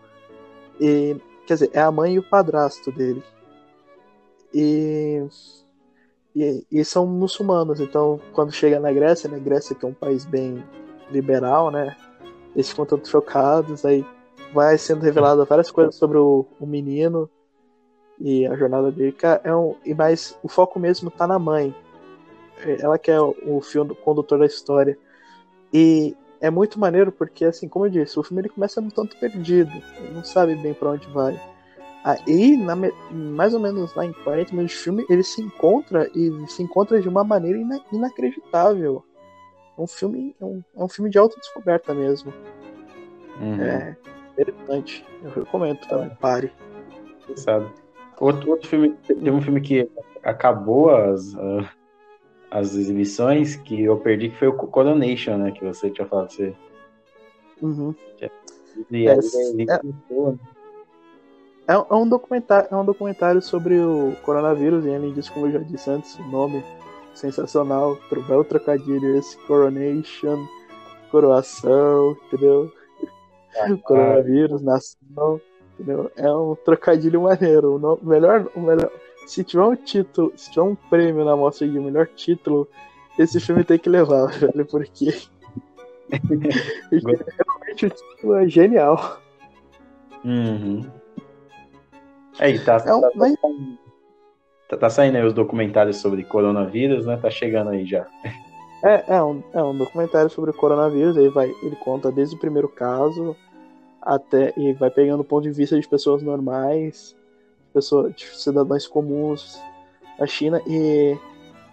E, 0.80 1.18
quer 1.46 1.56
dizer, 1.56 1.70
é 1.74 1.82
a 1.82 1.92
mãe 1.92 2.14
e 2.14 2.20
o 2.20 2.30
padrasto 2.30 2.92
dele. 2.92 3.24
E 4.54 5.28
e, 6.36 6.66
e, 6.72 6.86
são 6.86 7.06
muçulmanos, 7.08 7.80
então 7.80 8.20
quando 8.34 8.52
chega 8.52 8.80
na 8.80 8.92
Grécia, 8.92 9.30
né, 9.30 9.40
Grécia 9.40 9.76
que 9.76 9.84
é 9.84 9.90
um 9.90 9.94
país 9.94 10.26
bem 10.26 10.64
liberal, 11.12 11.72
né, 11.72 11.96
eles 12.56 12.70
ficam 12.70 12.86
todos 12.86 13.10
chocados, 13.10 13.84
aí 13.84 14.06
vai 14.54 14.78
sendo 14.78 15.02
revelado 15.02 15.46
várias 15.46 15.72
coisas 15.72 15.96
sobre 15.96 16.18
o, 16.18 16.46
o 16.60 16.66
menino 16.66 17.30
e 18.20 18.46
a 18.46 18.56
jornada 18.56 18.92
dele, 18.92 19.16
é 19.44 19.56
um, 19.56 19.76
e 19.86 19.94
mais 19.94 20.38
o 20.44 20.50
foco 20.50 20.80
mesmo 20.80 21.10
tá 21.10 21.26
na 21.26 21.40
mãe, 21.40 21.74
é, 22.66 22.82
ela 22.82 22.98
que 22.98 23.10
é 23.10 23.20
o, 23.20 23.36
o 23.46 23.62
filme 23.62 23.96
condutor 23.96 24.40
da 24.40 24.46
história, 24.46 24.98
e 25.74 26.16
é 26.42 26.50
muito 26.50 26.80
maneiro 26.80 27.12
porque, 27.12 27.46
assim, 27.46 27.68
como 27.68 27.86
eu 27.86 27.90
disse, 27.90 28.20
o 28.20 28.24
filme 28.24 28.42
ele 28.42 28.50
começa 28.50 28.82
um 28.82 28.90
tanto 28.90 29.18
perdido, 29.18 29.72
não 30.14 30.24
sabe 30.24 30.56
bem 30.56 30.74
para 30.74 30.92
onde 30.92 31.08
vai. 31.08 31.40
Aí, 32.04 32.58
na, 32.58 32.76
mais 33.12 33.54
ou 33.54 33.60
menos 33.60 33.94
lá 33.94 34.06
em 34.06 34.14
40 34.14 34.52
minutos 34.54 34.76
de 34.76 34.84
filme, 34.84 35.06
ele 35.10 35.24
se 35.24 35.42
encontra 35.42 36.10
e 36.16 36.32
se 36.48 36.64
encontra 36.64 37.02
de 37.02 37.10
uma 37.10 37.24
maneira 37.24 37.58
ina, 37.58 37.80
inacreditável. 37.92 39.04
É 39.78 39.82
um 39.82 39.88
filme, 39.88 40.36
é 40.40 40.46
um, 40.46 40.64
é 40.78 40.84
um 40.84 40.88
filme 40.88 41.10
de 41.10 41.18
autodescoberta 41.18 41.94
mesmo. 41.94 42.34
Uhum. 43.42 43.62
É 43.62 43.98
interessante. 44.42 45.06
Eu 45.24 45.32
recomendo 45.32 45.80
também. 45.88 46.10
Pare. 46.20 46.52
Sabe. 47.36 47.72
Outro, 48.20 48.52
outro 48.52 48.68
filme, 48.68 48.96
tem 49.08 49.32
um 49.32 49.42
filme 49.42 49.62
que 49.62 49.90
acabou 50.24 50.94
as, 50.94 51.34
uh, 51.34 51.68
as 52.52 52.76
exibições 52.76 53.56
que 53.56 53.84
eu 53.84 53.98
perdi, 53.98 54.30
que 54.30 54.38
foi 54.38 54.48
o 54.48 54.54
Coronation, 54.54 55.38
né? 55.38 55.52
Que 55.52 55.64
você 55.64 55.90
tinha 55.90 56.08
falado. 56.08 56.32
Você... 56.32 56.54
Uhum. 57.62 57.94
E 58.92 59.08
é, 59.08 59.12
é, 59.12 59.16
é, 61.68 61.74
é, 61.76 61.94
um 61.94 62.08
documentário, 62.08 62.70
é 62.72 62.76
um 62.76 62.86
documentário 62.86 63.42
sobre 63.42 63.78
o 63.80 64.16
coronavírus, 64.24 64.86
e 64.86 64.94
além 64.94 65.14
disso, 65.14 65.34
como 65.34 65.48
eu 65.48 65.52
já 65.52 65.60
disse 65.60 65.90
antes, 65.90 66.18
o 66.18 66.24
nome 66.24 66.64
sensacional, 67.14 67.98
belo 68.28 68.44
trocadilho 68.44 69.18
esse, 69.18 69.38
Coronation, 69.46 70.46
coroação, 71.12 72.16
entendeu? 72.28 72.72
Ah, 73.60 73.78
Coronavírus, 73.84 74.62
nação, 74.62 75.42
entendeu? 75.74 76.12
É 76.16 76.32
um 76.32 76.56
trocadilho 76.56 77.22
maneiro. 77.22 77.76
O 77.76 78.06
melhor, 78.06 78.50
o 78.56 78.60
melhor, 78.60 78.92
se 79.26 79.44
tiver 79.44 79.64
um 79.64 79.76
título, 79.76 80.34
se 80.36 80.52
tiver 80.52 80.64
um 80.64 80.76
prêmio 80.76 81.26
na 81.26 81.36
mostra 81.36 81.68
de 81.68 81.80
melhor 81.80 82.08
título, 82.08 82.68
esse 83.18 83.40
filme 83.40 83.64
tem 83.64 83.78
que 83.78 83.90
levar, 83.90 84.28
velho, 84.40 84.66
porque 84.66 85.14
realmente 86.10 87.86
o 87.86 87.90
título 87.90 88.36
é 88.36 88.48
genial. 88.48 89.22
Uhum. 90.24 90.82
Aí, 92.40 92.58
tá, 92.60 92.78
é 92.86 92.94
um, 92.94 93.02
tá, 93.02 93.12
mas... 93.16 93.36
tá, 94.70 94.78
tá, 94.78 94.90
saindo 94.90 95.18
aí 95.18 95.26
os 95.26 95.34
documentários 95.34 95.98
sobre 95.98 96.24
coronavírus, 96.24 97.06
né? 97.06 97.18
Tá 97.18 97.30
chegando 97.30 97.72
aí 97.72 97.86
já. 97.86 98.08
É, 98.84 99.16
é 99.16 99.24
um, 99.24 99.44
é 99.54 99.62
um 99.62 99.78
documentário 99.78 100.30
sobre 100.30 100.54
coronavírus, 100.54 101.18
aí 101.18 101.28
vai, 101.28 101.54
ele 101.62 101.76
conta 101.76 102.10
desde 102.10 102.36
o 102.36 102.40
primeiro 102.40 102.70
caso 102.70 103.36
até 104.16 104.54
e 104.58 104.74
vai 104.74 104.90
pegando 104.90 105.22
o 105.22 105.26
ponto 105.26 105.44
de 105.44 105.52
vista 105.52 105.80
de 105.80 105.88
pessoas 105.88 106.24
normais, 106.24 107.16
pessoas, 107.72 108.16
de 108.16 108.26
cidadãos 108.26 108.88
comuns 108.88 109.62
da 110.18 110.26
China 110.26 110.60
e 110.66 111.16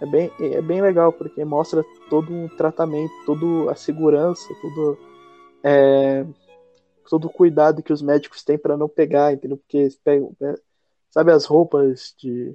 é 0.00 0.06
bem, 0.06 0.30
é 0.38 0.60
bem 0.60 0.82
legal 0.82 1.10
porque 1.12 1.42
mostra 1.44 1.82
todo 2.10 2.30
um 2.30 2.46
tratamento, 2.48 3.10
toda 3.24 3.72
a 3.72 3.74
segurança, 3.74 4.46
todo 4.60 4.98
é, 5.64 6.26
todo 7.08 7.26
o 7.26 7.32
cuidado 7.32 7.82
que 7.82 7.92
os 7.92 8.02
médicos 8.02 8.44
têm 8.44 8.58
para 8.58 8.76
não 8.76 8.88
pegar, 8.88 9.32
entendeu? 9.32 9.56
Porque 9.56 9.78
eles 9.78 9.96
pegam, 9.96 10.32
né? 10.38 10.54
sabe 11.10 11.32
as 11.32 11.46
roupas 11.46 12.14
de, 12.18 12.54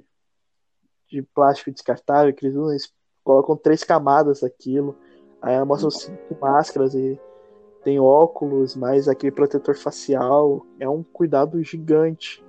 de 1.10 1.22
plástico 1.22 1.72
descartável 1.72 2.32
que 2.32 2.46
eles 2.46 2.56
usam, 2.56 2.70
eles 2.70 2.92
colocam 3.24 3.56
três 3.56 3.82
camadas 3.82 4.42
daquilo, 4.42 4.96
aí 5.40 5.62
mostram 5.64 5.90
cinco 5.90 6.38
máscaras 6.40 6.94
e 6.94 7.18
tem 7.82 7.98
óculos, 7.98 8.76
mais 8.76 9.08
aquele 9.08 9.32
protetor 9.32 9.76
facial, 9.76 10.66
é 10.78 10.88
um 10.88 11.02
cuidado 11.02 11.62
gigante. 11.62 12.44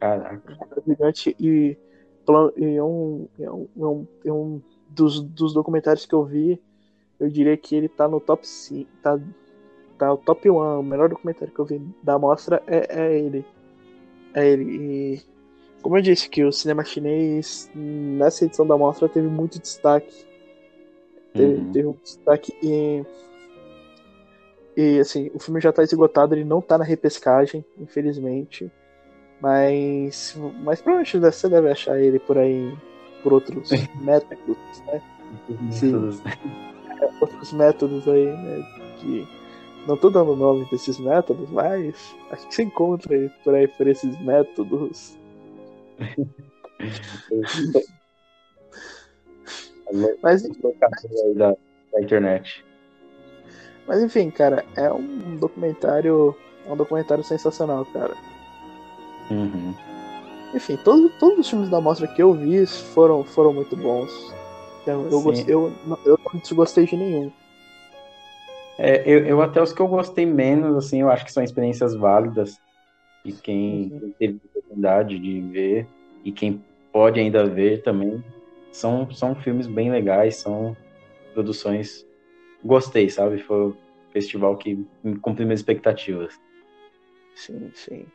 Caraca. 0.00 0.58
Um 0.76 0.90
gigante 0.90 1.36
e, 1.38 1.76
e 2.56 2.76
é, 2.76 2.82
um, 2.82 3.28
é, 3.38 3.50
um, 3.50 3.68
é, 3.76 3.86
um, 3.86 4.06
é 4.26 4.32
um 4.32 4.62
dos, 4.88 5.20
dos 5.20 5.52
documentários 5.52 6.06
que 6.06 6.14
eu 6.14 6.24
vi, 6.24 6.60
eu 7.18 7.28
diria 7.28 7.56
que 7.56 7.74
ele 7.74 7.88
tá 7.88 8.06
no 8.06 8.20
top 8.20 8.46
5, 8.46 8.90
tá 9.02 9.18
tá 9.96 10.12
o 10.12 10.16
top 10.16 10.48
1, 10.48 10.80
o 10.80 10.82
melhor 10.82 11.08
documentário 11.08 11.52
que 11.52 11.58
eu 11.58 11.64
vi 11.64 11.80
da 12.02 12.18
mostra 12.18 12.62
é, 12.66 12.86
é 12.88 13.18
ele. 13.18 13.44
É 14.34 14.46
ele. 14.46 14.64
E, 14.64 15.22
como 15.82 15.96
eu 15.96 16.02
disse, 16.02 16.28
que 16.28 16.44
o 16.44 16.52
cinema 16.52 16.84
chinês 16.84 17.70
nessa 17.74 18.44
edição 18.44 18.66
da 18.66 18.76
mostra 18.76 19.08
teve 19.08 19.28
muito 19.28 19.58
destaque. 19.58 20.26
Teve, 21.32 21.54
uhum. 21.54 21.72
teve 21.72 21.88
um 21.88 21.96
destaque 22.02 22.52
e. 22.62 23.04
E 24.76 25.00
assim, 25.00 25.30
o 25.32 25.38
filme 25.38 25.60
já 25.60 25.72
tá 25.72 25.82
esgotado, 25.82 26.34
ele 26.34 26.44
não 26.44 26.60
tá 26.60 26.76
na 26.76 26.84
repescagem, 26.84 27.64
infelizmente. 27.78 28.70
Mas. 29.40 30.36
Mas 30.62 30.82
provavelmente 30.82 31.18
você 31.18 31.48
deve 31.48 31.70
achar 31.70 31.98
ele 31.98 32.18
por 32.18 32.36
aí 32.36 32.76
por 33.22 33.32
outros 33.32 33.70
métodos, 34.02 34.58
né? 34.86 35.00
Métodos. 35.48 36.20
É, 36.24 37.10
outros 37.20 37.52
métodos 37.52 38.06
aí, 38.06 38.26
né? 38.26 38.62
Que 39.00 39.26
não 39.86 39.96
tô 39.96 40.10
dando 40.10 40.32
o 40.32 40.36
nome 40.36 40.68
desses 40.70 40.98
métodos, 40.98 41.48
mas 41.50 42.14
acho 42.30 42.48
que 42.48 42.54
você 42.54 42.64
encontra 42.64 43.32
por 43.44 43.54
aí 43.54 43.68
por 43.68 43.86
esses 43.86 44.20
métodos. 44.20 45.16
mas, 50.22 50.42
da, 51.34 51.56
da 51.92 52.02
internet. 52.02 52.64
Mas 53.86 54.02
enfim, 54.02 54.30
cara, 54.30 54.64
é 54.76 54.92
um 54.92 55.36
documentário. 55.36 56.36
É 56.66 56.72
um 56.72 56.76
documentário 56.76 57.22
sensacional, 57.22 57.84
cara. 57.86 58.14
Uhum. 59.30 59.74
Enfim, 60.54 60.76
todo, 60.84 61.10
todos 61.18 61.40
os 61.40 61.50
filmes 61.50 61.68
da 61.68 61.80
mostra 61.80 62.08
que 62.08 62.22
eu 62.22 62.32
vi 62.32 62.66
foram, 62.66 63.24
foram 63.24 63.52
muito 63.52 63.76
bons. 63.76 64.34
Eu, 64.86 65.08
eu, 65.10 65.20
gostei, 65.20 65.54
eu, 65.54 65.72
eu 66.04 66.18
não 66.32 66.40
desgostei 66.40 66.86
de 66.86 66.96
nenhum. 66.96 67.32
É, 68.78 69.02
eu, 69.04 69.26
eu, 69.26 69.42
até 69.42 69.60
os 69.60 69.72
que 69.72 69.80
eu 69.80 69.88
gostei 69.88 70.24
menos, 70.24 70.76
assim, 70.76 71.00
eu 71.00 71.10
acho 71.10 71.24
que 71.24 71.32
são 71.32 71.42
experiências 71.42 71.94
válidas. 71.94 72.60
E 73.24 73.32
quem, 73.32 73.90
uhum. 73.92 74.12
teve 74.18 74.40
oportunidade 74.44 75.18
de 75.18 75.40
ver, 75.40 75.88
e 76.24 76.30
quem 76.30 76.62
pode 76.92 77.18
ainda 77.18 77.44
ver 77.44 77.82
também, 77.82 78.22
são, 78.70 79.10
são 79.10 79.34
filmes 79.34 79.66
bem 79.66 79.90
legais, 79.90 80.36
são 80.36 80.76
produções. 81.34 82.05
Gostei, 82.66 83.08
sabe? 83.08 83.38
Foi 83.38 83.68
um 83.68 83.76
festival 84.12 84.56
que 84.56 84.76
cumpriu 85.22 85.46
minhas 85.46 85.60
expectativas. 85.60 86.34
Sim, 87.36 87.70
sim. 87.74 88.06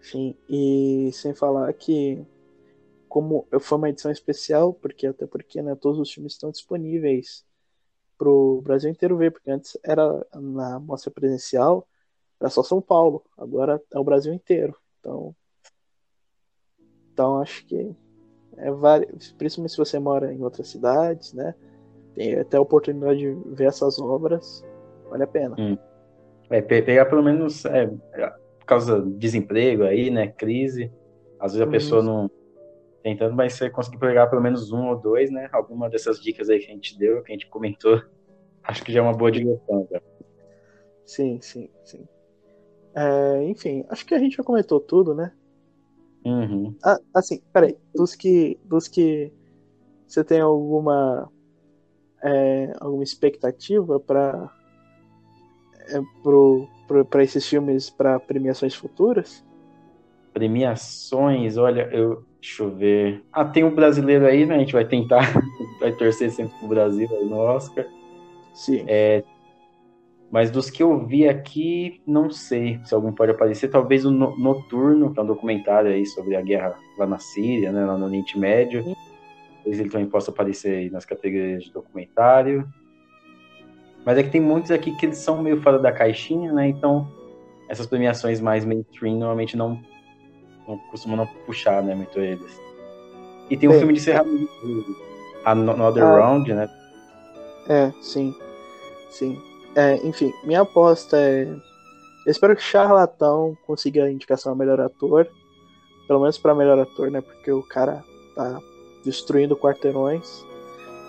Sim, 0.00 0.36
e 0.48 1.10
sem 1.12 1.34
falar 1.34 1.72
que 1.72 2.22
como 3.08 3.46
foi 3.60 3.78
uma 3.78 3.88
edição 3.88 4.10
especial, 4.10 4.74
porque 4.74 5.06
até 5.06 5.26
porque 5.26 5.62
né, 5.62 5.74
todos 5.74 5.98
os 5.98 6.12
filmes 6.12 6.34
estão 6.34 6.50
disponíveis 6.50 7.44
pro 8.18 8.60
Brasil 8.62 8.90
inteiro 8.90 9.16
ver, 9.16 9.32
porque 9.32 9.50
antes 9.50 9.78
era 9.82 10.04
na 10.34 10.78
mostra 10.78 11.10
presencial, 11.10 11.88
era 12.40 12.50
só 12.50 12.62
São 12.62 12.82
Paulo, 12.82 13.24
agora 13.36 13.82
é 13.92 13.98
o 13.98 14.04
Brasil 14.04 14.32
inteiro. 14.32 14.76
Então, 15.00 15.34
então 17.12 17.40
acho 17.40 17.64
que 17.66 17.94
é 18.56 18.70
vários, 18.70 19.32
principalmente 19.32 19.72
se 19.72 19.78
você 19.78 19.98
mora 19.98 20.32
em 20.32 20.42
outras 20.42 20.68
cidades, 20.68 21.32
né? 21.32 21.54
Tem 22.14 22.38
até 22.38 22.56
a 22.56 22.60
oportunidade 22.60 23.18
de 23.18 23.54
ver 23.54 23.66
essas 23.66 23.98
obras, 23.98 24.64
vale 25.08 25.24
a 25.24 25.26
pena. 25.26 25.56
Hum. 25.58 25.76
É, 26.50 26.60
pegar 26.60 27.06
pelo 27.06 27.22
menos 27.22 27.64
é, 27.64 27.86
por 27.86 28.66
causa 28.66 29.00
do 29.00 29.10
desemprego 29.10 29.84
aí, 29.84 30.10
né? 30.10 30.28
Crise. 30.28 30.92
Às 31.40 31.52
vezes 31.52 31.62
a 31.62 31.64
uhum. 31.64 31.70
pessoa 31.72 32.02
não 32.02 32.30
tentando, 33.02 33.34
mas 33.34 33.52
você 33.52 33.68
conseguir 33.68 33.98
pegar 33.98 34.28
pelo 34.28 34.42
menos 34.42 34.72
um 34.72 34.88
ou 34.88 34.96
dois, 34.96 35.30
né? 35.30 35.48
Alguma 35.52 35.90
dessas 35.90 36.20
dicas 36.20 36.48
aí 36.48 36.58
que 36.58 36.70
a 36.70 36.74
gente 36.74 36.98
deu, 36.98 37.22
que 37.22 37.32
a 37.32 37.34
gente 37.34 37.48
comentou, 37.48 38.00
acho 38.64 38.82
que 38.82 38.92
já 38.92 39.00
é 39.00 39.02
uma 39.02 39.12
boa 39.12 39.30
direção. 39.30 39.86
Já. 39.90 40.00
Sim, 41.04 41.38
sim, 41.40 41.68
sim. 41.84 42.08
É, 42.94 43.42
enfim, 43.44 43.84
acho 43.88 44.06
que 44.06 44.14
a 44.14 44.18
gente 44.18 44.36
já 44.36 44.42
comentou 44.42 44.80
tudo, 44.80 45.14
né? 45.14 45.32
Uhum. 46.24 46.74
Ah, 46.82 46.98
assim, 47.12 47.42
peraí, 47.52 47.76
dos 47.94 48.14
que, 48.14 48.58
dos 48.64 48.88
que 48.88 49.30
você 50.06 50.24
tem 50.24 50.40
alguma 50.40 51.30
é, 52.24 52.72
alguma 52.80 53.04
expectativa 53.04 54.00
para 54.00 54.50
é, 55.88 56.00
para 57.04 57.22
esses 57.22 57.46
filmes 57.46 57.90
para 57.90 58.18
premiações 58.18 58.74
futuras? 58.74 59.44
Premiações, 60.32 61.56
olha, 61.56 61.88
eu 61.92 62.24
Deixa 62.44 62.62
eu 62.62 62.70
ver. 62.70 63.24
Ah, 63.32 63.42
tem 63.42 63.64
um 63.64 63.74
brasileiro 63.74 64.26
aí, 64.26 64.44
né? 64.44 64.56
A 64.56 64.58
gente 64.58 64.74
vai 64.74 64.84
tentar, 64.84 65.32
vai 65.80 65.92
torcer 65.92 66.30
sempre 66.30 66.54
pro 66.58 66.68
Brasil 66.68 67.08
aí 67.10 67.24
no 67.24 67.38
Oscar. 67.38 67.86
Sim. 68.52 68.84
É, 68.86 69.24
mas 70.30 70.50
dos 70.50 70.68
que 70.68 70.82
eu 70.82 71.06
vi 71.06 71.26
aqui, 71.26 72.02
não 72.06 72.30
sei 72.30 72.78
se 72.84 72.94
algum 72.94 73.12
pode 73.12 73.30
aparecer. 73.30 73.68
Talvez 73.68 74.04
o 74.04 74.10
Noturno, 74.10 75.10
que 75.10 75.18
é 75.18 75.22
um 75.22 75.26
documentário 75.26 75.90
aí 75.90 76.04
sobre 76.04 76.36
a 76.36 76.42
guerra 76.42 76.78
lá 76.98 77.06
na 77.06 77.18
Síria, 77.18 77.72
né? 77.72 77.82
Lá 77.86 77.96
no 77.96 78.04
Oriente 78.04 78.38
Médio. 78.38 78.94
Talvez 79.64 79.80
ele 79.80 79.88
também 79.88 80.06
possa 80.06 80.30
aparecer 80.30 80.76
aí 80.76 80.90
nas 80.90 81.06
categorias 81.06 81.64
de 81.64 81.72
documentário. 81.72 82.68
Mas 84.04 84.18
é 84.18 84.22
que 84.22 84.28
tem 84.30 84.40
muitos 84.40 84.70
aqui 84.70 84.94
que 84.96 85.06
eles 85.06 85.16
são 85.16 85.42
meio 85.42 85.62
fora 85.62 85.78
da 85.78 85.90
caixinha, 85.90 86.52
né? 86.52 86.68
Então, 86.68 87.10
essas 87.70 87.86
premiações 87.86 88.40
mais 88.40 88.62
mainstream 88.62 89.16
normalmente 89.16 89.56
não 89.56 89.80
não 90.68 90.78
costumam 90.90 91.16
não 91.16 91.26
puxar, 91.46 91.82
né, 91.82 91.94
muito 91.94 92.18
eles. 92.18 92.58
E 93.50 93.56
tem 93.56 93.68
um 93.68 93.72
Bem, 93.72 93.80
filme 93.80 93.94
de 93.94 94.00
encerramento, 94.00 94.48
Another 95.44 96.02
ah, 96.02 96.18
Round, 96.18 96.54
né? 96.54 96.68
É, 97.68 97.92
sim. 98.00 98.34
Sim. 99.10 99.38
É, 99.74 99.96
enfim, 100.06 100.32
minha 100.44 100.62
aposta 100.62 101.16
é. 101.18 101.44
Eu 101.44 102.30
espero 102.30 102.56
que 102.56 102.62
Charlatão 102.62 103.56
consiga 103.66 104.04
a 104.04 104.10
indicação 104.10 104.52
a 104.52 104.56
melhor 104.56 104.80
ator. 104.80 105.28
Pelo 106.06 106.20
menos 106.20 106.38
para 106.38 106.54
melhor 106.54 106.78
ator, 106.78 107.10
né? 107.10 107.20
Porque 107.20 107.50
o 107.50 107.62
cara 107.62 108.02
tá 108.34 108.58
destruindo 109.04 109.56
quarteirões. 109.56 110.44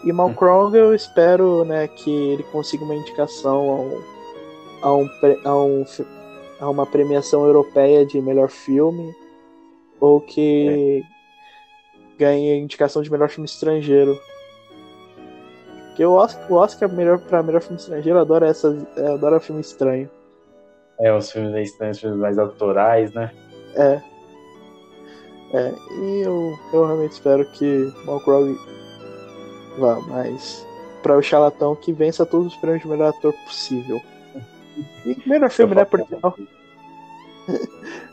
E 0.04 0.12
Malcrong 0.12 0.72
hum. 0.72 0.76
eu 0.76 0.96
espero 0.96 1.66
né, 1.66 1.88
que 1.88 2.12
ele 2.12 2.44
consiga 2.44 2.84
uma 2.84 2.96
indicação 2.96 3.94
a, 4.82 4.94
um, 4.94 4.94
a, 4.94 4.94
um, 4.96 5.10
a, 5.46 5.56
um, 5.56 5.86
a 6.60 6.70
uma 6.70 6.86
premiação 6.86 7.46
europeia 7.46 8.06
de 8.06 8.22
melhor 8.22 8.50
filme 8.50 9.16
ou 10.00 10.22
que 10.22 11.04
é. 11.04 12.18
ganhe 12.18 12.52
a 12.52 12.58
indicação 12.58 13.02
de 13.02 13.12
melhor 13.12 13.30
filme 13.30 13.46
estrangeiro. 13.46 14.20
Porque 15.88 16.06
o 16.06 16.14
Oscar, 16.14 16.52
o 16.52 16.56
Oscar 16.56 16.92
melhor, 16.92 17.20
pra 17.20 17.42
melhor 17.42 17.62
filme 17.62 17.78
estrangeiro 17.78 18.20
adora 18.20 18.48
essa, 18.48 18.76
adora 19.14 19.40
filme 19.40 19.62
estranho. 19.62 20.10
É, 21.00 21.12
os 21.14 21.32
filmes 21.32 21.70
estranhos, 21.70 22.00
filmes 22.00 22.20
mais 22.20 22.38
autorais, 22.38 23.14
né? 23.14 23.32
É. 23.76 24.02
É, 25.56 25.74
e 26.02 26.20
eu, 26.20 26.60
eu 26.74 26.86
realmente 26.86 27.14
espero 27.14 27.46
que 27.52 27.94
Malcrog 28.06 28.60
vá, 29.80 30.02
mas 30.02 30.68
para 31.02 31.18
o 31.18 31.22
charlatão 31.22 31.78
que 31.78 31.94
vença 31.94 32.26
todos 32.26 32.48
os 32.48 32.60
prêmios 32.60 32.82
de 32.82 32.90
melhor 32.90 33.10
ator 33.10 33.34
possível. 33.46 34.02
E 35.06 35.30
melhor 35.30 35.50
filme, 35.50 35.74
né? 35.74 35.86
Porque 35.86 36.14
não. 36.22 36.36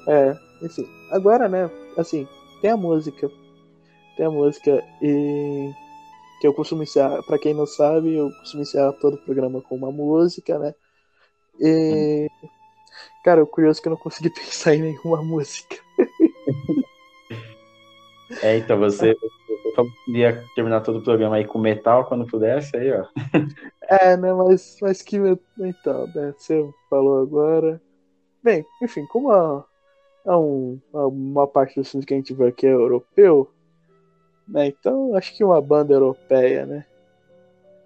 é, 0.06 0.38
enfim. 0.62 0.86
Agora, 1.10 1.48
né? 1.48 1.68
Assim, 1.96 2.28
tem 2.60 2.70
a 2.70 2.76
música. 2.76 3.28
Tem 4.16 4.26
a 4.26 4.30
música 4.30 4.84
e. 5.02 5.72
Que 6.40 6.46
eu 6.46 6.54
costumo 6.54 6.82
encerrar, 6.84 7.22
pra 7.24 7.38
quem 7.38 7.54
não 7.54 7.66
sabe, 7.66 8.14
eu 8.14 8.28
costumo 8.40 8.62
encerrar 8.62 8.92
todo 8.94 9.14
o 9.14 9.24
programa 9.24 9.60
com 9.62 9.74
uma 9.74 9.90
música, 9.90 10.58
né? 10.60 10.74
E. 11.60 12.28
Cara, 13.24 13.42
o 13.42 13.46
curioso 13.46 13.80
é 13.80 13.82
que 13.82 13.88
eu 13.88 13.92
não 13.92 13.96
consegui 13.96 14.30
pensar 14.38 14.76
em 14.76 14.82
nenhuma 14.82 15.22
música. 15.22 15.76
É, 18.42 18.56
então 18.56 18.76
você, 18.76 19.14
você 19.14 19.72
podia 20.04 20.44
terminar 20.54 20.80
todo 20.80 20.98
o 20.98 21.02
programa 21.02 21.36
aí 21.36 21.46
com 21.46 21.58
metal 21.58 22.04
quando 22.06 22.26
pudesse, 22.26 22.76
aí, 22.76 22.92
ó. 22.92 23.06
É, 23.88 24.16
né, 24.16 24.32
mas, 24.32 24.78
mas 24.82 25.00
que 25.00 25.18
metal, 25.56 26.08
né? 26.14 26.34
Você 26.36 26.68
falou 26.90 27.20
agora. 27.20 27.80
Bem, 28.42 28.66
enfim, 28.82 29.06
como 29.06 29.30
a, 29.30 29.64
a 30.26 30.38
um, 30.38 30.80
a 30.92 31.06
uma 31.06 31.46
parte 31.46 31.74
filmes 31.84 32.04
que 32.04 32.14
a 32.14 32.16
gente 32.16 32.34
vê 32.34 32.48
aqui 32.48 32.66
é 32.66 32.72
europeu, 32.72 33.48
né? 34.48 34.66
Então 34.66 35.14
acho 35.14 35.36
que 35.36 35.44
uma 35.44 35.60
banda 35.60 35.94
europeia, 35.94 36.66
né? 36.66 36.84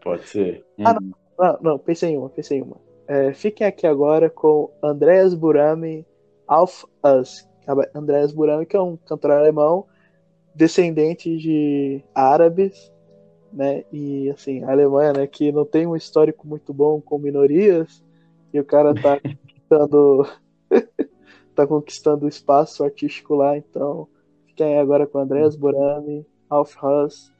Pode 0.03 0.27
ser. 0.28 0.65
Ah, 0.85 0.95
não, 0.95 1.12
não, 1.39 1.59
não 1.61 1.78
pensei 1.78 2.11
em 2.11 2.19
uma, 2.19 2.31
pensei 2.31 2.59
em 2.59 2.62
uma. 2.62 2.77
É, 3.07 3.33
fiquem 3.35 3.66
aqui 3.66 3.87
agora 3.87 4.31
com 4.31 4.70
Andreas 4.83 5.35
Burami, 5.35 6.07
Auf 6.49 6.87
Us. 7.05 7.47
Andreas 7.95 8.33
Burami, 8.33 8.65
que 8.65 8.77
é 8.77 8.81
um 8.81 8.97
cantor 8.97 9.33
alemão 9.33 9.87
descendente 10.57 11.37
de 11.37 12.03
árabes, 12.15 12.91
né? 13.53 13.85
E 13.93 14.31
assim, 14.31 14.65
a 14.65 14.70
Alemanha, 14.73 15.12
né, 15.12 15.27
que 15.27 15.53
não 15.53 15.65
tem 15.65 15.87
um 15.87 15.95
histórico 15.95 16.47
muito 16.47 16.73
bom 16.73 17.01
com 17.01 17.19
minorias, 17.19 18.03
e 18.53 18.59
o 18.59 18.65
cara 18.65 18.95
tá 18.95 19.20
conquistando 19.20 20.27
tá 21.55 21.66
conquistando 21.66 22.28
espaço 22.28 22.83
artístico 22.83 23.35
lá, 23.35 23.57
então 23.57 24.09
fiquem 24.47 24.78
agora 24.78 25.07
com 25.07 25.19
Andreas 25.19 25.57
Burani, 25.57 26.27
Alf 26.49 26.77
Haas 26.83 27.33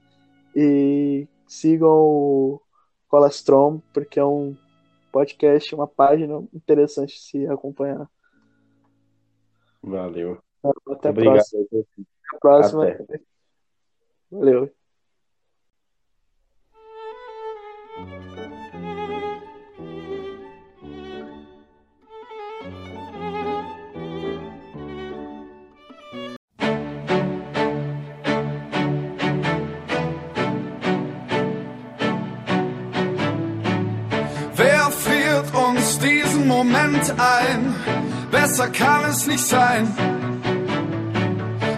e 0.55 1.27
sigam 1.47 1.91
o 1.91 2.61
Colastrom, 3.09 3.81
porque 3.93 4.19
é 4.19 4.25
um 4.25 4.57
podcast, 5.11 5.75
uma 5.75 5.87
página 5.87 6.43
interessante 6.53 7.19
se 7.19 7.47
acompanhar. 7.47 8.09
Valeu. 9.83 10.46
Até 10.91 11.09
a 11.09 11.11
Obrigado. 11.11 11.35
próxima. 11.35 11.63
Até 11.63 11.79
a 12.35 12.39
próxima. 12.41 12.89
Até. 12.89 13.21
Valeu. 14.31 14.71
Wer 34.57 35.55
uns 35.55 35.99
diesen 35.99 36.47
Moment 36.47 37.15
ein? 37.19 37.75
Besser 38.31 38.69
kann 38.69 39.05
es 39.11 39.27
nicht 39.27 39.47
sein. 39.47 40.16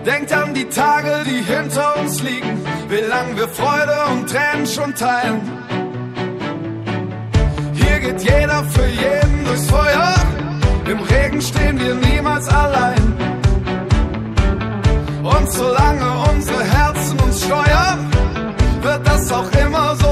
Denkt 0.09 0.33
an 0.33 0.55
die 0.55 0.65
Tage, 0.65 1.23
die 1.27 1.43
hinter 1.43 1.99
uns 2.01 2.23
liegen, 2.23 2.65
wie 2.89 3.07
lang 3.11 3.37
wir 3.37 3.47
Freude 3.47 3.95
und 4.11 4.27
Tränen 4.31 4.67
schon 4.67 4.95
teilen. 4.95 5.39
Hier 7.75 8.01
geht 8.01 8.23
jeder 8.23 8.65
für 8.65 8.87
jeden 8.87 9.45
durchs 9.45 9.67
Feuer, 9.67 10.15
im 10.91 11.01
Regen 11.01 11.43
stehen 11.43 11.79
wir 11.79 11.95
niemals 11.95 12.49
allein. 12.49 13.03
Und 15.25 15.53
solange 15.53 16.11
unsere 16.31 16.65
Herzen 16.65 17.21
uns 17.21 17.45
steuern, 17.45 18.11
wird 18.81 19.07
das 19.07 19.31
auch 19.31 19.51
immer 19.63 19.95
so 19.97 20.08